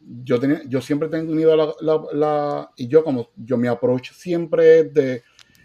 yo, 0.00 0.40
tenía, 0.40 0.62
yo 0.68 0.80
siempre 0.80 1.08
he 1.08 1.10
tenido 1.10 1.56
la, 1.56 1.74
la- 1.80 2.04
la- 2.12 2.70
y 2.76 2.88
yo 2.88 3.04
como, 3.04 3.30
yo 3.36 3.56
mi 3.58 3.68
approach 3.68 4.12
siempre 4.12 4.80
es 4.80 4.94
de, 4.94 5.22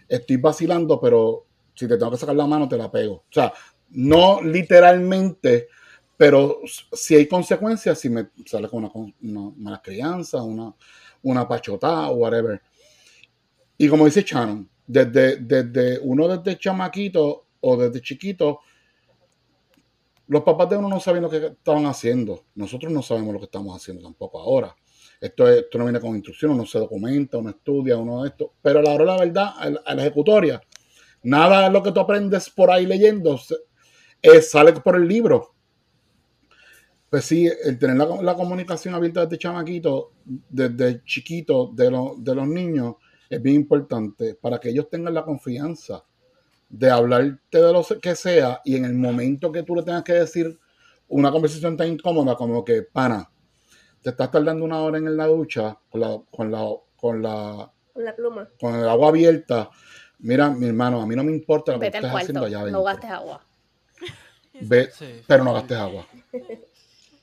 estoy 0.10 0.38
vacilando, 0.38 1.00
pero 1.02 1.48
si 1.76 1.88
te 1.88 1.98
tengo 1.98 2.12
que 2.12 2.18
sacar 2.18 2.36
la 2.36 2.48
mano, 2.48 2.68
te 2.68 2.78
la 2.78 2.92
pego. 2.92 3.14
O 3.16 3.26
sea, 3.32 3.54
no 3.92 4.42
literalmente, 4.42 5.68
pero 6.18 6.62
si 6.94 7.16
hay 7.16 7.28
consecuencias, 7.28 8.00
si 8.00 8.10
me 8.10 8.30
sale 8.46 8.68
con 8.70 8.86
una, 8.86 8.92
una 9.22 9.54
mala 9.58 9.82
crianza, 9.82 10.42
una, 10.44 10.74
una 11.24 11.48
pachotada 11.48 12.10
o 12.10 12.16
whatever. 12.16 12.62
Y 13.78 13.88
como 13.90 14.06
dice 14.06 14.24
Shannon, 14.24 14.70
desde, 14.88 15.38
desde 15.38 16.00
uno 16.00 16.28
desde 16.28 16.58
chamaquito 16.60 17.46
o 17.62 17.78
desde 17.78 18.02
chiquito, 18.02 18.60
los 20.28 20.44
papás 20.44 20.70
de 20.70 20.78
uno 20.78 20.90
no 20.90 21.00
saben 21.00 21.22
lo 21.22 21.30
que 21.30 21.46
estaban 21.48 21.86
haciendo. 21.86 22.46
Nosotros 22.56 22.92
no 22.92 23.02
sabemos 23.02 23.34
lo 23.34 23.40
que 23.40 23.46
estamos 23.46 23.76
haciendo 23.76 24.04
tampoco 24.04 24.40
ahora. 24.40 24.76
Esto, 25.22 25.48
es- 25.48 25.64
esto 25.64 25.78
no 25.78 25.86
viene 25.86 26.00
con 26.00 26.16
instrucción, 26.16 26.52
uno 26.52 26.66
se 26.66 26.80
documenta, 26.80 27.38
uno 27.38 27.52
estudia, 27.52 27.98
uno 27.98 28.24
de 28.24 28.30
esto. 28.30 28.54
Pero 28.62 28.80
a 28.80 28.82
la 28.84 28.92
hora 28.94 29.04
de 29.04 29.06
la 29.12 29.18
verdad, 29.26 29.80
a 29.86 29.96
la 29.96 30.02
ejecutoria, 30.02 30.62
nada 31.26 31.64
de 31.64 31.72
lo 31.72 31.84
que 31.84 31.92
tú 31.92 32.00
aprendes 32.00 32.50
por 32.50 32.72
ahí 32.72 32.86
leyendo 32.86 33.40
eh, 34.22 34.42
sale 34.42 34.74
por 34.74 34.96
el 34.96 35.08
libro. 35.08 35.54
Pues 37.10 37.26
sí, 37.26 37.50
el 37.64 37.78
tener 37.78 37.98
la, 37.98 38.22
la 38.22 38.36
comunicación 38.36 38.94
abierta 38.94 39.26
desde 39.26 39.38
chamaquito, 39.38 40.12
desde 40.24 41.04
chiquito 41.04 41.72
de, 41.74 41.92
los 41.92 42.24
de 42.24 42.36
los 42.36 42.48
niños, 42.48 42.96
es 43.30 43.42
bien 43.42 43.56
importante 43.58 44.36
para 44.36 44.60
que 44.60 44.70
ellos 44.70 44.90
tengan 44.90 45.14
la 45.14 45.24
confianza 45.24 46.04
de 46.70 46.90
hablarte 46.90 47.62
de 47.62 47.74
lo 47.74 47.84
que 48.02 48.16
sea 48.16 48.62
y 48.66 48.76
en 48.76 48.86
el 48.86 48.94
momento 48.94 49.52
que 49.52 49.64
tú 49.64 49.76
le 49.76 49.84
tengas 49.84 50.04
que 50.04 50.14
decir 50.14 50.60
una 51.08 51.32
conversación 51.32 51.78
tan 51.78 51.88
incómoda 51.88 52.36
como 52.36 52.64
que, 52.64 52.84
pana, 52.84 53.30
te 54.02 54.10
estás 54.10 54.30
tardando 54.30 54.66
una 54.66 54.80
hora 54.82 54.98
en 54.98 55.16
la 55.16 55.28
ducha 55.28 55.78
con 55.90 56.02
la, 56.02 56.22
con 56.30 56.52
la, 56.52 56.68
con 56.96 57.22
la, 57.22 57.72
Con 57.94 58.04
la 58.04 58.16
pluma. 58.16 58.50
con 58.60 58.76
el 58.76 58.88
agua 58.90 59.10
abierta. 59.10 59.70
Mira, 60.26 60.50
mi 60.50 60.66
hermano, 60.66 61.02
a 61.02 61.06
mí 61.06 61.16
no 61.16 61.24
me 61.24 61.32
importa 61.32 61.74
lo 61.74 61.80
que 61.80 61.86
Vete 61.86 61.98
estés 62.00 62.12
haciendo 62.12 62.46
allá 62.46 62.58
no 62.58 62.62
adentro. 62.64 62.84
gastes 62.84 63.10
agua. 63.12 63.46
Ve- 64.62 64.90
Sí. 64.92 65.22
pero 65.28 65.44
no 65.44 65.54
gastes 65.54 65.78
agua. 65.78 66.08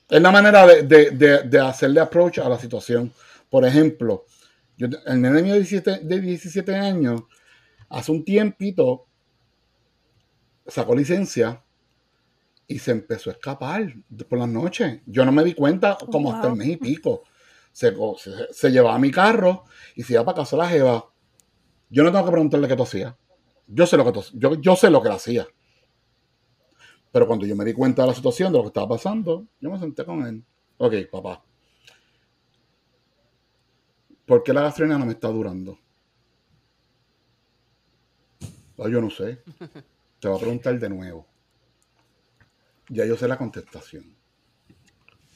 Es 0.09 0.21
la 0.21 0.31
manera 0.31 0.65
de, 0.65 0.83
de, 0.83 1.11
de, 1.11 1.43
de 1.43 1.59
hacerle 1.59 1.99
approach 1.99 2.37
a 2.39 2.47
la 2.47 2.57
situación. 2.57 3.11
Por 3.49 3.65
ejemplo, 3.65 4.25
yo, 4.77 4.87
el 5.05 5.21
nene 5.21 5.41
mío 5.41 5.53
de 5.53 5.59
17, 5.59 5.99
de 5.99 6.21
17 6.21 6.75
años, 6.75 7.23
hace 7.89 8.11
un 8.11 8.23
tiempito, 8.23 9.05
sacó 10.65 10.95
licencia 10.95 11.61
y 12.67 12.79
se 12.79 12.91
empezó 12.91 13.31
a 13.31 13.33
escapar 13.33 13.93
por 14.29 14.39
las 14.39 14.47
noches. 14.47 15.01
Yo 15.05 15.25
no 15.25 15.31
me 15.33 15.43
di 15.43 15.53
cuenta 15.55 15.97
como 16.09 16.31
hasta 16.33 16.47
el 16.47 16.55
mes 16.55 16.67
y 16.69 16.77
pico. 16.77 17.23
Se, 17.73 17.93
se, 18.17 18.31
se 18.53 18.71
llevaba 18.71 18.97
mi 18.99 19.11
carro 19.11 19.65
y 19.95 20.03
se 20.03 20.13
iba 20.13 20.23
para 20.23 20.37
casa 20.37 20.55
de 20.55 20.61
la 20.63 20.69
jeva. 20.69 21.05
Yo 21.93 22.03
no 22.03 22.11
tengo 22.11 22.25
que 22.25 22.31
preguntarle 22.31 22.67
qué 22.67 22.75
tú 22.75 22.81
hacías. 22.81 23.13
Yo 23.67 23.85
sé 23.85 23.97
lo 23.97 24.03
que 24.03 24.11
tú- 24.13 24.25
yo, 24.33 24.55
yo 24.55 24.75
sé 24.75 24.89
lo 24.89 24.99
que 24.99 25.09
él 25.09 25.13
hacía. 25.13 25.47
Pero 27.11 27.27
cuando 27.27 27.45
yo 27.45 27.55
me 27.55 27.63
di 27.63 27.73
cuenta 27.73 28.01
de 28.01 28.07
la 28.07 28.15
situación, 28.15 28.51
de 28.51 28.57
lo 28.57 28.63
que 28.63 28.69
estaba 28.69 28.87
pasando, 28.87 29.45
yo 29.61 29.69
me 29.69 29.77
senté 29.77 30.03
con 30.03 30.25
él. 30.25 30.43
Ok, 30.79 30.93
papá. 31.11 31.43
¿Por 34.25 34.41
qué 34.41 34.53
la 34.53 34.61
gasolina 34.63 34.97
no 34.97 35.05
me 35.05 35.11
está 35.11 35.27
durando? 35.27 35.77
Ah, 38.79 38.89
yo 38.89 38.99
no 38.99 39.11
sé. 39.11 39.43
Te 40.19 40.27
voy 40.27 40.37
a 40.37 40.39
preguntar 40.39 40.79
de 40.79 40.89
nuevo. 40.89 41.27
Ya 42.89 43.05
yo 43.05 43.15
sé 43.15 43.27
la 43.27 43.37
contestación. 43.37 44.15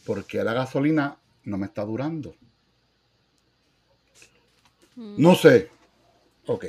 ¿Por 0.07 0.25
qué 0.25 0.43
la 0.43 0.53
gasolina 0.53 1.19
no 1.43 1.57
me 1.59 1.67
está 1.67 1.85
durando? 1.85 2.33
No 4.95 5.35
sé. 5.35 5.69
Ok. 6.47 6.65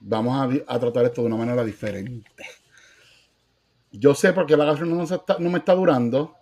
Vamos 0.00 0.36
a, 0.66 0.74
a 0.74 0.78
tratar 0.78 1.06
esto 1.06 1.22
de 1.22 1.28
una 1.28 1.36
manera 1.36 1.64
diferente. 1.64 2.30
Yo 3.90 4.14
sé 4.14 4.32
por 4.32 4.44
qué 4.44 4.56
la 4.56 4.64
gasolina 4.64 5.04
no, 5.38 5.50
me 5.50 5.58
está 5.58 5.74
durando. 5.74 6.34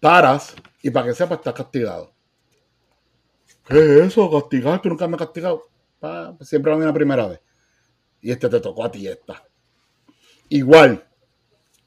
Paras 0.00 0.54
y 0.82 0.90
para 0.90 1.06
que 1.06 1.14
sepa 1.14 1.34
estás 1.34 1.52
castigado. 1.52 2.12
¿Qué 3.66 3.78
es 3.78 4.06
eso? 4.06 4.30
¿Castigar? 4.30 4.80
¿Tú 4.80 4.88
nunca 4.88 5.08
me 5.08 5.16
has 5.16 5.22
castigado? 5.22 5.68
Siempre 6.40 6.70
la 6.70 6.78
misma 6.78 6.94
primera 6.94 7.26
vez. 7.26 7.40
Y 8.20 8.30
este 8.30 8.48
te 8.48 8.60
tocó 8.60 8.84
a 8.84 8.90
ti 8.90 9.08
esta. 9.08 9.44
Igual, 10.48 11.04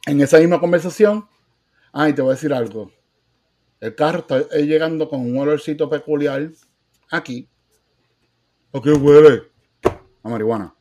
en 0.06 0.20
esa 0.20 0.38
misma 0.38 0.60
conversación, 0.60 1.28
ay, 1.94 2.14
te 2.14 2.22
voy 2.22 2.32
a 2.32 2.36
decir 2.36 2.54
algo. 2.54 2.92
El 3.80 3.96
carro 3.96 4.20
está 4.20 4.42
llegando 4.58 5.10
con 5.10 5.22
un 5.22 5.38
olorcito 5.38 5.90
peculiar 5.90 6.52
aquí. 7.10 7.50
¿A 8.74 8.82
qué 8.82 8.92
huele? 8.92 9.51
A 10.24 10.30
marihuana. 10.30 10.74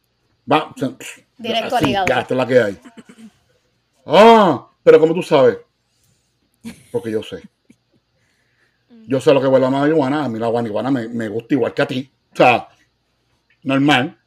Va, 0.50 0.74
Directo 1.38 1.76
al 1.76 1.82
así, 1.82 1.90
hígado. 1.90 2.06
Ya, 2.06 2.20
esta 2.20 2.34
es 2.34 2.38
la 2.38 2.46
que 2.46 2.60
hay. 2.62 2.80
Ah, 4.06 4.68
pero 4.82 4.98
como 5.00 5.14
tú 5.14 5.22
sabes. 5.22 5.58
Porque 6.90 7.10
yo 7.10 7.22
sé. 7.22 7.42
Yo 9.06 9.20
sé 9.20 9.32
lo 9.32 9.40
que 9.40 9.46
huele 9.46 9.66
a 9.66 9.70
marihuana. 9.70 10.24
A 10.24 10.28
mí 10.28 10.38
la 10.38 10.50
marihuana 10.50 10.90
me, 10.90 11.08
me 11.08 11.28
gusta 11.28 11.54
igual 11.54 11.72
que 11.74 11.82
a 11.82 11.86
ti. 11.86 12.10
O 12.32 12.36
sea, 12.36 12.68
normal. 13.62 14.18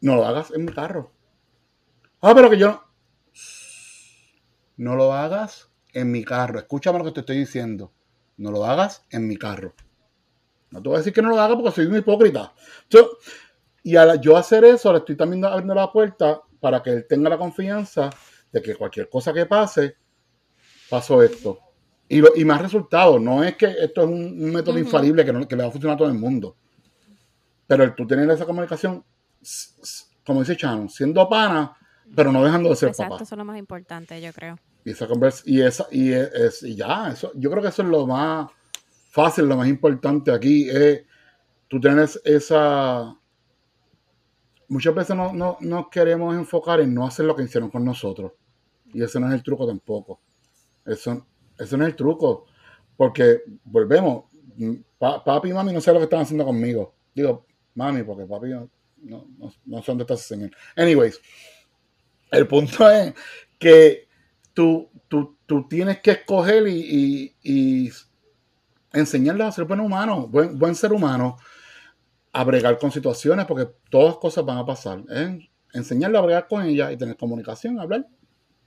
No 0.00 0.16
lo 0.16 0.26
hagas 0.26 0.50
en 0.50 0.64
mi 0.64 0.72
carro. 0.72 1.12
Ah, 2.20 2.34
pero 2.34 2.50
que 2.50 2.58
yo 2.58 2.68
no. 2.68 2.84
No 4.76 4.96
lo 4.96 5.12
hagas 5.12 5.68
en 5.92 6.10
mi 6.10 6.24
carro. 6.24 6.58
Escúchame 6.58 6.98
lo 6.98 7.04
que 7.04 7.12
te 7.12 7.20
estoy 7.20 7.38
diciendo. 7.38 7.92
No 8.38 8.50
lo 8.50 8.64
hagas 8.64 9.04
en 9.10 9.28
mi 9.28 9.36
carro. 9.36 9.74
No 10.70 10.80
te 10.80 10.88
voy 10.88 10.96
a 10.96 10.98
decir 10.98 11.12
que 11.12 11.20
no 11.22 11.28
lo 11.28 11.40
haga 11.40 11.54
porque 11.54 11.72
soy 11.72 11.86
un 11.86 11.96
hipócrita. 11.96 12.54
Yo- 12.88 13.10
y 13.82 13.96
al 13.96 14.20
yo 14.20 14.36
hacer 14.36 14.64
eso, 14.64 14.92
le 14.92 14.98
estoy 14.98 15.16
también 15.16 15.44
abriendo 15.44 15.74
la 15.74 15.90
puerta 15.90 16.40
para 16.60 16.82
que 16.82 16.90
él 16.90 17.06
tenga 17.08 17.30
la 17.30 17.38
confianza 17.38 18.10
de 18.52 18.60
que 18.62 18.74
cualquier 18.74 19.08
cosa 19.08 19.32
que 19.32 19.46
pase, 19.46 19.96
pasó 20.88 21.22
esto. 21.22 21.58
Y, 22.08 22.20
lo- 22.20 22.32
y 22.34 22.44
me 22.44 22.54
ha 22.54 22.58
resultado. 22.58 23.18
No 23.18 23.42
es 23.44 23.56
que 23.56 23.66
esto 23.66 24.02
es 24.02 24.06
un, 24.08 24.14
un 24.42 24.52
método 24.52 24.78
infalible 24.78 25.24
que, 25.24 25.32
no- 25.32 25.46
que 25.46 25.56
le 25.56 25.62
va 25.62 25.68
a 25.68 25.72
funcionar 25.72 25.94
a 25.94 25.98
todo 25.98 26.08
el 26.08 26.14
mundo. 26.18 26.56
Pero 27.66 27.84
el 27.84 27.94
tú 27.94 28.06
tener 28.06 28.28
esa 28.30 28.44
comunicación, 28.44 29.04
como 30.26 30.40
dice 30.40 30.56
Chano, 30.56 30.88
siendo 30.88 31.28
pana, 31.28 31.72
pero 32.14 32.32
no 32.32 32.42
dejando 32.44 32.68
de 32.70 32.76
ser 32.76 32.88
Exacto, 32.88 33.12
papá. 33.14 33.24
eso 33.24 33.34
es 33.34 33.38
lo 33.38 33.44
más 33.44 33.58
importante, 33.58 34.20
yo 34.20 34.32
creo. 34.32 34.58
Y 34.84 34.90
esa 34.90 35.06
conversa, 35.06 35.42
y 35.46 35.60
esa, 35.60 35.86
y 35.92 36.12
es, 36.12 36.32
es- 36.34 36.62
y 36.64 36.74
ya, 36.74 37.10
eso, 37.12 37.30
yo 37.36 37.48
creo 37.50 37.62
que 37.62 37.68
eso 37.68 37.82
es 37.82 37.88
lo 37.88 38.06
más 38.06 38.50
fácil, 39.10 39.46
lo 39.46 39.56
más 39.56 39.68
importante 39.68 40.32
aquí, 40.32 40.68
es 40.68 41.04
tú 41.68 41.78
tienes 41.80 42.20
esa 42.24 43.14
muchas 44.70 44.94
veces 44.94 45.16
no, 45.16 45.32
no, 45.34 45.58
nos 45.60 45.88
queremos 45.90 46.34
enfocar 46.36 46.80
en 46.80 46.94
no 46.94 47.06
hacer 47.06 47.26
lo 47.26 47.36
que 47.36 47.44
hicieron 47.44 47.70
con 47.70 47.84
nosotros. 47.84 48.32
Y 48.92 49.02
ese 49.02 49.20
no 49.20 49.28
es 49.28 49.34
el 49.34 49.42
truco 49.42 49.66
tampoco. 49.66 50.20
Eso, 50.86 51.26
eso 51.58 51.76
no 51.76 51.84
es 51.84 51.90
el 51.90 51.96
truco. 51.96 52.46
Porque, 52.96 53.42
volvemos, 53.64 54.26
mm, 54.56 54.74
pa- 54.98 55.22
papi 55.24 55.50
y 55.50 55.52
mami 55.52 55.72
no 55.72 55.80
sé 55.80 55.92
lo 55.92 55.98
que 55.98 56.04
están 56.04 56.22
haciendo 56.22 56.44
conmigo. 56.46 56.94
Digo, 57.14 57.46
mami, 57.74 58.02
porque 58.04 58.26
papi 58.26 58.48
no, 58.50 58.70
no, 59.02 59.26
no, 59.38 59.52
no 59.66 59.78
sé 59.82 59.92
dónde 59.92 60.04
está 60.04 60.14
ese 60.14 60.24
señor. 60.34 60.50
Anyways, 60.76 61.20
el 62.30 62.46
punto 62.46 62.88
es 62.90 63.14
que 63.58 64.08
tú, 64.54 64.88
tú, 65.08 65.36
tú 65.46 65.66
tienes 65.68 66.00
que 66.00 66.12
escoger 66.12 66.66
y, 66.68 67.34
y, 67.42 67.86
y 67.86 67.90
a 68.92 69.52
ser 69.52 69.64
buen 69.64 69.80
humano, 69.80 70.26
buen, 70.26 70.58
buen 70.58 70.74
ser 70.74 70.92
humano, 70.92 71.36
a 72.32 72.44
bregar 72.44 72.78
con 72.78 72.90
situaciones, 72.92 73.46
porque 73.46 73.68
todas 73.90 74.16
cosas 74.16 74.44
van 74.44 74.58
a 74.58 74.66
pasar. 74.66 75.02
¿eh? 75.10 75.38
Enseñarle 75.72 76.18
a 76.18 76.20
bregar 76.22 76.48
con 76.48 76.64
ella 76.64 76.90
y 76.92 76.96
tener 76.96 77.16
comunicación, 77.16 77.78
hablar, 77.80 78.06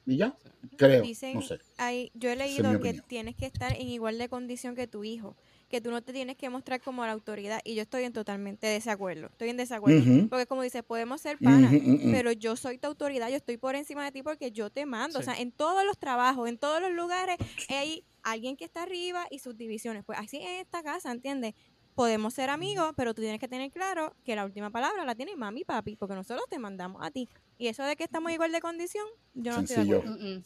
y 0.06 0.18
ya, 0.18 0.35
creo, 0.77 1.03
Dicen, 1.03 1.35
no 1.35 1.41
sé. 1.41 1.60
hay- 1.77 2.11
yo 2.14 2.30
he 2.30 2.34
es 2.34 2.38
leído 2.38 2.80
que 2.81 2.94
tienes 3.07 3.35
que 3.35 3.45
estar 3.45 3.72
en 3.73 3.88
igual 3.88 4.18
de 4.18 4.27
condición 4.27 4.76
que 4.76 4.85
tu 4.88 5.03
hijo, 5.06 5.35
que 5.69 5.80
tú 5.80 5.91
no 5.91 6.02
te 6.02 6.11
tienes 6.11 6.35
que 6.35 6.49
mostrar 6.49 6.81
como 6.81 7.06
la 7.06 7.14
autoridad 7.14 7.61
y 7.64 7.76
yo 7.76 7.81
estoy 7.84 8.03
en 8.03 8.11
totalmente 8.14 8.68
desacuerdo, 8.68 9.27
estoy 9.27 9.49
en 9.49 9.57
desacuerdo, 9.57 10.03
porque 10.30 10.45
como 10.45 10.61
dices, 10.61 10.84
podemos 10.84 11.22
ser 11.22 11.38
panas, 11.40 11.72
pero 12.11 12.31
yo 12.34 12.56
soy 12.57 12.77
tu 12.77 12.88
autoridad, 12.88 13.30
yo 13.30 13.38
estoy 13.38 13.57
por 13.57 13.76
encima 13.76 14.03
de 14.03 14.11
ti 14.11 14.23
porque 14.23 14.52
yo 14.52 14.69
te 14.69 14.85
mando, 14.85 15.19
o 15.19 15.22
sea, 15.23 15.35
en 15.35 15.52
todos 15.53 15.85
los 15.85 15.98
trabajos, 15.98 16.49
en 16.49 16.57
todos 16.57 16.81
los 16.81 16.91
lugares 16.91 17.38
hay 17.69 18.03
alguien 18.23 18.56
que 18.56 18.65
está 18.65 18.84
arriba 18.84 19.26
y 19.31 19.40
sus 19.40 19.56
divisiones, 19.57 20.03
pues 20.06 20.19
así 20.19 20.38
en 20.38 20.60
esta 20.61 20.84
casa, 20.84 21.11
¿entiendes? 21.11 21.53
Podemos 21.95 22.34
ser 22.34 22.49
amigos, 22.49 22.91
pero 22.95 23.14
tú 23.14 23.22
tienes 23.22 23.40
que 23.40 23.48
tener 23.48 23.70
claro 23.72 24.15
que 24.26 24.36
la 24.36 24.45
última 24.45 24.70
palabra 24.72 25.06
la 25.06 25.14
tiene 25.15 25.36
mami 25.36 25.61
y 25.61 25.64
papi, 25.65 25.95
porque 25.95 26.15
nosotros 26.15 26.45
te 26.49 26.57
mandamos 26.60 27.06
a 27.06 27.11
ti. 27.11 27.30
Y 27.57 27.68
eso 27.68 27.84
de 27.84 27.95
que 27.95 28.03
estamos 28.03 28.32
igual 28.32 28.52
de 28.52 28.60
condición, 28.61 29.06
yo 29.34 29.52
no 29.53 29.60
estoy 29.60 29.76
de 29.76 29.82
Sencillo. 29.84 29.98
acuerdo. 29.99 30.18
Mm, 30.20 30.38
mm. 30.38 30.44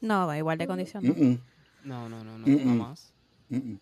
No, 0.00 0.26
va 0.26 0.36
igual 0.38 0.58
de 0.58 0.66
condición. 0.66 1.04
¿no? 1.06 1.14
Mm, 1.14 1.22
mm, 1.30 1.38
No, 1.84 2.08
no, 2.08 2.24
no, 2.24 2.38
no, 2.38 2.46
Mm, 2.46 2.52
mm. 2.52 2.94
mm, 3.50 3.56
mm. 3.56 3.78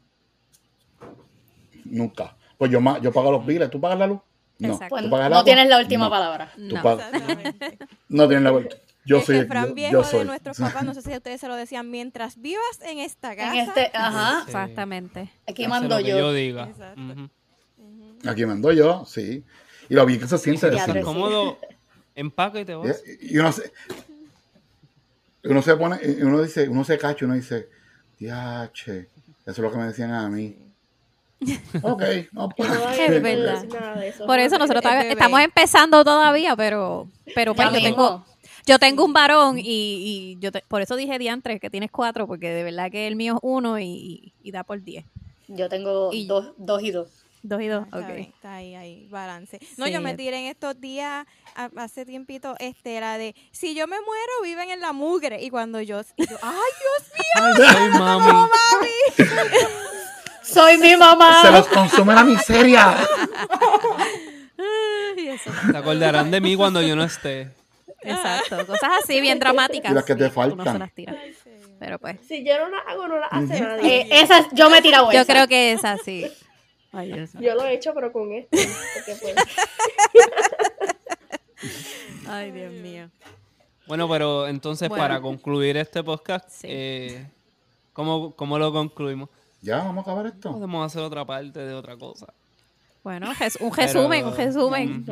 Nunca. 1.86 2.36
Pues 2.58 2.70
yo, 2.70 2.80
yo 3.00 3.12
pago 3.12 3.32
los 3.32 3.44
biles, 3.46 3.70
¿tú 3.70 3.80
pagas 3.80 3.98
la 3.98 4.06
luz? 4.06 4.20
No. 4.58 4.78
Pues 4.88 5.02
¿Tú 5.04 5.10
pagas 5.10 5.26
el 5.26 5.32
no 5.32 5.44
tienes 5.44 5.68
la 5.68 5.78
última 5.78 6.04
No. 6.04 6.10
palabra. 6.10 6.52
Tú 6.54 6.60
No. 6.74 6.82
pagas- 6.82 7.12
Exactamente. 7.12 7.78
no 8.08 8.28
tienes 8.28 8.44
la 8.44 8.50
vuelta. 8.50 8.76
Yo 9.04 9.18
el 9.18 9.22
soy. 9.24 9.40
refrán 9.40 9.74
viejo 9.74 9.92
yo 9.92 10.04
soy. 10.04 10.20
de 10.20 10.24
nuestros 10.26 10.58
papás, 10.58 10.84
no 10.84 10.94
sé 10.94 11.02
si 11.02 11.10
ustedes 11.12 11.40
se 11.40 11.48
lo 11.48 11.56
decían, 11.56 11.90
mientras 11.90 12.40
vivas 12.40 12.62
en 12.82 12.98
esta 12.98 13.34
casa. 13.34 13.52
En 13.54 13.68
este, 13.68 13.90
ajá, 13.94 14.40
Sí. 14.40 14.46
Exactamente. 14.46 15.30
aquí 15.48 15.66
mando 15.66 15.98
yo. 16.00 16.18
yo 16.18 16.32
diga. 16.32 16.68
Exacto. 16.68 17.00
Ujú. 17.00 17.28
Ujú. 17.78 18.28
Aquí 18.30 18.46
mando 18.46 18.70
yo, 18.72 19.04
sí. 19.06 19.42
Y 19.88 19.94
lo 19.94 20.06
bien 20.06 20.20
que 20.20 20.28
se 20.28 20.38
siente 20.38 20.68
tres. 20.68 20.78
decirlo. 20.80 21.00
incómodo, 21.00 21.58
empaca 22.14 22.60
y 22.60 22.64
te 22.64 22.74
vas. 22.76 23.02
Y, 23.20 23.34
y 23.34 23.38
uno 23.38 23.50
se, 23.52 23.72
uno 25.44 25.62
se 25.62 25.76
pone, 25.76 25.98
uno 26.22 26.40
dice, 26.42 26.68
uno 26.68 26.84
se 26.84 26.96
cacha, 26.98 27.18
y 27.22 27.24
uno 27.24 27.34
dice, 27.34 27.68
diache, 28.18 29.08
eso 29.40 29.50
es 29.50 29.58
lo 29.58 29.70
que 29.72 29.78
me 29.78 29.86
decían 29.86 30.12
a 30.12 30.28
mí. 30.28 30.56
Ok, 31.82 32.02
no, 32.30 32.48
pues, 32.50 32.70
Es 32.70 33.20
verdad. 33.20 33.54
decir 33.54 33.74
nada 33.80 33.96
de 33.96 34.08
eso. 34.10 34.26
Por 34.26 34.38
eso 34.38 34.58
nosotros 34.58 34.84
Es 34.84 35.04
estamos 35.06 35.40
empezando 35.40 36.04
todavía, 36.04 36.54
pero, 36.54 37.08
pero 37.34 37.52
pues 37.56 37.66
yo 37.66 37.72
mismo. 37.72 37.88
tengo, 37.88 38.26
yo 38.66 38.78
tengo 38.78 39.04
un 39.04 39.12
varón 39.12 39.58
y, 39.58 39.62
y 39.64 40.36
yo 40.40 40.52
te- 40.52 40.64
por 40.68 40.82
eso 40.82 40.96
dije 40.96 41.18
diantres 41.18 41.60
que 41.60 41.70
tienes 41.70 41.90
cuatro, 41.90 42.26
porque 42.26 42.50
de 42.50 42.62
verdad 42.62 42.90
que 42.90 43.06
el 43.06 43.16
mío 43.16 43.34
es 43.34 43.40
uno 43.42 43.78
y, 43.78 44.32
y- 44.42 44.50
da 44.52 44.62
por 44.64 44.82
diez. 44.82 45.04
Yo 45.48 45.68
tengo 45.68 46.10
Y- 46.12 46.26
dos, 46.26 46.52
dos 46.56 46.82
y 46.82 46.90
dos. 46.90 47.08
Dos 47.44 47.60
y 47.60 47.66
dos, 47.66 47.84
Está, 47.86 47.98
ok. 47.98 48.06
bien, 48.06 48.18
está 48.20 48.54
ahí, 48.54 48.74
ahí, 48.76 49.08
balance. 49.10 49.58
No, 49.76 49.86
Sí. 49.86 49.92
yo 49.92 50.00
me 50.00 50.14
tiré 50.14 50.38
en 50.38 50.44
estos 50.46 50.80
días, 50.80 51.26
a- 51.56 51.70
hace 51.76 52.06
tiempito, 52.06 52.54
este, 52.60 53.00
la 53.00 53.18
de, 53.18 53.34
si 53.50 53.74
yo 53.74 53.88
me 53.88 53.96
muero, 54.00 54.32
viven 54.44 54.70
en 54.70 54.80
la 54.80 54.92
mugre. 54.92 55.42
Y 55.42 55.50
cuando 55.50 55.80
yo, 55.80 56.00
y 56.16 56.24
yo, 56.28 56.36
ay, 56.40 56.70
Dios 56.78 57.10
mío, 57.18 57.66
Ay, 57.66 57.90
soy 57.90 57.90
mami. 57.98 58.48
¡Soy 60.44 60.78
mi 60.78 60.88
se 60.90 60.96
mamá! 60.96 61.50
los 61.50 61.66
consume 61.68 62.14
la 62.14 62.22
miseria. 62.24 62.96
Se 65.70 65.76
acordarán 65.76 66.30
de 66.30 66.40
mí 66.40 66.56
cuando 66.56 66.80
yo 66.82 66.94
no 66.96 67.02
esté. 67.04 67.48
Exacto, 68.04 68.66
cosas 68.66 68.90
así 69.02 69.20
bien 69.20 69.38
dramáticas. 69.38 69.90
Y 69.90 69.94
las 69.94 70.04
que 70.04 70.14
te 70.14 70.24
Uno 70.24 70.28
se 70.30 70.34
faltan. 70.34 70.78
las 70.78 70.92
tira. 70.92 71.16
Pero 71.78 71.98
pues, 71.98 72.18
Si 72.28 72.44
yo 72.44 72.58
no 72.58 72.68
la 72.68 72.78
hago, 72.78 73.08
no 73.08 73.18
la 73.18 73.26
hace 73.26 73.60
nadie. 73.60 74.02
Eh, 74.02 74.08
esa, 74.22 74.48
yo 74.52 74.70
me 74.70 74.78
he 74.78 74.82
tirado 74.82 75.10
yo 75.12 75.20
esa. 75.20 75.32
creo 75.32 75.48
que 75.48 75.72
es 75.72 75.84
así. 75.84 76.26
Yo 77.40 77.54
lo 77.54 77.64
he 77.64 77.74
hecho, 77.74 77.92
pero 77.94 78.12
con 78.12 78.32
esto. 78.32 78.56
Porque 78.94 79.14
pues, 79.20 79.34
Ay, 82.28 82.50
Dios 82.52 82.72
mío. 82.72 83.08
Bueno, 83.86 84.08
pero 84.08 84.48
entonces 84.48 84.88
Bueno. 84.88 85.02
para 85.04 85.20
concluir 85.20 85.76
este 85.76 86.02
podcast, 86.02 86.48
Sí. 86.50 86.66
eh, 86.70 87.26
¿cómo, 87.92 88.34
cómo 88.34 88.58
lo 88.58 88.72
concluimos? 88.72 89.28
Ya, 89.60 89.78
vamos 89.78 89.98
a 89.98 90.00
acabar 90.10 90.26
esto. 90.26 90.52
Podemos 90.52 90.86
hacer 90.86 91.02
otra 91.02 91.24
parte 91.24 91.60
de 91.60 91.74
otra 91.74 91.96
cosa. 91.96 92.32
Bueno, 93.04 93.28
un 93.28 93.36
Pero- 93.70 93.74
resumen, 93.74 94.26
un 94.26 94.36
resumen. 94.36 95.04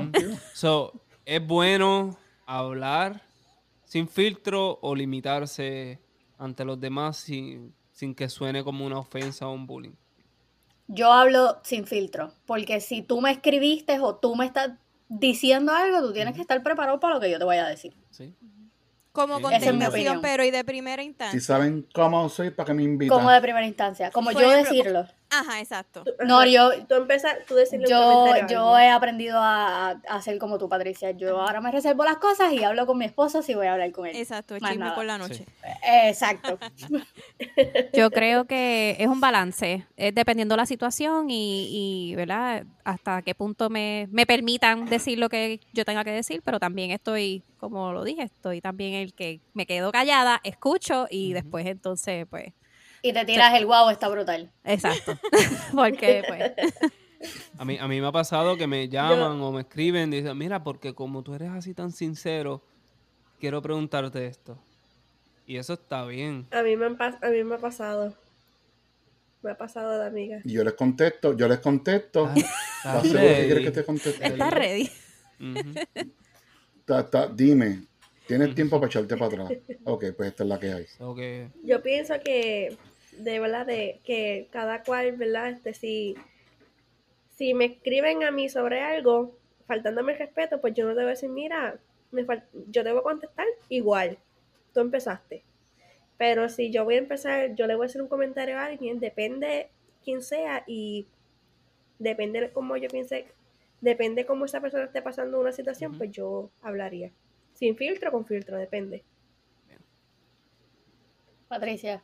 So, 0.55 0.93
¿es 1.25 1.45
bueno 1.45 2.17
hablar 2.59 3.23
sin 3.85 4.09
filtro 4.09 4.79
o 4.83 4.95
limitarse 4.95 6.01
ante 6.39 6.65
los 6.65 6.81
demás 6.81 7.17
sin, 7.19 7.75
sin 7.93 8.15
que 8.15 8.29
suene 8.29 8.63
como 8.65 8.87
una 8.87 8.99
ofensa 8.99 9.47
o 9.49 9.53
un 9.53 9.67
bullying? 9.67 9.93
Yo 10.89 11.13
hablo 11.13 11.61
sin 11.63 11.87
filtro, 11.87 12.33
porque 12.47 12.81
si 12.81 13.03
tú 13.03 13.21
me 13.21 13.31
escribiste 13.31 14.01
o 14.01 14.17
tú 14.17 14.35
me 14.35 14.47
estás 14.47 14.71
diciendo 15.09 15.73
algo, 15.73 16.01
tú 16.01 16.13
tienes 16.13 16.35
que 16.35 16.41
estar 16.41 16.63
preparado 16.63 16.99
para 16.99 17.15
lo 17.15 17.21
que 17.21 17.31
yo 17.31 17.39
te 17.39 17.45
vaya 17.45 17.67
a 17.67 17.69
decir. 17.69 17.95
¿Sí? 18.11 18.35
Como 19.13 19.41
contestación, 19.41 19.83
opinión. 19.83 20.21
pero 20.23 20.45
y 20.45 20.51
de 20.51 20.65
primera 20.65 21.03
Si 21.03 21.09
instancia. 21.09 21.41
saben 21.41 21.87
cómo 21.93 22.29
soy, 22.29 22.51
¿para 22.51 22.69
qué 22.69 22.75
me 22.75 22.85
invitan? 22.85 23.19
Como 23.19 23.31
de 23.31 23.41
primera 23.41 23.67
instancia. 23.67 24.11
Como 24.13 24.31
Por 24.31 24.41
yo 24.41 24.53
ejemplo, 24.53 24.73
decirlo. 24.73 25.07
Ajá, 25.31 25.61
exacto. 25.61 26.05
No, 26.27 26.45
yo, 26.45 26.71
Tú 26.89 26.95
empezas, 26.95 27.37
tú 27.47 27.55
decirle 27.55 27.87
un 27.87 27.91
yo, 27.91 28.01
comentario 28.01 28.45
a 28.45 28.49
yo 28.49 28.79
he 28.79 28.89
aprendido 28.89 29.39
a, 29.39 29.91
a 29.91 29.97
hacer 30.09 30.39
como 30.39 30.59
tú, 30.59 30.69
Patricia. 30.69 31.13
Yo 31.13 31.41
ahora 31.41 31.61
me 31.61 31.71
reservo 31.71 32.05
las 32.05 32.17
cosas 32.19 32.53
y 32.53 32.65
hablo 32.65 32.87
con 32.87 32.99
mi 32.99 33.05
esposo 33.05 33.43
si 33.43 33.55
voy 33.55 33.67
a 33.69 33.73
hablar 33.75 33.93
con 33.93 34.07
él. 34.07 34.17
Exacto, 34.17 34.55
Más 34.61 34.73
chisme 34.73 34.87
nada. 34.87 34.95
por 34.95 35.05
la 35.05 35.19
noche. 35.19 35.47
Exacto. 35.83 36.59
Yo 37.93 38.11
creo 38.11 38.45
que 38.47 38.97
es 38.99 39.07
un 39.07 39.21
balance, 39.21 39.87
es 39.97 40.15
dependiendo 40.15 40.57
la 40.57 40.67
situación 40.67 41.31
y, 41.31 42.11
y, 42.11 42.15
¿verdad? 42.17 42.65
Hasta 42.85 43.23
qué 43.23 43.35
punto 43.35 43.71
me, 43.71 44.09
me 44.11 44.27
permitan 44.27 44.87
decir 44.87 45.19
lo 45.19 45.29
que 45.29 45.61
yo 45.73 45.85
tenga 45.85 46.05
que 46.05 46.11
decir, 46.11 46.43
pero 46.45 46.59
también 46.59 46.91
estoy, 46.91 47.45
como 47.59 47.93
lo 47.93 48.05
dije, 48.05 48.23
estoy 48.23 48.61
también 48.61 48.95
el 48.95 49.15
que 49.15 49.41
me 49.55 49.67
quedo 49.67 49.93
callada, 49.93 50.41
escucho 50.45 51.07
y 51.11 51.33
después 51.33 51.67
entonces, 51.67 52.27
pues, 52.29 52.53
Y 53.03 53.13
te 53.13 53.25
tiras 53.25 53.55
el 53.55 53.67
guau, 53.67 53.89
está 53.91 54.09
brutal. 54.09 54.51
exacto. 54.65 55.19
Porque, 55.75 56.23
pues, 56.27 56.53
A 57.59 57.65
mí, 57.65 57.79
a 57.79 57.87
mí 57.89 58.01
me 58.01 58.07
ha 58.07 58.13
pasado 58.13 58.57
que 58.57 58.67
me 58.67 58.89
llaman 58.89 59.41
o 59.43 59.53
me 59.53 59.63
escriben 59.63 60.13
y 60.13 60.17
dicen, 60.23 60.37
mira, 60.39 60.63
porque 60.65 60.95
como 60.95 61.23
tú 61.23 61.35
eres 61.35 61.51
así 61.51 61.75
tan 61.75 61.93
sincero, 61.93 62.63
quiero 63.39 63.61
preguntarte 63.63 64.27
esto. 64.27 64.59
Y 65.47 65.57
eso 65.57 65.75
está 65.75 66.05
bien. 66.07 66.47
A 66.53 66.63
mí, 66.63 66.77
me 66.77 66.87
han 66.87 66.97
pas- 66.97 67.19
a 67.23 67.29
mí 67.29 67.43
me 67.45 67.57
ha 67.57 67.59
pasado. 67.59 68.15
Me 69.43 69.51
ha 69.51 69.57
pasado 69.59 69.99
de 69.99 70.07
amiga. 70.07 70.41
Y 70.45 70.53
yo 70.53 70.65
les 70.65 70.75
contesto, 70.75 71.37
yo 71.37 71.49
les 71.49 71.59
contesto. 71.59 72.31
¿Estás- 72.37 73.05
¿Estás 73.05 73.13
que 73.13 73.19
ready? 73.49 73.65
que 73.65 73.71
te 73.71 73.85
conteste? 73.85 74.27
está 74.27 74.51
ready. 74.51 74.91
Ujú. 75.41 75.75
Ta- 76.85 77.09
ta- 77.09 77.27
dime, 77.29 77.83
¿tienes 78.27 78.55
tiempo 78.55 78.79
para 78.79 78.89
echarte 78.89 79.17
para 79.17 79.27
atrás? 79.45 79.53
Ok, 79.85 80.05
pues 80.17 80.31
esta 80.31 80.43
es 80.45 80.49
la 80.49 80.59
que 80.61 80.73
hay. 80.73 80.87
Que- 81.17 81.49
Yo 81.65 81.83
pienso 81.83 82.15
que, 82.25 82.77
de 83.25 83.39
verdad, 83.41 83.67
de 83.67 84.01
que 84.05 84.49
cada 84.51 84.83
cual, 84.83 85.13
¿verdad? 85.17 85.51
Este, 85.51 85.75
si, 85.75 86.17
si 87.31 87.55
me 87.55 87.65
escriben 87.67 88.23
a 88.25 88.31
mí 88.31 88.49
sobre 88.49 88.81
algo, 88.81 89.37
faltándome 89.67 90.13
el 90.13 90.19
respeto, 90.19 90.61
pues 90.61 90.75
yo 90.75 90.87
no 90.87 90.95
debo 90.95 91.09
decir, 91.09 91.29
mira, 91.31 91.79
me 92.11 92.25
fal- 92.27 92.45
yo 92.69 92.85
debo 92.85 93.03
contestar 93.03 93.47
igual. 93.69 94.19
Tú 94.75 94.81
empezaste. 94.81 95.43
Pero 96.19 96.49
si 96.49 96.71
yo 96.71 96.85
voy 96.85 96.97
a 96.97 96.99
empezar, 96.99 97.55
yo 97.55 97.67
le 97.67 97.77
voy 97.77 97.87
a 97.87 97.89
hacer 97.89 98.03
un 98.03 98.09
comentario 98.09 98.59
a 98.59 98.67
alguien, 98.67 99.01
depende 99.01 99.71
quién 100.05 100.23
sea 100.23 100.65
y 100.67 101.07
depende 101.99 102.41
de 102.41 102.53
cómo 102.53 102.77
yo 102.77 102.89
piense, 102.89 103.27
depende 103.81 104.27
cómo 104.27 104.45
esa 104.47 104.61
persona 104.61 104.85
esté 104.85 105.03
pasando 105.03 105.41
una 105.41 105.53
situación, 105.53 105.97
pues 105.97 106.11
yo 106.13 106.51
hablaría. 106.63 107.11
Sin 107.55 107.77
filtro, 107.77 108.13
con 108.13 108.27
filtro, 108.27 108.59
depende. 108.59 109.05
Patricia. 111.49 112.03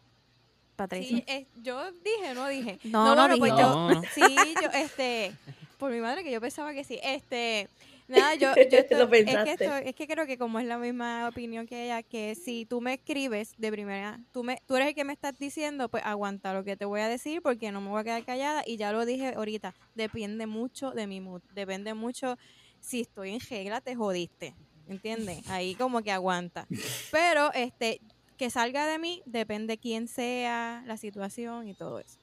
Patricia. 0.77 1.17
Sí, 1.19 1.25
eh, 1.27 1.47
yo 1.63 1.91
dije, 1.93 2.35
no 2.35 2.47
dije. 2.49 2.79
No, 2.85 3.05
no 3.15 3.15
bueno, 3.17 3.39
pues 3.39 3.53
yo, 3.53 3.57
No, 3.75 3.95
no. 3.95 4.03
sí, 4.15 4.55
yo, 4.63 4.69
este, 4.79 5.33
por 5.79 5.91
mi 5.91 6.01
madre 6.01 6.23
que 6.23 6.31
yo 6.31 6.41
pensaba 6.41 6.73
que 6.73 6.85
sí, 6.85 6.99
este, 7.03 7.69
nada, 8.09 8.35
yo, 8.35 8.55
yo 8.71 8.79
estoy- 8.79 8.99
Lo 8.99 9.05
es 9.05 9.11
que 9.11 9.25
pensaste. 9.25 9.51
esto- 9.65 9.77
es 9.77 9.95
que 9.95 10.07
creo 10.07 10.27
que 10.27 10.39
como 10.39 10.59
es 10.59 10.67
la 10.67 10.79
misma 10.79 11.29
opinión 11.29 11.67
que 11.67 11.85
ella, 11.85 12.03
que 12.03 12.35
si 12.35 12.67
tú 12.67 12.81
me 12.81 12.95
escribes 12.95 13.55
de 13.59 13.71
primera, 13.73 14.21
tú 14.33 14.45
me, 14.45 14.59
tú 14.67 14.77
eres 14.77 14.89
el 14.89 14.95
que 14.95 15.05
me 15.05 15.13
estás 15.13 15.37
diciendo, 15.39 15.89
pues 15.89 16.03
aguanta 16.05 16.53
lo 16.55 16.63
que 16.65 16.77
te 16.77 16.85
voy 16.85 17.01
a 17.01 17.09
decir 17.09 17.43
porque 17.43 17.73
no 17.73 17.81
me 17.81 17.89
voy 17.89 18.01
a 18.01 18.05
quedar 18.05 18.25
callada 18.25 18.63
y 18.67 18.77
ya 18.77 18.93
lo 18.93 19.05
dije 19.07 19.35
ahorita, 19.37 19.75
depende 19.95 20.47
mucho 20.47 20.91
de 20.93 21.07
mi 21.07 21.21
mood, 21.21 21.43
depende 21.53 21.95
mucho 21.95 22.37
si 22.81 23.01
estoy 23.01 23.33
en 23.35 23.41
regla 23.41 23.81
te 23.81 23.95
jodiste, 23.97 24.55
¿entiendes? 24.89 25.47
Ahí 25.49 25.75
como 25.75 26.03
que 26.03 26.13
aguanta. 26.13 26.67
Pero 27.11 27.53
este 27.55 28.01
que 28.37 28.51
salga 28.51 28.87
de 28.87 28.99
mí 28.99 29.23
depende 29.27 29.79
quién 29.79 30.09
sea, 30.09 30.83
la 30.87 30.97
situación 30.97 31.69
y 31.69 31.75
todo 31.75 31.99
eso. 31.99 32.19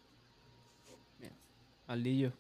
Aldillo. 1.88 2.32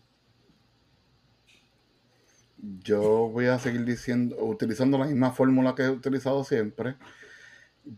Yo 2.81 3.29
voy 3.29 3.47
a 3.47 3.59
seguir 3.59 3.83
diciendo, 3.83 4.37
utilizando 4.39 4.97
la 4.97 5.05
misma 5.05 5.31
fórmula 5.31 5.75
que 5.75 5.83
he 5.83 5.89
utilizado 5.89 6.43
siempre. 6.45 6.95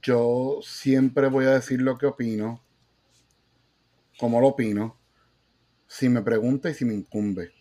Yo 0.02 0.60
siempre 0.64 1.28
voy 1.28 1.46
a 1.46 1.52
decir 1.52 1.82
lo 1.82 1.98
que 1.98 2.08
opino, 2.08 2.64
como 4.18 4.42
lo 4.42 4.48
opino, 4.48 4.98
si 5.88 6.10
me 6.10 6.24
pregunta 6.24 6.70
y 6.70 6.74
si 6.74 6.84
me 6.84 6.96
incumbe. 6.96 7.52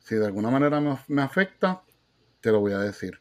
Si 0.00 0.16
de 0.16 0.26
alguna 0.26 0.50
manera 0.50 0.80
me, 0.80 0.98
me 1.08 1.22
afecta, 1.22 1.82
te 2.42 2.52
lo 2.52 2.60
voy 2.60 2.72
a 2.72 2.78
decir. 2.78 3.20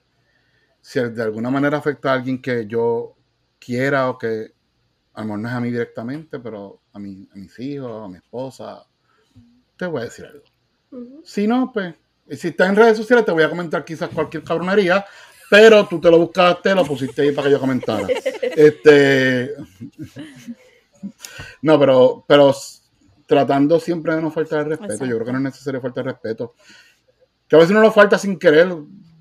Si 0.81 0.99
de 0.99 1.23
alguna 1.23 1.49
manera 1.49 1.77
afecta 1.77 2.11
a 2.11 2.15
alguien 2.15 2.41
que 2.41 2.67
yo 2.67 3.15
quiera 3.59 4.09
o 4.09 4.17
que 4.17 4.53
a 5.13 5.21
lo 5.21 5.25
mejor 5.25 5.39
no 5.39 5.49
es 5.49 5.55
a 5.55 5.59
mí 5.59 5.69
directamente, 5.69 6.39
pero 6.39 6.81
a, 6.93 6.99
mi, 6.99 7.27
a 7.33 7.35
mis 7.35 7.59
hijos, 7.59 8.05
a 8.05 8.07
mi 8.07 8.17
esposa, 8.17 8.85
te 9.75 9.85
voy 9.85 10.01
a 10.01 10.05
decir 10.05 10.25
algo. 10.25 10.45
Si 11.23 11.47
no, 11.47 11.71
pues, 11.71 11.95
y 12.27 12.35
si 12.35 12.49
estás 12.49 12.69
en 12.69 12.75
redes 12.75 12.97
sociales, 12.97 13.25
te 13.25 13.31
voy 13.31 13.43
a 13.43 13.49
comentar 13.49 13.83
quizás 13.83 14.09
cualquier 14.09 14.43
cabronería, 14.43 15.05
pero 15.49 15.85
tú 15.87 15.99
te 15.99 16.11
lo 16.11 16.19
buscaste, 16.19 16.75
lo 16.75 16.85
pusiste 16.85 17.23
ahí 17.23 17.31
para 17.31 17.47
que 17.47 17.51
yo 17.53 17.59
comentara. 17.59 18.07
Este. 18.41 19.53
No, 21.61 21.79
pero, 21.79 22.25
pero 22.27 22.53
tratando 23.25 23.79
siempre 23.79 24.15
de 24.15 24.21
no 24.21 24.31
faltar 24.31 24.61
el 24.61 24.77
respeto. 24.77 25.05
Yo 25.05 25.15
creo 25.15 25.25
que 25.25 25.31
no 25.31 25.37
es 25.37 25.43
necesario 25.45 25.79
faltar 25.79 26.05
el 26.05 26.13
respeto. 26.13 26.55
Que 27.47 27.55
a 27.55 27.59
veces 27.59 27.71
uno 27.71 27.81
lo 27.81 27.91
falta 27.91 28.17
sin 28.17 28.37
querer, 28.37 28.75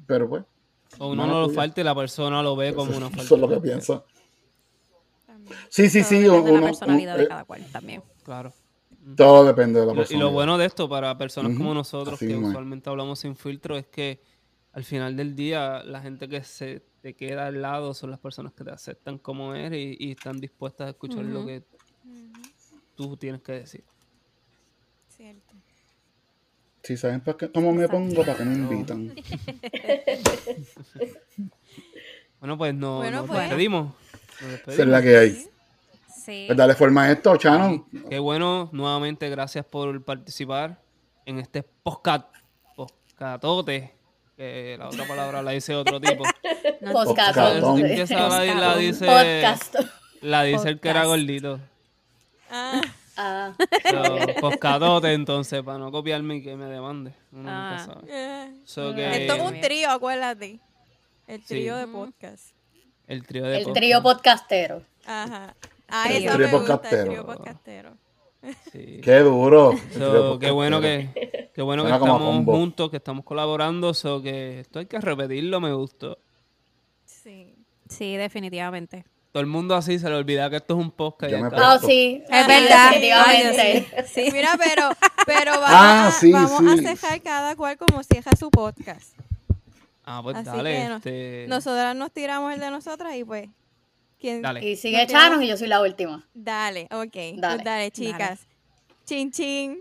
pero 0.07 0.29
pues, 0.29 0.45
O 0.99 1.09
uno 1.11 1.27
no 1.27 1.41
lo 1.41 1.51
falta 1.51 1.81
y 1.81 1.85
la 1.85 1.95
persona 1.95 2.43
lo 2.43 2.57
ve 2.57 2.75
como 2.75 2.97
una 2.97 3.09
falta. 3.09 3.23
eso 3.23 3.35
es 3.37 3.41
lo 3.41 3.49
que. 3.49 3.55
También. 3.55 3.81
Sí, 5.69 5.89
sí, 5.91 6.01
Todo 6.01 6.09
sí. 6.09 6.15
depende 6.17 6.29
de 6.29 6.41
uno- 6.53 6.61
la 6.61 6.67
personalidad 6.67 7.17
de 7.17 7.25
eh, 7.25 7.29
cada 7.29 7.45
cual 7.45 7.67
también. 7.73 8.03
Claro. 8.25 8.53
todo 9.17 9.45
depende 9.45 9.81
de 9.81 9.87
la 9.87 9.93
Y 9.93 9.95
lo- 9.97 10.01
Y 10.03 10.05
persona. 10.05 10.21
lo 10.25 10.31
bueno 10.31 10.59
de 10.59 10.67
esto 10.67 10.89
para 10.89 11.17
personas 11.17 11.57
como 11.57 11.73
nosotros, 11.75 12.15
así 12.17 12.27
que 12.27 12.35
es. 12.35 12.39
usualmente 12.43 12.91
hablamos 12.91 13.19
sin 13.21 13.37
filtro, 13.37 13.77
es 13.77 13.87
que 13.87 14.21
al 14.73 14.85
final 14.85 15.17
del 15.17 15.35
día 15.35 15.83
la 15.85 16.01
gente 16.03 16.29
que 16.29 16.43
se 16.45 16.83
te 17.01 17.15
queda 17.15 17.47
al 17.47 17.63
lado 17.63 17.95
son 17.95 18.11
las 18.11 18.19
personas 18.21 18.53
que 18.53 18.65
te 18.65 18.71
aceptan 18.71 19.19
como 19.19 19.55
eres 19.55 19.79
y, 19.81 19.97
y 20.09 20.11
están 20.13 20.41
dispuestas 20.41 20.89
a 20.89 20.91
escuchar 20.91 21.25
lo 21.25 21.47
que 21.47 21.63
tú 22.97 23.17
tienes 23.17 23.41
que 23.43 23.53
decir. 23.53 23.85
Cierto. 25.09 25.55
Si 26.83 26.97
saben 26.97 27.21
para 27.21 27.37
qué- 27.39 27.51
cómo 27.51 27.73
me 27.73 27.89
pongo, 27.89 28.23
para 28.25 28.37
que 28.37 28.45
me 28.45 28.55
invitan. 28.55 29.15
Bueno, 32.41 32.57
pues 32.57 32.73
no, 32.73 32.99
Bueno, 32.99 33.17
nos 33.23 33.27
pues. 33.27 33.41
despedimos. 33.41 33.93
Esa 34.67 34.83
es 34.83 34.89
la 34.89 35.03
que 35.03 35.17
hay. 35.17 35.31
Sí. 36.25 36.45
Pues 36.47 36.57
dale 36.57 36.75
forma 36.75 37.05
a 37.05 37.13
esto, 37.13 37.37
Chano. 37.37 37.87
Qué 38.11 38.19
bueno, 38.19 38.69
nuevamente 38.73 39.29
gracias 39.31 39.65
por 39.65 40.05
participar 40.05 40.79
en 41.25 41.39
este 41.39 41.63
podcast, 41.63 42.27
podcatote, 42.77 43.95
que 44.37 44.77
la 44.79 44.89
otra 44.89 45.07
palabra 45.07 45.43
la 45.43 45.51
dice 45.53 45.75
otro 45.75 46.01
tipo. 46.01 46.25
No, 46.81 47.05
la, 47.05 48.55
la 48.55 48.77
dice, 48.77 49.05
Podcast. 49.05 49.75
la 50.21 50.43
dice 50.45 50.69
el 50.69 50.81
que 50.81 50.89
era 50.91 51.05
gordito. 51.07 51.59
Ah, 52.51 52.81
Ah, 53.21 53.53
So, 53.91 54.41
podcatote, 54.41 55.13
entonces, 55.13 55.61
para 55.65 55.77
no 55.79 55.91
copiarme 55.91 56.37
y 56.37 56.43
que 56.43 56.55
me 56.57 56.67
demande. 56.67 57.13
Uno 57.33 57.51
Ah. 57.51 57.71
nunca 57.81 57.85
sabe. 57.95 58.07
eh. 58.11 58.55
So 58.65 58.95
que 58.95 59.23
Esto 59.27 59.35
es 59.35 59.43
un 59.43 59.61
trío, 59.61 59.91
acuérdate. 59.91 60.61
El 61.27 61.41
Sí. 61.41 61.47
trío 61.49 61.77
de 61.77 61.87
Mm. 61.87 61.93
podcast. 61.93 62.53
El 63.09 63.27
trío 63.27 63.45
de 63.45 63.57
el 63.59 63.65
podcast. 63.65 63.77
trío 63.81 64.03
podcastero. 64.03 64.83
Ajá. 65.07 65.55
Ah, 65.89 66.05
Trío. 66.07 66.19
eso 66.31 66.37
Trío 66.37 66.47
me 66.49 66.53
gusta, 66.53 66.73
el 66.75 66.79
podcastero. 66.79 67.05
trío 67.11 67.27
podcastero. 67.27 67.91
Sí. 68.73 69.01
Qué 69.03 69.19
duro. 69.21 69.75
So, 69.99 70.39
qué 70.39 70.51
bueno 70.51 70.81
que, 70.81 71.51
qué 71.55 71.63
bueno 71.63 71.83
que 71.83 71.89
Suena 71.89 72.05
estamos 72.05 72.45
juntos, 72.45 72.91
que 72.91 72.99
estamos 72.99 73.25
colaborando, 73.25 73.93
so 73.95 74.23
que 74.23 74.61
esto 74.61 74.79
hay 74.79 74.87
que 74.87 75.01
repetirlo, 75.01 75.61
me 75.61 75.73
gustó. 75.73 76.19
Sí. 77.05 77.55
Sí, 77.89 78.17
definitivamente. 78.17 79.05
Todo 79.33 79.41
el 79.43 79.47
mundo 79.47 79.75
así 79.75 79.99
se 79.99 80.09
le 80.09 80.15
olvida 80.15 80.49
que 80.51 80.57
esto 80.57 80.75
es 80.75 80.81
un 80.81 80.91
podcast. 80.91 81.33
me 81.33 81.47
acá- 81.47 81.57
Ah, 81.73 81.79
sí. 81.79 82.23
Es 82.31 82.47
sí, 82.47 82.49
verdad. 82.49 82.91
Definitivamente. 82.91 84.07
Sí. 84.07 84.29
Mira, 84.33 84.51
pero, 84.59 84.89
pero 85.27 85.51
vamos, 85.61 85.69
Ah, 85.71 86.07
a, 86.09 86.13
sí, 86.13 86.33
vamos 86.33 86.59
sí. 86.61 86.85
a 86.87 86.91
cejar 86.97 87.21
cada 87.23 87.57
cual 87.57 87.77
como 87.77 88.03
cierra 88.03 88.33
su 88.39 88.51
podcast. 88.51 89.18
Ah, 90.11 90.21
pues 90.23 90.37
Así 90.37 90.47
dale. 90.47 90.73
que 90.75 90.89
no- 90.89 90.97
este, 90.97 91.47
Nosotras 91.49 91.95
nos 91.95 92.11
tiramos 92.13 92.53
el 92.55 92.61
de 92.61 92.71
nosotras 92.71 93.15
y 93.15 93.25
pues. 93.25 93.49
¿quién? 94.19 94.41
Dale. 94.43 94.65
Y 94.69 94.77
sigue 94.77 95.07
Chanos 95.07 95.43
y 95.43 95.49
yo 95.49 95.57
soy 95.57 95.69
la 95.69 95.81
última. 95.83 96.27
Dale, 96.35 96.85
ok. 96.91 97.13
Pues 97.13 97.41
Dale. 97.41 97.63
Dale, 97.63 97.91
chicas. 97.91 98.47
Chin, 99.05 99.31
chin. 99.31 99.79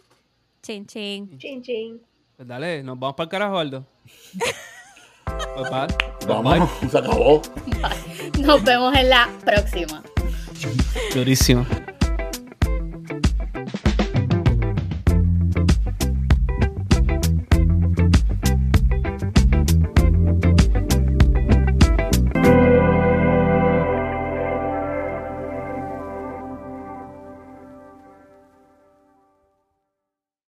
Chin, 0.61 0.85
chin. 0.85 1.37
Chin, 1.37 1.61
chin. 1.63 2.01
Pues 2.35 2.47
dale, 2.47 2.83
nos 2.83 2.99
vamos 2.99 3.15
para 3.15 3.23
el 3.25 3.29
carajo, 3.29 3.57
Aldo. 3.57 3.85
pues 5.55 5.71
va. 5.71 5.87
Vamos, 6.27 6.69
se 6.91 6.97
acabó. 6.97 7.41
Nos 8.39 8.63
vemos 8.63 8.95
en 8.95 9.09
la 9.09 9.29
próxima. 9.45 10.03
Durísimo. 11.13 11.65